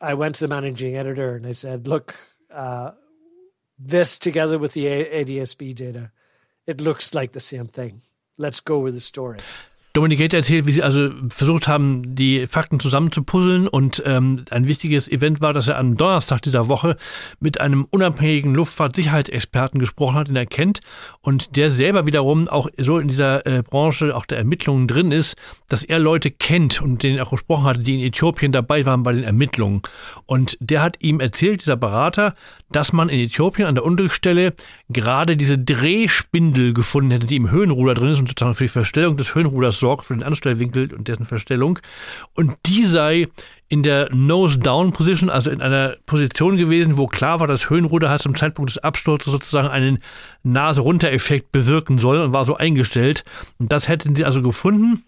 I 0.00 0.14
went 0.14 0.36
to 0.36 0.46
the 0.46 0.54
managing 0.54 0.96
editor 0.96 1.36
and 1.36 1.46
I 1.46 1.52
said, 1.52 1.86
"Look, 1.86 2.16
uh, 2.50 2.92
this 3.78 4.18
together 4.18 4.58
with 4.58 4.72
the 4.72 4.86
ADSB 4.86 5.74
data, 5.74 6.10
it 6.66 6.80
looks 6.80 7.14
like 7.14 7.32
the 7.32 7.40
same 7.40 7.66
thing. 7.66 8.02
Let's 8.38 8.60
go 8.60 8.78
with 8.78 8.94
the 8.94 9.00
story." 9.00 9.38
Dominik 9.92 10.32
erzählt, 10.32 10.66
wie 10.66 10.72
sie 10.72 10.82
also 10.82 11.10
versucht 11.28 11.68
haben, 11.68 12.14
die 12.14 12.46
Fakten 12.46 12.80
zusammenzupuzzeln. 12.80 13.68
Und 13.68 14.02
ähm, 14.06 14.44
ein 14.50 14.66
wichtiges 14.66 15.06
Event 15.06 15.42
war, 15.42 15.52
dass 15.52 15.68
er 15.68 15.78
am 15.78 15.98
Donnerstag 15.98 16.40
dieser 16.40 16.68
Woche 16.68 16.96
mit 17.40 17.60
einem 17.60 17.86
unabhängigen 17.90 18.54
Luftfahrtsicherheitsexperten 18.54 19.78
gesprochen 19.78 20.14
hat, 20.14 20.28
den 20.28 20.36
er 20.36 20.46
kennt. 20.46 20.80
Und 21.20 21.56
der 21.56 21.70
selber 21.70 22.06
wiederum 22.06 22.48
auch 22.48 22.68
so 22.78 22.98
in 22.98 23.08
dieser 23.08 23.46
äh, 23.46 23.62
Branche, 23.62 24.16
auch 24.16 24.24
der 24.24 24.38
Ermittlungen 24.38 24.88
drin 24.88 25.12
ist, 25.12 25.36
dass 25.68 25.84
er 25.84 25.98
Leute 25.98 26.30
kennt 26.30 26.80
und 26.80 27.02
denen 27.02 27.18
er 27.18 27.26
auch 27.26 27.30
gesprochen 27.32 27.64
hatte, 27.64 27.80
die 27.80 28.00
in 28.00 28.06
Äthiopien 28.06 28.52
dabei 28.52 28.86
waren 28.86 29.02
bei 29.02 29.12
den 29.12 29.24
Ermittlungen. 29.24 29.82
Und 30.24 30.56
der 30.60 30.80
hat 30.80 30.96
ihm 31.00 31.20
erzählt, 31.20 31.60
dieser 31.60 31.76
Berater, 31.76 32.34
dass 32.72 32.92
man 32.92 33.08
in 33.08 33.20
Äthiopien 33.20 33.66
an 33.66 33.74
der 33.74 33.84
Unterstelle 33.84 34.54
gerade 34.88 35.36
diese 35.36 35.58
Drehspindel 35.58 36.72
gefunden 36.72 37.10
hätte, 37.10 37.26
die 37.26 37.36
im 37.36 37.50
Höhenruder 37.50 37.94
drin 37.94 38.08
ist 38.08 38.18
und 38.18 38.28
sozusagen 38.28 38.54
für 38.54 38.64
die 38.64 38.68
Verstellung 38.68 39.16
des 39.16 39.34
Höhenruders 39.34 39.78
sorgt, 39.78 40.06
für 40.06 40.14
den 40.14 40.22
Anstellwinkel 40.22 40.92
und 40.92 41.08
dessen 41.08 41.26
Verstellung. 41.26 41.78
Und 42.34 42.56
die 42.66 42.84
sei 42.84 43.28
in 43.68 43.82
der 43.82 44.14
Nose-Down-Position, 44.14 45.30
also 45.30 45.50
in 45.50 45.62
einer 45.62 45.96
Position 46.04 46.58
gewesen, 46.58 46.98
wo 46.98 47.06
klar 47.06 47.40
war, 47.40 47.46
das 47.46 47.70
Höhenruder 47.70 48.10
hat 48.10 48.20
zum 48.20 48.34
Zeitpunkt 48.34 48.70
des 48.70 48.78
Absturzes 48.78 49.32
sozusagen 49.32 49.68
einen 49.68 50.00
Nase-Runter-Effekt 50.42 51.52
bewirken 51.52 51.98
soll 51.98 52.18
und 52.18 52.34
war 52.34 52.44
so 52.44 52.56
eingestellt. 52.56 53.24
Und 53.58 53.72
das 53.72 53.88
hätten 53.88 54.14
sie 54.14 54.26
also 54.26 54.42
gefunden. 54.42 55.04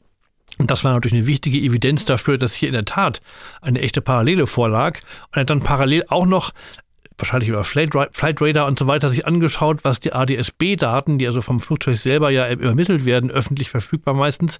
Und 0.58 0.70
das 0.70 0.84
war 0.84 0.92
natürlich 0.92 1.14
eine 1.14 1.26
wichtige 1.26 1.58
Evidenz 1.58 2.04
dafür, 2.04 2.38
dass 2.38 2.54
hier 2.54 2.68
in 2.68 2.74
der 2.74 2.84
Tat 2.84 3.20
eine 3.60 3.80
echte 3.80 4.00
Parallele 4.00 4.46
vorlag. 4.46 4.98
Und 5.26 5.36
er 5.36 5.40
hat 5.40 5.50
dann 5.50 5.60
parallel 5.60 6.04
auch 6.08 6.26
noch 6.26 6.52
wahrscheinlich 7.18 7.48
über 7.48 7.64
Flight 7.64 7.94
Radar 7.94 8.66
und 8.66 8.78
so 8.78 8.86
weiter 8.86 9.08
sich 9.08 9.26
angeschaut, 9.26 9.84
was 9.84 10.00
die 10.00 10.12
ADS-B-Daten, 10.12 11.18
die 11.18 11.26
also 11.26 11.42
vom 11.42 11.60
Flugzeug 11.60 11.96
selber 11.96 12.30
ja 12.30 12.50
übermittelt 12.50 13.04
werden, 13.04 13.30
öffentlich 13.30 13.70
verfügbar 13.70 14.14
meistens, 14.14 14.58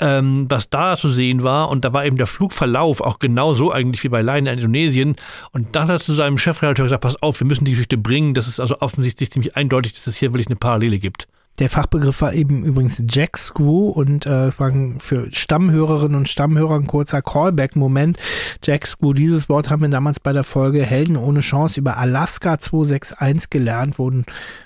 ähm, 0.00 0.46
was 0.48 0.68
da 0.70 0.96
zu 0.96 1.10
sehen 1.10 1.42
war. 1.42 1.68
Und 1.68 1.84
da 1.84 1.92
war 1.92 2.04
eben 2.04 2.16
der 2.16 2.26
Flugverlauf 2.26 3.00
auch 3.00 3.18
genauso 3.18 3.72
eigentlich 3.72 4.02
wie 4.04 4.08
bei 4.08 4.22
Lion 4.22 4.46
in 4.46 4.58
Indonesien. 4.58 5.16
Und 5.52 5.76
dann 5.76 5.84
hat 5.84 5.90
er 5.90 6.00
zu 6.00 6.14
seinem 6.14 6.38
Chefredakteur 6.38 6.86
gesagt, 6.86 7.02
pass 7.02 7.22
auf, 7.22 7.40
wir 7.40 7.46
müssen 7.46 7.64
die 7.64 7.72
Geschichte 7.72 7.98
bringen. 7.98 8.34
Das 8.34 8.48
ist 8.48 8.60
also 8.60 8.80
offensichtlich 8.80 9.30
ziemlich 9.30 9.56
eindeutig, 9.56 9.92
dass 9.92 10.06
es 10.06 10.16
hier 10.16 10.32
wirklich 10.32 10.48
eine 10.48 10.56
Parallele 10.56 10.98
gibt. 10.98 11.28
Der 11.58 11.68
Fachbegriff 11.68 12.22
war 12.22 12.32
eben 12.32 12.64
übrigens 12.64 13.02
Jack 13.08 13.36
Screw 13.36 13.88
und 13.90 14.24
äh, 14.24 14.58
war 14.58 14.72
für 14.98 15.28
Stammhörerinnen 15.32 16.16
und 16.16 16.28
Stammhörer 16.28 16.76
ein 16.76 16.86
kurzer 16.86 17.20
Callback-Moment. 17.20 18.18
Jack 18.64 18.86
Screw, 18.86 19.12
dieses 19.12 19.50
Wort 19.50 19.68
haben 19.68 19.82
wir 19.82 19.88
damals 19.90 20.18
bei 20.18 20.32
der 20.32 20.44
Folge 20.44 20.82
Helden 20.82 21.16
ohne 21.16 21.40
Chance 21.40 21.78
über 21.78 21.98
Alaska 21.98 22.58
261 22.58 23.50
gelernt, 23.50 23.98
wo, 23.98 24.10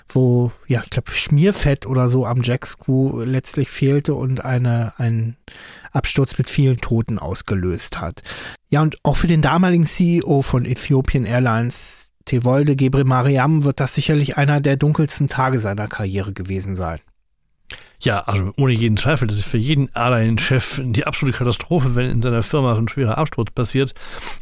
wo 0.07 0.51
ja, 0.67 0.81
ich 0.81 0.89
glaube, 0.89 1.11
Schmierfett 1.11 1.85
oder 1.85 2.07
so 2.07 2.25
am 2.25 2.41
Jack 2.41 2.65
Screw 2.65 3.21
letztlich 3.21 3.69
fehlte 3.69 4.13
und 4.13 4.45
eine, 4.45 4.93
ein 4.97 5.35
Absturz 5.91 6.37
mit 6.37 6.49
vielen 6.49 6.77
Toten 6.77 7.19
ausgelöst 7.19 7.99
hat. 7.99 8.23
Ja, 8.69 8.81
und 8.81 8.97
auch 9.03 9.17
für 9.17 9.27
den 9.27 9.41
damaligen 9.41 9.85
CEO 9.85 10.41
von 10.41 10.63
Ethiopian 10.63 11.25
Airlines 11.25 12.06
Tevolde 12.27 12.75
Gebre 12.75 13.03
Mariam 13.03 13.65
wird 13.65 13.79
das 13.79 13.95
sicherlich 13.95 14.37
einer 14.37 14.61
der 14.61 14.77
dunkelsten 14.77 15.27
Tage 15.27 15.57
seiner 15.57 15.87
Karriere 15.87 16.33
gewesen 16.33 16.75
sein. 16.75 16.99
Ja, 17.99 18.19
also 18.19 18.53
ohne 18.57 18.73
jeden 18.73 18.97
Zweifel, 18.97 19.27
das 19.27 19.37
ist 19.37 19.45
für 19.45 19.57
jeden 19.57 19.89
Airline-Chef 19.95 20.81
die 20.83 21.07
absolute 21.07 21.35
Katastrophe, 21.35 21.95
wenn 21.95 22.11
in 22.11 22.21
seiner 22.21 22.43
Firma 22.43 22.75
so 22.75 22.81
ein 22.81 22.87
schwerer 22.87 23.17
Absturz 23.17 23.49
passiert. 23.51 23.95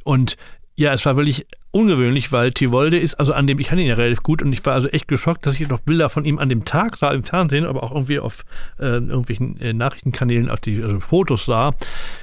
Und 0.04 0.36
ja, 0.76 0.92
es 0.94 1.06
war 1.06 1.16
wirklich 1.16 1.48
ungewöhnlich, 1.76 2.32
weil 2.32 2.54
Tivolde 2.54 2.98
ist, 2.98 3.16
also 3.16 3.34
an 3.34 3.48
dem, 3.48 3.60
ich 3.60 3.68
kannte 3.68 3.82
ihn 3.82 3.90
ja 3.90 3.96
relativ 3.96 4.24
gut 4.24 4.42
und 4.42 4.54
ich 4.54 4.66
war 4.66 4.74
also 4.74 4.88
echt 4.88 5.10
geschockt, 5.10 5.46
dass 5.46 5.60
ich 5.60 5.68
noch 5.68 5.82
Bilder 5.82 6.08
von 6.08 6.24
ihm 6.24 6.40
an 6.40 6.48
dem 6.48 6.64
Tag 6.64 6.96
sah 6.96 7.12
im 7.12 7.26
Fernsehen, 7.26 7.66
aber 7.66 7.84
auch 7.84 7.92
irgendwie 7.92 8.20
auf 8.20 8.46
äh, 8.80 8.86
irgendwelchen 8.86 9.60
äh, 9.60 9.74
Nachrichtenkanälen 9.74 10.50
auf 10.50 10.62
die 10.62 10.82
also 10.82 11.02
Fotos 11.02 11.46
sah, 11.46 11.74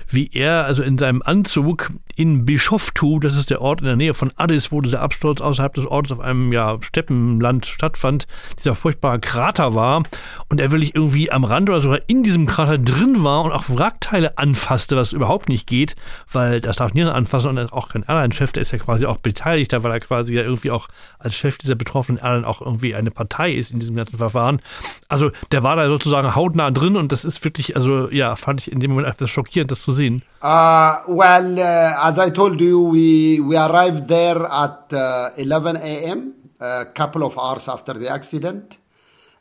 wie 0.08 0.30
er 0.32 0.64
also 0.64 0.82
in 0.82 0.96
seinem 0.96 1.20
Anzug 1.20 1.90
in 2.16 2.46
Bischoftu, 2.46 3.18
das 3.18 3.36
ist 3.36 3.50
der 3.50 3.60
Ort 3.60 3.82
in 3.82 3.86
der 3.86 3.96
Nähe 3.96 4.14
von 4.14 4.32
Addis, 4.36 4.72
wo 4.72 4.80
dieser 4.80 5.02
Absturz 5.02 5.42
außerhalb 5.42 5.74
des 5.74 5.86
Ortes 5.86 6.12
auf 6.12 6.20
einem 6.20 6.50
ja, 6.50 6.78
Steppenland 6.80 7.66
stattfand, 7.66 8.26
dieser 8.58 8.74
furchtbare 8.74 9.20
Krater 9.20 9.74
war 9.74 10.02
und 10.48 10.62
er 10.62 10.72
wirklich 10.72 10.94
irgendwie 10.94 11.30
am 11.30 11.44
Rand 11.44 11.68
oder 11.68 11.82
sogar 11.82 12.00
in 12.06 12.22
diesem 12.22 12.46
Krater 12.46 12.78
drin 12.78 13.22
war 13.22 13.44
und 13.44 13.52
auch 13.52 13.64
Wrackteile 13.68 14.38
anfasste, 14.38 14.96
was 14.96 15.12
überhaupt 15.12 15.50
nicht 15.50 15.66
geht, 15.66 15.94
weil 16.32 16.62
das 16.62 16.76
darf 16.76 16.94
niemand 16.94 17.16
anfassen 17.16 17.58
und 17.58 17.72
auch 17.74 17.90
kein 17.90 18.02
Airline-Chef, 18.02 18.52
der 18.52 18.62
ist 18.62 18.70
ja 18.70 18.78
quasi 18.78 19.04
auch 19.04 19.18
beteiligt 19.18 19.41
Beteiligter, 19.42 19.82
weil 19.82 19.90
er 19.90 20.00
quasi 20.00 20.34
ja 20.34 20.42
irgendwie 20.42 20.70
auch 20.70 20.88
als 21.18 21.34
Chef 21.34 21.58
dieser 21.58 21.74
betroffenen 21.74 22.22
Airline 22.22 22.46
auch 22.46 22.60
irgendwie 22.60 22.94
eine 22.94 23.10
Partei 23.10 23.50
ist 23.50 23.72
in 23.72 23.80
diesem 23.80 23.96
ganzen 23.96 24.18
Verfahren. 24.18 24.62
Also 25.08 25.30
der 25.50 25.64
war 25.64 25.74
da 25.74 25.88
sozusagen 25.88 26.34
hautnah 26.34 26.70
drin 26.70 26.96
und 26.96 27.10
das 27.10 27.24
ist 27.24 27.42
wirklich, 27.44 27.74
also 27.74 28.08
ja, 28.10 28.36
fand 28.36 28.60
ich 28.60 28.70
in 28.70 28.78
dem 28.78 28.92
Moment 28.92 29.08
etwas 29.08 29.30
schockierend, 29.30 29.70
das 29.70 29.82
zu 29.82 29.92
sehen. 29.92 30.22
Uh, 30.42 30.94
well, 31.08 31.58
uh, 31.58 32.06
as 32.08 32.18
I 32.18 32.30
told 32.30 32.60
you, 32.60 32.92
we, 32.92 33.40
we 33.40 33.58
arrived 33.58 34.06
there 34.06 34.48
at 34.48 34.92
uh, 34.92 35.30
11 35.36 35.76
a.m., 35.76 36.34
a 36.60 36.84
couple 36.84 37.24
of 37.24 37.36
hours 37.36 37.68
after 37.68 37.98
the 37.98 38.08
accident. 38.08 38.78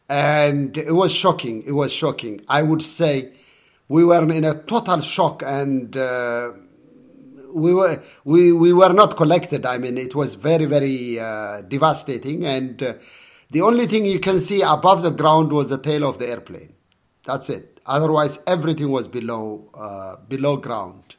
And 0.10 0.76
it 0.76 0.92
was 0.92 1.14
shocking. 1.14 1.64
It 1.66 1.74
was 1.74 1.94
shocking. 1.94 2.42
I 2.50 2.64
would 2.64 2.82
say 2.82 3.34
we 3.88 4.04
were 4.04 4.28
in 4.32 4.44
a 4.44 4.56
total 4.64 5.02
shock 5.02 5.44
and 5.46 5.96
uh, 5.96 6.50
we 7.54 7.74
were 7.74 8.02
we 8.24 8.52
we 8.52 8.74
were 8.74 8.94
not 8.94 9.18
collected. 9.18 9.66
I 9.66 9.78
mean, 9.78 9.98
it 9.98 10.16
was 10.16 10.36
very 10.36 10.66
very 10.66 11.20
uh, 11.20 11.62
devastating, 11.62 12.46
and 12.46 12.82
uh, 12.82 12.94
the 13.52 13.62
only 13.62 13.86
thing 13.88 14.06
you 14.06 14.20
can 14.20 14.40
see 14.40 14.62
above 14.62 15.04
the 15.04 15.12
ground 15.12 15.52
was 15.52 15.70
the 15.70 15.78
tail 15.78 16.04
of 16.08 16.18
the 16.18 16.28
airplane. 16.28 16.74
That's 17.24 17.50
it. 17.50 17.80
Otherwise, 17.86 18.40
everything 18.48 18.90
was 18.90 19.08
below 19.08 19.70
uh, 19.74 20.18
below 20.28 20.58
ground. 20.58 21.16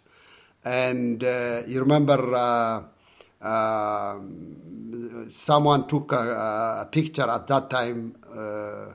And 0.64 1.24
uh, 1.24 1.62
you 1.66 1.80
remember, 1.80 2.34
uh, 2.34 2.82
um, 3.44 5.26
someone 5.28 5.88
took 5.88 6.12
a, 6.12 6.82
a, 6.82 6.88
picture 6.90 7.28
at 7.28 7.48
that 7.48 7.68
time 7.68 8.14
uh, 8.32 8.92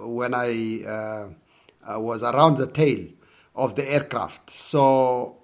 when 0.00 0.34
I 0.34 1.36
was 1.96 2.24
around 2.24 2.56
the 2.56 2.66
tail 2.66 3.06
of 3.54 3.76
the 3.76 3.88
aircraft. 3.88 4.50
So 4.50 5.43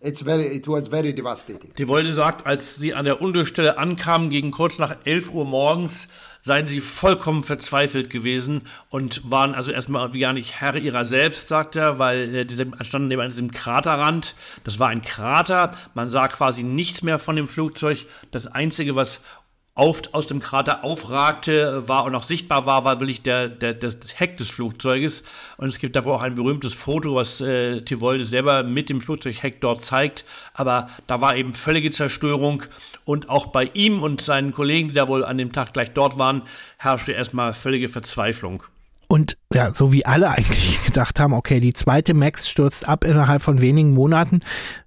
it's 0.00 0.22
very, 0.22 0.46
it 0.46 0.66
was 0.66 0.88
very 0.88 1.14
devastating. 1.14 1.72
Die 1.78 1.88
Wolde 1.88 2.12
sagt, 2.12 2.46
als 2.46 2.76
sie 2.76 2.94
an 2.94 3.04
der 3.04 3.20
Unglücksstelle 3.20 3.78
ankamen, 3.78 4.28
gegen 4.28 4.50
kurz 4.50 4.78
nach 4.78 4.96
11 5.04 5.32
Uhr 5.32 5.44
morgens, 5.44 6.08
seien 6.40 6.66
sie 6.66 6.80
vollkommen 6.80 7.42
verzweifelt 7.42 8.10
gewesen 8.10 8.62
und 8.90 9.30
waren 9.30 9.54
also 9.54 9.72
erstmal 9.72 10.10
gar 10.10 10.32
nicht 10.32 10.60
Herr 10.60 10.76
ihrer 10.76 11.04
selbst, 11.04 11.48
sagt 11.48 11.76
er, 11.76 11.98
weil 11.98 12.34
äh, 12.34 12.44
diese 12.44 12.66
standen 12.82 13.08
neben 13.08 13.28
diesem 13.28 13.50
Kraterrand. 13.50 14.34
Das 14.64 14.78
war 14.78 14.88
ein 14.88 15.02
Krater. 15.02 15.70
Man 15.94 16.08
sah 16.08 16.28
quasi 16.28 16.62
nichts 16.62 17.02
mehr 17.02 17.18
von 17.18 17.36
dem 17.36 17.48
Flugzeug. 17.48 18.06
Das 18.30 18.46
Einzige, 18.46 18.96
was 18.96 19.20
auf, 19.76 20.02
aus 20.12 20.28
dem 20.28 20.38
Krater 20.38 20.84
aufragte, 20.84 21.88
war 21.88 22.04
und 22.04 22.12
noch 22.12 22.22
sichtbar 22.22 22.64
war, 22.64 22.84
war 22.84 23.00
wirklich 23.00 23.22
der, 23.22 23.48
der, 23.48 23.74
das, 23.74 23.98
das 23.98 24.20
Heck 24.20 24.36
des 24.36 24.48
Flugzeuges. 24.48 25.24
Und 25.56 25.66
es 25.66 25.78
gibt 25.78 25.96
da 25.96 26.04
wohl 26.04 26.12
auch 26.12 26.22
ein 26.22 26.36
berühmtes 26.36 26.74
Foto, 26.74 27.16
was 27.16 27.40
äh, 27.40 27.80
Tivolde 27.80 28.24
selber 28.24 28.62
mit 28.62 28.88
dem 28.88 29.00
Flugzeugheck 29.00 29.60
dort 29.60 29.84
zeigt. 29.84 30.24
Aber 30.52 30.88
da 31.08 31.20
war 31.20 31.34
eben 31.36 31.54
völlige 31.54 31.90
Zerstörung. 31.90 32.62
Und 33.04 33.28
auch 33.28 33.46
bei 33.48 33.64
ihm 33.74 34.02
und 34.02 34.20
seinen 34.20 34.52
Kollegen, 34.52 34.88
die 34.88 34.94
da 34.94 35.08
wohl 35.08 35.24
an 35.24 35.38
dem 35.38 35.52
Tag 35.52 35.72
gleich 35.72 35.90
dort 35.90 36.18
waren, 36.18 36.42
herrschte 36.78 37.12
erstmal 37.12 37.52
völlige 37.52 37.88
Verzweiflung. 37.88 38.62
Und 39.08 39.36
ja, 39.52 39.74
so 39.74 39.92
wie 39.92 40.06
alle 40.06 40.30
eigentlich 40.30 40.82
gedacht 40.86 41.18
haben, 41.18 41.32
okay, 41.32 41.60
die 41.60 41.72
zweite 41.72 42.14
Max 42.14 42.48
stürzt 42.48 42.88
ab 42.88 43.04
innerhalb 43.04 43.42
von 43.42 43.60
wenigen 43.60 43.92
Monaten, 43.92 44.40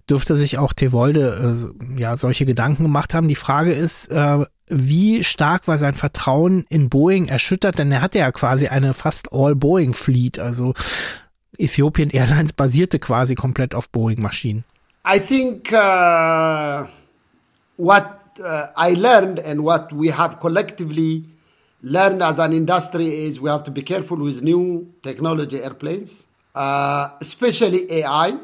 dürfte 0.10 0.36
sich 0.36 0.58
auch 0.58 0.74
Tevolde 0.74 1.72
äh, 1.98 2.02
ja 2.02 2.18
solche 2.18 2.46
Gedanken 2.46 2.84
gemacht 2.84 3.14
haben. 3.14 3.28
Die 3.28 3.36
Frage 3.36 3.72
ist, 3.74 4.10
äh, 4.10 4.46
wie 4.68 5.24
stark 5.24 5.68
war 5.68 5.78
sein 5.78 5.96
Vertrauen 5.96 6.66
in 6.70 6.90
Boeing 6.90 7.28
erschüttert? 7.28 7.80
Denn 7.80 7.92
er 7.92 8.02
hatte 8.02 8.20
ja 8.20 8.32
quasi 8.32 8.68
eine 8.68 8.94
fast 8.94 9.32
All-Boeing-Fleet. 9.32 10.40
Also 10.40 10.74
Ethiopian 11.58 12.10
Airlines 12.10 12.54
basierte 12.54 13.00
quasi 13.00 13.36
komplett 13.36 13.76
auf 13.76 13.90
Boeing-Maschinen. 13.90 14.64
I 15.06 15.20
think 15.20 15.72
uh, 15.72 16.86
what 17.78 18.06
uh, 18.40 18.68
I 18.76 18.94
learned 18.94 19.40
and 19.40 19.62
what 19.62 19.92
we 19.94 20.12
have 20.12 20.40
collectively 20.40 21.26
learned 21.82 22.22
as 22.22 22.40
an 22.40 22.52
industry 22.52 23.08
is 23.08 23.40
we 23.40 23.50
have 23.50 23.64
to 23.64 23.72
be 23.72 23.84
careful 23.84 24.18
with 24.18 24.42
new 24.42 24.88
technology 25.04 25.62
airplanes, 25.62 26.28
uh, 26.56 27.10
especially 27.22 27.90
AI. 27.90 28.38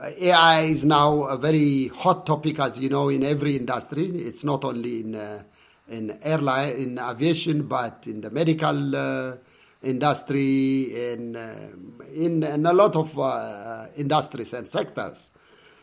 Uh, 0.00 0.10
AI 0.16 0.60
is 0.60 0.84
now 0.84 1.24
a 1.24 1.36
very 1.36 1.88
hot 1.88 2.24
topic, 2.24 2.60
as 2.60 2.78
you 2.78 2.88
know, 2.88 3.08
in 3.08 3.24
every 3.24 3.56
industry. 3.56 4.06
It's 4.06 4.44
not 4.44 4.64
only 4.64 5.00
in 5.00 5.14
uh, 5.16 5.42
in 5.88 6.18
airline, 6.22 6.76
in 6.76 6.98
aviation, 6.98 7.66
but 7.66 8.04
in 8.06 8.20
the 8.20 8.30
medical 8.30 8.94
uh, 8.94 9.36
industry, 9.82 11.12
in, 11.12 11.34
uh, 11.34 11.70
in, 12.14 12.42
in 12.42 12.66
a 12.66 12.72
lot 12.72 12.94
of 12.94 13.18
uh, 13.18 13.86
industries 13.96 14.52
and 14.52 14.68
sectors. 14.68 15.30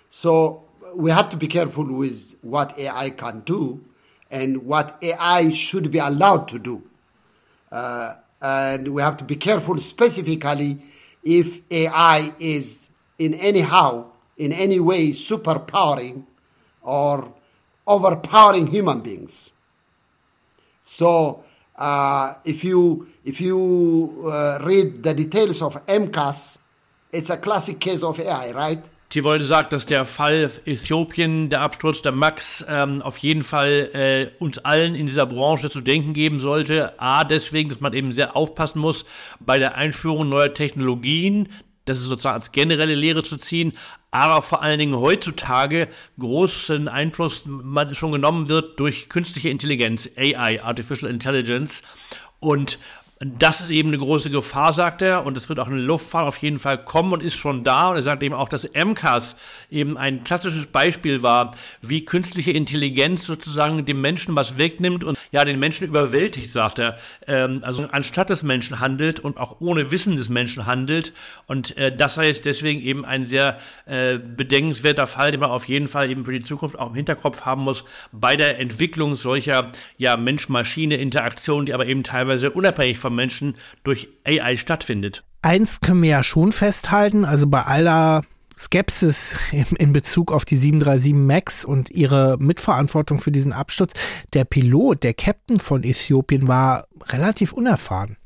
So 0.09 0.63
we 0.95 1.11
have 1.11 1.29
to 1.31 1.37
be 1.37 1.47
careful 1.47 1.91
with 1.91 2.35
what 2.41 2.77
AI 2.77 3.09
can 3.09 3.41
do 3.41 3.83
and 4.29 4.63
what 4.65 4.97
AI 5.01 5.49
should 5.51 5.91
be 5.91 5.97
allowed 5.97 6.47
to 6.49 6.59
do. 6.59 6.83
Uh, 7.71 8.15
and 8.41 8.89
we 8.89 9.01
have 9.01 9.17
to 9.17 9.23
be 9.23 9.35
careful 9.35 9.77
specifically 9.79 10.77
if 11.23 11.61
AI 11.71 12.33
is 12.39 12.91
in 13.17 13.33
any 13.35 13.61
how, 13.61 14.11
in 14.37 14.51
any 14.51 14.79
way, 14.79 15.11
superpowering 15.11 16.23
or 16.81 17.33
overpowering 17.87 18.67
human 18.67 19.01
beings. 19.01 19.51
So 20.83 21.43
uh, 21.75 22.35
if 22.45 22.63
you 22.63 23.07
if 23.23 23.41
you 23.41 24.23
uh, 24.25 24.59
read 24.63 25.03
the 25.03 25.13
details 25.13 25.61
of 25.61 25.83
MCAS, 25.87 26.59
it's 27.11 27.29
a 27.29 27.37
classic 27.37 27.79
case 27.79 28.03
of 28.03 28.19
AI, 28.19 28.51
right? 28.51 28.83
Tivolde 29.09 29.45
sagt, 29.45 29.71
dass 29.71 29.85
der 29.85 30.03
Fall 30.03 30.51
Äthiopien, 30.65 31.49
der 31.49 31.61
Absturz 31.61 32.01
der 32.01 32.11
Max, 32.11 32.65
ähm, 32.67 33.01
auf 33.01 33.17
jeden 33.19 33.43
Fall 33.43 33.89
äh, 33.93 34.43
uns 34.43 34.57
allen 34.57 34.95
in 34.95 35.05
dieser 35.05 35.25
Branche 35.25 35.69
zu 35.69 35.79
denken 35.79 36.13
geben 36.13 36.39
sollte. 36.39 36.99
A, 36.99 37.23
deswegen, 37.23 37.69
dass 37.69 37.79
man 37.79 37.93
eben 37.93 38.13
sehr 38.13 38.35
aufpassen 38.35 38.79
muss 38.79 39.05
bei 39.39 39.59
der 39.59 39.75
Einführung 39.75 40.27
neuer 40.27 40.53
Technologien, 40.53 41.49
das 41.85 41.99
ist 41.99 42.05
sozusagen 42.05 42.35
als 42.35 42.51
generelle 42.51 42.95
Lehre 42.95 43.23
zu 43.23 43.37
ziehen, 43.37 43.73
aber 44.11 44.41
vor 44.41 44.61
allen 44.61 44.79
Dingen 44.79 44.95
heutzutage 44.95 45.87
großen 46.19 46.87
Einfluss 46.87 47.43
schon 47.93 48.11
genommen 48.11 48.49
wird 48.49 48.79
durch 48.79 49.09
künstliche 49.09 49.49
Intelligenz, 49.49 50.09
AI, 50.17 50.61
Artificial 50.63 51.11
Intelligence. 51.11 51.83
Und 52.39 52.79
Das 53.19 53.61
ist 53.61 53.71
eben 53.71 53.89
eine 53.89 53.97
große 53.97 54.29
Gefahr, 54.29 54.73
sagt 54.73 55.01
er, 55.01 55.25
und 55.25 55.37
es 55.37 55.47
wird 55.47 55.61
auch 55.61 55.67
in 55.67 55.75
der 55.75 55.85
Luftfahrt 55.85 56.27
auf 56.27 56.35
jeden 56.35 56.59
Fall 56.59 56.83
kommen 56.83 57.13
und 57.13 57.23
ist 57.23 57.35
schon 57.35 57.63
da. 57.63 57.87
Und 57.87 57.95
er 57.95 58.03
sagt 58.03 58.21
eben 58.23 58.35
auch, 58.35 58.49
dass 58.49 58.69
MCAS 58.73 59.37
eben 59.71 59.97
ein 59.97 60.25
klassisches 60.25 60.65
Beispiel 60.65 61.23
war, 61.23 61.51
wie 61.81 62.03
künstliche 62.03 62.51
Intelligenz 62.51 63.25
sozusagen 63.25 63.85
dem 63.85 64.01
Menschen 64.01 64.35
was 64.35 64.57
wegnimmt 64.57 65.05
und 65.05 65.17
ja, 65.31 65.45
den 65.45 65.59
Menschen 65.59 65.87
überwältigt, 65.87 66.51
sagt 66.51 66.79
er. 66.79 66.97
Ähm, 67.25 67.61
also 67.63 67.87
anstatt 67.89 68.29
des 68.29 68.43
Menschen 68.43 68.81
handelt 68.81 69.21
und 69.21 69.37
auch 69.37 69.61
ohne 69.61 69.91
Wissen 69.91 70.17
des 70.17 70.27
Menschen 70.27 70.65
handelt. 70.65 71.13
Und 71.47 71.77
äh, 71.77 71.95
das 71.95 72.17
heißt 72.17 72.43
deswegen 72.43 72.81
eben 72.81 73.05
ein 73.05 73.25
sehr 73.25 73.59
äh, 73.85 74.17
bedenkenswerter 74.17 75.07
Fall, 75.07 75.31
den 75.31 75.39
man 75.39 75.51
auf 75.51 75.69
jeden 75.69 75.87
Fall 75.87 76.11
eben 76.11 76.25
für 76.25 76.33
die 76.33 76.43
Zukunft 76.43 76.77
auch 76.77 76.89
im 76.89 76.95
Hinterkopf 76.95 77.43
haben 77.43 77.61
muss, 77.61 77.85
bei 78.11 78.35
der 78.35 78.59
Entwicklung 78.59 79.15
solcher 79.15 79.71
ja, 79.95 80.17
Mensch-Maschine-Interaktionen, 80.17 81.65
die 81.65 81.73
aber 81.73 81.85
eben 81.85 82.03
teilweise 82.03 82.51
unabhängig 82.51 83.04
von 83.05 83.13
Menschen 83.13 83.55
durch 83.83 84.07
AI 84.25 84.57
stattfindet. 84.57 85.23
Eins 85.43 85.79
können 85.79 86.01
wir 86.01 86.09
ja 86.09 86.23
schon 86.23 86.51
festhalten, 86.51 87.23
also 87.23 87.45
bei 87.45 87.61
aller 87.61 88.23
Skepsis 88.57 89.37
in 89.77 89.93
Bezug 89.93 90.31
auf 90.31 90.43
die 90.43 90.55
737 90.55 91.13
MAX 91.13 91.65
und 91.65 91.91
ihre 91.91 92.37
Mitverantwortung 92.39 93.19
für 93.19 93.31
diesen 93.31 93.53
Absturz. 93.53 93.93
Der 94.33 94.43
Pilot, 94.43 95.03
der 95.03 95.13
Captain 95.13 95.59
von 95.59 95.83
Äthiopien, 95.83 96.47
war 96.47 96.87
relativ 97.09 97.53
unerfahren. 97.53 98.17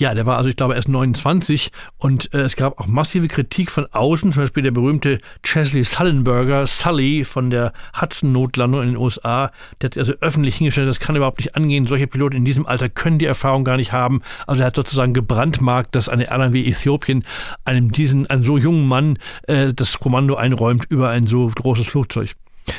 Ja, 0.00 0.14
der 0.14 0.24
war 0.24 0.38
also, 0.38 0.48
ich 0.48 0.56
glaube, 0.56 0.76
erst 0.76 0.88
29 0.88 1.72
und 1.98 2.32
äh, 2.32 2.38
es 2.38 2.56
gab 2.56 2.80
auch 2.80 2.86
massive 2.86 3.28
Kritik 3.28 3.70
von 3.70 3.84
außen, 3.84 4.32
zum 4.32 4.42
Beispiel 4.44 4.62
der 4.62 4.70
berühmte 4.70 5.20
Chesley 5.42 5.84
Sullenberger, 5.84 6.66
Sully 6.66 7.22
von 7.22 7.50
der 7.50 7.74
Hudson-Notlandung 8.00 8.80
in 8.80 8.88
den 8.88 8.96
USA, 8.96 9.52
der 9.78 9.88
hat 9.88 9.94
sich 9.94 10.00
also 10.00 10.14
öffentlich 10.22 10.56
hingestellt, 10.56 10.88
das 10.88 11.00
kann 11.00 11.16
überhaupt 11.16 11.40
nicht 11.40 11.54
angehen, 11.54 11.86
solche 11.86 12.06
Piloten 12.06 12.38
in 12.38 12.46
diesem 12.46 12.64
Alter 12.64 12.88
können 12.88 13.18
die 13.18 13.26
Erfahrung 13.26 13.62
gar 13.62 13.76
nicht 13.76 13.92
haben. 13.92 14.22
Also 14.46 14.62
er 14.62 14.68
hat 14.68 14.76
sozusagen 14.76 15.12
gebrandmarkt, 15.12 15.94
dass 15.94 16.08
eine 16.08 16.30
Airline 16.30 16.54
wie 16.54 16.66
Äthiopien 16.66 17.22
einem 17.66 17.92
diesen, 17.92 18.26
einem 18.30 18.42
so 18.42 18.56
jungen 18.56 18.88
Mann 18.88 19.18
äh, 19.48 19.74
das 19.74 19.98
Kommando 19.98 20.34
einräumt 20.34 20.86
über 20.88 21.10
ein 21.10 21.26
so 21.26 21.46
großes 21.46 21.86
Flugzeug. 21.86 22.36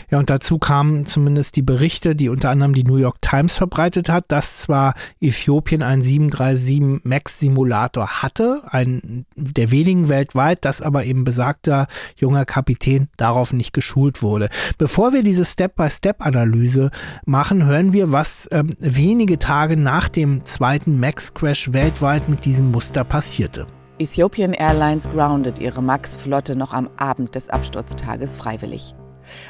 Ja, 0.10 0.20
und 0.20 0.30
dazu 0.30 0.58
kamen 0.58 1.06
zumindest 1.06 1.56
die 1.56 1.62
Berichte, 1.62 2.16
die 2.16 2.30
unter 2.30 2.50
anderem 2.50 2.74
die 2.74 2.84
New 2.84 2.98
York 2.98 3.22
Times 3.22 3.56
verbreitet 3.56 4.10
hat, 4.10 4.26
dass 4.28 4.58
zwar 4.58 4.94
Äthiopien 5.20 5.84
einen 5.84 6.02
737 6.02 7.06
MAX 7.06 7.40
Simulator 7.40 8.22
hatte, 8.22 8.62
ein 8.68 9.26
der 9.36 9.72
wenigen 9.72 10.10
weltweit, 10.10 10.66
dass 10.66 10.82
aber 10.82 11.06
eben 11.06 11.24
besagter 11.24 11.88
junger 12.16 12.46
Kapitän 12.46 13.08
darauf 13.18 13.54
nicht 13.54 13.74
geschult 13.74 14.22
wurde. 14.22 14.50
Bevor 14.78 15.14
wir 15.14 15.24
diese 15.24 15.46
Step-by-Step-Analyse 15.46 16.92
machen, 17.26 17.66
hören 17.66 17.94
wir, 17.94 18.12
was 18.12 18.48
ähm, 18.52 18.76
wenige 18.80 19.40
Tage 19.40 19.78
nach 19.78 20.10
dem 20.10 20.46
zweiten 20.46 21.00
MAX-Crash 21.00 21.74
weltweit 21.74 22.30
mit 22.30 22.46
diesem 22.46 22.72
Muster 22.72 23.04
passierte. 23.04 23.68
Ethiopian 24.00 24.54
Airlines 24.54 25.04
grounded 25.12 25.60
ihre 25.60 25.82
MAX-Flotte 25.82 26.56
noch 26.56 26.74
am 26.74 26.90
Abend 26.98 27.36
des 27.36 27.50
Absturztages 27.50 28.36
freiwillig. 28.36 28.96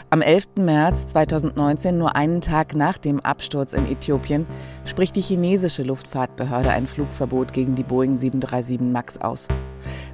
Am 0.09 0.21
11. 0.21 0.57
März 0.57 1.07
2019, 1.07 1.97
nur 1.97 2.15
einen 2.15 2.41
Tag 2.41 2.75
nach 2.75 2.97
dem 2.97 3.19
Absturz 3.19 3.73
in 3.73 3.89
Äthiopien, 3.91 4.45
spricht 4.85 5.15
die 5.15 5.21
chinesische 5.21 5.83
Luftfahrtbehörde 5.83 6.71
ein 6.71 6.87
Flugverbot 6.87 7.53
gegen 7.53 7.75
die 7.75 7.83
Boeing 7.83 8.19
737 8.19 8.81
MAX 8.91 9.19
aus. 9.19 9.47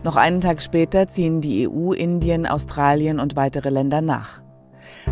Noch 0.04 0.16
einen 0.16 0.42
Tag 0.42 0.62
später 0.62 1.08
ziehen 1.08 1.42
die 1.42 1.68
EU, 1.68 1.92
Indien, 1.94 2.46
Australien 2.46 3.20
und 3.20 3.36
weitere 3.36 3.70
Länder 3.70 4.02
nach. 4.02 4.42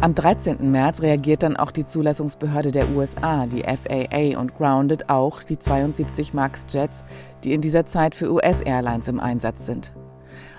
Am 0.02 0.14
13. 0.14 0.72
März 0.72 1.02
reagiert 1.02 1.44
dann 1.44 1.56
auch 1.56 1.72
die 1.72 1.86
Zulassungsbehörde 1.86 2.72
der 2.72 2.90
USA, 2.96 3.46
die 3.46 3.64
FAA, 3.64 4.40
und 4.40 4.56
groundet 4.56 5.10
auch 5.10 5.44
die 5.44 5.58
72 5.58 6.34
MAX-Jets, 6.34 7.04
die 7.44 7.54
in 7.54 7.62
dieser 7.62 7.86
Zeit 7.86 8.16
für 8.16 8.32
US-Airlines 8.32 9.08
im 9.08 9.20
Einsatz 9.20 9.66
sind. 9.66 9.94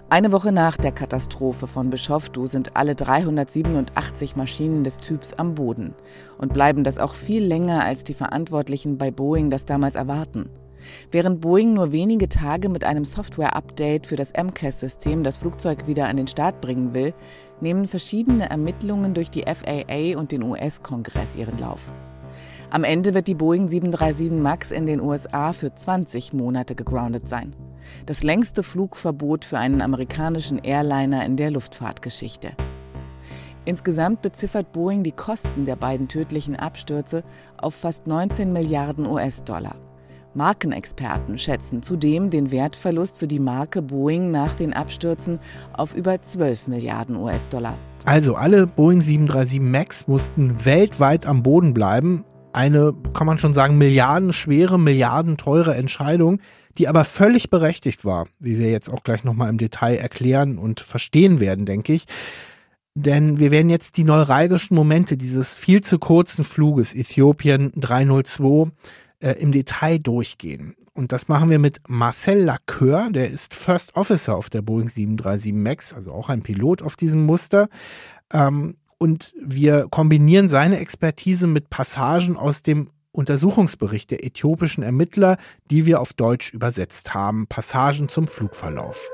Eine 0.09 0.31
Woche 0.31 0.53
nach 0.53 0.77
der 0.77 0.93
Katastrophe 0.93 1.67
von 1.67 1.91
Bischoftu 1.91 2.47
sind 2.47 2.77
alle 2.77 2.95
387 2.95 4.37
Maschinen 4.37 4.85
des 4.85 4.99
Typs 4.99 5.33
am 5.33 5.57
Boden 5.57 5.97
und 6.39 6.53
bleiben 6.53 6.85
das 6.85 6.99
auch 6.99 7.13
viel 7.13 7.43
länger, 7.45 7.83
als 7.83 8.05
die 8.05 8.15
Verantwortlichen 8.15 8.99
bei 8.99 9.11
Boeing 9.11 9.51
das 9.51 9.65
damals 9.65 9.97
erwarten. 9.97 10.49
Während 11.11 11.41
Boeing 11.41 11.75
nur 11.75 11.91
wenige 11.91 12.29
Tage 12.29 12.69
mit 12.69 12.85
einem 12.85 13.05
Software-Update 13.05 14.07
für 14.07 14.15
das 14.15 14.33
MCAS-System 14.33 15.25
das 15.25 15.39
Flugzeug 15.39 15.89
wieder 15.89 16.07
an 16.07 16.19
den 16.19 16.29
Start 16.29 16.61
bringen 16.61 16.95
will, 16.95 17.13
nehmen 17.61 17.89
verschiedene 17.89 18.49
Ermittlungen 18.49 19.13
durch 19.13 19.33
die 19.33 19.43
FAA 19.43 20.17
und 20.17 20.31
den 20.31 20.45
US-Kongress 20.45 21.35
ihren 21.35 21.59
Lauf. 21.59 21.91
Am 22.71 22.85
Ende 22.85 23.13
wird 23.13 23.27
die 23.27 23.35
Boeing 23.35 23.69
737 23.69 24.31
MAX 24.41 24.71
in 24.71 24.87
den 24.87 25.01
USA 25.01 25.53
für 25.53 25.75
20 25.75 26.33
Monate 26.33 26.77
gegroundet 26.77 27.29
sein 27.29 27.57
das 28.07 28.23
längste 28.23 28.63
Flugverbot 28.63 29.45
für 29.45 29.59
einen 29.59 29.83
amerikanischen 29.83 30.59
Airliner 30.59 31.25
in 31.25 31.37
der 31.37 31.51
Luftfahrtgeschichte. 31.51 32.53
Insgesamt 33.65 34.23
beziffert 34.23 34.73
Boeing 34.73 35.03
die 35.03 35.13
Kosten 35.13 35.65
der 35.65 35.77
beiden 35.77 36.07
tödlichen 36.07 36.55
Abstürze 36.55 37.25
auf 37.57 37.75
fast 37.75 38.07
19 38.07 38.53
Milliarden 38.53 39.07
US-Dollar. 39.07 39.75
Markenexperten 40.35 41.39
schätzen 41.39 41.83
zudem 41.83 42.31
den 42.31 42.51
Wertverlust 42.53 43.19
für 43.19 43.27
die 43.27 43.41
Marke 43.41 43.83
Boeing 43.83 44.31
nach 44.31 44.55
den 44.55 44.73
Abstürzen 44.75 45.41
auf 45.73 45.97
über 45.97 46.21
12 46.21 46.69
Milliarden 46.69 47.17
US-Dollar. 47.17 47.77
Also 48.05 48.37
alle 48.37 48.67
Boeing 48.67 49.01
737 49.01 49.61
MAX 49.61 50.07
mussten 50.07 50.65
weltweit 50.65 51.27
am 51.27 51.43
Boden 51.43 51.75
bleiben. 51.75 52.25
Eine, 52.53 52.95
kann 53.15 53.27
man 53.27 53.39
schon 53.39 53.55
sagen, 53.55 53.79
milliardenschwere, 53.79 54.79
milliardenteure 54.79 55.75
Entscheidung, 55.75 56.39
die 56.79 56.89
aber 56.89 57.05
völlig 57.05 57.51
berechtigt 57.51 58.05
war, 58.05 58.27
wie 58.39 58.59
wir 58.59 58.71
jetzt 58.71 58.89
auch 58.89 59.03
gleich 59.03 59.25
nochmal 59.25 59.49
im 59.49 59.59
Detail 59.59 59.97
erklären 59.97 60.59
und 60.59 60.81
verstehen 60.81 61.41
werden, 61.41 61.67
denke 61.67 61.93
ich. 61.93 62.07
Denn 62.95 63.39
wir 63.39 63.51
werden 63.51 63.69
jetzt 63.69 63.99
die 63.99 64.05
neuralgischen 64.05 64.75
Momente 64.75 65.17
dieses 65.17 65.57
viel 65.57 65.83
zu 65.83 65.99
kurzen 65.99 66.45
Fluges 66.45 66.95
Äthiopien 66.95 67.73
302 67.77 68.71
äh, 69.21 69.33
im 69.33 69.53
Detail 69.53 69.99
durchgehen. 69.99 70.75
Und 70.95 71.13
das 71.13 71.29
machen 71.29 71.51
wir 71.51 71.59
mit 71.59 71.81
Marcel 71.89 72.49
Lacœur, 72.49 73.13
der 73.13 73.31
ist 73.31 73.55
First 73.55 73.97
Officer 73.97 74.35
auf 74.35 74.49
der 74.49 74.63
Boeing 74.63 74.89
737 74.89 75.53
MAX, 75.53 75.93
also 75.93 76.13
auch 76.13 76.31
ein 76.31 76.43
Pilot 76.43 76.81
auf 76.81 76.97
diesem 76.97 77.27
Muster. 77.27 77.69
Ähm, 78.33 78.77
und 78.99 79.35
wir 79.39 79.89
kombinieren 79.91 80.49
seine 80.49 80.79
Expertise 80.79 81.47
mit 81.47 81.69
Passagen 81.69 82.39
aus 82.39 82.63
dem 82.63 82.89
Untersuchungsbericht 83.17 84.11
der 84.11 84.25
äthiopischen 84.25 84.83
Ermittler, 84.83 85.39
die 85.71 85.87
wir 85.87 86.01
auf 86.01 86.13
Deutsch 86.13 86.53
übersetzt 86.53 87.15
haben, 87.15 87.47
Passagen 87.47 88.09
zum 88.09 88.27
Flugverlauf. 88.27 89.11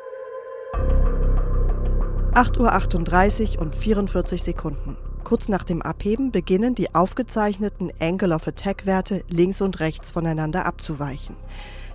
8.38 2.34 3.56
Uhr 3.56 3.62
und 3.62 3.76
44 3.76 4.42
Sekunden. 4.42 4.96
Kurz 5.22 5.48
nach 5.48 5.64
dem 5.64 5.82
Abheben 5.82 6.32
beginnen 6.32 6.74
die 6.74 6.94
aufgezeichneten 6.94 7.92
Angle 8.00 8.34
of 8.34 8.48
Attack 8.48 8.86
Werte 8.86 9.22
links 9.28 9.60
und 9.60 9.80
rechts 9.80 10.10
voneinander 10.10 10.66
abzuweichen. 10.66 11.36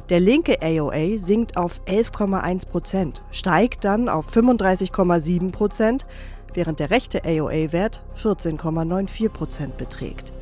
Der 0.09 0.21
linke 0.21 0.61
AOA 0.61 1.17
sinkt 1.17 1.57
auf 1.57 1.81
11,1 1.85 2.69
Prozent, 2.69 3.21
steigt 3.31 3.83
dann 3.83 4.07
auf 4.07 4.31
35,7 4.33 5.51
Prozent, 5.51 6.05
während 6.53 6.79
der 6.79 6.89
rechte 6.89 7.25
AOA-Wert 7.25 8.03
14,94 8.15 9.29
Prozent 9.29 9.77
beträgt. 9.77 10.33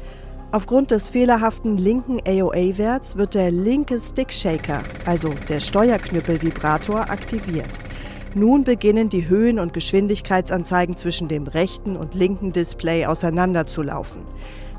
Aufgrund 0.55 0.91
des 0.91 1.09
fehlerhaften 1.09 1.77
linken 1.77 2.21
AOA-Werts 2.25 3.17
wird 3.17 3.35
der 3.35 3.51
linke 3.51 3.99
Stick-Shaker, 3.99 4.83
also 5.05 5.33
der 5.49 5.59
Steuerknüppel-Vibrator, 5.59 7.09
aktiviert. 7.09 7.67
Nun 8.35 8.63
beginnen 8.63 9.09
die 9.09 9.27
Höhen- 9.27 9.59
und 9.59 9.73
Geschwindigkeitsanzeigen 9.73 10.95
zwischen 10.95 11.27
dem 11.27 11.47
rechten 11.47 11.97
und 11.97 12.15
linken 12.15 12.53
Display 12.53 13.05
auseinanderzulaufen. 13.05 14.21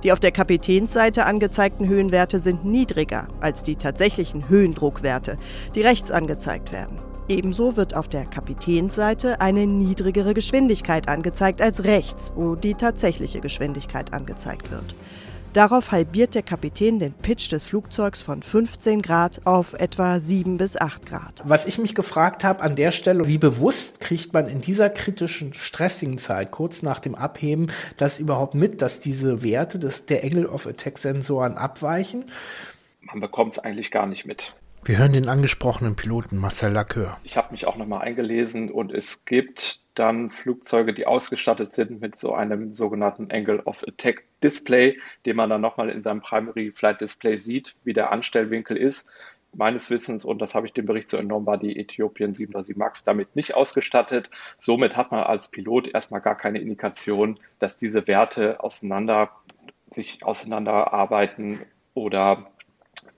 Die 0.03 0.13
auf 0.13 0.19
der 0.19 0.33
Kapitänsseite 0.33 1.27
angezeigten 1.27 1.87
Höhenwerte 1.87 2.39
sind 2.39 2.65
niedriger 2.65 3.29
als 3.43 3.63
die 3.63 3.77
tatsächlichen 3.77 4.49
Höhendruckwerte, 4.49 5.37
die 5.75 5.83
rechts 5.83 6.11
angezeigt 6.11 6.73
werden. 6.73 6.97
Ebenso 7.29 7.77
wird 7.77 7.95
auf 7.95 8.09
der 8.09 8.25
Kapitänsseite 8.25 9.41
eine 9.41 9.67
niedrigere 9.67 10.33
Geschwindigkeit 10.33 11.09
angezeigt 11.09 11.61
als 11.61 11.85
rechts, 11.85 12.33
wo 12.35 12.55
die 12.55 12.75
tatsächliche 12.75 13.41
Geschwindigkeit 13.41 14.15
angezeigt 14.15 14.71
wird. 14.71 14.95
Darauf 15.57 15.91
halbiert 15.91 16.35
der 16.35 16.43
Kapitän 16.43 16.99
den 16.99 17.15
Pitch 17.15 17.51
des 17.51 17.65
Flugzeugs 17.65 18.21
von 18.21 18.43
15 18.43 19.01
Grad 19.01 19.41
auf 19.47 19.73
etwa 19.73 20.21
7 20.21 20.59
bis 20.59 20.79
8 20.79 21.07
Grad. 21.07 21.43
Was 21.47 21.65
ich 21.65 21.79
mich 21.79 21.95
gefragt 21.95 22.45
habe 22.45 22.61
an 22.61 22.77
der 22.77 22.91
Stelle, 22.91 23.27
wie 23.27 23.39
bewusst 23.39 23.99
kriegt 23.99 24.35
man 24.35 24.51
in 24.51 24.61
dieser 24.61 24.91
kritischen, 24.91 25.55
stressigen 25.55 26.19
Zeit, 26.19 26.51
kurz 26.51 26.83
nach 26.83 26.99
dem 26.99 27.15
Abheben, 27.15 27.69
das 27.97 28.19
überhaupt 28.19 28.55
mit, 28.55 28.83
dass 28.83 29.01
diese 29.01 29.43
Werte 29.43 29.79
des, 29.79 30.05
der 30.05 30.25
Angle 30.25 30.47
of 30.47 30.67
Attack 30.67 30.99
Sensoren 30.99 31.57
abweichen? 31.57 32.27
Man 33.01 33.21
bekommt 33.21 33.55
es 33.55 33.59
eigentlich 33.59 33.91
gar 33.91 34.05
nicht 34.05 34.27
mit. 34.27 34.55
Wir 34.87 34.99
hören 34.99 35.15
den 35.15 35.29
angesprochenen 35.29 35.97
Piloten 35.97 36.39
Marcel 36.39 36.71
Lacœur. 36.71 37.17
Ich 37.25 37.37
habe 37.37 37.51
mich 37.51 37.67
auch 37.67 37.75
nochmal 37.75 38.03
eingelesen 38.03 38.71
und 38.71 38.93
es 38.93 39.25
gibt 39.25 39.81
dann 39.97 40.31
Flugzeuge, 40.31 40.95
die 40.95 41.09
ausgestattet 41.09 41.73
sind 41.73 42.01
mit 42.01 42.17
so 42.17 42.35
einem 42.35 42.73
sogenannten 42.73 43.29
Angle 43.33 43.61
of 43.65 43.83
Attack 43.83 44.23
Display, 44.45 44.97
den 45.25 45.35
man 45.35 45.51
dann 45.51 45.61
nochmal 45.61 45.91
in 45.91 46.01
seinem 46.03 46.21
Primary 46.21 46.71
Flight 46.71 47.01
Display 47.01 47.37
sieht, 47.37 47.75
wie 47.83 47.95
der 47.95 48.13
Anstellwinkel 48.13 48.77
ist. 48.77 49.11
meines 49.53 49.91
Wissens, 49.91 50.25
und 50.25 50.41
das 50.41 50.55
habe 50.55 50.69
ich 50.69 50.73
dem 50.73 50.87
Bericht 50.87 51.11
so 51.11 51.17
entnommen, 51.17 51.47
war 51.47 51.59
die 51.59 51.81
Äthiopien 51.81 52.33
737 52.35 52.77
MAX 52.77 53.03
damit 53.03 53.35
nicht 53.35 53.55
ausgestattet. 53.55 54.31
Somit 54.57 54.97
hat 54.97 55.11
man 55.11 55.25
als 55.25 55.49
Pilot 55.49 55.89
erstmal 55.89 56.21
gar 56.21 56.37
keine 56.37 56.61
Indikation, 56.61 57.39
dass 57.59 57.77
diese 57.77 58.07
Werte 58.07 58.63
auseinander 58.63 59.31
sich 59.91 60.23
auseinanderarbeiten 60.23 61.63
oder 61.95 62.47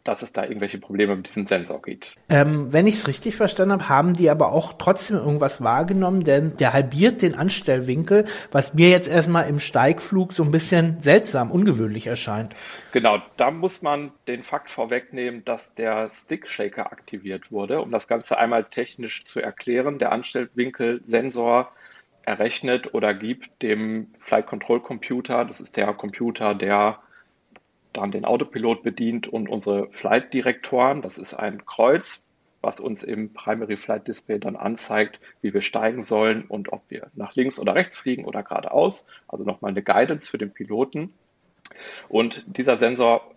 dass 0.09 0.23
es 0.23 0.33
da 0.33 0.45
irgendwelche 0.45 0.79
Probleme 0.79 1.15
mit 1.17 1.27
diesem 1.27 1.45
Sensor 1.45 1.83
gibt. 1.83 2.15
Ähm, 2.31 2.73
wenn 2.73 2.87
ich 2.87 2.95
es 2.95 3.09
richtig 3.09 3.37
verstanden 3.37 3.73
habe, 3.73 3.89
haben 3.91 4.15
die 4.15 4.31
aber 4.31 4.53
auch 4.53 4.73
trotzdem 4.79 5.19
irgendwas 5.19 5.63
wahrgenommen, 5.63 6.25
denn 6.25 6.57
der 6.57 6.73
halbiert 6.73 7.21
den 7.21 7.35
Anstellwinkel, 7.35 8.25
was 8.51 8.73
mir 8.73 8.89
jetzt 8.89 9.07
erstmal 9.07 9.51
im 9.51 9.59
Steigflug 9.59 10.33
so 10.33 10.45
ein 10.45 10.51
bisschen 10.51 10.99
seltsam, 11.01 11.51
ungewöhnlich 11.51 12.07
erscheint. 12.07 12.57
Genau, 12.93 13.19
da 13.37 13.51
muss 13.51 13.83
man 13.83 14.11
den 14.29 14.43
Fakt 14.43 14.71
vorwegnehmen, 14.71 15.45
dass 15.45 15.75
der 15.75 16.09
Stick-Shaker 16.09 16.91
aktiviert 16.91 17.53
wurde, 17.53 17.83
um 17.83 17.91
das 17.91 18.09
Ganze 18.09 18.39
einmal 18.39 18.65
technisch 18.65 19.25
zu 19.25 19.41
erklären. 19.41 19.99
Der 19.99 20.13
Anstellwinkelsensor 20.13 21.71
errechnet 22.23 22.95
oder 22.95 23.13
gibt 23.13 23.63
dem 23.63 24.07
Flight 24.17 24.47
Control 24.47 24.81
Computer, 24.81 25.45
das 25.45 25.61
ist 25.61 25.77
der 25.77 25.93
Computer, 25.93 26.55
der 26.55 26.99
dann 27.93 28.11
den 28.11 28.25
Autopilot 28.25 28.83
bedient 28.83 29.29
und 29.29 29.49
unsere 29.49 29.89
Flight-Direktoren. 29.91 31.03
Das 31.03 31.19
ist 31.19 31.35
ein 31.35 31.65
Kreuz, 31.65 32.25
was 32.61 32.81
uns 32.81 33.03
im 33.03 33.33
Primary 33.33 33.77
Flight 33.77 34.09
Display 34.09 34.39
dann 34.39 34.57
anzeigt, 34.57 35.21
wie 35.43 35.55
wir 35.55 35.63
steigen 35.63 36.03
sollen 36.03 36.45
und 36.47 36.73
ob 36.73 36.83
wir 36.89 37.09
nach 37.15 37.35
links 37.35 37.59
oder 37.59 37.75
rechts 37.75 37.97
fliegen 37.97 38.25
oder 38.25 38.43
geradeaus. 38.43 39.07
Also 39.27 39.45
nochmal 39.45 39.71
eine 39.71 39.83
Guidance 39.83 40.29
für 40.29 40.39
den 40.39 40.53
Piloten. 40.53 41.13
Und 42.09 42.45
dieser 42.47 42.77
Sensor 42.77 43.35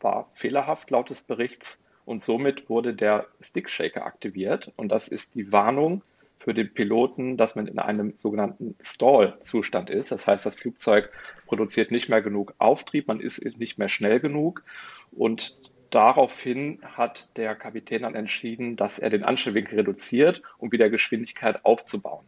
war 0.00 0.28
fehlerhaft 0.34 0.90
laut 0.90 1.10
des 1.10 1.22
Berichts 1.22 1.84
und 2.04 2.22
somit 2.22 2.68
wurde 2.68 2.94
der 2.94 3.26
Stick 3.40 3.70
Shaker 3.70 4.04
aktiviert. 4.04 4.72
Und 4.76 4.88
das 4.88 5.08
ist 5.08 5.34
die 5.34 5.52
Warnung, 5.52 6.02
für 6.42 6.54
den 6.54 6.74
Piloten, 6.74 7.36
dass 7.36 7.54
man 7.54 7.68
in 7.68 7.78
einem 7.78 8.16
sogenannten 8.16 8.74
Stall-Zustand 8.80 9.90
ist. 9.90 10.10
Das 10.10 10.26
heißt, 10.26 10.44
das 10.44 10.56
Flugzeug 10.56 11.08
produziert 11.46 11.92
nicht 11.92 12.08
mehr 12.08 12.20
genug 12.20 12.54
Auftrieb, 12.58 13.06
man 13.06 13.20
ist 13.20 13.44
nicht 13.58 13.78
mehr 13.78 13.88
schnell 13.88 14.18
genug. 14.18 14.64
Und 15.12 15.56
daraufhin 15.90 16.80
hat 16.82 17.36
der 17.36 17.54
Kapitän 17.54 18.02
dann 18.02 18.16
entschieden, 18.16 18.74
dass 18.74 18.98
er 18.98 19.10
den 19.10 19.22
Anstellwinkel 19.22 19.78
reduziert, 19.78 20.42
um 20.58 20.72
wieder 20.72 20.90
Geschwindigkeit 20.90 21.64
aufzubauen. 21.64 22.26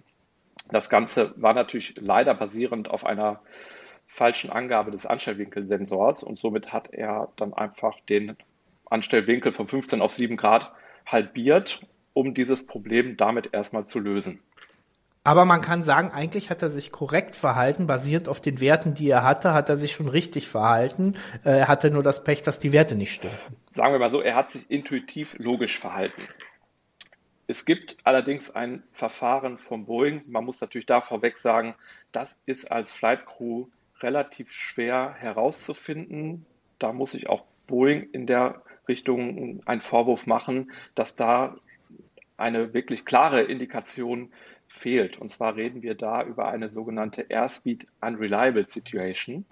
Das 0.71 0.89
Ganze 0.89 1.35
war 1.37 1.53
natürlich 1.53 1.95
leider 1.99 2.35
basierend 2.35 2.89
auf 2.89 3.05
einer 3.05 3.41
falschen 4.07 4.51
Angabe 4.51 4.93
des 4.93 5.07
Anstellwinkelsensors 5.07 6.23
und 6.23 6.39
somit 6.39 6.73
hat 6.73 6.93
er 6.93 7.33
dann 7.37 7.53
einfach 7.53 7.99
den 8.09 8.37
Anstellwinkel 8.85 9.53
von 9.53 9.67
15 9.67 10.01
auf 10.01 10.13
7 10.13 10.37
Grad 10.37 10.71
halbiert 11.05 11.81
um 12.15 12.33
dieses 12.33 12.67
Problem 12.67 13.19
damit 13.19 13.53
erstmal 13.53 13.85
zu 13.85 13.99
lösen. 13.99 14.41
Aber 15.27 15.47
man 15.47 15.63
kann 15.63 15.85
sagen, 15.85 16.11
eigentlich 16.11 16.51
hat 16.51 16.63
er 16.63 16.69
sich 16.69 16.93
korrekt 16.93 17.35
verhalten, 17.35 17.87
basierend 17.87 18.29
auf 18.29 18.43
den 18.43 18.61
Werten, 18.61 18.93
die 18.93 19.09
er 19.09 19.23
hatte, 19.23 19.55
hat 19.55 19.71
er 19.71 19.79
sich 19.79 19.93
schon 19.93 20.09
richtig 20.09 20.49
verhalten. 20.49 21.15
Äh, 21.45 21.61
er 21.61 21.69
hatte 21.69 21.91
nur 21.91 22.03
das 22.03 22.25
Pech, 22.25 22.43
dass 22.43 22.59
die 22.59 22.73
Werte 22.73 22.95
nicht 22.95 23.15
stimmen. 23.15 23.35
Sagen 23.71 23.93
wir 23.93 23.99
mal 23.99 24.13
so, 24.13 24.21
er 24.21 24.35
hat 24.35 24.53
sich 24.53 24.71
intuitiv 24.71 25.35
logisch 25.39 25.79
verhalten. 25.79 26.23
Es 27.47 27.65
gibt 27.65 27.97
allerdings 28.05 28.55
ein 28.55 28.83
Verfahren 28.93 29.57
von 29.57 29.87
Boeing. 29.87 30.23
Man 30.29 30.45
muss 30.45 30.61
natürlich 30.61 30.87
da 30.87 31.01
vorweg 31.01 31.39
sagen, 31.39 31.75
das 32.13 32.43
ist 32.45 32.71
als 32.71 32.93
Flight 32.93 33.25
Crew 33.25 33.67
relativ 34.01 34.53
schwer 34.53 35.15
herauszufinden. 35.19 36.45
Da 36.79 36.93
muss 36.93 37.15
ich 37.15 37.31
auch 37.31 37.45
Boeing 37.67 38.11
in 38.13 38.27
der 38.27 38.63
Richtung 38.89 39.63
einen 39.65 39.81
Vorwurf 39.81 40.27
machen, 40.27 40.71
dass 40.95 41.17
da 41.17 41.57
eine 42.37 42.75
wirklich 42.75 43.05
klare 43.05 43.43
Indikation 43.43 44.33
fehlt. 44.69 45.19
Und 45.19 45.29
zwar 45.31 45.57
reden 45.57 45.83
wir 45.83 45.95
da 45.95 46.25
über 46.25 46.49
eine 46.49 46.71
sogenannte 46.71 47.27
Airspeed 47.29 47.87
Unreliable 48.01 48.67
Situation. 48.67 49.45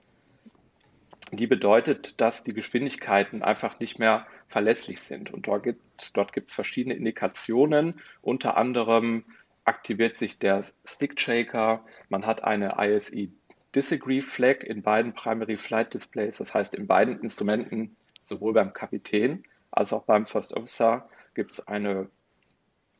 Die 1.30 1.46
bedeutet, 1.46 2.20
dass 2.20 2.42
die 2.42 2.52
Geschwindigkeiten 2.52 3.42
einfach 3.42 3.80
nicht 3.80 3.98
mehr 3.98 4.26
verlässlich 4.48 5.00
sind. 5.00 5.32
Und 5.32 5.46
dort 5.46 5.62
gibt 5.62 5.80
dort 6.14 6.36
es 6.36 6.52
verschiedene 6.52 6.94
Indikationen. 6.94 8.00
Unter 8.20 8.56
anderem 8.56 9.24
aktiviert 9.64 10.18
sich 10.18 10.38
der 10.38 10.64
Stick 10.84 11.20
Shaker. 11.20 11.84
Man 12.08 12.26
hat 12.26 12.44
eine 12.44 12.74
ISE 12.78 13.28
Disagree 13.74 14.20
Flag 14.20 14.62
in 14.64 14.82
beiden 14.82 15.14
Primary 15.14 15.56
Flight 15.56 15.94
Displays. 15.94 16.36
Das 16.36 16.52
heißt, 16.52 16.74
in 16.74 16.86
beiden 16.86 17.16
Instrumenten, 17.18 17.96
sowohl 18.22 18.52
beim 18.52 18.74
Kapitän 18.74 19.42
als 19.70 19.94
auch 19.94 20.02
beim 20.02 20.26
First 20.26 20.52
Officer, 20.54 21.08
gibt 21.34 21.52
es 21.52 21.66
eine 21.66 22.10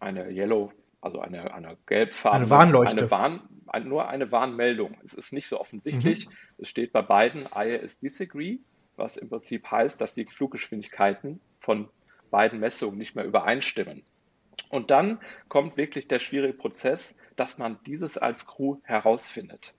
eine 0.03 0.31
Yellow, 0.31 0.73
also 1.01 1.21
eine, 1.21 1.55
eine 1.55 1.77
gelbfarbene, 1.87 2.43
eine 2.43 2.51
Warnleuchte. 2.51 2.99
Eine 2.99 3.11
Warn, 3.11 3.49
ein, 3.67 3.89
nur 3.89 4.09
eine 4.09 4.31
Warnmeldung. 4.31 4.97
Es 5.05 5.15
ist 5.15 5.33
nicht 5.33 5.49
so 5.49 5.61
offensichtlich. 5.61 6.29
Mhm. 6.29 6.33
Es 6.59 6.69
steht 6.69 6.93
bei 6.93 7.03
beiden 7.03 7.47
IAS 7.55 8.01
Disagree, 8.01 8.59
was 8.97 9.17
im 9.17 9.29
Prinzip 9.29 9.71
heißt, 9.71 10.01
dass 10.01 10.15
die 10.15 10.27
Fluggeschwindigkeiten 10.27 11.41
von 11.61 11.89
beiden 12.31 12.61
Messungen 12.61 12.99
nicht 12.99 13.15
mehr 13.15 13.25
übereinstimmen. 13.25 14.03
Und 14.69 14.91
dann 14.91 15.21
kommt 15.49 15.77
wirklich 15.77 16.09
der 16.09 16.19
schwierige 16.19 16.55
Prozess, 16.55 17.19
dass 17.37 17.59
man 17.59 17.79
dieses 17.87 18.19
als 18.19 18.47
Crew 18.47 18.79
herausfindet. 18.85 19.75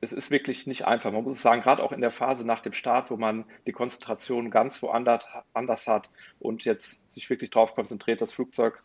Es 0.00 0.12
ist 0.12 0.30
wirklich 0.30 0.66
nicht 0.66 0.84
einfach. 0.84 1.12
Man 1.12 1.24
muss 1.24 1.36
es 1.36 1.42
sagen, 1.42 1.62
gerade 1.62 1.82
auch 1.82 1.92
in 1.92 2.00
der 2.00 2.10
Phase 2.10 2.44
nach 2.44 2.60
dem 2.60 2.74
Start, 2.74 3.10
wo 3.10 3.16
man 3.16 3.44
die 3.66 3.72
Konzentration 3.72 4.50
ganz 4.50 4.82
woanders 4.82 5.26
anders 5.54 5.86
hat 5.86 6.10
und 6.38 6.64
jetzt 6.64 7.10
sich 7.10 7.30
wirklich 7.30 7.50
darauf 7.50 7.74
konzentriert, 7.74 8.20
das 8.20 8.32
Flugzeug 8.32 8.82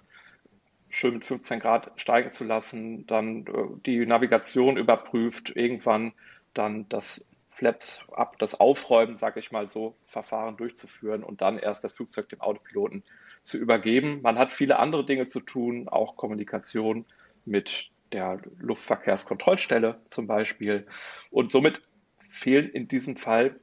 schön 0.90 1.14
mit 1.14 1.26
15 1.26 1.60
Grad 1.60 1.92
steigen 1.96 2.32
zu 2.32 2.44
lassen, 2.44 3.06
dann 3.08 3.46
äh, 3.48 3.82
die 3.86 4.06
Navigation 4.06 4.78
überprüft, 4.78 5.56
irgendwann 5.56 6.14
dann 6.54 6.88
das 6.90 7.26
Flaps 7.48 8.06
ab, 8.12 8.38
das 8.40 8.60
Aufräumen, 8.60 9.16
sage 9.16 9.40
ich 9.40 9.52
mal 9.52 9.68
so, 9.68 9.96
Verfahren 10.06 10.58
durchzuführen 10.58 11.24
und 11.24 11.42
dann 11.42 11.60
erst 11.60 11.84
das 11.84 11.96
Flugzeug 11.96 12.30
dem 12.30 12.42
Autopiloten 12.42 13.04
zu 13.44 13.58
übergeben. 13.58 14.22
Man 14.22 14.38
hat 14.38 14.54
viele 14.54 14.80
andere 14.80 15.06
Dinge 15.06 15.28
zu 15.28 15.42
tun, 15.42 15.90
auch 15.90 16.16
Kommunikation 16.16 17.06
mit 17.46 17.92
der 18.12 18.40
Luftverkehrskontrollstelle 18.60 20.00
zum 20.08 20.28
Beispiel. 20.28 20.88
Und 21.32 21.52
somit 21.52 21.82
fehlen 22.30 22.70
in 22.70 22.88
diesem 22.88 23.18
Fall 23.18 23.60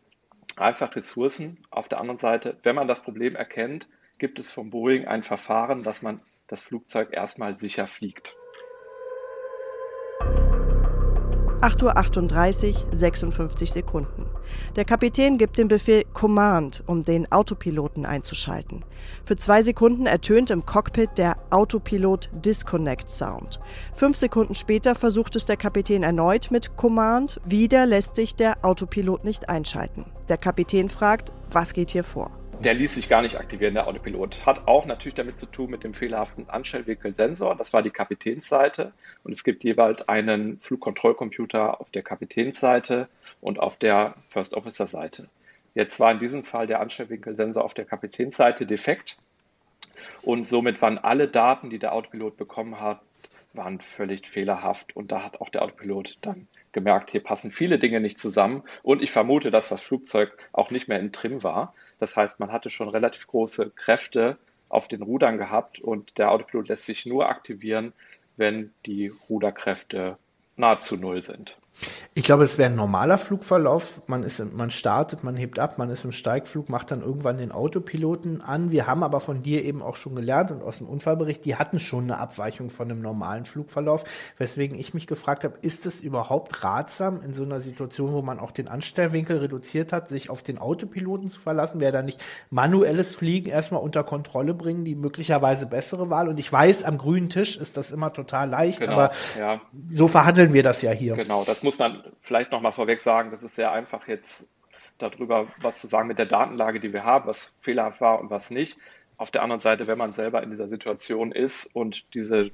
einfach 0.57 0.95
Ressourcen. 0.95 1.59
Auf 1.71 1.89
der 1.89 1.99
anderen 1.99 2.19
Seite, 2.19 2.59
wenn 2.63 2.77
man 2.77 2.89
das 2.89 3.03
Problem 3.03 3.37
erkennt, 3.37 3.89
gibt 4.19 4.39
es 4.39 4.51
von 4.51 4.71
Boeing 4.71 5.07
ein 5.07 5.23
Verfahren, 5.23 5.83
das 5.83 6.03
man 6.03 6.21
das 6.49 6.61
Flugzeug 6.61 7.13
erstmal 7.13 7.57
sicher 7.57 7.87
fliegt. 7.87 8.37
8.38 11.61 12.85
Uhr, 12.85 12.95
56 12.95 13.73
Sekunden. 13.73 14.27
Der 14.77 14.85
Kapitän 14.85 15.39
gibt 15.39 15.59
den 15.59 15.69
Befehl 15.69 16.05
Command, 16.13 16.85
um 16.87 17.03
den 17.03 17.31
Autopiloten 17.33 18.07
einzuschalten. 18.07 18.85
Für 19.25 19.37
zwei 19.37 19.63
Sekunden 19.63 20.07
ertönt 20.07 20.51
im 20.51 20.65
Cockpit 20.65 21.11
der 21.17 21.37
Autopilot 21.51 22.29
Disconnect 22.33 23.11
Sound. 23.11 23.59
Fünf 23.95 24.17
Sekunden 24.17 24.55
später 24.55 24.95
versucht 24.95 25.35
es 25.35 25.47
der 25.47 25.57
Kapitän 25.57 26.03
erneut 26.03 26.51
mit 26.51 26.77
Command. 26.77 27.41
Wieder 27.45 27.87
lässt 27.87 28.17
sich 28.17 28.37
der 28.37 28.65
Autopilot 28.65 29.25
nicht 29.25 29.49
einschalten. 29.49 30.05
Der 30.29 30.37
Kapitän 30.37 30.89
fragt, 30.89 31.33
was 31.51 31.73
geht 31.73 31.91
hier 31.91 32.05
vor? 32.05 32.31
Der 32.59 32.73
ließ 32.73 32.95
sich 32.95 33.09
gar 33.09 33.21
nicht 33.21 33.39
aktivieren, 33.39 33.75
der 33.75 33.87
Autopilot. 33.87 34.47
Hat 34.47 34.67
auch 34.67 34.87
natürlich 34.87 35.15
damit 35.15 35.39
zu 35.39 35.45
tun 35.47 35.71
mit 35.71 35.85
dem 35.85 35.93
fehlerhaften 35.93 36.49
Anstellwinkelsensor. 36.49 37.55
Das 37.55 37.75
war 37.75 37.83
die 37.83 37.91
Kapitänsseite. 37.91 38.93
Und 39.25 39.33
es 39.33 39.45
gibt 39.45 39.63
jeweils 39.63 40.09
einen 40.09 40.59
Flugkontrollcomputer 40.61 41.81
auf 41.81 41.91
der 41.91 42.03
Kapitänsseite 42.03 43.09
und 43.43 43.61
auf 43.61 43.77
der 43.77 44.15
First 44.29 44.55
Officer 44.55 44.87
Seite. 44.87 45.29
Jetzt 45.75 46.01
war 46.01 46.11
in 46.11 46.19
diesem 46.19 46.45
Fall 46.45 46.67
der 46.67 46.81
Anstellwinkelsensor 46.81 47.63
auf 47.63 47.75
der 47.75 47.85
Kapitänsseite 47.85 48.65
defekt. 48.65 49.19
Und 50.23 50.47
somit 50.47 50.81
waren 50.81 50.97
alle 50.97 51.29
Daten, 51.29 51.69
die 51.69 51.79
der 51.79 51.93
Autopilot 51.93 52.39
bekommen 52.39 52.81
hat, 52.81 53.01
waren 53.53 53.81
völlig 53.81 54.27
fehlerhaft. 54.27 54.97
Und 54.97 55.13
da 55.13 55.23
hat 55.23 55.43
auch 55.43 55.51
der 55.51 55.63
Autopilot 55.63 56.17
dann 56.23 56.49
gemerkt, 56.73 57.11
hier 57.11 57.23
passen 57.23 57.51
viele 57.51 57.79
Dinge 57.79 58.01
nicht 58.01 58.19
zusammen. 58.19 58.63
Und 58.83 59.03
ich 59.03 59.11
vermute, 59.11 59.51
dass 59.51 59.69
das 59.69 59.83
Flugzeug 59.83 60.37
auch 60.53 60.71
nicht 60.71 60.89
mehr 60.89 61.01
in 61.01 61.13
Trim 61.13 61.43
war. 61.43 61.75
Das 61.99 62.17
heißt, 62.17 62.41
man 62.41 62.53
hatte 62.53 62.71
schon 62.71 62.89
relativ 62.89 63.27
große 63.27 63.71
Kräfte 63.71 64.37
auf 64.69 64.89
den 64.89 65.03
Rudern 65.03 65.39
gehabt 65.39 65.79
und 65.79 66.19
der 66.19 66.31
Autopilot 66.31 66.69
lässt 66.69 66.87
sich 66.87 67.07
nur 67.07 67.29
aktivieren, 67.29 67.93
wenn 68.37 68.73
die 68.85 69.13
Ruderkräfte 69.29 70.19
nahezu 70.57 70.97
null 70.97 71.23
sind. 71.23 71.57
Ich 72.15 72.25
glaube, 72.25 72.45
es 72.45 72.57
wäre 72.57 72.71
ein 72.71 72.77
normaler 72.77 73.19
Flugverlauf. 73.19 74.01
Man 74.07 74.23
ist, 74.23 74.43
man 74.55 74.71
startet, 74.71 75.23
man 75.23 75.37
hebt 75.37 75.59
ab, 75.59 75.77
man 75.77 75.91
ist 75.91 76.05
im 76.05 76.13
Steigflug, 76.13 76.71
macht 76.71 76.91
dann 76.91 77.03
irgendwann 77.03 77.37
den 77.37 77.53
Autopiloten 77.53 78.41
an. 78.41 78.71
Wir 78.71 78.87
haben 78.87 79.03
aber 79.03 79.21
von 79.21 79.43
dir 79.43 79.63
eben 79.65 79.83
auch 79.83 79.97
schon 79.97 80.15
gelernt 80.15 80.51
und 80.51 80.63
aus 80.63 80.79
dem 80.79 80.89
Unfallbericht, 80.89 81.45
die 81.45 81.57
hatten 81.57 81.79
schon 81.79 82.05
eine 82.05 82.19
Abweichung 82.19 82.71
von 82.71 82.91
einem 82.91 83.03
normalen 83.03 83.45
Flugverlauf. 83.45 84.05
Weswegen 84.39 84.79
ich 84.79 84.95
mich 84.95 85.07
gefragt 85.07 85.45
habe, 85.45 85.59
ist 85.61 85.85
es 85.85 86.01
überhaupt 86.01 86.65
ratsam 86.65 87.21
in 87.21 87.35
so 87.35 87.45
einer 87.45 87.61
Situation, 87.61 88.15
wo 88.15 88.23
man 88.23 88.39
auch 88.39 88.51
den 88.51 88.69
Anstellwinkel 88.69 89.39
reduziert 89.39 89.93
hat, 89.93 90.09
sich 90.09 90.31
auf 90.31 90.43
den 90.43 90.59
Autopiloten 90.59 91.29
zu 91.29 91.39
verlassen? 91.39 91.81
Wäre 91.81 91.93
da 91.93 92.03
nicht 92.03 92.23
manuelles 92.49 93.15
Fliegen 93.15 93.51
erstmal 93.51 93.83
unter 93.83 94.05
Kontrolle 94.05 94.55
bringen, 94.55 94.87
die 94.87 94.95
möglicherweise 94.95 95.67
bessere 95.67 96.09
Wahl? 96.09 96.29
Und 96.31 96.41
ich 96.41 96.51
weiß, 96.51 96.85
am 96.85 96.97
grünen 96.97 97.29
Tisch 97.29 97.59
ist 97.59 97.77
das 97.77 97.91
immer 97.91 98.15
total 98.15 98.49
leicht, 98.49 98.81
genau, 98.81 98.93
aber 98.95 99.11
ja. 99.39 99.61
so 99.91 100.09
verhandeln 100.09 100.55
wir 100.55 100.63
das 100.63 100.81
ja 100.81 100.93
hier. 100.93 101.15
Genau, 101.15 101.45
das 101.45 101.66
muss 101.67 101.81
man 101.81 102.05
vielleicht 102.21 102.53
noch 102.53 102.61
mal 102.61 102.71
vorweg 102.71 103.01
sagen, 103.01 103.33
das 103.33 103.43
ist 103.43 103.57
sehr 103.57 103.73
einfach 103.73 104.07
jetzt 104.07 104.49
darüber 104.99 105.49
was 105.61 105.81
zu 105.81 105.89
sagen 105.89 106.07
mit 106.07 106.17
der 106.17 106.27
Datenlage, 106.27 106.79
die 106.79 106.93
wir 106.93 107.03
haben, 107.03 107.27
was 107.27 107.57
fehlerhaft 107.61 108.01
war 108.01 108.21
und 108.21 108.31
was 108.31 108.51
nicht. 108.51 108.79
Auf 109.19 109.33
der 109.33 109.43
anderen 109.43 109.61
Seite, 109.61 109.89
wenn 109.89 109.99
man 109.99 110.15
selber 110.15 110.45
in 110.45 110.51
dieser 110.51 110.69
Situation 110.69 111.33
ist 111.33 111.67
und 111.75 112.15
diese 112.15 112.53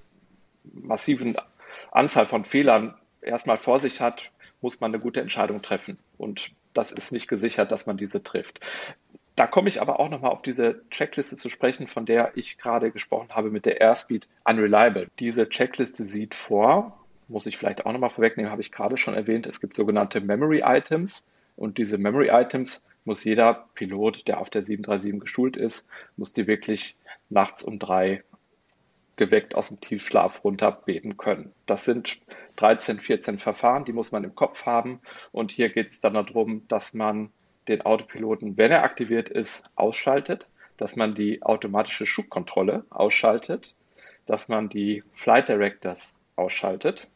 massiven 0.64 1.36
Anzahl 1.90 2.24
von 2.24 2.46
Fehlern 2.46 2.94
erstmal 3.20 3.58
vor 3.58 3.80
sich 3.80 4.00
hat, 4.00 4.32
muss 4.62 4.80
man 4.80 4.92
eine 4.92 5.02
gute 5.02 5.20
Entscheidung 5.20 5.60
treffen. 5.60 5.98
Und 6.16 6.52
das 6.72 6.90
ist 6.90 7.12
nicht 7.12 7.28
gesichert, 7.28 7.70
dass 7.70 7.84
man 7.84 7.98
diese 7.98 8.22
trifft. 8.22 8.60
Da 9.36 9.46
komme 9.46 9.68
ich 9.68 9.82
aber 9.82 10.00
auch 10.00 10.08
nochmal 10.08 10.30
auf 10.30 10.40
diese 10.40 10.82
Checkliste 10.90 11.36
zu 11.36 11.50
sprechen, 11.50 11.86
von 11.86 12.06
der 12.06 12.32
ich 12.34 12.56
gerade 12.56 12.90
gesprochen 12.90 13.28
habe 13.34 13.50
mit 13.50 13.66
der 13.66 13.78
Airspeed 13.82 14.26
Unreliable. 14.44 15.08
Diese 15.18 15.50
Checkliste 15.50 16.04
sieht 16.04 16.34
vor, 16.34 17.01
muss 17.28 17.46
ich 17.46 17.56
vielleicht 17.56 17.86
auch 17.86 17.92
nochmal 17.92 18.10
vorwegnehmen, 18.10 18.50
habe 18.50 18.62
ich 18.62 18.72
gerade 18.72 18.96
schon 18.96 19.14
erwähnt, 19.14 19.46
es 19.46 19.60
gibt 19.60 19.74
sogenannte 19.74 20.20
Memory 20.20 20.62
Items 20.64 21.26
und 21.56 21.78
diese 21.78 21.98
Memory 21.98 22.28
Items 22.28 22.82
muss 23.04 23.24
jeder 23.24 23.68
Pilot, 23.74 24.28
der 24.28 24.40
auf 24.40 24.50
der 24.50 24.64
737 24.64 25.20
geschult 25.20 25.56
ist, 25.56 25.88
muss 26.16 26.32
die 26.32 26.46
wirklich 26.46 26.96
nachts 27.30 27.62
um 27.62 27.78
drei 27.78 28.22
geweckt 29.16 29.54
aus 29.54 29.68
dem 29.68 29.80
Tiefschlaf 29.80 30.42
runterbeten 30.44 31.16
können. 31.16 31.52
Das 31.66 31.84
sind 31.84 32.18
13, 32.56 32.98
14 33.00 33.38
Verfahren, 33.38 33.84
die 33.84 33.92
muss 33.92 34.12
man 34.12 34.24
im 34.24 34.34
Kopf 34.34 34.66
haben. 34.66 35.00
Und 35.32 35.52
hier 35.52 35.68
geht 35.68 35.90
es 35.90 36.00
dann 36.00 36.14
darum, 36.14 36.66
dass 36.68 36.94
man 36.94 37.30
den 37.68 37.82
Autopiloten, 37.82 38.56
wenn 38.56 38.72
er 38.72 38.82
aktiviert 38.82 39.28
ist, 39.28 39.70
ausschaltet, 39.76 40.48
dass 40.76 40.96
man 40.96 41.14
die 41.14 41.42
automatische 41.42 42.06
Schubkontrolle 42.06 42.84
ausschaltet, 42.90 43.76
dass 44.26 44.48
man 44.48 44.68
die 44.68 45.04
Flight 45.12 45.48
Directors 45.48 46.16
ausschaltet, 46.36 47.08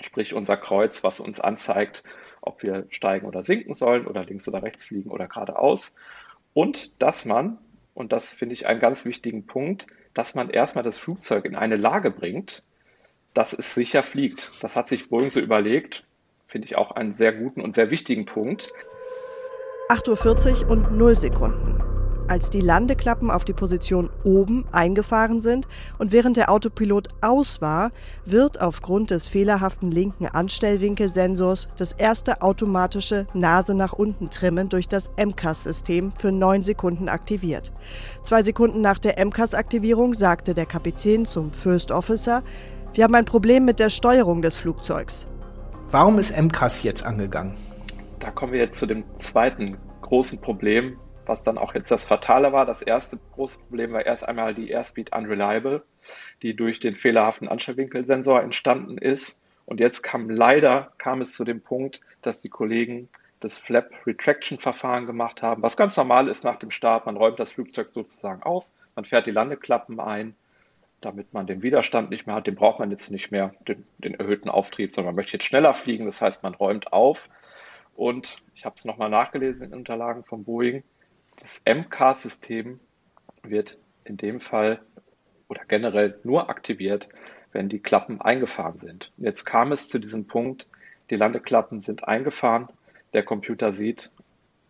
sprich 0.00 0.34
unser 0.34 0.56
Kreuz, 0.56 1.04
was 1.04 1.20
uns 1.20 1.40
anzeigt, 1.40 2.02
ob 2.40 2.62
wir 2.62 2.86
steigen 2.90 3.26
oder 3.26 3.42
sinken 3.42 3.74
sollen 3.74 4.06
oder 4.06 4.24
links 4.24 4.48
oder 4.48 4.62
rechts 4.62 4.84
fliegen 4.84 5.10
oder 5.10 5.28
geradeaus. 5.28 5.94
Und 6.52 7.02
dass 7.02 7.24
man, 7.24 7.58
und 7.94 8.12
das 8.12 8.28
finde 8.30 8.54
ich 8.54 8.66
einen 8.66 8.80
ganz 8.80 9.04
wichtigen 9.04 9.46
Punkt, 9.46 9.86
dass 10.12 10.34
man 10.34 10.50
erstmal 10.50 10.84
das 10.84 10.98
Flugzeug 10.98 11.44
in 11.44 11.56
eine 11.56 11.76
Lage 11.76 12.10
bringt, 12.10 12.62
dass 13.32 13.52
es 13.52 13.74
sicher 13.74 14.02
fliegt. 14.02 14.52
Das 14.60 14.76
hat 14.76 14.88
sich 14.88 15.08
Boeing 15.08 15.30
so 15.30 15.40
überlegt, 15.40 16.04
finde 16.46 16.66
ich 16.66 16.76
auch 16.76 16.92
einen 16.92 17.14
sehr 17.14 17.32
guten 17.32 17.60
und 17.60 17.74
sehr 17.74 17.90
wichtigen 17.90 18.26
Punkt. 18.26 18.70
8.40 19.88 20.64
Uhr 20.64 20.70
und 20.70 20.96
0 20.96 21.16
Sekunden 21.16 21.93
als 22.28 22.50
die 22.50 22.60
Landeklappen 22.60 23.30
auf 23.30 23.44
die 23.44 23.52
Position 23.52 24.10
oben 24.24 24.64
eingefahren 24.72 25.40
sind 25.40 25.68
und 25.98 26.12
während 26.12 26.36
der 26.36 26.50
Autopilot 26.50 27.08
aus 27.20 27.60
war, 27.60 27.90
wird 28.24 28.60
aufgrund 28.60 29.10
des 29.10 29.26
fehlerhaften 29.26 29.90
linken 29.90 30.26
Anstellwinkelsensors 30.26 31.68
das 31.76 31.92
erste 31.92 32.42
automatische 32.42 33.26
Nase 33.34 33.74
nach 33.74 33.92
unten 33.92 34.30
trimmen 34.30 34.68
durch 34.68 34.88
das 34.88 35.10
MCAS-System 35.16 36.12
für 36.18 36.32
neun 36.32 36.62
Sekunden 36.62 37.08
aktiviert. 37.08 37.72
Zwei 38.22 38.42
Sekunden 38.42 38.80
nach 38.80 38.98
der 38.98 39.24
MCAS-Aktivierung 39.24 40.14
sagte 40.14 40.54
der 40.54 40.66
Kapitän 40.66 41.24
zum 41.26 41.52
First 41.52 41.90
Officer, 41.90 42.42
wir 42.94 43.04
haben 43.04 43.14
ein 43.14 43.24
Problem 43.24 43.64
mit 43.64 43.80
der 43.80 43.90
Steuerung 43.90 44.40
des 44.40 44.56
Flugzeugs. 44.56 45.26
Warum 45.90 46.18
ist 46.18 46.36
MCAS 46.36 46.82
jetzt 46.82 47.04
angegangen? 47.04 47.54
Da 48.20 48.30
kommen 48.30 48.52
wir 48.52 48.60
jetzt 48.60 48.78
zu 48.78 48.86
dem 48.86 49.04
zweiten 49.16 49.76
großen 50.00 50.40
Problem, 50.40 50.96
was 51.26 51.42
dann 51.42 51.58
auch 51.58 51.74
jetzt 51.74 51.90
das 51.90 52.04
Fatale 52.04 52.52
war. 52.52 52.66
Das 52.66 52.82
erste 52.82 53.18
große 53.34 53.58
Problem 53.60 53.92
war 53.92 54.04
erst 54.04 54.28
einmal 54.28 54.54
die 54.54 54.70
Airspeed 54.70 55.14
Unreliable, 55.14 55.82
die 56.42 56.54
durch 56.54 56.80
den 56.80 56.96
fehlerhaften 56.96 57.48
Anstellwinkelsensor 57.48 58.42
entstanden 58.42 58.98
ist. 58.98 59.40
Und 59.66 59.80
jetzt 59.80 60.02
kam 60.02 60.28
leider 60.28 60.92
kam 60.98 61.20
es 61.20 61.34
zu 61.34 61.44
dem 61.44 61.60
Punkt, 61.60 62.00
dass 62.22 62.40
die 62.40 62.50
Kollegen 62.50 63.08
das 63.40 63.58
Flap 63.58 63.90
Retraction 64.06 64.58
Verfahren 64.58 65.06
gemacht 65.06 65.42
haben, 65.42 65.62
was 65.62 65.76
ganz 65.76 65.96
normal 65.96 66.28
ist 66.28 66.44
nach 66.44 66.58
dem 66.58 66.70
Start. 66.70 67.06
Man 67.06 67.16
räumt 67.16 67.38
das 67.38 67.52
Flugzeug 67.52 67.90
sozusagen 67.90 68.42
auf, 68.42 68.70
man 68.94 69.04
fährt 69.04 69.26
die 69.26 69.32
Landeklappen 69.32 70.00
ein, 70.00 70.34
damit 71.04 71.32
man 71.34 71.46
den 71.46 71.62
Widerstand 71.62 72.10
nicht 72.10 72.26
mehr 72.26 72.36
hat. 72.36 72.46
Den 72.46 72.54
braucht 72.54 72.78
man 72.78 72.90
jetzt 72.90 73.10
nicht 73.10 73.30
mehr, 73.30 73.54
den, 73.68 73.86
den 73.98 74.14
erhöhten 74.14 74.48
Auftrieb, 74.48 74.94
sondern 74.94 75.14
man 75.14 75.22
möchte 75.22 75.34
jetzt 75.34 75.44
schneller 75.44 75.74
fliegen. 75.74 76.06
Das 76.06 76.22
heißt, 76.22 76.42
man 76.42 76.54
räumt 76.54 76.92
auf. 76.92 77.28
Und 77.94 78.42
ich 78.54 78.64
habe 78.64 78.76
es 78.76 78.84
nochmal 78.84 79.10
nachgelesen 79.10 79.68
in 79.68 79.74
Unterlagen 79.74 80.24
von 80.24 80.44
Boeing. 80.44 80.82
Das 81.38 81.62
MK-System 81.66 82.80
wird 83.42 83.78
in 84.04 84.16
dem 84.16 84.40
Fall 84.40 84.80
oder 85.48 85.62
generell 85.66 86.18
nur 86.24 86.48
aktiviert, 86.48 87.08
wenn 87.52 87.68
die 87.68 87.80
Klappen 87.80 88.20
eingefahren 88.20 88.78
sind. 88.78 89.12
Jetzt 89.16 89.44
kam 89.44 89.72
es 89.72 89.88
zu 89.88 89.98
diesem 89.98 90.26
Punkt, 90.26 90.68
die 91.10 91.16
Landeklappen 91.16 91.80
sind 91.80 92.04
eingefahren, 92.08 92.68
der 93.12 93.22
Computer 93.22 93.72
sieht, 93.72 94.10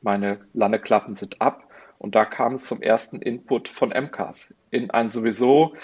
meine 0.02 0.40
Landeklappen 0.52 1.14
sind 1.14 1.40
ab 1.40 1.68
und 1.98 2.14
da 2.14 2.24
kam 2.24 2.54
es 2.54 2.66
zum 2.66 2.82
ersten 2.82 3.22
Input 3.22 3.68
von 3.68 3.90
MCAS 3.90 4.52
in 4.70 4.90
ein 4.90 5.10
sowieso 5.10 5.74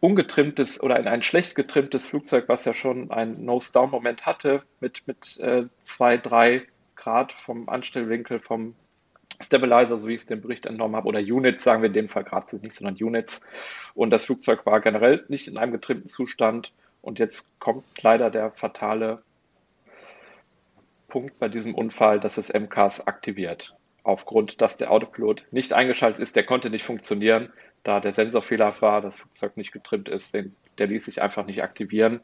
ungetrimmtes 0.00 0.82
oder 0.82 0.98
in 0.98 1.06
ein 1.06 1.22
schlecht 1.22 1.54
getrimmtes 1.54 2.06
Flugzeug, 2.06 2.48
was 2.48 2.64
ja 2.64 2.72
schon 2.72 3.10
ein 3.10 3.44
Nose-Down-Moment 3.44 4.24
hatte, 4.24 4.62
mit, 4.80 5.06
mit 5.06 5.38
äh, 5.40 5.64
zwei, 5.84 6.16
drei 6.16 6.62
Grad 6.96 7.32
vom 7.32 7.68
Anstellwinkel 7.68 8.40
vom 8.40 8.74
Stabilizer, 9.40 9.98
so 9.98 10.06
wie 10.06 10.14
ich 10.14 10.22
es 10.22 10.26
dem 10.26 10.40
Bericht 10.40 10.66
entnommen 10.66 10.96
habe, 10.96 11.08
oder 11.08 11.20
Units, 11.20 11.64
sagen 11.64 11.82
wir 11.82 11.88
in 11.88 11.94
dem 11.94 12.08
Fall 12.08 12.24
gerade 12.24 12.56
nicht, 12.58 12.74
sondern 12.74 12.96
Units. 12.96 13.46
Und 13.94 14.10
das 14.10 14.24
Flugzeug 14.24 14.66
war 14.66 14.80
generell 14.80 15.24
nicht 15.28 15.48
in 15.48 15.56
einem 15.56 15.72
getrimmten 15.72 16.08
Zustand. 16.08 16.72
Und 17.02 17.18
jetzt 17.18 17.48
kommt 17.58 17.84
leider 18.02 18.30
der 18.30 18.50
fatale 18.52 19.22
Punkt 21.08 21.38
bei 21.38 21.48
diesem 21.48 21.74
Unfall, 21.74 22.20
dass 22.20 22.38
es 22.38 22.52
MCAS 22.52 23.06
aktiviert. 23.06 23.74
Aufgrund, 24.02 24.60
dass 24.60 24.76
der 24.76 24.90
Autopilot 24.90 25.44
nicht 25.50 25.72
eingeschaltet 25.72 26.20
ist, 26.20 26.36
der 26.36 26.44
konnte 26.44 26.70
nicht 26.70 26.84
funktionieren, 26.84 27.52
da 27.82 28.00
der 28.00 28.12
Sensorfehler 28.12 28.80
war, 28.80 29.00
das 29.00 29.20
Flugzeug 29.20 29.56
nicht 29.56 29.72
getrimmt 29.72 30.08
ist, 30.08 30.34
den, 30.34 30.54
der 30.78 30.86
ließ 30.86 31.04
sich 31.04 31.20
einfach 31.20 31.44
nicht 31.46 31.62
aktivieren 31.62 32.20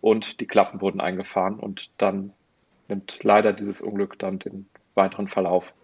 und 0.00 0.40
die 0.40 0.46
Klappen 0.46 0.80
wurden 0.80 1.00
eingefahren 1.00 1.58
und 1.58 1.90
dann 1.98 2.32
nimmt 2.88 3.22
leider 3.22 3.52
dieses 3.52 3.80
Unglück 3.80 4.18
dann 4.18 4.38
den 4.38 4.68
weiteren 4.94 5.28
Verlauf. 5.28 5.74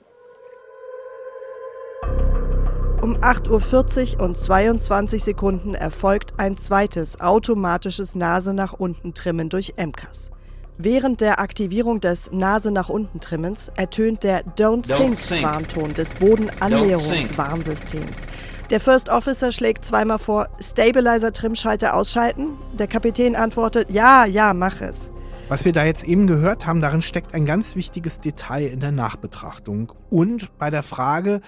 Um 3.17 3.23
8.40 3.23 4.19
Uhr 4.19 4.25
und 4.25 4.37
22 4.37 5.25
Sekunden 5.25 5.75
erfolgt 5.75 6.35
ein 6.37 6.59
zweites 6.59 7.19
automatisches 7.19 8.15
Nase 8.15 8.53
nach 8.53 8.75
unten 8.75 9.15
Trimmen 9.15 9.49
durch 9.49 9.73
MCAS. 9.79 10.33
Während 10.77 11.23
der 11.23 11.41
Aktivierung 11.41 12.01
des 12.01 12.31
Nase 12.31 12.71
nach 12.71 12.91
unten 12.91 13.21
Trimmens 13.21 13.73
ertönt 13.75 14.23
der 14.23 14.45
Don't, 14.45 14.87
Don't 14.87 15.17
Sink 15.17 15.43
Warnton 15.43 15.95
des 15.95 16.13
Bodenannäherungswarnsystems. 16.15 18.27
Der 18.69 18.81
First 18.81 19.09
Officer 19.09 19.51
schlägt 19.51 19.87
zweimal 19.87 20.19
vor, 20.19 20.49
Stabilizer 20.61 21.33
Trimschalter 21.33 21.95
ausschalten. 21.95 22.59
Der 22.79 22.87
Kapitän 22.87 23.35
antwortet, 23.35 23.91
ja, 23.91 24.27
ja, 24.27 24.53
mach 24.53 24.83
es. 24.83 25.11
Was 25.49 25.65
wir 25.65 25.73
da 25.73 25.85
jetzt 25.85 26.05
eben 26.05 26.27
gehört 26.27 26.67
haben, 26.67 26.81
darin 26.81 27.03
steckt 27.03 27.33
ein 27.33 27.47
ganz 27.47 27.77
wichtiges 27.77 28.21
Detail 28.21 28.67
in 28.67 28.81
der 28.81 28.93
Nachbetrachtung. 28.93 29.93
Und 30.11 30.57
bei 30.59 30.71
der 30.71 30.83
Frage, 30.83 31.41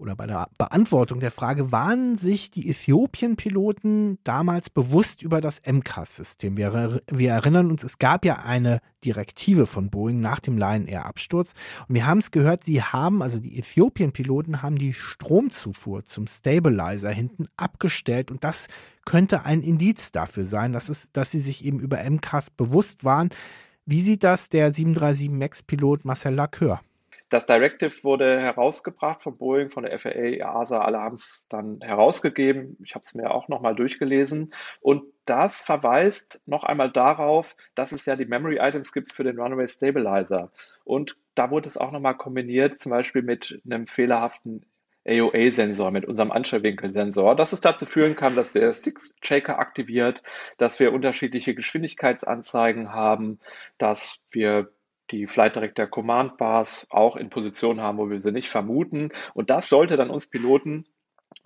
oder 0.00 0.16
bei 0.16 0.26
der 0.26 0.48
Beantwortung 0.58 1.20
der 1.20 1.30
Frage, 1.30 1.70
waren 1.70 2.16
sich 2.16 2.50
die 2.50 2.68
Äthiopien-Piloten 2.68 4.18
damals 4.24 4.70
bewusst 4.70 5.22
über 5.22 5.40
das 5.40 5.60
MCAS-System? 5.64 6.56
Wir, 6.56 7.02
wir, 7.10 7.30
erinnern 7.30 7.70
uns, 7.70 7.84
es 7.84 7.98
gab 7.98 8.24
ja 8.24 8.40
eine 8.40 8.80
Direktive 9.04 9.66
von 9.66 9.90
Boeing 9.90 10.20
nach 10.20 10.40
dem 10.40 10.56
Lion 10.56 10.86
Air-Absturz 10.86 11.52
und 11.86 11.94
wir 11.94 12.06
haben 12.06 12.18
es 12.18 12.30
gehört, 12.30 12.64
sie 12.64 12.82
haben, 12.82 13.22
also 13.22 13.38
die 13.38 13.58
Äthiopien-Piloten 13.58 14.62
haben 14.62 14.78
die 14.78 14.94
Stromzufuhr 14.94 16.04
zum 16.04 16.26
Stabilizer 16.26 17.10
hinten 17.10 17.46
abgestellt 17.56 18.30
und 18.30 18.42
das 18.42 18.68
könnte 19.04 19.44
ein 19.44 19.62
Indiz 19.62 20.12
dafür 20.12 20.44
sein, 20.44 20.72
dass, 20.72 20.88
es, 20.88 21.12
dass 21.12 21.30
sie 21.30 21.40
sich 21.40 21.64
eben 21.64 21.78
über 21.78 21.98
MCAS 22.08 22.50
bewusst 22.50 23.04
waren. 23.04 23.30
Wie 23.86 24.02
sieht 24.02 24.24
das 24.24 24.48
der 24.48 24.72
737 24.72 25.30
MAX-Pilot 25.30 26.04
Marcel 26.04 26.38
Lacœur? 26.38 26.80
Das 27.30 27.46
Directive 27.46 28.02
wurde 28.02 28.40
herausgebracht 28.40 29.22
von 29.22 29.38
Boeing, 29.38 29.70
von 29.70 29.84
der 29.84 29.96
FAA, 29.98 30.10
EASA, 30.10 30.78
alle 30.78 30.98
haben 30.98 31.14
es 31.14 31.46
dann 31.48 31.80
herausgegeben. 31.80 32.76
Ich 32.84 32.94
habe 32.96 33.02
es 33.04 33.14
mir 33.14 33.30
auch 33.30 33.46
nochmal 33.46 33.76
durchgelesen. 33.76 34.52
Und 34.80 35.04
das 35.26 35.60
verweist 35.60 36.42
noch 36.46 36.64
einmal 36.64 36.90
darauf, 36.90 37.56
dass 37.76 37.92
es 37.92 38.04
ja 38.04 38.16
die 38.16 38.26
Memory 38.26 38.58
Items 38.60 38.92
gibt 38.92 39.12
für 39.12 39.22
den 39.22 39.38
Runaway 39.38 39.68
Stabilizer. 39.68 40.50
Und 40.82 41.16
da 41.36 41.52
wurde 41.52 41.68
es 41.68 41.78
auch 41.78 41.92
nochmal 41.92 42.16
kombiniert, 42.16 42.80
zum 42.80 42.90
Beispiel 42.90 43.22
mit 43.22 43.62
einem 43.64 43.86
fehlerhaften 43.86 44.66
AOA-Sensor, 45.06 45.92
mit 45.92 46.04
unserem 46.06 46.32
Anstellwinkelsensor, 46.32 47.36
dass 47.36 47.52
es 47.52 47.60
dazu 47.60 47.86
führen 47.86 48.16
kann, 48.16 48.34
dass 48.34 48.54
der 48.54 48.74
Stick-Shaker 48.74 49.58
aktiviert, 49.58 50.24
dass 50.58 50.80
wir 50.80 50.92
unterschiedliche 50.92 51.54
Geschwindigkeitsanzeigen 51.54 52.92
haben, 52.92 53.38
dass 53.78 54.18
wir 54.32 54.72
die 55.10 55.26
Flight 55.26 55.56
Director 55.56 55.86
Command 55.86 56.36
Bars 56.36 56.86
auch 56.90 57.16
in 57.16 57.30
Positionen 57.30 57.80
haben, 57.80 57.98
wo 57.98 58.10
wir 58.10 58.20
sie 58.20 58.32
nicht 58.32 58.48
vermuten. 58.48 59.10
Und 59.34 59.50
das 59.50 59.68
sollte 59.68 59.96
dann 59.96 60.10
uns 60.10 60.28
Piloten 60.28 60.86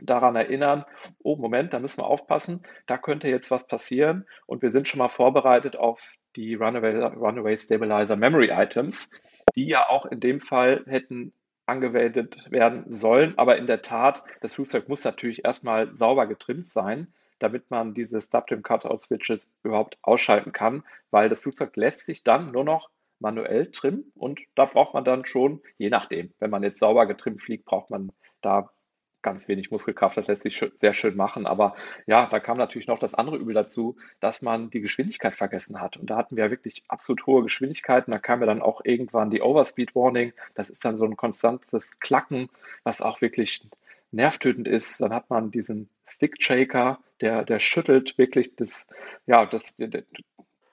daran 0.00 0.36
erinnern, 0.36 0.84
oh 1.22 1.36
Moment, 1.36 1.72
da 1.72 1.78
müssen 1.78 1.98
wir 1.98 2.06
aufpassen, 2.06 2.62
da 2.86 2.98
könnte 2.98 3.28
jetzt 3.28 3.50
was 3.50 3.66
passieren 3.66 4.26
und 4.46 4.62
wir 4.62 4.70
sind 4.70 4.88
schon 4.88 4.98
mal 4.98 5.08
vorbereitet 5.08 5.76
auf 5.76 6.14
die 6.36 6.54
Runaway, 6.54 6.96
Runaway 6.96 7.56
Stabilizer 7.56 8.16
Memory 8.16 8.50
Items, 8.50 9.10
die 9.54 9.66
ja 9.66 9.88
auch 9.88 10.06
in 10.06 10.20
dem 10.20 10.40
Fall 10.40 10.84
hätten 10.86 11.32
angewendet 11.66 12.50
werden 12.50 12.92
sollen. 12.92 13.34
Aber 13.38 13.56
in 13.56 13.66
der 13.66 13.82
Tat, 13.82 14.22
das 14.40 14.54
Flugzeug 14.54 14.88
muss 14.88 15.04
natürlich 15.04 15.44
erstmal 15.44 15.96
sauber 15.96 16.26
getrimmt 16.26 16.66
sein, 16.66 17.12
damit 17.38 17.70
man 17.70 17.94
diese 17.94 18.20
Stub-Trim 18.20 18.62
Cutout-Switches 18.62 19.48
überhaupt 19.62 19.98
ausschalten 20.02 20.52
kann, 20.52 20.82
weil 21.10 21.28
das 21.28 21.42
Flugzeug 21.42 21.76
lässt 21.76 22.06
sich 22.06 22.24
dann 22.24 22.52
nur 22.52 22.64
noch 22.64 22.90
manuell 23.20 23.70
trimmen 23.70 24.12
und 24.14 24.40
da 24.54 24.64
braucht 24.64 24.94
man 24.94 25.04
dann 25.04 25.24
schon, 25.24 25.60
je 25.78 25.90
nachdem, 25.90 26.32
wenn 26.38 26.50
man 26.50 26.62
jetzt 26.62 26.80
sauber 26.80 27.06
getrimmt 27.06 27.40
fliegt, 27.40 27.64
braucht 27.64 27.90
man 27.90 28.12
da 28.42 28.70
ganz 29.24 29.48
wenig 29.48 29.72
Muskelkraft, 29.72 30.16
das 30.16 30.28
lässt 30.28 30.42
sich 30.42 30.64
sehr 30.76 30.94
schön 30.94 31.16
machen. 31.16 31.46
Aber 31.46 31.74
ja, 32.06 32.26
da 32.26 32.38
kam 32.38 32.58
natürlich 32.58 32.86
noch 32.86 33.00
das 33.00 33.14
andere 33.14 33.38
Übel 33.38 33.54
dazu, 33.54 33.96
dass 34.20 34.42
man 34.42 34.70
die 34.70 34.82
Geschwindigkeit 34.82 35.34
vergessen 35.34 35.80
hat. 35.80 35.96
Und 35.96 36.10
da 36.10 36.16
hatten 36.16 36.36
wir 36.36 36.50
wirklich 36.52 36.84
absolut 36.86 37.26
hohe 37.26 37.42
Geschwindigkeiten. 37.42 38.12
Da 38.12 38.18
kam 38.18 38.40
ja 38.40 38.46
dann 38.46 38.62
auch 38.62 38.82
irgendwann 38.84 39.30
die 39.30 39.40
Overspeed 39.42 39.96
Warning. 39.96 40.32
Das 40.54 40.70
ist 40.70 40.84
dann 40.84 40.98
so 40.98 41.04
ein 41.06 41.16
konstantes 41.16 41.98
Klacken, 41.98 42.50
was 42.84 43.02
auch 43.02 43.20
wirklich 43.20 43.66
nervtötend 44.12 44.68
ist. 44.68 45.00
Dann 45.00 45.12
hat 45.12 45.30
man 45.30 45.50
diesen 45.50 45.88
Stick 46.06 46.40
Shaker, 46.40 47.00
der, 47.20 47.44
der 47.44 47.58
schüttelt 47.58 48.18
wirklich 48.18 48.54
das, 48.54 48.86
ja, 49.26 49.46
das, 49.46 49.74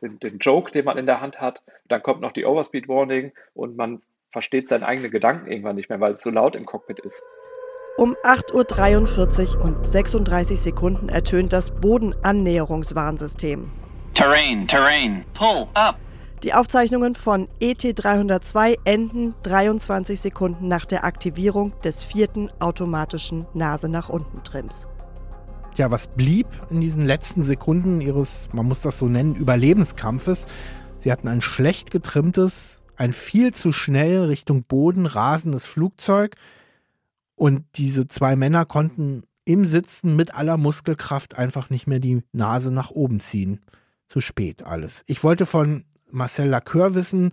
den, 0.01 0.19
den 0.19 0.39
Joke, 0.39 0.71
den 0.71 0.85
man 0.85 0.97
in 0.97 1.05
der 1.05 1.21
Hand 1.21 1.39
hat. 1.39 1.61
Dann 1.87 2.03
kommt 2.03 2.21
noch 2.21 2.31
die 2.31 2.45
Overspeed 2.45 2.87
Warning 2.87 3.31
und 3.53 3.77
man 3.77 4.01
versteht 4.31 4.69
seine 4.69 4.85
eigenen 4.85 5.11
Gedanken 5.11 5.51
irgendwann 5.51 5.75
nicht 5.75 5.89
mehr, 5.89 5.99
weil 5.99 6.13
es 6.13 6.21
so 6.21 6.29
laut 6.29 6.55
im 6.55 6.65
Cockpit 6.65 6.99
ist. 6.99 7.23
Um 7.97 8.15
8.43 8.23 9.57
Uhr 9.57 9.65
und 9.65 9.85
36 9.85 10.59
Sekunden 10.59 11.09
ertönt 11.09 11.51
das 11.53 11.71
Bodenannäherungswarnsystem. 11.71 13.69
Terrain, 14.13 14.67
Terrain, 14.67 15.25
pull 15.33 15.67
up. 15.73 15.97
Die 16.43 16.53
Aufzeichnungen 16.53 17.13
von 17.13 17.47
ET302 17.61 18.79
enden 18.85 19.35
23 19.43 20.19
Sekunden 20.19 20.67
nach 20.67 20.85
der 20.85 21.03
Aktivierung 21.03 21.79
des 21.81 22.01
vierten 22.01 22.49
automatischen 22.59 23.45
Nase 23.53 23.89
nach 23.89 24.09
unten 24.09 24.43
Trims 24.43 24.87
ja, 25.75 25.91
was 25.91 26.07
blieb 26.07 26.47
in 26.69 26.81
diesen 26.81 27.05
letzten 27.05 27.43
Sekunden 27.43 28.01
ihres, 28.01 28.49
man 28.53 28.65
muss 28.65 28.81
das 28.81 28.99
so 28.99 29.07
nennen, 29.07 29.35
Überlebenskampfes? 29.35 30.47
Sie 30.99 31.11
hatten 31.11 31.27
ein 31.27 31.41
schlecht 31.41 31.91
getrimmtes, 31.91 32.81
ein 32.95 33.13
viel 33.13 33.53
zu 33.53 33.71
schnell 33.71 34.25
Richtung 34.25 34.63
Boden 34.63 35.05
rasendes 35.05 35.65
Flugzeug 35.65 36.35
und 37.35 37.65
diese 37.75 38.05
zwei 38.05 38.35
Männer 38.35 38.65
konnten 38.65 39.23
im 39.45 39.65
Sitzen 39.65 40.15
mit 40.15 40.35
aller 40.35 40.57
Muskelkraft 40.57 41.35
einfach 41.35 41.69
nicht 41.69 41.87
mehr 41.87 41.99
die 41.99 42.21
Nase 42.31 42.71
nach 42.71 42.91
oben 42.91 43.19
ziehen. 43.19 43.61
Zu 44.07 44.21
spät 44.21 44.63
alles. 44.63 45.03
Ich 45.07 45.23
wollte 45.23 45.45
von 45.45 45.85
Marcel 46.11 46.53
Lacœur 46.53 46.93
wissen, 46.93 47.31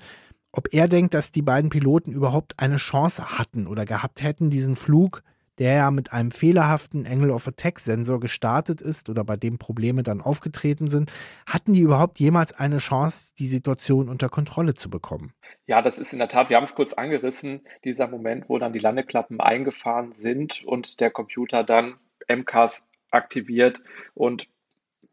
ob 0.53 0.73
er 0.73 0.89
denkt, 0.89 1.13
dass 1.13 1.33
die 1.33 1.43
beiden 1.43 1.71
Piloten 1.71 2.13
überhaupt 2.13 2.59
eine 2.59 2.77
Chance 2.77 3.39
hatten 3.39 3.67
oder 3.67 3.85
gehabt 3.85 4.23
hätten, 4.23 4.49
diesen 4.49 4.77
Flug 4.77 5.23
der 5.59 5.75
ja 5.75 5.91
mit 5.91 6.13
einem 6.13 6.31
fehlerhaften 6.31 7.07
Angle 7.07 7.33
of 7.33 7.47
Attack 7.49 7.79
Sensor 7.79 8.21
gestartet 8.21 8.81
ist 8.81 9.09
oder 9.09 9.25
bei 9.25 9.37
dem 9.37 9.59
Probleme 9.59 10.03
dann 10.03 10.21
aufgetreten 10.21 10.87
sind, 10.87 11.13
hatten 11.47 11.73
die 11.73 11.81
überhaupt 11.81 12.21
jemals 12.21 12.53
eine 12.53 12.79
Chance, 12.79 13.33
die 13.39 13.47
Situation 13.47 14.09
unter 14.09 14.29
Kontrolle 14.29 14.75
zu 14.75 14.91
bekommen? 14.91 15.33
Ja, 15.67 15.83
das 15.83 15.99
ist 15.99 16.13
in 16.13 16.19
der 16.19 16.29
Tat, 16.29 16.49
wir 16.49 16.57
haben 16.57 16.65
es 16.65 16.75
kurz 16.75 16.93
angerissen, 16.93 17.63
dieser 17.85 18.09
Moment, 18.09 18.49
wo 18.49 18.59
dann 18.59 18.73
die 18.73 18.79
Landeklappen 18.79 19.41
eingefahren 19.41 20.13
sind 20.13 20.65
und 20.65 21.01
der 21.01 21.11
Computer 21.11 21.65
dann 21.65 21.97
MCAS 22.29 22.87
aktiviert 23.11 23.83
und 24.15 24.49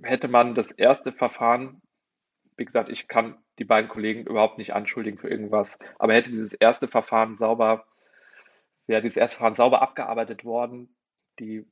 hätte 0.01 0.27
man 0.27 0.55
das 0.55 0.71
erste 0.71 1.11
Verfahren, 1.11 1.81
wie 2.57 2.65
gesagt, 2.65 2.89
ich 2.89 3.07
kann 3.07 3.37
die 3.59 3.65
beiden 3.65 3.89
Kollegen 3.89 4.25
überhaupt 4.25 4.57
nicht 4.57 4.73
anschuldigen 4.73 5.17
für 5.17 5.29
irgendwas, 5.29 5.79
aber 5.97 6.13
hätte 6.13 6.29
dieses 6.29 6.53
erste 6.53 6.87
Verfahren 6.87 7.37
sauber 7.37 7.85
wäre 8.87 9.01
dieses 9.01 9.17
erste 9.17 9.37
Verfahren 9.37 9.55
sauber 9.55 9.81
abgearbeitet 9.81 10.45
worden, 10.45 10.95
die 11.39 11.65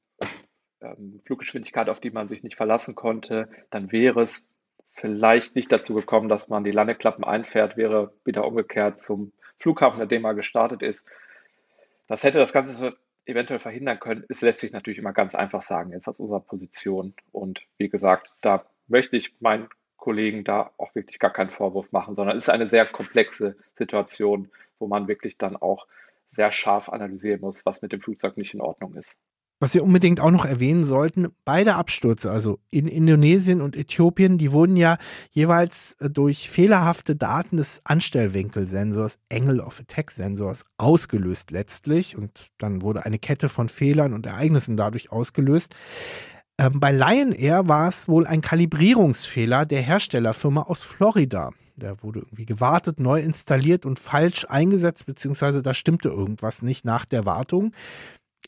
ähm, 0.81 1.21
Fluggeschwindigkeit, 1.25 1.89
auf 1.89 1.99
die 1.99 2.11
man 2.11 2.27
sich 2.27 2.43
nicht 2.43 2.55
verlassen 2.55 2.95
konnte, 2.95 3.49
dann 3.69 3.91
wäre 3.91 4.21
es 4.21 4.47
vielleicht 4.91 5.55
nicht 5.55 5.71
dazu 5.71 5.95
gekommen, 5.95 6.29
dass 6.29 6.49
man 6.49 6.63
die 6.63 6.71
Landeklappen 6.71 7.23
einfährt, 7.23 7.77
wäre 7.77 8.13
wieder 8.25 8.45
umgekehrt 8.45 9.01
zum 9.01 9.31
Flughafen, 9.57 10.01
an 10.01 10.09
dem 10.09 10.21
man 10.21 10.35
gestartet 10.35 10.81
ist. 10.81 11.07
Das 12.07 12.23
hätte 12.23 12.37
das 12.37 12.53
Ganze 12.53 12.95
eventuell 13.25 13.59
verhindern 13.59 13.99
können, 13.99 14.25
ist 14.27 14.41
letztlich 14.41 14.73
natürlich 14.73 14.99
immer 14.99 15.13
ganz 15.13 15.33
einfach 15.33 15.61
sagen, 15.61 15.91
jetzt 15.91 16.07
aus 16.07 16.19
unserer 16.19 16.41
Position. 16.41 17.13
Und 17.31 17.61
wie 17.77 17.89
gesagt, 17.89 18.33
da 18.41 18.65
möchte 18.87 19.17
ich 19.17 19.33
meinen 19.39 19.69
Kollegen 19.97 20.43
da 20.43 20.71
auch 20.77 20.93
wirklich 20.95 21.19
gar 21.19 21.31
keinen 21.31 21.49
Vorwurf 21.49 21.91
machen, 21.93 22.15
sondern 22.15 22.37
es 22.37 22.45
ist 22.45 22.49
eine 22.49 22.69
sehr 22.69 22.85
komplexe 22.85 23.55
Situation, 23.75 24.51
wo 24.77 24.87
man 24.87 25.07
wirklich 25.07 25.37
dann 25.37 25.55
auch 25.55 25.87
sehr 26.33 26.51
scharf 26.51 26.89
analysieren 26.89 27.41
muss, 27.41 27.65
was 27.65 27.81
mit 27.81 27.91
dem 27.91 28.01
Flugzeug 28.01 28.37
nicht 28.37 28.53
in 28.53 28.61
Ordnung 28.61 28.95
ist. 28.95 29.15
Was 29.59 29.73
wir 29.73 29.83
unbedingt 29.83 30.19
auch 30.19 30.31
noch 30.31 30.43
erwähnen 30.43 30.83
sollten, 30.83 31.29
beide 31.45 31.75
Abstürze, 31.75 32.29
also 32.29 32.59
in 32.69 32.85
Indonesien 32.85 33.61
und 33.61 33.77
Äthiopien, 33.77 34.37
die 34.37 34.51
wurden 34.51 34.75
ja 34.75 34.97
jeweils 35.31 35.95
äh, 36.01 36.09
durch 36.09 36.49
fehlerhafte 36.49 37.15
Daten 37.15 37.55
des 37.55 37.81
Anstellwinkelsensors, 37.85 39.19
Angle 39.31 39.61
of 39.61 39.79
Attack 39.79 40.11
Sensors, 40.11 40.65
ausgelöst 40.77 41.51
letztlich. 41.51 42.17
Und 42.17 42.47
dann 42.57 42.81
wurde 42.81 43.05
eine 43.05 43.19
Kette 43.19 43.47
von 43.47 43.69
Fehlern 43.69 44.11
und 44.11 44.25
Ereignissen 44.25 44.75
dadurch 44.75 45.13
ausgelöst. 45.13 45.73
Ähm, 46.57 46.81
bei 46.81 46.91
Lion 46.91 47.31
Air 47.31 47.69
war 47.69 47.87
es 47.87 48.09
wohl 48.09 48.27
ein 48.27 48.41
Kalibrierungsfehler 48.41 49.65
der 49.65 49.81
Herstellerfirma 49.81 50.63
aus 50.63 50.83
Florida. 50.83 51.51
Der 51.75 52.03
wurde 52.03 52.19
irgendwie 52.19 52.45
gewartet, 52.45 52.99
neu 52.99 53.19
installiert 53.19 53.85
und 53.85 53.99
falsch 53.99 54.45
eingesetzt, 54.47 55.05
beziehungsweise 55.05 55.63
da 55.63 55.73
stimmte 55.73 56.09
irgendwas 56.09 56.61
nicht 56.61 56.85
nach 56.85 57.05
der 57.05 57.25
Wartung. 57.25 57.73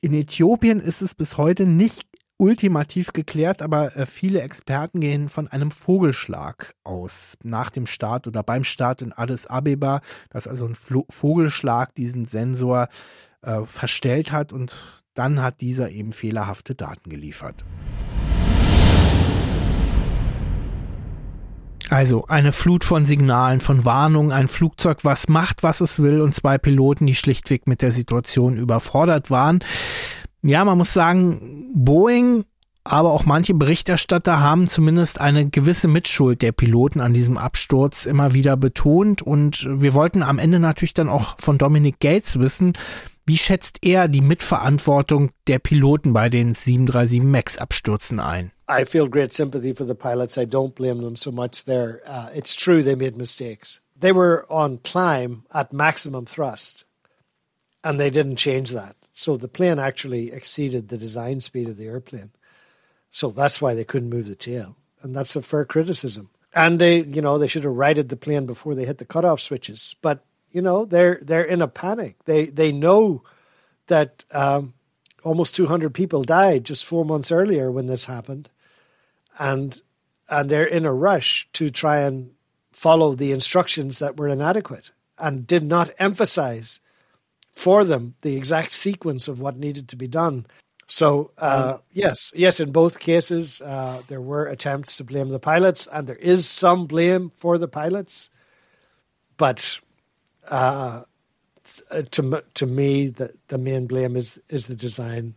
In 0.01 0.13
Äthiopien 0.13 0.79
ist 0.79 1.01
es 1.01 1.15
bis 1.15 1.37
heute 1.37 1.65
nicht 1.65 2.05
ultimativ 2.37 3.13
geklärt, 3.13 3.61
aber 3.61 3.95
äh, 3.95 4.05
viele 4.05 4.41
Experten 4.41 4.99
gehen 4.99 5.29
von 5.29 5.47
einem 5.47 5.71
Vogelschlag 5.71 6.73
aus 6.83 7.37
nach 7.43 7.69
dem 7.69 7.87
Start 7.87 8.27
oder 8.27 8.43
beim 8.43 8.63
Start 8.63 9.01
in 9.01 9.13
Addis 9.13 9.47
Abeba, 9.47 10.01
dass 10.29 10.47
also 10.47 10.65
ein 10.67 10.75
Vogelschlag 10.75 11.95
diesen 11.95 12.25
Sensor 12.25 12.89
äh, 13.41 13.61
verstellt 13.65 14.31
hat 14.31 14.51
und 14.51 15.03
dann 15.13 15.41
hat 15.41 15.61
dieser 15.61 15.89
eben 15.91 16.11
fehlerhafte 16.11 16.75
Daten 16.75 17.09
geliefert. 17.09 17.63
Also 21.89 22.25
eine 22.27 22.51
Flut 22.51 22.83
von 22.83 23.05
Signalen, 23.05 23.61
von 23.61 23.85
Warnungen, 23.85 24.31
ein 24.31 24.47
Flugzeug, 24.47 24.99
was 25.03 25.27
macht, 25.27 25.63
was 25.63 25.81
es 25.81 26.01
will 26.01 26.21
und 26.21 26.33
zwei 26.33 26.57
Piloten, 26.57 27.05
die 27.05 27.15
schlichtweg 27.15 27.67
mit 27.67 27.81
der 27.81 27.91
Situation 27.91 28.57
überfordert 28.57 29.29
waren. 29.29 29.59
Ja, 30.41 30.65
man 30.65 30.77
muss 30.77 30.93
sagen, 30.93 31.71
Boeing, 31.73 32.45
aber 32.83 33.11
auch 33.11 33.25
manche 33.25 33.55
Berichterstatter 33.55 34.39
haben 34.39 34.67
zumindest 34.67 35.19
eine 35.19 35.49
gewisse 35.49 35.87
Mitschuld 35.87 36.43
der 36.43 36.51
Piloten 36.51 37.01
an 37.01 37.13
diesem 37.13 37.37
Absturz 37.37 38.05
immer 38.05 38.33
wieder 38.33 38.57
betont 38.57 39.23
und 39.23 39.67
wir 39.67 39.95
wollten 39.95 40.21
am 40.21 40.37
Ende 40.37 40.59
natürlich 40.59 40.93
dann 40.93 41.09
auch 41.09 41.35
von 41.39 41.57
Dominic 41.57 41.99
Gates 41.99 42.39
wissen, 42.39 42.73
wie 43.25 43.39
schätzt 43.39 43.79
er 43.81 44.07
die 44.07 44.21
Mitverantwortung 44.21 45.31
der 45.47 45.57
Piloten 45.57 46.13
bei 46.13 46.29
den 46.29 46.53
737 46.53 47.23
MAX-Abstürzen 47.23 48.19
ein? 48.19 48.51
I 48.67 48.83
feel 48.83 49.07
great 49.07 49.33
sympathy 49.33 49.73
for 49.73 49.83
the 49.83 49.95
pilots. 49.95 50.37
I 50.37 50.45
don't 50.45 50.75
blame 50.75 51.01
them 51.01 51.15
so 51.15 51.31
much 51.31 51.65
there. 51.65 52.01
Uh, 52.05 52.29
it's 52.33 52.55
true 52.55 52.81
they 52.81 52.95
made 52.95 53.15
mistakes. 53.17 53.79
They 53.95 54.11
were 54.11 54.45
on 54.49 54.79
climb 54.79 55.45
at 55.53 55.71
maximum 55.71 56.25
thrust, 56.25 56.83
and 57.83 57.99
they 57.99 58.09
didn't 58.09 58.37
change 58.37 58.71
that. 58.71 58.95
So 59.13 59.37
the 59.37 59.47
plane 59.47 59.79
actually 59.79 60.31
exceeded 60.31 60.89
the 60.89 60.97
design 60.97 61.41
speed 61.41 61.69
of 61.69 61.77
the 61.77 61.85
airplane. 61.85 62.31
So 63.11 63.29
that's 63.29 63.61
why 63.61 63.73
they 63.75 63.85
couldn't 63.85 64.09
move 64.09 64.27
the 64.27 64.35
tail. 64.35 64.75
And 65.01 65.15
that's 65.15 65.35
a 65.35 65.41
fair 65.41 65.63
criticism. 65.63 66.29
And 66.53 66.79
they, 66.79 67.01
you 67.03 67.21
know, 67.21 67.37
they 67.37 67.47
should 67.47 67.63
have 67.63 67.73
righted 67.73 68.09
the 68.09 68.17
plane 68.17 68.45
before 68.45 68.75
they 68.75 68.85
hit 68.85 68.97
the 68.97 69.05
cutoff 69.05 69.39
switches. 69.39 69.95
But 70.01 70.25
You 70.51 70.61
know, 70.61 70.85
they're 70.85 71.19
they're 71.21 71.43
in 71.43 71.61
a 71.61 71.67
panic. 71.67 72.23
They 72.25 72.45
they 72.45 72.71
know 72.71 73.23
that 73.87 74.23
um, 74.33 74.73
almost 75.23 75.55
200 75.55 75.93
people 75.93 76.23
died 76.23 76.63
just 76.63 76.85
four 76.85 77.03
months 77.05 77.31
earlier 77.31 77.69
when 77.71 77.87
this 77.87 78.05
happened, 78.05 78.49
and 79.39 79.79
and 80.29 80.49
they're 80.49 80.65
in 80.65 80.85
a 80.85 80.93
rush 80.93 81.47
to 81.53 81.69
try 81.69 81.99
and 81.99 82.31
follow 82.71 83.13
the 83.13 83.31
instructions 83.31 83.99
that 83.99 84.17
were 84.17 84.27
inadequate 84.27 84.91
and 85.17 85.47
did 85.47 85.63
not 85.63 85.89
emphasize 85.99 86.79
for 87.51 87.83
them 87.83 88.15
the 88.21 88.35
exact 88.35 88.71
sequence 88.71 89.27
of 89.27 89.39
what 89.39 89.55
needed 89.55 89.87
to 89.87 89.95
be 89.95 90.07
done. 90.07 90.45
So 90.87 91.31
uh, 91.37 91.73
um, 91.75 91.81
yes, 91.93 92.31
yes, 92.35 92.59
in 92.59 92.71
both 92.71 92.99
cases 92.99 93.61
uh, 93.61 94.01
there 94.07 94.21
were 94.21 94.45
attempts 94.45 94.97
to 94.97 95.03
blame 95.03 95.29
the 95.29 95.39
pilots, 95.39 95.87
and 95.87 96.07
there 96.07 96.15
is 96.15 96.47
some 96.47 96.85
blame 96.85 97.31
for 97.35 97.57
the 97.57 97.67
pilots, 97.67 98.29
but 99.37 99.79
uh, 100.47 101.03
to 102.11 102.43
to 102.53 102.65
me 102.67 103.07
the, 103.07 103.33
the 103.47 103.57
main 103.57 103.87
blame 103.87 104.15
is 104.15 104.39
is 104.49 104.67
the 104.67 104.75
design 104.75 105.33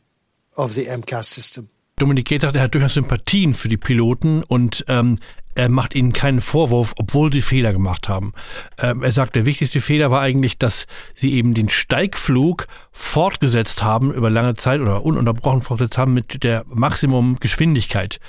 of 0.56 0.74
the 0.74 0.86
MCAS 0.86 1.24
system. 1.24 1.70
Dominik 1.98 2.28
Gates 2.28 2.42
sagt, 2.42 2.56
er 2.56 2.62
hat 2.62 2.74
durchaus 2.74 2.94
Sympathien 2.94 3.54
für 3.54 3.68
die 3.68 3.76
Piloten 3.76 4.42
und 4.44 4.84
ähm, 4.88 5.16
er 5.54 5.68
macht 5.68 5.96
ihnen 5.96 6.12
keinen 6.12 6.40
Vorwurf, 6.40 6.94
obwohl 6.98 7.32
sie 7.32 7.42
Fehler 7.42 7.72
gemacht 7.72 8.08
haben. 8.08 8.32
Ähm, 8.78 9.02
er 9.02 9.10
sagt, 9.10 9.34
der 9.34 9.44
wichtigste 9.44 9.80
Fehler 9.80 10.10
war 10.12 10.20
eigentlich, 10.20 10.56
dass 10.56 10.86
sie 11.14 11.32
eben 11.32 11.54
den 11.54 11.68
Steigflug 11.68 12.68
fortgesetzt 12.92 13.82
haben 13.82 14.12
über 14.14 14.30
lange 14.30 14.54
Zeit 14.54 14.80
oder 14.80 15.04
ununterbrochen 15.04 15.62
fortgesetzt 15.62 15.98
haben 15.98 16.14
mit 16.14 16.44
der 16.44 16.64
Maximumgeschwindigkeit. 16.68 18.20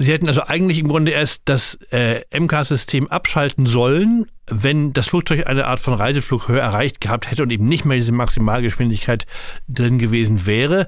Sie 0.00 0.12
hätten 0.12 0.28
also 0.28 0.44
eigentlich 0.44 0.78
im 0.78 0.86
Grunde 0.86 1.10
erst 1.10 1.42
das 1.46 1.74
äh, 1.90 2.20
MK-System 2.32 3.08
abschalten 3.08 3.66
sollen, 3.66 4.30
wenn 4.46 4.92
das 4.92 5.08
Flugzeug 5.08 5.48
eine 5.48 5.66
Art 5.66 5.80
von 5.80 5.94
Reiseflughöhe 5.94 6.60
erreicht 6.60 7.00
gehabt 7.00 7.28
hätte 7.28 7.42
und 7.42 7.50
eben 7.50 7.66
nicht 7.66 7.84
mehr 7.84 7.96
diese 7.96 8.12
Maximalgeschwindigkeit 8.12 9.26
drin 9.66 9.98
gewesen 9.98 10.46
wäre 10.46 10.86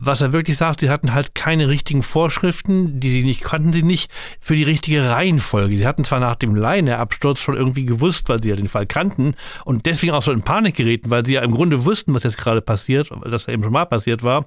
was 0.00 0.20
er 0.20 0.32
wirklich 0.32 0.56
sagt, 0.56 0.80
sie 0.80 0.90
hatten 0.90 1.14
halt 1.14 1.34
keine 1.34 1.68
richtigen 1.68 2.02
Vorschriften, 2.02 3.00
die 3.00 3.10
sie 3.10 3.24
nicht 3.24 3.40
kannten 3.40 3.72
sie 3.72 3.82
nicht 3.82 4.10
für 4.40 4.56
die 4.56 4.64
richtige 4.64 5.10
Reihenfolge. 5.10 5.76
Sie 5.76 5.86
hatten 5.86 6.04
zwar 6.04 6.20
nach 6.20 6.36
dem 6.36 6.54
Leine-Absturz 6.54 7.40
schon 7.40 7.56
irgendwie 7.56 7.84
gewusst, 7.84 8.28
weil 8.28 8.42
sie 8.42 8.50
ja 8.50 8.56
den 8.56 8.68
Fall 8.68 8.86
kannten 8.86 9.34
und 9.64 9.86
deswegen 9.86 10.12
auch 10.12 10.22
so 10.22 10.32
in 10.32 10.42
Panik 10.42 10.76
gerieten, 10.76 11.10
weil 11.10 11.26
sie 11.26 11.34
ja 11.34 11.42
im 11.42 11.52
Grunde 11.52 11.84
wussten, 11.84 12.14
was 12.14 12.22
jetzt 12.22 12.38
gerade 12.38 12.60
passiert, 12.60 13.10
dass 13.24 13.46
er 13.46 13.54
eben 13.54 13.64
schon 13.64 13.72
mal 13.72 13.86
passiert 13.86 14.22
war. 14.22 14.46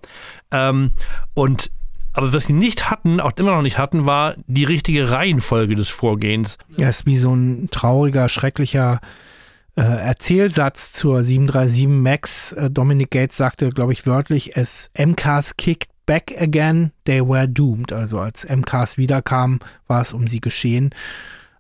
Ähm, 0.52 0.92
und 1.34 1.72
aber 2.14 2.34
was 2.34 2.46
sie 2.46 2.54
nicht 2.54 2.90
hatten, 2.92 3.20
auch 3.22 3.32
immer 3.38 3.56
noch 3.56 3.62
nicht 3.62 3.78
hatten, 3.78 4.06
war 4.06 4.36
die 4.48 4.66
richtige 4.66 5.12
Reihenfolge 5.12 5.76
des 5.76 5.88
Vorgehens. 5.88 6.58
Ja, 6.78 6.90
ist 6.90 7.06
wie 7.06 7.18
so 7.18 7.34
ein 7.34 7.70
trauriger, 7.72 8.28
schrecklicher 8.28 9.00
äh, 9.76 9.82
Erzählsatz 9.82 10.94
zur 10.94 11.24
737 11.24 11.88
MAX. 11.88 12.54
Äh, 12.54 12.70
Dominic 12.70 13.12
Gates 13.12 13.38
sagte, 13.38 13.70
glaube 13.70 13.94
ich, 13.94 14.06
wörtlich, 14.06 14.58
es 14.58 14.92
MCAS 14.98 15.58
kicked 15.58 15.90
back 16.06 16.36
again, 16.40 16.92
they 17.06 17.22
were 17.22 17.48
doomed. 17.48 17.94
Also 17.94 18.20
als 18.20 18.48
MCAS 18.48 18.98
wiederkam, 18.98 19.60
war 19.88 20.02
es 20.02 20.14
um 20.14 20.28
sie 20.28 20.42
geschehen. 20.42 20.92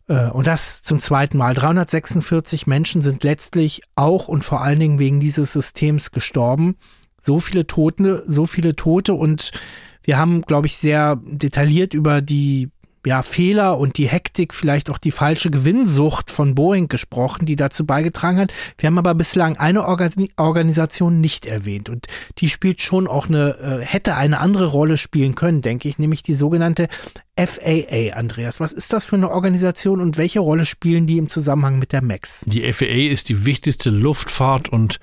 Äh, 0.07 0.27
und 0.27 0.47
das 0.47 0.83
zum 0.83 0.99
zweiten 0.99 1.37
Mal. 1.37 1.53
346 1.53 2.67
Menschen 2.67 3.01
sind 3.01 3.23
letztlich 3.23 3.81
auch 3.95 4.27
und 4.27 4.43
vor 4.43 4.61
allen 4.61 4.79
Dingen 4.79 4.99
wegen 4.99 5.19
dieses 5.19 5.53
Systems 5.53 6.11
gestorben. 6.11 6.75
So 7.19 7.39
viele 7.39 7.67
Tote, 7.67 8.23
so 8.25 8.45
viele 8.45 8.75
Tote 8.75 9.13
und 9.13 9.51
wir 10.03 10.17
haben, 10.17 10.41
glaube 10.41 10.67
ich, 10.67 10.77
sehr 10.77 11.19
detailliert 11.23 11.93
über 11.93 12.21
die 12.21 12.71
ja, 13.05 13.23
Fehler 13.23 13.77
und 13.77 13.97
die 13.97 14.07
Hektik, 14.07 14.53
vielleicht 14.53 14.89
auch 14.89 14.97
die 14.97 15.11
falsche 15.11 15.49
Gewinnsucht 15.49 16.29
von 16.29 16.55
Boeing 16.55 16.87
gesprochen, 16.87 17.45
die 17.45 17.55
dazu 17.55 17.85
beigetragen 17.85 18.39
hat. 18.39 18.53
Wir 18.77 18.87
haben 18.87 18.97
aber 18.97 19.15
bislang 19.15 19.57
eine 19.57 19.85
Organ 19.85 20.11
Organisation 20.37 21.21
nicht 21.21 21.45
erwähnt 21.45 21.89
und 21.89 22.07
die 22.37 22.49
spielt 22.49 22.81
schon 22.81 23.07
auch 23.07 23.27
eine, 23.27 23.57
äh, 23.81 23.85
hätte 23.85 24.17
eine 24.17 24.39
andere 24.39 24.67
Rolle 24.67 24.97
spielen 24.97 25.35
können, 25.35 25.61
denke 25.61 25.87
ich, 25.87 25.99
nämlich 25.99 26.23
die 26.23 26.33
sogenannte 26.33 26.87
FAA, 27.37 28.13
Andreas. 28.13 28.59
Was 28.59 28.73
ist 28.73 28.93
das 28.93 29.05
für 29.05 29.15
eine 29.15 29.31
Organisation 29.31 30.01
und 30.01 30.17
welche 30.17 30.41
Rolle 30.41 30.65
spielen 30.65 31.07
die 31.07 31.17
im 31.17 31.29
Zusammenhang 31.29 31.79
mit 31.79 31.93
der 31.93 32.03
MAX? 32.03 32.43
Die 32.45 32.71
FAA 32.71 33.09
ist 33.11 33.29
die 33.29 33.45
wichtigste 33.45 33.89
Luftfahrt- 33.89 34.69
und 34.69 34.99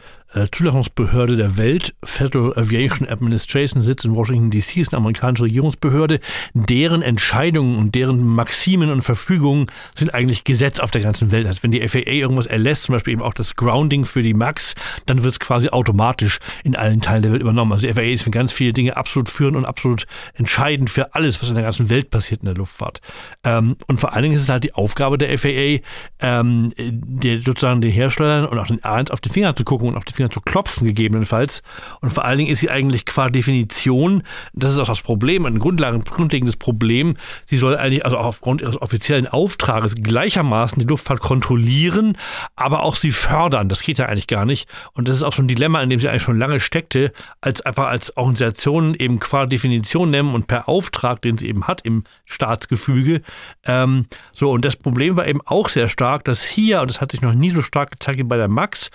Zulassungsbehörde 0.52 1.36
der 1.36 1.56
Welt, 1.56 1.94
Federal 2.04 2.52
Aviation 2.56 3.08
Administration, 3.08 3.82
sitzt 3.82 4.04
in 4.04 4.14
Washington 4.14 4.50
DC, 4.50 4.76
ist 4.76 4.92
eine 4.92 4.98
amerikanische 4.98 5.44
Regierungsbehörde. 5.44 6.20
Deren 6.52 7.00
Entscheidungen 7.00 7.78
und 7.78 7.94
deren 7.94 8.24
Maximen 8.26 8.90
und 8.90 9.00
Verfügungen 9.00 9.66
sind 9.94 10.12
eigentlich 10.12 10.44
Gesetz 10.44 10.80
auf 10.80 10.90
der 10.90 11.00
ganzen 11.00 11.30
Welt. 11.30 11.46
Also 11.46 11.62
wenn 11.62 11.72
die 11.72 11.86
FAA 11.86 12.10
irgendwas 12.10 12.44
erlässt, 12.44 12.84
zum 12.84 12.94
Beispiel 12.94 13.14
eben 13.14 13.22
auch 13.22 13.32
das 13.32 13.56
Grounding 13.56 14.04
für 14.04 14.22
die 14.22 14.34
MAX, 14.34 14.74
dann 15.06 15.22
wird 15.22 15.32
es 15.32 15.40
quasi 15.40 15.70
automatisch 15.70 16.40
in 16.62 16.76
allen 16.76 17.00
Teilen 17.00 17.22
der 17.22 17.32
Welt 17.32 17.40
übernommen. 17.40 17.72
Also 17.72 17.86
die 17.86 17.94
FAA 17.94 18.02
ist 18.12 18.22
für 18.22 18.30
ganz 18.30 18.52
viele 18.52 18.74
Dinge 18.74 18.98
absolut 18.98 19.30
führend 19.30 19.56
und 19.56 19.64
absolut 19.64 20.06
entscheidend 20.34 20.90
für 20.90 21.14
alles, 21.14 21.40
was 21.40 21.48
in 21.48 21.54
der 21.54 21.64
ganzen 21.64 21.88
Welt 21.88 22.10
passiert 22.10 22.42
in 22.42 22.46
der 22.46 22.54
Luftfahrt. 22.54 23.00
Ähm, 23.44 23.76
und 23.86 23.98
vor 23.98 24.12
allen 24.12 24.24
Dingen 24.24 24.36
ist 24.36 24.42
es 24.42 24.48
halt 24.50 24.64
die 24.64 24.74
Aufgabe 24.74 25.16
der 25.16 25.38
FAA, 25.38 25.80
ähm, 26.20 26.70
der, 26.76 27.40
sozusagen 27.40 27.80
den 27.80 27.92
Herstellern 27.92 28.44
und 28.44 28.58
auch 28.58 28.66
den 28.66 28.80
Airlines 28.80 29.10
auf 29.10 29.22
die 29.22 29.30
Finger 29.30 29.56
zu 29.56 29.64
gucken 29.64 29.88
und 29.88 29.96
auf 29.96 30.04
die 30.04 30.17
Finger 30.18 30.30
zu 30.30 30.40
klopfen, 30.40 30.86
gegebenenfalls. 30.86 31.62
Und 32.00 32.10
vor 32.10 32.24
allen 32.24 32.38
Dingen 32.38 32.50
ist 32.50 32.58
sie 32.58 32.70
eigentlich 32.70 33.06
qua 33.06 33.28
Definition, 33.28 34.24
das 34.52 34.72
ist 34.72 34.78
auch 34.78 34.88
das 34.88 35.00
Problem, 35.00 35.46
ein 35.46 35.58
grundlegendes 35.58 36.56
Problem, 36.56 37.16
sie 37.46 37.56
soll 37.56 37.76
eigentlich 37.76 38.04
also 38.04 38.18
auch 38.18 38.26
aufgrund 38.26 38.60
ihres 38.60 38.80
offiziellen 38.80 39.28
Auftrages 39.28 39.94
gleichermaßen 39.94 40.80
die 40.80 40.86
Luftfahrt 40.86 41.20
kontrollieren, 41.20 42.18
aber 42.56 42.82
auch 42.82 42.96
sie 42.96 43.12
fördern. 43.12 43.68
Das 43.68 43.82
geht 43.82 43.98
ja 43.98 44.06
eigentlich 44.06 44.26
gar 44.26 44.44
nicht. 44.44 44.68
Und 44.92 45.08
das 45.08 45.16
ist 45.16 45.22
auch 45.22 45.32
so 45.32 45.42
ein 45.42 45.48
Dilemma, 45.48 45.80
in 45.82 45.90
dem 45.90 46.00
sie 46.00 46.08
eigentlich 46.08 46.22
schon 46.22 46.38
lange 46.38 46.58
steckte, 46.58 47.12
als 47.40 47.60
einfach 47.60 47.86
als 47.86 48.16
Organisation 48.16 48.94
eben 48.94 49.20
qua 49.20 49.46
Definition 49.46 50.10
nehmen 50.10 50.34
und 50.34 50.48
per 50.48 50.68
Auftrag, 50.68 51.22
den 51.22 51.38
sie 51.38 51.46
eben 51.46 51.68
hat 51.68 51.82
im 51.82 52.04
Staatsgefüge. 52.24 53.22
Ähm, 53.64 54.06
so, 54.32 54.50
und 54.50 54.64
das 54.64 54.76
Problem 54.76 55.16
war 55.16 55.28
eben 55.28 55.40
auch 55.44 55.68
sehr 55.68 55.86
stark, 55.86 56.24
dass 56.24 56.42
hier, 56.42 56.80
und 56.80 56.90
das 56.90 57.00
hat 57.00 57.12
sich 57.12 57.20
noch 57.20 57.34
nie 57.34 57.50
so 57.50 57.62
stark 57.62 57.92
gezeigt 57.92 58.18
wie 58.18 58.24
bei 58.24 58.36
der 58.36 58.48
Max, 58.48 58.90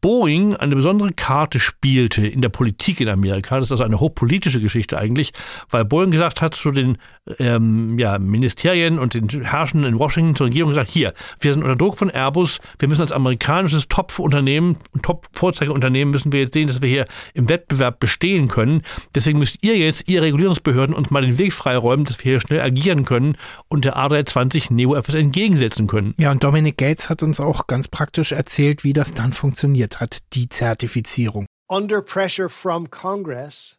Boeing 0.00 0.54
eine 0.54 0.76
besondere 0.76 1.12
Karte 1.12 1.58
spielte 1.58 2.26
in 2.26 2.40
der 2.40 2.48
Politik 2.48 3.00
in 3.00 3.08
Amerika. 3.08 3.56
Das 3.56 3.66
ist 3.66 3.72
also 3.72 3.84
eine 3.84 4.00
hochpolitische 4.00 4.60
Geschichte 4.60 4.98
eigentlich, 4.98 5.32
weil 5.70 5.84
Boeing 5.84 6.10
gesagt 6.10 6.40
hat 6.40 6.54
zu 6.54 6.70
den 6.70 6.98
ähm, 7.38 7.98
ja, 7.98 8.18
Ministerien 8.18 8.98
und 8.98 9.14
den 9.14 9.28
Herrschenden 9.28 9.92
in 9.92 9.98
Washington 9.98 10.36
zur 10.36 10.46
Regierung 10.46 10.70
gesagt, 10.70 10.90
hier, 10.90 11.12
wir 11.40 11.52
sind 11.52 11.62
unter 11.62 11.76
Druck 11.76 11.98
von 11.98 12.10
Airbus, 12.10 12.60
wir 12.78 12.88
müssen 12.88 13.00
als 13.00 13.12
amerikanisches 13.12 13.88
Top-Unternehmen, 13.88 14.76
Top-Vorzeigeunternehmen 15.02 16.12
müssen 16.12 16.32
wir 16.32 16.40
jetzt 16.40 16.54
sehen, 16.54 16.68
dass 16.68 16.80
wir 16.80 16.88
hier 16.88 17.06
im 17.34 17.48
Wettbewerb 17.48 17.98
bestehen 17.98 18.48
können. 18.48 18.82
Deswegen 19.14 19.38
müsst 19.38 19.58
ihr 19.62 19.76
jetzt, 19.76 20.08
ihr 20.08 20.22
Regulierungsbehörden, 20.22 20.94
uns 20.94 21.10
mal 21.10 21.22
den 21.22 21.38
Weg 21.38 21.52
freiräumen, 21.52 22.04
dass 22.04 22.18
wir 22.18 22.30
hier 22.30 22.40
schnell 22.40 22.60
agieren 22.60 23.04
können 23.04 23.36
und 23.68 23.84
der 23.84 23.96
A320 23.96 24.72
Neo 24.72 24.94
etwas 24.94 25.14
entgegensetzen 25.14 25.86
können. 25.86 26.14
Ja, 26.18 26.30
und 26.30 26.44
Dominic 26.44 26.76
Gates 26.76 27.10
hat 27.10 27.22
uns 27.22 27.40
auch 27.40 27.66
ganz 27.66 27.88
praktisch 27.88 28.32
erzählt, 28.32 28.84
wie 28.84 28.92
das 28.92 29.14
dann 29.14 29.32
funktioniert 29.32 29.71
hat, 29.80 30.20
die 30.30 30.46
Zertifizierung. 30.46 31.46
Under 31.68 32.02
pressure 32.02 32.48
from 32.48 32.86
Congress, 32.86 33.78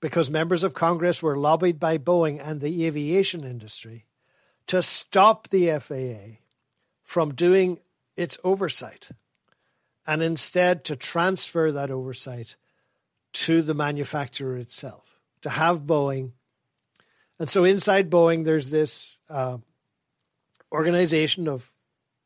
because 0.00 0.30
members 0.30 0.64
of 0.64 0.74
Congress 0.74 1.22
were 1.22 1.36
lobbied 1.36 1.78
by 1.78 1.98
Boeing 1.98 2.40
and 2.42 2.60
the 2.60 2.86
aviation 2.86 3.44
industry 3.44 4.06
to 4.66 4.82
stop 4.82 5.48
the 5.48 5.78
FAA 5.78 6.38
from 7.02 7.34
doing 7.34 7.78
its 8.16 8.38
oversight 8.44 9.10
and 10.06 10.22
instead 10.22 10.84
to 10.84 10.96
transfer 10.96 11.70
that 11.72 11.90
oversight 11.90 12.56
to 13.32 13.62
the 13.62 13.74
manufacturer 13.74 14.56
itself, 14.56 15.18
to 15.42 15.50
have 15.50 15.82
Boeing. 15.82 16.32
And 17.38 17.48
so 17.48 17.64
inside 17.64 18.10
Boeing, 18.10 18.44
there's 18.44 18.70
this 18.70 19.18
uh, 19.28 19.58
organization 20.72 21.48
of 21.48 21.70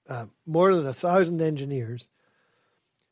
uh, 0.08 0.26
more 0.46 0.74
than 0.74 0.86
a 0.86 0.92
thousand 0.92 1.40
engineers 1.40 2.08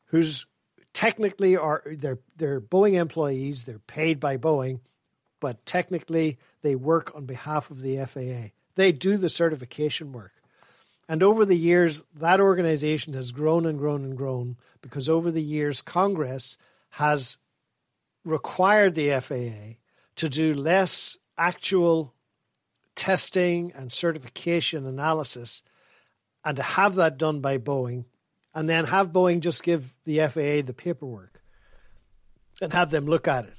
whose 0.05 0.45
technically 0.93 1.57
are 1.57 1.83
they're 1.85 2.19
they're 2.37 2.61
Boeing 2.61 2.93
employees. 2.93 3.65
They're 3.65 3.79
paid 3.79 4.19
by 4.19 4.37
Boeing, 4.37 4.79
but 5.39 5.65
technically 5.65 6.37
they 6.61 6.75
work 6.75 7.11
on 7.15 7.25
behalf 7.25 7.71
of 7.71 7.81
the 7.81 7.97
FAA. 8.05 8.51
They 8.75 8.91
do 8.91 9.17
the 9.17 9.29
certification 9.29 10.11
work. 10.11 10.31
And 11.09 11.21
over 11.21 11.45
the 11.45 11.57
years, 11.57 12.03
that 12.15 12.39
organization 12.39 13.13
has 13.13 13.31
grown 13.31 13.65
and 13.65 13.77
grown 13.77 14.03
and 14.03 14.15
grown 14.15 14.55
because 14.81 15.09
over 15.09 15.31
the 15.31 15.41
years, 15.41 15.81
Congress 15.81 16.57
has 16.91 17.37
required 18.23 18.95
the 18.95 19.19
FAA 19.19 19.79
to 20.15 20.29
do 20.29 20.53
less 20.53 21.17
actual 21.37 22.13
testing 22.95 23.73
and 23.75 23.91
certification 23.91 24.85
analysis 24.85 25.63
and 26.43 26.57
to 26.57 26.63
have 26.63 26.95
that 26.95 27.17
done 27.17 27.41
by 27.41 27.57
Boeing 27.57 28.05
and 28.53 28.69
then 28.69 28.85
have 28.85 29.11
Boeing 29.11 29.39
just 29.39 29.63
give 29.63 29.95
the 30.05 30.19
FAA 30.19 30.61
the 30.65 30.73
paperwork 30.73 31.41
and 32.61 32.73
have 32.73 32.91
them 32.91 33.05
look 33.05 33.27
at 33.27 33.45
it. 33.45 33.53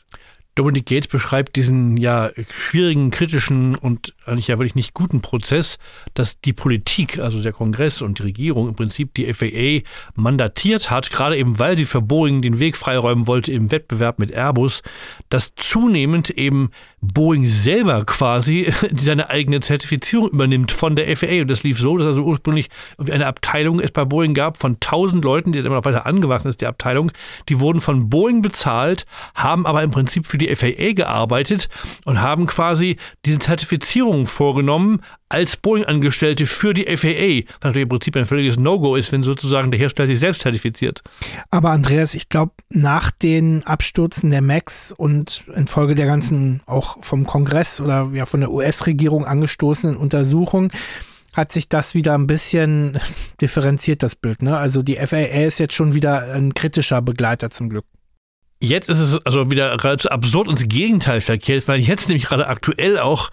Dominic 0.56 0.86
Gates 0.86 1.08
beschreibt 1.08 1.56
diesen 1.56 1.96
ja 1.96 2.30
schwierigen, 2.48 3.10
kritischen 3.10 3.74
und 3.74 4.14
eigentlich 4.24 4.46
ja 4.46 4.58
wirklich 4.58 4.76
nicht 4.76 4.94
guten 4.94 5.20
Prozess, 5.20 5.78
dass 6.14 6.40
die 6.40 6.52
Politik, 6.52 7.18
also 7.18 7.42
der 7.42 7.52
Kongress 7.52 8.02
und 8.02 8.20
die 8.20 8.22
Regierung 8.22 8.68
im 8.68 8.76
Prinzip 8.76 9.14
die 9.14 9.32
FAA 9.32 9.84
mandatiert 10.14 10.90
hat, 10.90 11.10
gerade 11.10 11.36
eben 11.36 11.58
weil 11.58 11.76
sie 11.76 11.84
für 11.84 12.00
Boeing 12.00 12.40
den 12.40 12.60
Weg 12.60 12.76
freiräumen 12.76 13.26
wollte 13.26 13.50
im 13.52 13.72
Wettbewerb 13.72 14.20
mit 14.20 14.30
Airbus, 14.30 14.82
dass 15.28 15.56
zunehmend 15.56 16.30
eben 16.30 16.70
Boeing 17.12 17.46
selber 17.46 18.04
quasi 18.04 18.72
seine 18.96 19.30
eigene 19.30 19.60
Zertifizierung 19.60 20.30
übernimmt 20.30 20.72
von 20.72 20.96
der 20.96 21.14
FAA. 21.16 21.42
Und 21.42 21.50
das 21.50 21.62
lief 21.62 21.78
so, 21.78 21.96
dass 21.98 22.06
also 22.06 22.22
ursprünglich 22.22 22.68
eine 23.10 23.26
Abteilung 23.26 23.80
es 23.80 23.90
bei 23.90 24.04
Boeing 24.04 24.34
gab 24.34 24.58
von 24.58 24.74
1000 24.74 25.24
Leuten, 25.24 25.52
die 25.52 25.58
dann 25.58 25.66
immer 25.66 25.76
noch 25.76 25.84
weiter 25.84 26.06
angewachsen 26.06 26.48
ist, 26.48 26.60
die 26.60 26.66
Abteilung. 26.66 27.12
Die 27.48 27.60
wurden 27.60 27.80
von 27.80 28.08
Boeing 28.08 28.42
bezahlt, 28.42 29.06
haben 29.34 29.66
aber 29.66 29.82
im 29.82 29.90
Prinzip 29.90 30.26
für 30.26 30.38
die 30.38 30.54
FAA 30.54 30.92
gearbeitet 30.92 31.68
und 32.04 32.20
haben 32.20 32.46
quasi 32.46 32.96
diese 33.24 33.38
Zertifizierung 33.38 34.26
vorgenommen 34.26 35.00
als 35.28 35.56
Boeing-Angestellte 35.56 36.46
für 36.46 36.74
die 36.74 36.84
FAA, 36.84 37.50
was 37.54 37.64
natürlich 37.64 37.82
im 37.82 37.88
Prinzip 37.88 38.16
ein 38.16 38.26
völliges 38.26 38.58
No-Go 38.58 38.96
ist, 38.96 39.10
wenn 39.12 39.22
sozusagen 39.22 39.70
der 39.70 39.80
Hersteller 39.80 40.06
sich 40.06 40.20
selbst 40.20 40.42
zertifiziert. 40.42 41.02
Aber 41.50 41.70
Andreas, 41.70 42.14
ich 42.14 42.28
glaube, 42.28 42.52
nach 42.70 43.10
den 43.10 43.66
Abstürzen 43.66 44.30
der 44.30 44.42
MAX 44.42 44.92
und 44.92 45.44
infolge 45.54 45.94
der 45.94 46.06
ganzen 46.06 46.60
auch 46.66 46.98
vom 47.02 47.26
Kongress 47.26 47.80
oder 47.80 48.10
ja 48.12 48.26
von 48.26 48.40
der 48.40 48.50
US-Regierung 48.50 49.24
angestoßenen 49.24 49.96
Untersuchungen, 49.96 50.70
hat 51.32 51.52
sich 51.52 51.68
das 51.68 51.94
wieder 51.94 52.14
ein 52.14 52.26
bisschen 52.26 52.98
differenziert, 53.40 54.02
das 54.02 54.14
Bild. 54.14 54.42
Ne? 54.42 54.56
Also 54.56 54.82
die 54.82 54.96
FAA 54.96 55.46
ist 55.46 55.58
jetzt 55.58 55.74
schon 55.74 55.94
wieder 55.94 56.32
ein 56.32 56.54
kritischer 56.54 57.02
Begleiter 57.02 57.50
zum 57.50 57.68
Glück. 57.68 57.84
Jetzt 58.60 58.88
ist 58.88 59.00
es 59.00 59.18
also 59.26 59.50
wieder 59.50 59.72
absurd 60.10 60.48
ins 60.48 60.66
Gegenteil 60.68 61.20
verkehrt, 61.20 61.68
weil 61.68 61.80
jetzt 61.80 62.08
nämlich 62.08 62.26
gerade 62.26 62.46
aktuell 62.46 62.98
auch 62.98 63.30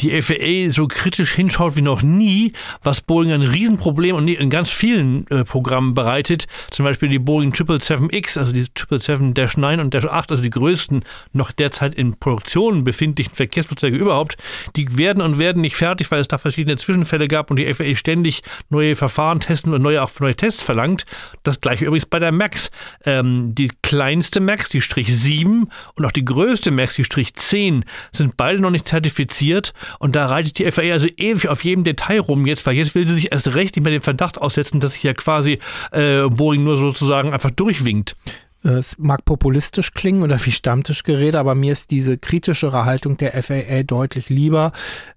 die 0.00 0.20
FAA 0.20 0.70
so 0.70 0.86
kritisch 0.86 1.32
hinschaut 1.32 1.76
wie 1.76 1.82
noch 1.82 2.02
nie, 2.02 2.52
was 2.82 3.00
Boeing 3.00 3.32
ein 3.32 3.42
Riesenproblem 3.42 4.16
und 4.16 4.28
in 4.28 4.50
ganz 4.50 4.70
vielen 4.70 5.26
äh, 5.28 5.44
Programmen 5.44 5.94
bereitet. 5.94 6.46
Zum 6.70 6.84
Beispiel 6.84 7.08
die 7.08 7.18
Boeing 7.18 7.52
777X, 7.52 8.38
also 8.38 8.52
die 8.52 8.64
777-9 8.64 9.80
und 9.80 9.94
8, 9.94 10.30
also 10.30 10.42
die 10.42 10.50
größten 10.50 11.04
noch 11.32 11.52
derzeit 11.52 11.94
in 11.94 12.18
Produktion 12.18 12.84
befindlichen 12.84 13.34
Verkehrsflugzeuge 13.34 13.96
überhaupt, 13.96 14.36
die 14.76 14.96
werden 14.96 15.22
und 15.22 15.38
werden 15.38 15.62
nicht 15.62 15.76
fertig, 15.76 16.10
weil 16.10 16.20
es 16.20 16.28
da 16.28 16.38
verschiedene 16.38 16.76
Zwischenfälle 16.76 17.28
gab 17.28 17.50
und 17.50 17.58
die 17.58 17.72
FAA 17.72 17.94
ständig 17.94 18.42
neue 18.68 18.96
Verfahren 18.96 19.40
testen 19.40 19.74
und 19.74 19.82
neue, 19.82 20.02
auch 20.02 20.10
neue 20.20 20.34
Tests 20.34 20.62
verlangt. 20.62 21.04
Das 21.42 21.60
gleiche 21.60 21.84
übrigens 21.84 22.06
bei 22.06 22.18
der 22.18 22.32
MAX. 22.32 22.70
Ähm, 23.04 23.54
die 23.54 23.70
kleinste 23.82 24.40
MAX, 24.40 24.68
die 24.68 24.80
Strich 24.80 25.14
7 25.14 25.68
und 25.94 26.04
auch 26.04 26.12
die 26.12 26.24
größte 26.24 26.70
MAX, 26.70 26.94
die 26.94 27.04
Strich 27.04 27.34
10, 27.34 27.84
sind 28.12 28.36
beide 28.36 28.60
noch 28.60 28.70
nicht 28.70 28.88
zertifiziert 28.88 29.72
und 29.98 30.16
da 30.16 30.26
reitet 30.26 30.58
die 30.58 30.70
FAA 30.70 30.92
also 30.92 31.08
ewig 31.16 31.48
auf 31.48 31.64
jedem 31.64 31.84
Detail 31.84 32.20
rum 32.20 32.46
jetzt, 32.46 32.66
weil 32.66 32.76
jetzt 32.76 32.94
will 32.94 33.06
sie 33.06 33.14
sich 33.14 33.32
erst 33.32 33.54
recht 33.54 33.76
nicht 33.76 33.84
mehr 33.84 33.92
den 33.92 34.02
Verdacht 34.02 34.38
aussetzen, 34.38 34.80
dass 34.80 34.94
sich 34.94 35.02
ja 35.02 35.12
quasi 35.12 35.58
äh, 35.92 36.22
Boeing 36.28 36.64
nur 36.64 36.76
sozusagen 36.76 37.32
einfach 37.32 37.50
durchwinkt. 37.50 38.16
Es 38.62 38.98
mag 38.98 39.24
populistisch 39.24 39.94
klingen 39.94 40.22
oder 40.22 40.38
wie 40.44 40.52
Stammtischgerede, 40.52 41.38
aber 41.38 41.54
mir 41.54 41.72
ist 41.72 41.90
diese 41.90 42.18
kritischere 42.18 42.84
Haltung 42.84 43.16
der 43.16 43.42
FAA 43.42 43.84
deutlich 43.84 44.28
lieber. 44.28 44.72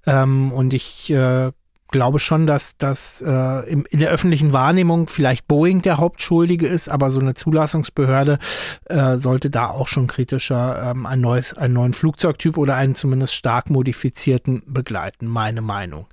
Ähm, 0.05 0.51
und 0.53 0.73
ich 0.73 1.11
äh, 1.11 1.51
glaube 1.93 2.19
schon, 2.19 2.45
dass 2.45 2.75
das 2.77 3.23
äh, 3.25 3.69
in, 3.71 3.99
der 3.99 4.09
öffentlichen 4.09 4.51
Wahrnehmung 4.51 5.07
vielleicht 5.07 5.47
Boeing 5.47 5.81
der 5.81 5.97
Hauptschuldige 5.97 6.67
ist, 6.67 6.89
aber 6.89 7.09
so 7.09 7.21
eine 7.21 7.35
Zulassungsbehörde 7.35 8.39
äh, 8.85 9.15
sollte 9.15 9.49
da 9.49 9.67
auch 9.67 9.87
schon 9.87 10.07
kritischer 10.07 10.91
ähm, 10.91 11.05
ein 11.05 11.21
neues, 11.21 11.53
einen 11.53 11.75
neuen 11.75 11.93
Flugzeugtyp 11.93 12.57
oder 12.57 12.75
einen 12.75 12.95
zumindest 12.95 13.35
stark 13.35 13.69
modifizierten 13.69 14.63
begleiten, 14.65 15.27
meine 15.27 15.61
Meinung. 15.61 16.07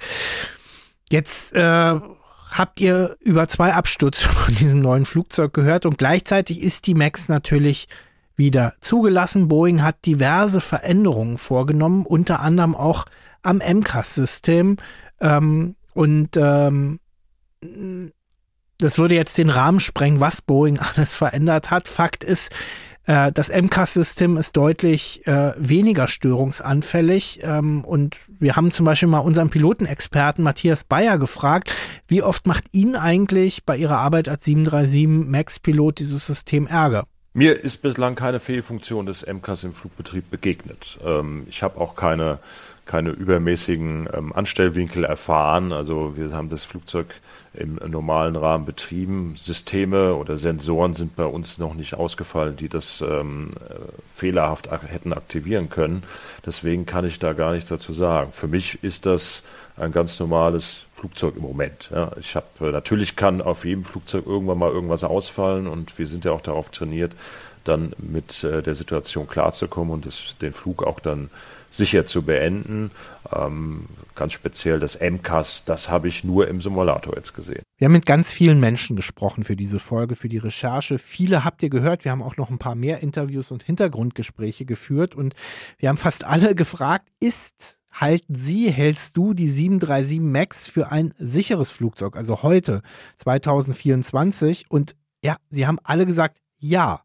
Jetzt 1.11 1.57
äh, 1.57 2.01
habt 2.51 2.81
ihr 2.81 3.17
über 3.21 3.49
zwei 3.49 3.73
Abstürze 3.75 4.29
von 4.29 4.55
diesem 4.55 4.81
neuen 4.81 5.07
Flugzeug 5.07 5.53
gehört 5.53 5.87
und 5.87 5.99
gleichzeitig 5.99 6.63
ist 6.63 6.87
die 6.87 6.95
MAX 6.95 7.29
natürlich 7.29 7.89
wieder 8.37 8.75
zugelassen. 8.81 9.49
Boeing 9.49 9.83
hat 9.83 10.07
diverse 10.07 10.61
Veränderungen 10.61 11.39
vorgenommen, 11.39 12.07
unter 12.07 12.41
anderem 12.41 12.77
auch 12.77 13.07
am 13.43 13.59
MCAS-System. 13.59 14.77
Ähm, 15.21 15.77
und 15.95 16.37
ähm, 16.37 17.01
das 18.79 18.99
würde 18.99 19.15
jetzt 19.15 19.39
den 19.39 19.51
Rahmen 19.51 19.81
sprengen, 19.81 20.21
was 20.21 20.43
Boeing 20.43 20.79
alles 20.95 21.17
verändert 21.17 21.71
hat. 21.71 21.89
Fakt 21.89 22.25
ist, 22.25 22.53
äh, 23.07 23.33
das 23.33 23.51
MCAS-System 23.51 24.37
ist 24.37 24.57
deutlich 24.57 25.27
äh, 25.27 25.53
weniger 25.57 26.09
störungsanfällig. 26.09 27.41
Ähm, 27.43 27.85
und 27.85 28.17
wir 28.29 28.57
haben 28.57 28.71
zum 28.71 28.87
Beispiel 28.87 29.09
mal 29.09 29.19
unseren 29.19 29.51
Pilotenexperten 29.51 30.45
Matthias 30.45 30.85
Bayer 30.85 31.19
gefragt, 31.19 31.75
wie 32.09 32.23
oft 32.23 32.47
macht 32.47 32.65
Ihnen 32.73 32.97
eigentlich 32.97 33.65
bei 33.65 33.77
Ihrer 33.77 33.99
Arbeit 33.99 34.29
als 34.29 34.45
737 34.45 35.29
MAX-Pilot 35.29 35.99
dieses 35.99 36.27
System 36.27 36.67
Ärger? 36.67 37.05
Mir 37.33 37.63
ist 37.63 37.81
bislang 37.81 38.17
keine 38.17 38.41
Fehlfunktion 38.41 39.07
des 39.07 39.25
MCAS 39.25 39.63
im 39.63 39.73
Flugbetrieb 39.73 40.31
begegnet. 40.31 40.99
Ähm, 41.05 41.47
ich 41.49 41.63
habe 41.63 41.81
auch 41.81 41.95
keine 41.95 42.41
keine 42.91 43.11
übermäßigen 43.11 44.09
ähm, 44.13 44.33
Anstellwinkel 44.33 45.05
erfahren. 45.05 45.73
Also 45.73 46.17
wir 46.17 46.33
haben 46.33 46.51
das 46.51 46.65
Flugzeug 46.65 47.07
im 47.55 47.79
normalen 47.87 48.35
Rahmen 48.35 48.65
betrieben. 48.65 49.37
Systeme 49.39 50.17
oder 50.17 50.39
Sensoren 50.39 50.97
sind 50.97 51.15
bei 51.15 51.25
uns 51.25 51.59
noch 51.59 51.75
nicht 51.75 51.95
ausgefallen, 51.95 52.57
die 52.57 52.69
das 52.69 53.01
ähm, 53.01 53.53
äh, 53.69 53.75
fehlerhaft 54.17 54.73
ak 54.73 54.83
hätten 54.89 55.13
aktivieren 55.13 55.71
können. 55.71 56.03
Deswegen 56.45 56.85
kann 56.85 57.05
ich 57.05 57.21
da 57.21 57.33
gar 57.33 57.53
nichts 57.53 57.69
dazu 57.69 57.93
sagen. 57.93 58.33
Für 58.33 58.49
mich 58.49 58.83
ist 58.83 59.07
das 59.07 59.45
ein 59.77 59.93
ganz 59.93 60.19
normales 60.19 60.81
Flugzeug 60.97 61.37
im 61.37 61.43
Moment. 61.43 61.91
Ja, 61.93 62.11
ich 62.19 62.35
habe 62.35 62.47
äh, 62.61 62.73
natürlich 62.73 63.15
kann 63.15 63.41
auf 63.41 63.65
jedem 63.65 63.85
Flugzeug 63.85 64.27
irgendwann 64.27 64.59
mal 64.59 64.73
irgendwas 64.73 65.05
ausfallen 65.05 65.69
und 65.69 65.97
wir 65.97 66.09
sind 66.09 66.25
ja 66.25 66.33
auch 66.33 66.43
darauf 66.43 66.71
trainiert, 66.71 67.13
dann 67.63 67.93
mit 67.99 68.43
äh, 68.43 68.65
der 68.65 68.75
Situation 68.75 69.29
klarzukommen 69.29 69.95
und 69.95 70.07
das, 70.07 70.35
den 70.41 70.53
Flug 70.53 70.83
auch 70.83 70.99
dann 70.99 71.31
sicher 71.71 72.07
zu 72.07 72.23
beenden. 72.23 72.91
Ähm, 73.33 73.87
ganz 74.15 74.33
speziell 74.33 74.81
das 74.81 74.99
MCAS, 75.01 75.65
das 75.65 75.89
habe 75.89 76.09
ich 76.09 76.25
nur 76.25 76.49
im 76.49 76.61
Simulator 76.61 77.17
jetzt 77.17 77.35
gesehen. 77.35 77.63
Wir 77.79 77.87
haben 77.87 77.93
mit 77.93 78.07
ganz 78.07 78.33
vielen 78.33 78.61
Menschen 78.61 78.97
gesprochen 78.97 79.45
für 79.45 79.57
diese 79.57 79.79
Folge, 79.79 80.17
für 80.17 80.29
die 80.29 80.39
Recherche. 80.39 80.99
Viele 80.99 81.45
habt 81.45 81.63
ihr 81.63 81.71
gehört. 81.71 82.05
Wir 82.05 82.13
haben 82.13 82.23
auch 82.23 82.37
noch 82.37 82.51
ein 82.51 82.59
paar 82.59 82.75
mehr 82.75 83.03
Interviews 83.03 83.51
und 83.51 83.63
Hintergrundgespräche 83.63 84.65
geführt 84.65 85.15
und 85.15 85.35
wir 85.79 85.89
haben 85.89 85.97
fast 85.97 86.25
alle 86.25 86.55
gefragt, 86.55 87.09
ist 87.21 87.79
halten 87.93 88.35
Sie, 88.35 88.71
hältst 88.71 89.17
du 89.17 89.35
die 89.35 89.49
737 89.49 90.21
MAX 90.21 90.69
für 90.69 90.93
ein 90.93 91.13
sicheres 91.19 91.73
Flugzeug, 91.73 92.17
also 92.17 92.43
heute, 92.43 92.83
2024? 93.19 94.67
Und 94.69 94.97
ja, 95.25 95.37
sie 95.51 95.67
haben 95.67 95.79
alle 95.83 96.07
gesagt, 96.07 96.39
ja. 96.59 97.03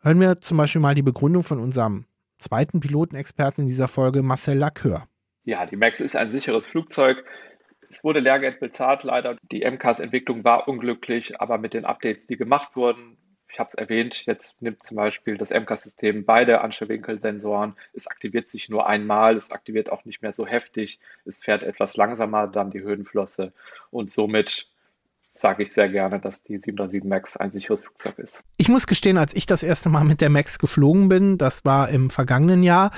Hören 0.00 0.20
wir 0.20 0.40
zum 0.40 0.56
Beispiel 0.56 0.80
mal 0.80 0.94
die 0.94 1.02
Begründung 1.02 1.44
von 1.44 1.60
unserem 1.60 2.06
zweiten 2.42 2.80
Pilotenexperten 2.80 3.62
in 3.62 3.68
dieser 3.68 3.88
Folge, 3.88 4.22
Marcel 4.22 4.62
Lacœur. 4.62 5.04
Ja, 5.44 5.66
die 5.66 5.76
MAX 5.76 6.00
ist 6.00 6.16
ein 6.16 6.30
sicheres 6.30 6.66
Flugzeug. 6.66 7.24
Es 7.88 8.04
wurde 8.04 8.20
Lehrgeld 8.20 8.60
bezahlt, 8.60 9.02
leider. 9.02 9.36
Die 9.50 9.64
MCAS-Entwicklung 9.64 10.44
war 10.44 10.68
unglücklich, 10.68 11.40
aber 11.40 11.58
mit 11.58 11.74
den 11.74 11.84
Updates, 11.84 12.26
die 12.26 12.36
gemacht 12.36 12.76
wurden, 12.76 13.16
ich 13.52 13.58
habe 13.58 13.68
es 13.68 13.74
erwähnt, 13.74 14.24
jetzt 14.24 14.60
nimmt 14.62 14.82
zum 14.82 14.96
Beispiel 14.96 15.36
das 15.36 15.50
MCAS-System 15.50 16.24
beide 16.24 16.62
Anstellwinkelsensoren. 16.62 17.76
Es 17.92 18.06
aktiviert 18.06 18.50
sich 18.50 18.70
nur 18.70 18.86
einmal, 18.86 19.36
es 19.36 19.50
aktiviert 19.50 19.92
auch 19.92 20.06
nicht 20.06 20.22
mehr 20.22 20.32
so 20.32 20.46
heftig, 20.46 21.00
es 21.26 21.42
fährt 21.42 21.62
etwas 21.62 21.96
langsamer 21.96 22.46
dann 22.46 22.70
die 22.70 22.80
Höhenflosse 22.80 23.52
und 23.90 24.10
somit 24.10 24.70
sage 25.34 25.64
ich 25.64 25.72
sehr 25.72 25.88
gerne, 25.88 26.20
dass 26.20 26.42
die 26.42 26.58
737 26.58 27.08
MAX 27.08 27.36
ein 27.38 27.50
sicheres 27.50 27.80
Flugzeug 27.80 28.18
ist. 28.18 28.44
Ich 28.58 28.68
muss 28.68 28.86
gestehen, 28.86 29.16
als 29.16 29.34
ich 29.34 29.46
das 29.46 29.62
erste 29.62 29.88
Mal 29.88 30.04
mit 30.04 30.20
der 30.20 30.28
MAX 30.28 30.58
geflogen 30.58 31.08
bin, 31.08 31.38
das 31.38 31.64
war 31.64 31.88
im 31.88 32.10
vergangenen 32.10 32.62
Jahr, 32.62 32.90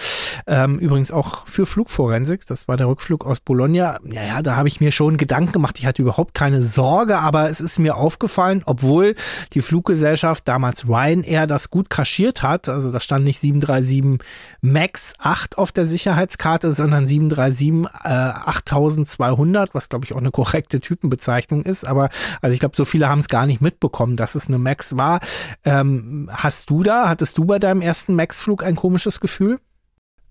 ähm, 0.48 0.78
übrigens 0.80 1.12
auch 1.12 1.46
für 1.46 1.64
Flugforensik, 1.64 2.44
das 2.46 2.66
war 2.66 2.76
der 2.76 2.88
Rückflug 2.88 3.24
aus 3.24 3.38
Bologna. 3.38 4.00
Ja, 4.04 4.22
ja, 4.24 4.42
da 4.42 4.56
habe 4.56 4.66
ich 4.66 4.80
mir 4.80 4.90
schon 4.90 5.16
Gedanken 5.16 5.52
gemacht. 5.52 5.78
Ich 5.78 5.86
hatte 5.86 6.02
überhaupt 6.02 6.34
keine 6.34 6.60
Sorge, 6.60 7.18
aber 7.18 7.48
es 7.48 7.60
ist 7.60 7.78
mir 7.78 7.96
aufgefallen, 7.96 8.62
obwohl 8.66 9.14
die 9.52 9.60
Fluggesellschaft 9.60 10.48
damals 10.48 10.88
Ryanair 10.88 11.46
das 11.46 11.70
gut 11.70 11.88
kaschiert 11.88 12.42
hat, 12.42 12.68
also 12.68 12.90
da 12.90 12.98
stand 12.98 13.24
nicht 13.24 13.38
737 13.38 14.26
MAX 14.60 15.14
8 15.18 15.56
auf 15.56 15.70
der 15.70 15.86
Sicherheitskarte, 15.86 16.72
sondern 16.72 17.06
737 17.06 17.86
äh, 18.02 18.08
8200, 18.08 19.74
was 19.74 19.88
glaube 19.88 20.04
ich 20.04 20.12
auch 20.14 20.18
eine 20.18 20.32
korrekte 20.32 20.80
Typenbezeichnung 20.80 21.62
ist, 21.62 21.84
aber 21.84 22.10
also 22.40 22.54
ich 22.54 22.60
glaube, 22.60 22.76
so 22.76 22.84
viele 22.84 23.08
haben 23.08 23.20
es 23.20 23.28
gar 23.28 23.46
nicht 23.46 23.60
mitbekommen, 23.60 24.16
dass 24.16 24.34
es 24.34 24.48
eine 24.48 24.58
Max 24.58 24.96
war. 24.96 25.20
Ähm, 25.64 26.28
hast 26.32 26.70
du 26.70 26.82
da, 26.82 27.08
hattest 27.08 27.38
du 27.38 27.44
bei 27.44 27.58
deinem 27.58 27.80
ersten 27.80 28.14
Max-Flug 28.14 28.62
ein 28.64 28.76
komisches 28.76 29.20
Gefühl? 29.20 29.58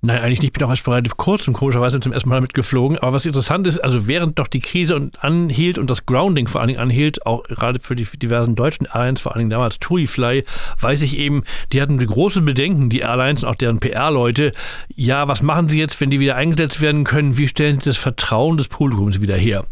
Nein, 0.06 0.22
eigentlich 0.22 0.42
nicht. 0.42 0.50
Ich 0.50 0.54
bin 0.54 0.64
auch 0.66 0.70
erst 0.70 0.86
relativ 0.86 1.16
kurz 1.16 1.48
und 1.48 1.54
komischerweise 1.54 1.98
zum 2.02 2.12
ersten 2.12 2.28
Mal 2.28 2.36
damit 2.36 2.54
geflogen. 2.54 2.98
Aber 2.98 3.14
was 3.14 3.26
interessant 3.26 3.66
ist, 3.66 3.80
also 3.80 4.06
während 4.06 4.38
doch 4.38 4.50
die 4.50 4.60
Krise 4.60 5.12
anhielt 5.22 5.78
und 5.78 5.90
das 5.90 6.06
Grounding 6.06 6.48
vor 6.48 6.60
allen 6.60 6.68
Dingen 6.68 6.82
anhielt, 6.82 7.26
auch 7.26 7.44
gerade 7.44 7.80
für 7.80 7.96
die 7.96 8.04
diversen 8.04 8.56
deutschen 8.56 8.86
Airlines, 8.86 9.22
vor 9.22 9.32
allen 9.32 9.40
Dingen 9.40 9.50
damals 9.50 9.80
TuiFly, 9.80 10.44
weiß 10.82 11.04
ich 11.04 11.18
eben, 11.18 11.44
die 11.72 11.82
hatten 11.82 11.98
große 12.06 12.42
Bedenken, 12.42 12.90
die 12.90 13.00
Airlines 13.00 13.44
und 13.44 13.50
auch 13.50 13.56
deren 13.56 13.80
PR-Leute. 13.80 14.52
Ja, 14.94 15.30
was 15.30 15.42
machen 15.42 15.70
sie 15.70 15.80
jetzt, 15.80 16.02
wenn 16.02 16.10
die 16.10 16.20
wieder 16.20 16.36
eingesetzt 16.36 16.82
werden 16.82 17.06
können? 17.06 17.38
Wie 17.38 17.48
stellen 17.48 17.80
sie 17.80 17.86
das 17.86 17.98
Vertrauen 17.98 18.58
des 18.58 18.68
Publikums 18.68 19.22
wieder 19.22 19.38
her? 19.38 19.64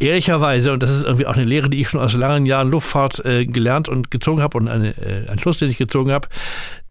Ehrlicherweise, 0.00 0.72
und 0.72 0.82
das 0.82 0.90
ist 0.90 1.04
irgendwie 1.04 1.26
auch 1.26 1.34
eine 1.34 1.44
Lehre, 1.44 1.70
die 1.70 1.80
ich 1.80 1.88
schon 1.88 2.00
aus 2.00 2.14
langen 2.14 2.46
Jahren 2.46 2.70
Luftfahrt 2.70 3.24
äh, 3.24 3.46
gelernt 3.46 3.88
und 3.88 4.10
gezogen 4.10 4.42
habe 4.42 4.58
und 4.58 4.68
eine, 4.68 4.96
äh, 4.98 5.28
einen 5.28 5.38
Schluss, 5.38 5.58
den 5.58 5.70
ich 5.70 5.78
gezogen 5.78 6.10
habe, 6.10 6.28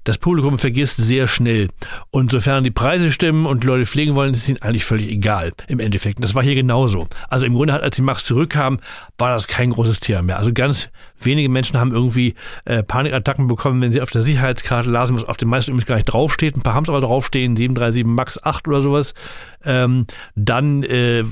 das 0.05 0.17
Publikum 0.17 0.57
vergisst 0.57 0.97
sehr 0.97 1.27
schnell. 1.27 1.67
Und 2.09 2.31
sofern 2.31 2.63
die 2.63 2.71
Preise 2.71 3.11
stimmen 3.11 3.45
und 3.45 3.63
die 3.63 3.67
Leute 3.67 3.85
pflegen 3.85 4.15
wollen, 4.15 4.33
ist 4.33 4.47
ihnen 4.47 4.61
eigentlich 4.61 4.85
völlig 4.85 5.09
egal 5.09 5.51
im 5.67 5.79
Endeffekt. 5.79 6.17
Und 6.17 6.23
das 6.23 6.33
war 6.35 6.41
hier 6.41 6.55
genauso. 6.55 7.07
Also 7.29 7.45
im 7.45 7.53
Grunde, 7.53 7.73
als 7.73 7.97
die 7.97 8.01
Max 8.01 8.23
zurückkam, 8.23 8.79
war 9.17 9.31
das 9.31 9.47
kein 9.47 9.71
großes 9.71 9.99
Thema 9.99 10.21
mehr. 10.21 10.39
Also 10.39 10.53
ganz 10.53 10.89
wenige 11.21 11.49
Menschen 11.49 11.77
haben 11.77 11.91
irgendwie 11.91 12.35
äh, 12.65 12.81
Panikattacken 12.81 13.47
bekommen, 13.47 13.81
wenn 13.81 13.91
sie 13.91 14.01
auf 14.01 14.09
der 14.09 14.23
Sicherheitskarte 14.23 14.89
lasen, 14.89 15.15
was 15.15 15.25
auf 15.25 15.37
den 15.37 15.49
meisten 15.49 15.71
übrigens 15.71 15.87
gar 15.87 15.95
nicht 15.95 16.05
draufsteht. 16.05 16.55
Ein 16.55 16.61
paar 16.61 16.73
haben 16.73 16.85
es 16.85 16.89
aber 16.89 17.01
draufstehen, 17.01 17.57
737 17.57 18.05
Max 18.05 18.43
8 18.43 18.67
oder 18.67 18.81
sowas. 18.81 19.13
Ähm, 19.65 20.07
dann 20.35 20.83
äh, 20.83 21.23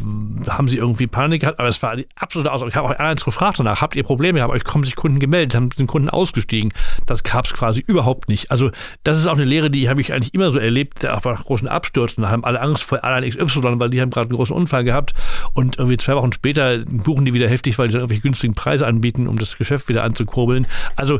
haben 0.47 0.67
sie 0.67 0.77
irgendwie 0.77 1.07
Panik 1.07 1.41
gehabt, 1.41 1.59
aber 1.59 1.69
es 1.69 1.81
war 1.81 1.95
die 1.95 2.07
absolute 2.15 2.51
Ausnahme. 2.51 2.69
Ich 2.69 2.75
habe 2.75 2.89
auch 2.89 2.99
eins 2.99 3.23
gefragt 3.23 3.59
danach, 3.59 3.81
habt 3.81 3.95
ihr 3.95 4.03
Probleme? 4.03 4.41
Habt 4.41 4.53
euch 4.53 4.63
kommen 4.63 4.83
sich 4.83 4.95
Kunden 4.95 5.19
gemeldet, 5.19 5.55
haben 5.55 5.69
den 5.69 5.87
Kunden 5.87 6.09
ausgestiegen. 6.09 6.73
Das 7.05 7.23
gab 7.23 7.45
es 7.45 7.53
quasi 7.53 7.83
überhaupt 7.85 8.29
nicht. 8.29 8.51
Also 8.51 8.71
das 9.03 9.17
ist 9.17 9.27
auch 9.27 9.35
eine 9.35 9.45
Lehre, 9.45 9.69
die 9.69 9.89
habe 9.89 10.01
ich 10.01 10.13
eigentlich 10.13 10.33
immer 10.33 10.51
so 10.51 10.59
erlebt, 10.59 11.05
auch 11.07 11.23
nach 11.23 11.45
großen 11.45 11.67
Abstürzen. 11.67 12.23
Da 12.23 12.29
haben 12.29 12.43
alle 12.43 12.61
Angst 12.61 12.83
vor 12.83 13.03
Airline 13.03 13.29
XY, 13.29 13.79
weil 13.79 13.89
die 13.89 14.01
haben 14.01 14.09
gerade 14.09 14.29
einen 14.29 14.37
großen 14.37 14.55
Unfall 14.55 14.83
gehabt 14.83 15.13
und 15.53 15.77
irgendwie 15.77 15.97
zwei 15.97 16.15
Wochen 16.15 16.33
später 16.33 16.79
buchen 16.85 17.25
die 17.25 17.33
wieder 17.33 17.47
heftig, 17.47 17.77
weil 17.79 17.87
die 17.87 17.93
dann 17.93 18.01
irgendwelche 18.01 18.23
günstigen 18.23 18.55
Preise 18.55 18.85
anbieten, 18.85 19.27
um 19.27 19.37
das 19.37 19.57
Geschäft 19.57 19.89
wieder 19.89 20.03
anzukurbeln. 20.03 20.67
Also 20.95 21.19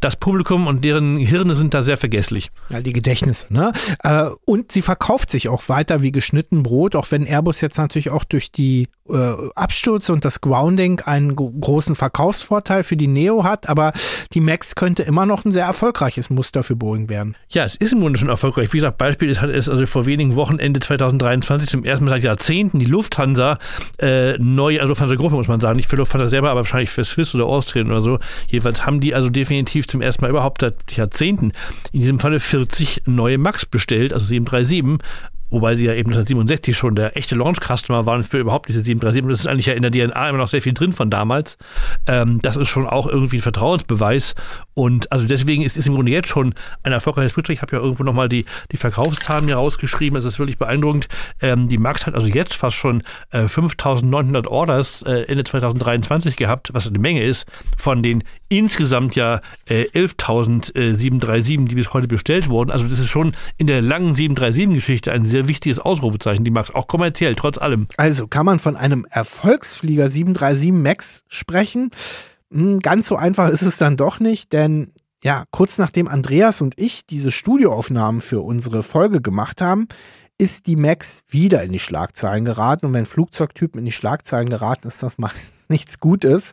das 0.00 0.16
Publikum 0.16 0.66
und 0.66 0.84
deren 0.84 1.18
Hirne 1.18 1.54
sind 1.54 1.74
da 1.74 1.82
sehr 1.82 1.96
vergesslich. 1.96 2.50
Ja, 2.70 2.80
die 2.80 2.92
Gedächtnisse, 2.92 3.52
ne? 3.52 3.72
Äh, 4.02 4.30
und 4.44 4.72
sie 4.72 4.82
verkauft 4.82 5.30
sich 5.30 5.48
auch 5.48 5.68
weiter 5.68 6.02
wie 6.02 6.12
geschnitten 6.12 6.62
Brot, 6.62 6.96
auch 6.96 7.10
wenn 7.10 7.24
Airbus 7.24 7.60
jetzt 7.60 7.78
natürlich 7.78 8.10
auch 8.10 8.24
durch 8.24 8.50
die 8.50 8.88
äh, 9.08 9.32
Absturz 9.54 10.08
und 10.08 10.24
das 10.24 10.40
Grounding 10.40 11.00
einen 11.00 11.36
großen 11.36 11.94
Verkaufsvorteil 11.94 12.82
für 12.82 12.96
die 12.96 13.08
Neo 13.08 13.44
hat, 13.44 13.68
aber 13.68 13.92
die 14.32 14.40
Max 14.40 14.74
könnte 14.74 15.02
immer 15.02 15.26
noch 15.26 15.44
ein 15.44 15.52
sehr 15.52 15.64
erfolgreiches 15.64 16.30
Muster 16.30 16.62
für 16.62 16.76
Boeing 16.76 17.08
werden. 17.08 17.36
Ja, 17.48 17.64
es 17.64 17.76
ist 17.76 17.92
im 17.92 18.00
Grunde 18.00 18.18
schon 18.18 18.28
erfolgreich. 18.28 18.72
Wie 18.72 18.78
gesagt, 18.78 18.98
Beispiel 18.98 19.28
ist, 19.28 19.40
hat 19.40 19.50
es 19.50 19.68
also 19.68 19.84
vor 19.86 20.06
wenigen 20.06 20.36
Wochen, 20.36 20.58
Ende 20.58 20.80
2023, 20.80 21.68
zum 21.68 21.84
ersten 21.84 22.04
Mal 22.04 22.12
seit 22.12 22.22
Jahrzehnten 22.22 22.78
die 22.78 22.86
Lufthansa 22.86 23.58
äh, 23.98 24.38
neu, 24.38 24.78
also 24.78 24.90
Lufthansa-Gruppe 24.90 25.36
muss 25.36 25.48
man 25.48 25.60
sagen, 25.60 25.76
nicht 25.76 25.90
für 25.90 25.96
Lufthansa 25.96 26.28
selber, 26.28 26.50
aber 26.50 26.60
wahrscheinlich 26.60 26.90
für 26.90 27.04
Swiss 27.04 27.34
oder 27.34 27.46
Austrian 27.46 27.88
oder 27.88 28.02
so. 28.02 28.18
Jedenfalls 28.48 28.86
haben 28.86 29.00
die 29.00 29.14
also 29.14 29.28
definitiv 29.28 29.86
zum 29.90 30.02
ersten 30.02 30.22
Mal 30.22 30.30
überhaupt 30.30 30.62
seit 30.62 30.92
Jahrzehnten 30.92 31.52
in 31.92 32.00
diesem 32.00 32.20
Falle 32.20 32.40
40 32.40 33.02
neue 33.06 33.38
Max 33.38 33.66
bestellt, 33.66 34.12
also 34.12 34.26
737 34.26 34.98
wobei 35.50 35.74
sie 35.74 35.86
ja 35.86 35.92
eben 35.92 36.10
1967 36.10 36.76
schon 36.76 36.94
der 36.94 37.16
echte 37.16 37.34
Launch-Customer 37.34 38.06
waren 38.06 38.22
für 38.22 38.38
überhaupt 38.38 38.68
diese 38.68 38.82
737. 38.82 39.28
Das 39.28 39.40
ist 39.40 39.46
eigentlich 39.46 39.66
ja 39.66 39.74
in 39.74 39.82
der 39.82 39.90
DNA 39.90 40.28
immer 40.28 40.38
noch 40.38 40.48
sehr 40.48 40.62
viel 40.62 40.72
drin 40.72 40.92
von 40.92 41.10
damals. 41.10 41.58
Ähm, 42.06 42.40
das 42.42 42.56
ist 42.56 42.68
schon 42.68 42.86
auch 42.86 43.06
irgendwie 43.06 43.38
ein 43.38 43.42
Vertrauensbeweis. 43.42 44.34
Und 44.74 45.10
also 45.12 45.26
deswegen 45.26 45.62
ist 45.62 45.76
es 45.76 45.86
im 45.86 45.94
Grunde 45.94 46.12
jetzt 46.12 46.28
schon 46.28 46.54
ein 46.82 46.92
erfolgreiches 46.92 47.32
Flugzeug. 47.32 47.56
Ich 47.56 47.62
habe 47.62 47.76
ja 47.76 47.82
irgendwo 47.82 48.04
nochmal 48.04 48.28
die, 48.28 48.46
die 48.72 48.76
Verkaufszahlen 48.76 49.46
mir 49.46 49.56
rausgeschrieben. 49.56 50.16
Es 50.16 50.24
ist 50.24 50.38
wirklich 50.38 50.58
beeindruckend. 50.58 51.08
Ähm, 51.40 51.68
die 51.68 51.78
Max 51.78 52.06
hat 52.06 52.14
also 52.14 52.28
jetzt 52.28 52.54
fast 52.54 52.76
schon 52.76 53.02
äh, 53.30 53.48
5900 53.48 54.46
Orders 54.46 55.02
äh, 55.02 55.24
Ende 55.24 55.44
2023 55.44 56.36
gehabt, 56.36 56.70
was 56.72 56.86
eine 56.86 56.98
Menge 56.98 57.22
ist, 57.22 57.46
von 57.76 58.02
den 58.02 58.22
insgesamt 58.50 59.16
ja 59.16 59.40
äh, 59.64 59.84
11.737, 59.94 61.68
die 61.68 61.74
bis 61.76 61.94
heute 61.94 62.08
bestellt 62.08 62.50
wurden. 62.50 62.70
Also 62.70 62.86
das 62.86 62.98
ist 62.98 63.08
schon 63.08 63.32
in 63.56 63.66
der 63.66 63.80
langen 63.80 64.14
737-Geschichte 64.14 65.12
ein 65.12 65.24
sehr 65.24 65.48
wichtiges 65.48 65.78
Ausrufezeichen, 65.78 66.44
die 66.44 66.50
Max, 66.50 66.70
auch 66.70 66.88
kommerziell, 66.88 67.34
trotz 67.36 67.56
allem. 67.56 67.86
Also 67.96 68.26
kann 68.26 68.44
man 68.44 68.58
von 68.58 68.76
einem 68.76 69.06
Erfolgsflieger 69.08 70.10
737 70.10 70.72
Max 70.72 71.24
sprechen? 71.28 71.90
Hm, 72.52 72.80
ganz 72.80 73.08
so 73.08 73.16
einfach 73.16 73.48
ist 73.48 73.62
es 73.62 73.78
dann 73.78 73.96
doch 73.96 74.20
nicht, 74.20 74.52
denn 74.52 74.92
ja, 75.22 75.44
kurz 75.50 75.78
nachdem 75.78 76.08
Andreas 76.08 76.60
und 76.60 76.78
ich 76.78 77.06
diese 77.06 77.30
Studioaufnahmen 77.30 78.20
für 78.20 78.40
unsere 78.40 78.82
Folge 78.82 79.20
gemacht 79.20 79.60
haben, 79.60 79.86
ist 80.38 80.66
die 80.66 80.76
Max 80.76 81.22
wieder 81.28 81.62
in 81.62 81.72
die 81.72 81.78
Schlagzeilen 81.78 82.46
geraten. 82.46 82.86
Und 82.86 82.94
wenn 82.94 83.04
Flugzeugtypen 83.04 83.78
in 83.78 83.84
die 83.84 83.92
Schlagzeilen 83.92 84.48
geraten, 84.48 84.88
ist 84.88 85.02
das 85.02 85.18
meistens 85.18 85.59
nichts 85.70 86.00
Gutes. 86.00 86.52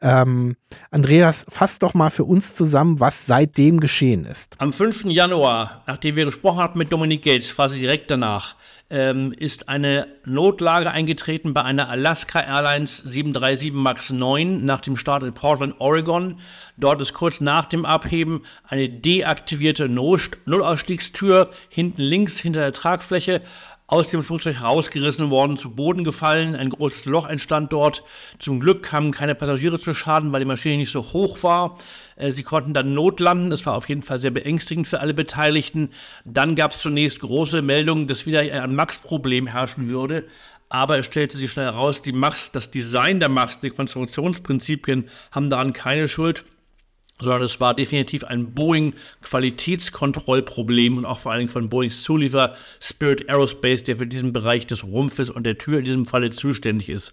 Ähm, 0.00 0.56
Andreas, 0.90 1.46
fass 1.48 1.78
doch 1.78 1.94
mal 1.94 2.10
für 2.10 2.24
uns 2.24 2.54
zusammen, 2.54 2.98
was 3.00 3.26
seitdem 3.26 3.80
geschehen 3.80 4.24
ist. 4.24 4.56
Am 4.58 4.72
5. 4.72 5.04
Januar, 5.04 5.82
nachdem 5.86 6.16
wir 6.16 6.24
gesprochen 6.24 6.58
haben 6.58 6.78
mit 6.78 6.92
Dominik 6.92 7.22
Gates, 7.22 7.54
quasi 7.54 7.78
direkt 7.78 8.10
danach, 8.10 8.56
ähm, 8.90 9.32
ist 9.32 9.68
eine 9.68 10.06
Notlage 10.24 10.90
eingetreten 10.90 11.54
bei 11.54 11.62
einer 11.62 11.88
Alaska 11.88 12.40
Airlines 12.40 12.98
737 12.98 13.72
MAX 13.72 14.10
9 14.10 14.64
nach 14.64 14.80
dem 14.82 14.96
Start 14.96 15.22
in 15.22 15.32
Portland, 15.32 15.76
Oregon. 15.78 16.38
Dort 16.76 17.00
ist 17.00 17.14
kurz 17.14 17.40
nach 17.40 17.64
dem 17.64 17.84
Abheben 17.84 18.42
eine 18.68 18.88
deaktivierte 18.88 19.88
Nullausstiegstür 19.88 21.50
hinten 21.68 22.02
links 22.02 22.38
hinter 22.38 22.60
der 22.60 22.72
Tragfläche 22.72 23.40
aus 23.86 24.08
dem 24.08 24.22
Flugzeug 24.22 24.62
rausgerissen 24.62 25.30
worden, 25.30 25.58
zu 25.58 25.70
Boden 25.70 26.04
gefallen. 26.04 26.56
Ein 26.56 26.70
großes 26.70 27.04
Loch 27.04 27.28
entstand 27.28 27.72
dort. 27.72 28.02
Zum 28.38 28.58
Glück 28.58 28.82
kamen 28.82 29.12
keine 29.12 29.34
Passagiere 29.34 29.78
zu 29.78 29.92
Schaden, 29.92 30.32
weil 30.32 30.40
die 30.40 30.46
Maschine 30.46 30.78
nicht 30.78 30.90
so 30.90 31.02
hoch 31.12 31.42
war. 31.42 31.76
Äh, 32.16 32.32
sie 32.32 32.42
konnten 32.42 32.72
dann 32.72 32.94
notlanden. 32.94 33.50
Das 33.50 33.66
war 33.66 33.74
auf 33.74 33.88
jeden 33.88 34.02
Fall 34.02 34.18
sehr 34.20 34.30
beängstigend 34.30 34.88
für 34.88 35.00
alle 35.00 35.12
Beteiligten. 35.12 35.90
Dann 36.24 36.54
gab 36.54 36.70
es 36.70 36.80
zunächst 36.80 37.20
große 37.20 37.60
Meldungen, 37.60 38.06
dass 38.06 38.24
wieder 38.24 38.40
ein 38.40 38.74
Max-Problem 38.74 39.46
herrschen 39.46 39.88
würde. 39.88 40.24
Aber 40.70 40.98
es 40.98 41.06
stellte 41.06 41.36
sich 41.36 41.52
schnell 41.52 41.66
heraus, 41.66 42.00
die 42.00 42.12
Max, 42.12 42.50
das 42.50 42.70
Design 42.70 43.20
der 43.20 43.28
Max, 43.28 43.58
die 43.58 43.70
Konstruktionsprinzipien 43.70 45.08
haben 45.30 45.50
daran 45.50 45.74
keine 45.74 46.08
Schuld 46.08 46.44
sondern 47.20 47.42
es 47.42 47.60
war 47.60 47.74
definitiv 47.74 48.24
ein 48.24 48.54
Boeing-Qualitätskontrollproblem 48.54 50.96
und 50.98 51.04
auch 51.04 51.18
vor 51.18 51.32
allen 51.32 51.40
Dingen 51.40 51.50
von 51.50 51.68
Boeings 51.68 52.02
Zulieferer 52.02 52.56
Spirit 52.80 53.28
Aerospace, 53.28 53.84
der 53.84 53.96
für 53.96 54.06
diesen 54.06 54.32
Bereich 54.32 54.66
des 54.66 54.84
Rumpfes 54.84 55.28
und 55.30 55.44
der 55.44 55.58
Tür 55.58 55.78
in 55.78 55.84
diesem 55.84 56.06
Falle 56.06 56.30
zuständig 56.30 56.88
ist. 56.88 57.12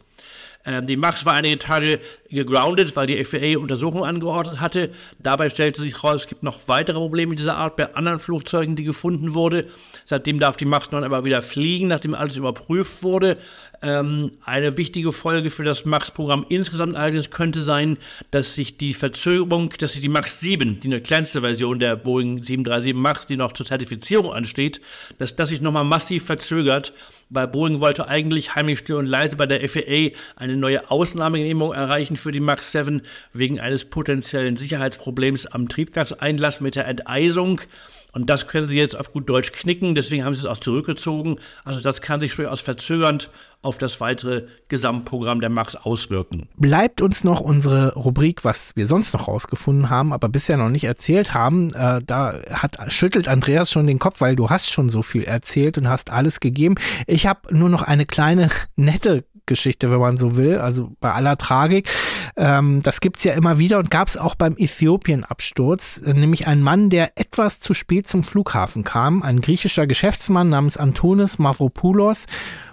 Ähm, 0.65 0.86
die 0.86 0.98
MAX 0.98 1.26
war 1.26 1.34
einige 1.34 1.60
Tage 1.60 1.99
gegroundet, 2.30 2.95
weil 2.95 3.07
die 3.07 3.23
FAA 3.23 3.57
Untersuchungen 3.57 4.03
angeordnet 4.03 4.60
hatte. 4.60 4.91
Dabei 5.19 5.49
stellte 5.49 5.82
sich 5.82 5.95
heraus, 5.95 6.22
es 6.22 6.28
gibt 6.28 6.44
noch 6.44 6.68
weitere 6.68 6.98
Probleme 6.98 7.36
dieser 7.36 7.57
Art 7.57 7.76
bei 7.76 7.94
anderen 7.95 8.19
Flugzeugen, 8.19 8.76
die 8.76 8.84
gefunden 8.84 9.34
wurde. 9.34 9.68
Seitdem 10.06 10.40
darf 10.40 10.57
die 10.57 10.65
MAX 10.65 10.91
9 10.91 11.03
aber 11.03 11.26
wieder 11.26 11.41
fliegen, 11.41 11.88
nachdem 11.88 12.14
alles 12.14 12.38
überprüft 12.38 13.03
wurde. 13.03 13.38
Ähm, 13.84 14.32
eine 14.45 14.78
wichtige 14.78 15.12
Folge 15.12 15.49
für 15.49 15.64
das 15.64 15.86
MAX-Programm 15.86 16.45
insgesamt 16.49 16.95
allerdings 16.95 17.32
könnte 17.32 17.62
sein, 17.62 17.98
dass 18.30 18.53
sich 18.53 18.78
die 18.78 18.94
Verzögerung, 18.94 19.74
dass 19.80 19.94
sich 19.94 20.02
die 20.02 20.10
MAX 20.10 20.40
7, 20.40 20.80
die 20.80 20.88
eine 20.88 21.02
kleinste 21.02 21.41
Version 21.41 21.80
der 21.80 21.95
Boeing 21.95 22.44
737 22.44 22.94
MAX, 22.94 23.26
die 23.26 23.38
noch 23.38 23.53
zur 23.53 23.66
Zertifizierung 23.66 24.34
ansteht, 24.34 24.82
dass 25.18 25.36
das 25.36 25.49
sich 25.49 25.62
nochmal 25.62 25.84
massiv 25.84 26.26
verzögert 26.26 26.94
weil 27.32 27.48
Boeing 27.48 27.80
wollte 27.80 28.08
eigentlich 28.08 28.56
heimlich 28.56 28.80
still 28.80 28.98
und 28.98 29.06
leise 29.06 29.38
bei 29.38 29.45
der 29.45 29.68
FAA 29.68 30.10
eine 30.36 30.58
neue 30.58 30.91
Ausnahmegenehmigung 30.91 31.74
erreichen 31.74 32.18
für 32.18 32.32
die 32.32 32.41
MAX 32.41 32.74
7 32.74 33.02
wegen 33.34 33.60
eines 33.60 33.86
potenziellen 33.86 34.58
Sicherheitsproblems 34.58 35.48
am 35.48 35.70
Triebwerkseinlass 35.70 36.60
mit 36.60 36.76
der 36.76 36.88
Enteisung. 36.88 37.62
Und 38.11 38.29
das 38.29 38.47
können 38.47 38.67
sie 38.67 38.77
jetzt 38.77 38.97
auf 38.97 39.13
gut 39.13 39.29
Deutsch 39.29 39.51
knicken, 39.51 39.95
deswegen 39.95 40.25
haben 40.25 40.33
sie 40.33 40.41
es 40.41 40.45
auch 40.45 40.57
zurückgezogen. 40.57 41.38
Also 41.63 41.81
das 41.81 42.01
kann 42.01 42.19
sich 42.19 42.35
durchaus 42.35 42.61
verzögernd 42.61 43.29
auf 43.61 43.77
das 43.77 44.01
weitere 44.01 44.47
Gesamtprogramm 44.69 45.39
der 45.39 45.49
Max 45.49 45.75
auswirken. 45.75 46.47
Bleibt 46.57 47.01
uns 47.01 47.23
noch 47.23 47.41
unsere 47.41 47.93
Rubrik, 47.93 48.43
was 48.43 48.75
wir 48.75 48.88
sonst 48.88 49.13
noch 49.13 49.27
rausgefunden 49.27 49.89
haben, 49.89 50.13
aber 50.13 50.29
bisher 50.29 50.57
noch 50.57 50.69
nicht 50.69 50.85
erzählt 50.85 51.33
haben. 51.33 51.71
Äh, 51.73 52.01
da 52.05 52.41
hat, 52.49 52.77
schüttelt 52.91 53.27
Andreas 53.27 53.71
schon 53.71 53.85
den 53.85 53.99
Kopf, 53.99 54.19
weil 54.19 54.35
du 54.35 54.49
hast 54.49 54.71
schon 54.71 54.89
so 54.89 55.03
viel 55.03 55.23
erzählt 55.23 55.77
und 55.77 55.88
hast 55.88 56.09
alles 56.09 56.39
gegeben. 56.39 56.75
Ich 57.05 57.27
habe 57.27 57.55
nur 57.55 57.69
noch 57.69 57.83
eine 57.83 58.05
kleine 58.05 58.49
nette 58.75 59.23
Geschichte, 59.45 59.91
wenn 59.91 59.99
man 59.99 60.18
so 60.18 60.35
will, 60.35 60.57
also 60.57 60.91
bei 60.99 61.11
aller 61.11 61.38
Tragik. 61.38 61.89
Ähm, 62.35 62.81
das 62.81 63.01
gibt's 63.01 63.23
ja 63.23 63.34
immer 63.34 63.59
wieder 63.59 63.80
und 63.80 63.91
gab 63.91 64.07
es 64.07 64.18
auch 64.18 64.35
beim 64.35 64.55
Äthiopien-Absturz, 64.57 66.01
äh, 66.05 66.13
nämlich 66.13 66.47
ein 66.47 66.61
Mann, 66.61 66.89
der 66.89 67.11
etwas 67.15 67.59
zu 67.59 67.73
spät 67.73 68.07
zum 68.07 68.23
Flughafen 68.23 68.84
kam, 68.84 69.23
ein 69.23 69.41
griechischer 69.41 69.88
Geschäftsmann 69.88 70.49
namens 70.49 70.77
Antonis 70.77 71.39
Mavropoulos. 71.39 72.26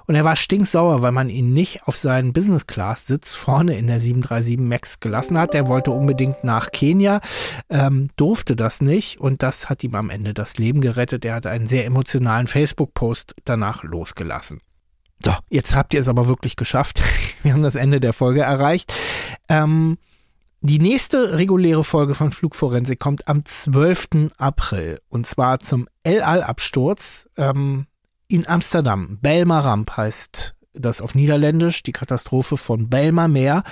Und 0.08 0.14
er 0.14 0.24
war 0.24 0.36
stinksauer, 0.36 1.02
weil 1.02 1.12
man 1.12 1.28
ihn 1.28 1.52
nicht 1.52 1.86
auf 1.86 1.98
seinen 1.98 2.32
Business-Class-Sitz 2.32 3.34
vorne 3.34 3.76
in 3.76 3.88
der 3.88 4.00
737 4.00 4.58
MAX 4.58 5.00
gelassen 5.00 5.36
hat. 5.38 5.54
Er 5.54 5.68
wollte 5.68 5.90
unbedingt 5.90 6.44
nach 6.44 6.70
Kenia, 6.70 7.20
ähm, 7.68 8.08
durfte 8.16 8.56
das 8.56 8.80
nicht 8.80 9.20
und 9.20 9.42
das 9.42 9.68
hat 9.68 9.84
ihm 9.84 9.94
am 9.94 10.08
Ende 10.08 10.32
das 10.32 10.56
Leben 10.56 10.80
gerettet. 10.80 11.26
Er 11.26 11.34
hat 11.34 11.46
einen 11.46 11.66
sehr 11.66 11.84
emotionalen 11.84 12.46
Facebook-Post 12.46 13.34
danach 13.44 13.82
losgelassen. 13.82 14.62
So, 15.24 15.32
jetzt 15.48 15.74
habt 15.74 15.94
ihr 15.94 16.00
es 16.00 16.08
aber 16.08 16.28
wirklich 16.28 16.56
geschafft. 16.56 17.02
Wir 17.42 17.52
haben 17.52 17.62
das 17.62 17.74
Ende 17.74 18.00
der 18.00 18.12
Folge 18.12 18.42
erreicht. 18.42 18.92
Ähm, 19.48 19.98
die 20.60 20.78
nächste 20.78 21.38
reguläre 21.38 21.84
Folge 21.84 22.14
von 22.14 22.32
Flugforensik 22.32 22.98
kommt 22.98 23.28
am 23.28 23.44
12. 23.44 24.30
April 24.38 25.00
und 25.08 25.26
zwar 25.26 25.60
zum 25.60 25.88
El 26.02 26.22
Al-Absturz. 26.22 27.28
Ähm, 27.36 27.86
in 28.28 28.46
Amsterdam. 28.46 29.18
Belmar 29.20 29.64
Ramp 29.64 29.96
heißt 29.96 30.54
das 30.74 31.00
auf 31.00 31.14
Niederländisch, 31.14 31.82
die 31.82 31.92
Katastrophe 31.92 32.56
von 32.56 32.88
Belmar 32.88 33.28
Meer. 33.28 33.64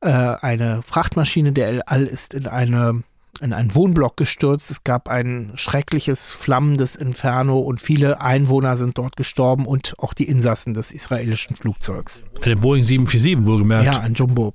Äh, 0.00 0.10
eine 0.10 0.82
Frachtmaschine 0.82 1.52
der 1.52 1.68
El 1.68 1.82
Al 1.82 2.04
ist 2.04 2.32
in 2.32 2.46
eine 2.46 3.02
in 3.40 3.52
einen 3.52 3.74
Wohnblock 3.74 4.16
gestürzt. 4.16 4.70
Es 4.70 4.84
gab 4.84 5.08
ein 5.08 5.52
schreckliches, 5.54 6.32
flammendes 6.32 6.96
Inferno 6.96 7.58
und 7.58 7.80
viele 7.80 8.20
Einwohner 8.20 8.76
sind 8.76 8.98
dort 8.98 9.16
gestorben 9.16 9.66
und 9.66 9.94
auch 9.98 10.14
die 10.14 10.28
Insassen 10.28 10.74
des 10.74 10.92
israelischen 10.92 11.56
Flugzeugs. 11.56 12.22
Eine 12.42 12.56
Boeing 12.56 12.84
747 12.84 13.46
wohlgemerkt. 13.46 13.86
Ja, 13.86 14.00
ein 14.00 14.14
Jumbo. 14.14 14.54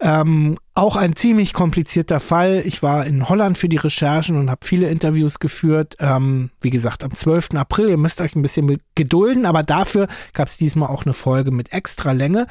Ähm, 0.00 0.58
auch 0.74 0.96
ein 0.96 1.16
ziemlich 1.16 1.54
komplizierter 1.54 2.20
Fall. 2.20 2.62
Ich 2.64 2.82
war 2.82 3.04
in 3.04 3.28
Holland 3.28 3.58
für 3.58 3.68
die 3.68 3.76
Recherchen 3.76 4.36
und 4.36 4.48
habe 4.48 4.64
viele 4.64 4.88
Interviews 4.88 5.40
geführt. 5.40 5.96
Ähm, 5.98 6.50
wie 6.60 6.70
gesagt, 6.70 7.02
am 7.02 7.12
12. 7.12 7.50
April. 7.56 7.88
Ihr 7.88 7.96
müsst 7.96 8.20
euch 8.20 8.36
ein 8.36 8.42
bisschen 8.42 8.80
gedulden, 8.94 9.44
aber 9.44 9.62
dafür 9.64 10.06
gab 10.34 10.48
es 10.48 10.56
diesmal 10.56 10.88
auch 10.88 11.04
eine 11.04 11.14
Folge 11.14 11.50
mit 11.50 11.72
extra 11.72 12.12
Länge. 12.12 12.46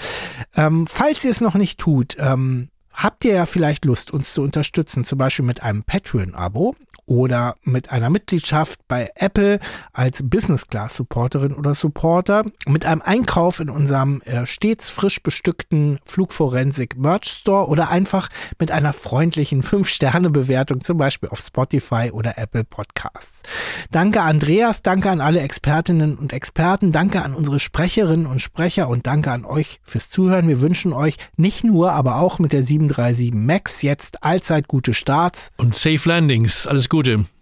Ähm, 0.55 0.87
falls 0.87 1.23
ihr 1.23 1.31
es 1.31 1.39
noch 1.39 1.55
nicht 1.55 1.79
tut, 1.79 2.17
ähm, 2.19 2.67
Habt 2.97 3.25
ihr 3.25 3.35
ja 3.35 3.45
vielleicht 3.45 3.85
Lust, 3.85 4.09
uns 4.11 4.33
zu 4.33 4.41
unterstützen, 4.41 5.03
zum 5.03 5.19
Beispiel 5.19 5.45
mit 5.45 5.61
einem 5.61 5.83
Patreon-Abo 5.83 6.75
oder 7.07 7.55
mit 7.63 7.91
einer 7.91 8.09
Mitgliedschaft 8.09 8.81
bei 8.87 9.09
Apple 9.15 9.59
als 9.93 10.21
Business 10.23 10.67
Class 10.67 10.95
Supporterin 10.95 11.53
oder 11.53 11.73
Supporter, 11.73 12.43
mit 12.67 12.85
einem 12.85 13.01
Einkauf 13.01 13.59
in 13.59 13.69
unserem 13.69 14.21
äh, 14.25 14.45
stets 14.45 14.89
frisch 14.89 15.23
bestückten 15.23 15.99
Flugforensik 16.05 16.97
Merch 16.97 17.25
Store 17.25 17.67
oder 17.67 17.89
einfach 17.89 18.29
mit 18.59 18.71
einer 18.71 18.93
freundlichen 18.93 19.63
5-Sterne-Bewertung, 19.67 20.81
zum 20.81 20.97
Beispiel 20.97 21.29
auf 21.29 21.39
Spotify 21.39 22.11
oder 22.11 22.37
Apple 22.37 22.65
Podcasts. 22.65 23.43
Danke 23.91 24.21
Andreas, 24.21 24.81
danke 24.81 25.09
an 25.09 25.21
alle 25.21 25.39
Expertinnen 25.39 26.17
und 26.17 26.33
Experten, 26.33 26.91
danke 26.91 27.23
an 27.23 27.33
unsere 27.33 27.59
Sprecherinnen 27.59 28.25
und 28.25 28.41
Sprecher 28.41 28.89
und 28.89 29.07
danke 29.07 29.31
an 29.31 29.45
euch 29.45 29.79
fürs 29.83 30.09
Zuhören. 30.09 30.49
Wir 30.49 30.59
wünschen 30.61 30.91
euch 30.91 31.15
nicht 31.37 31.63
nur, 31.63 31.93
aber 31.93 32.17
auch 32.17 32.37
mit 32.37 32.51
der 32.51 32.63
737 32.63 33.33
Max 33.33 33.81
jetzt 33.81 34.25
allzeit 34.25 34.67
gute 34.67 34.93
Starts 34.93 35.51
und 35.55 35.73
Safe 35.73 36.01
Landings. 36.03 36.67
Alles 36.67 36.89
Gute. 36.89 36.96
gut, 36.97 37.36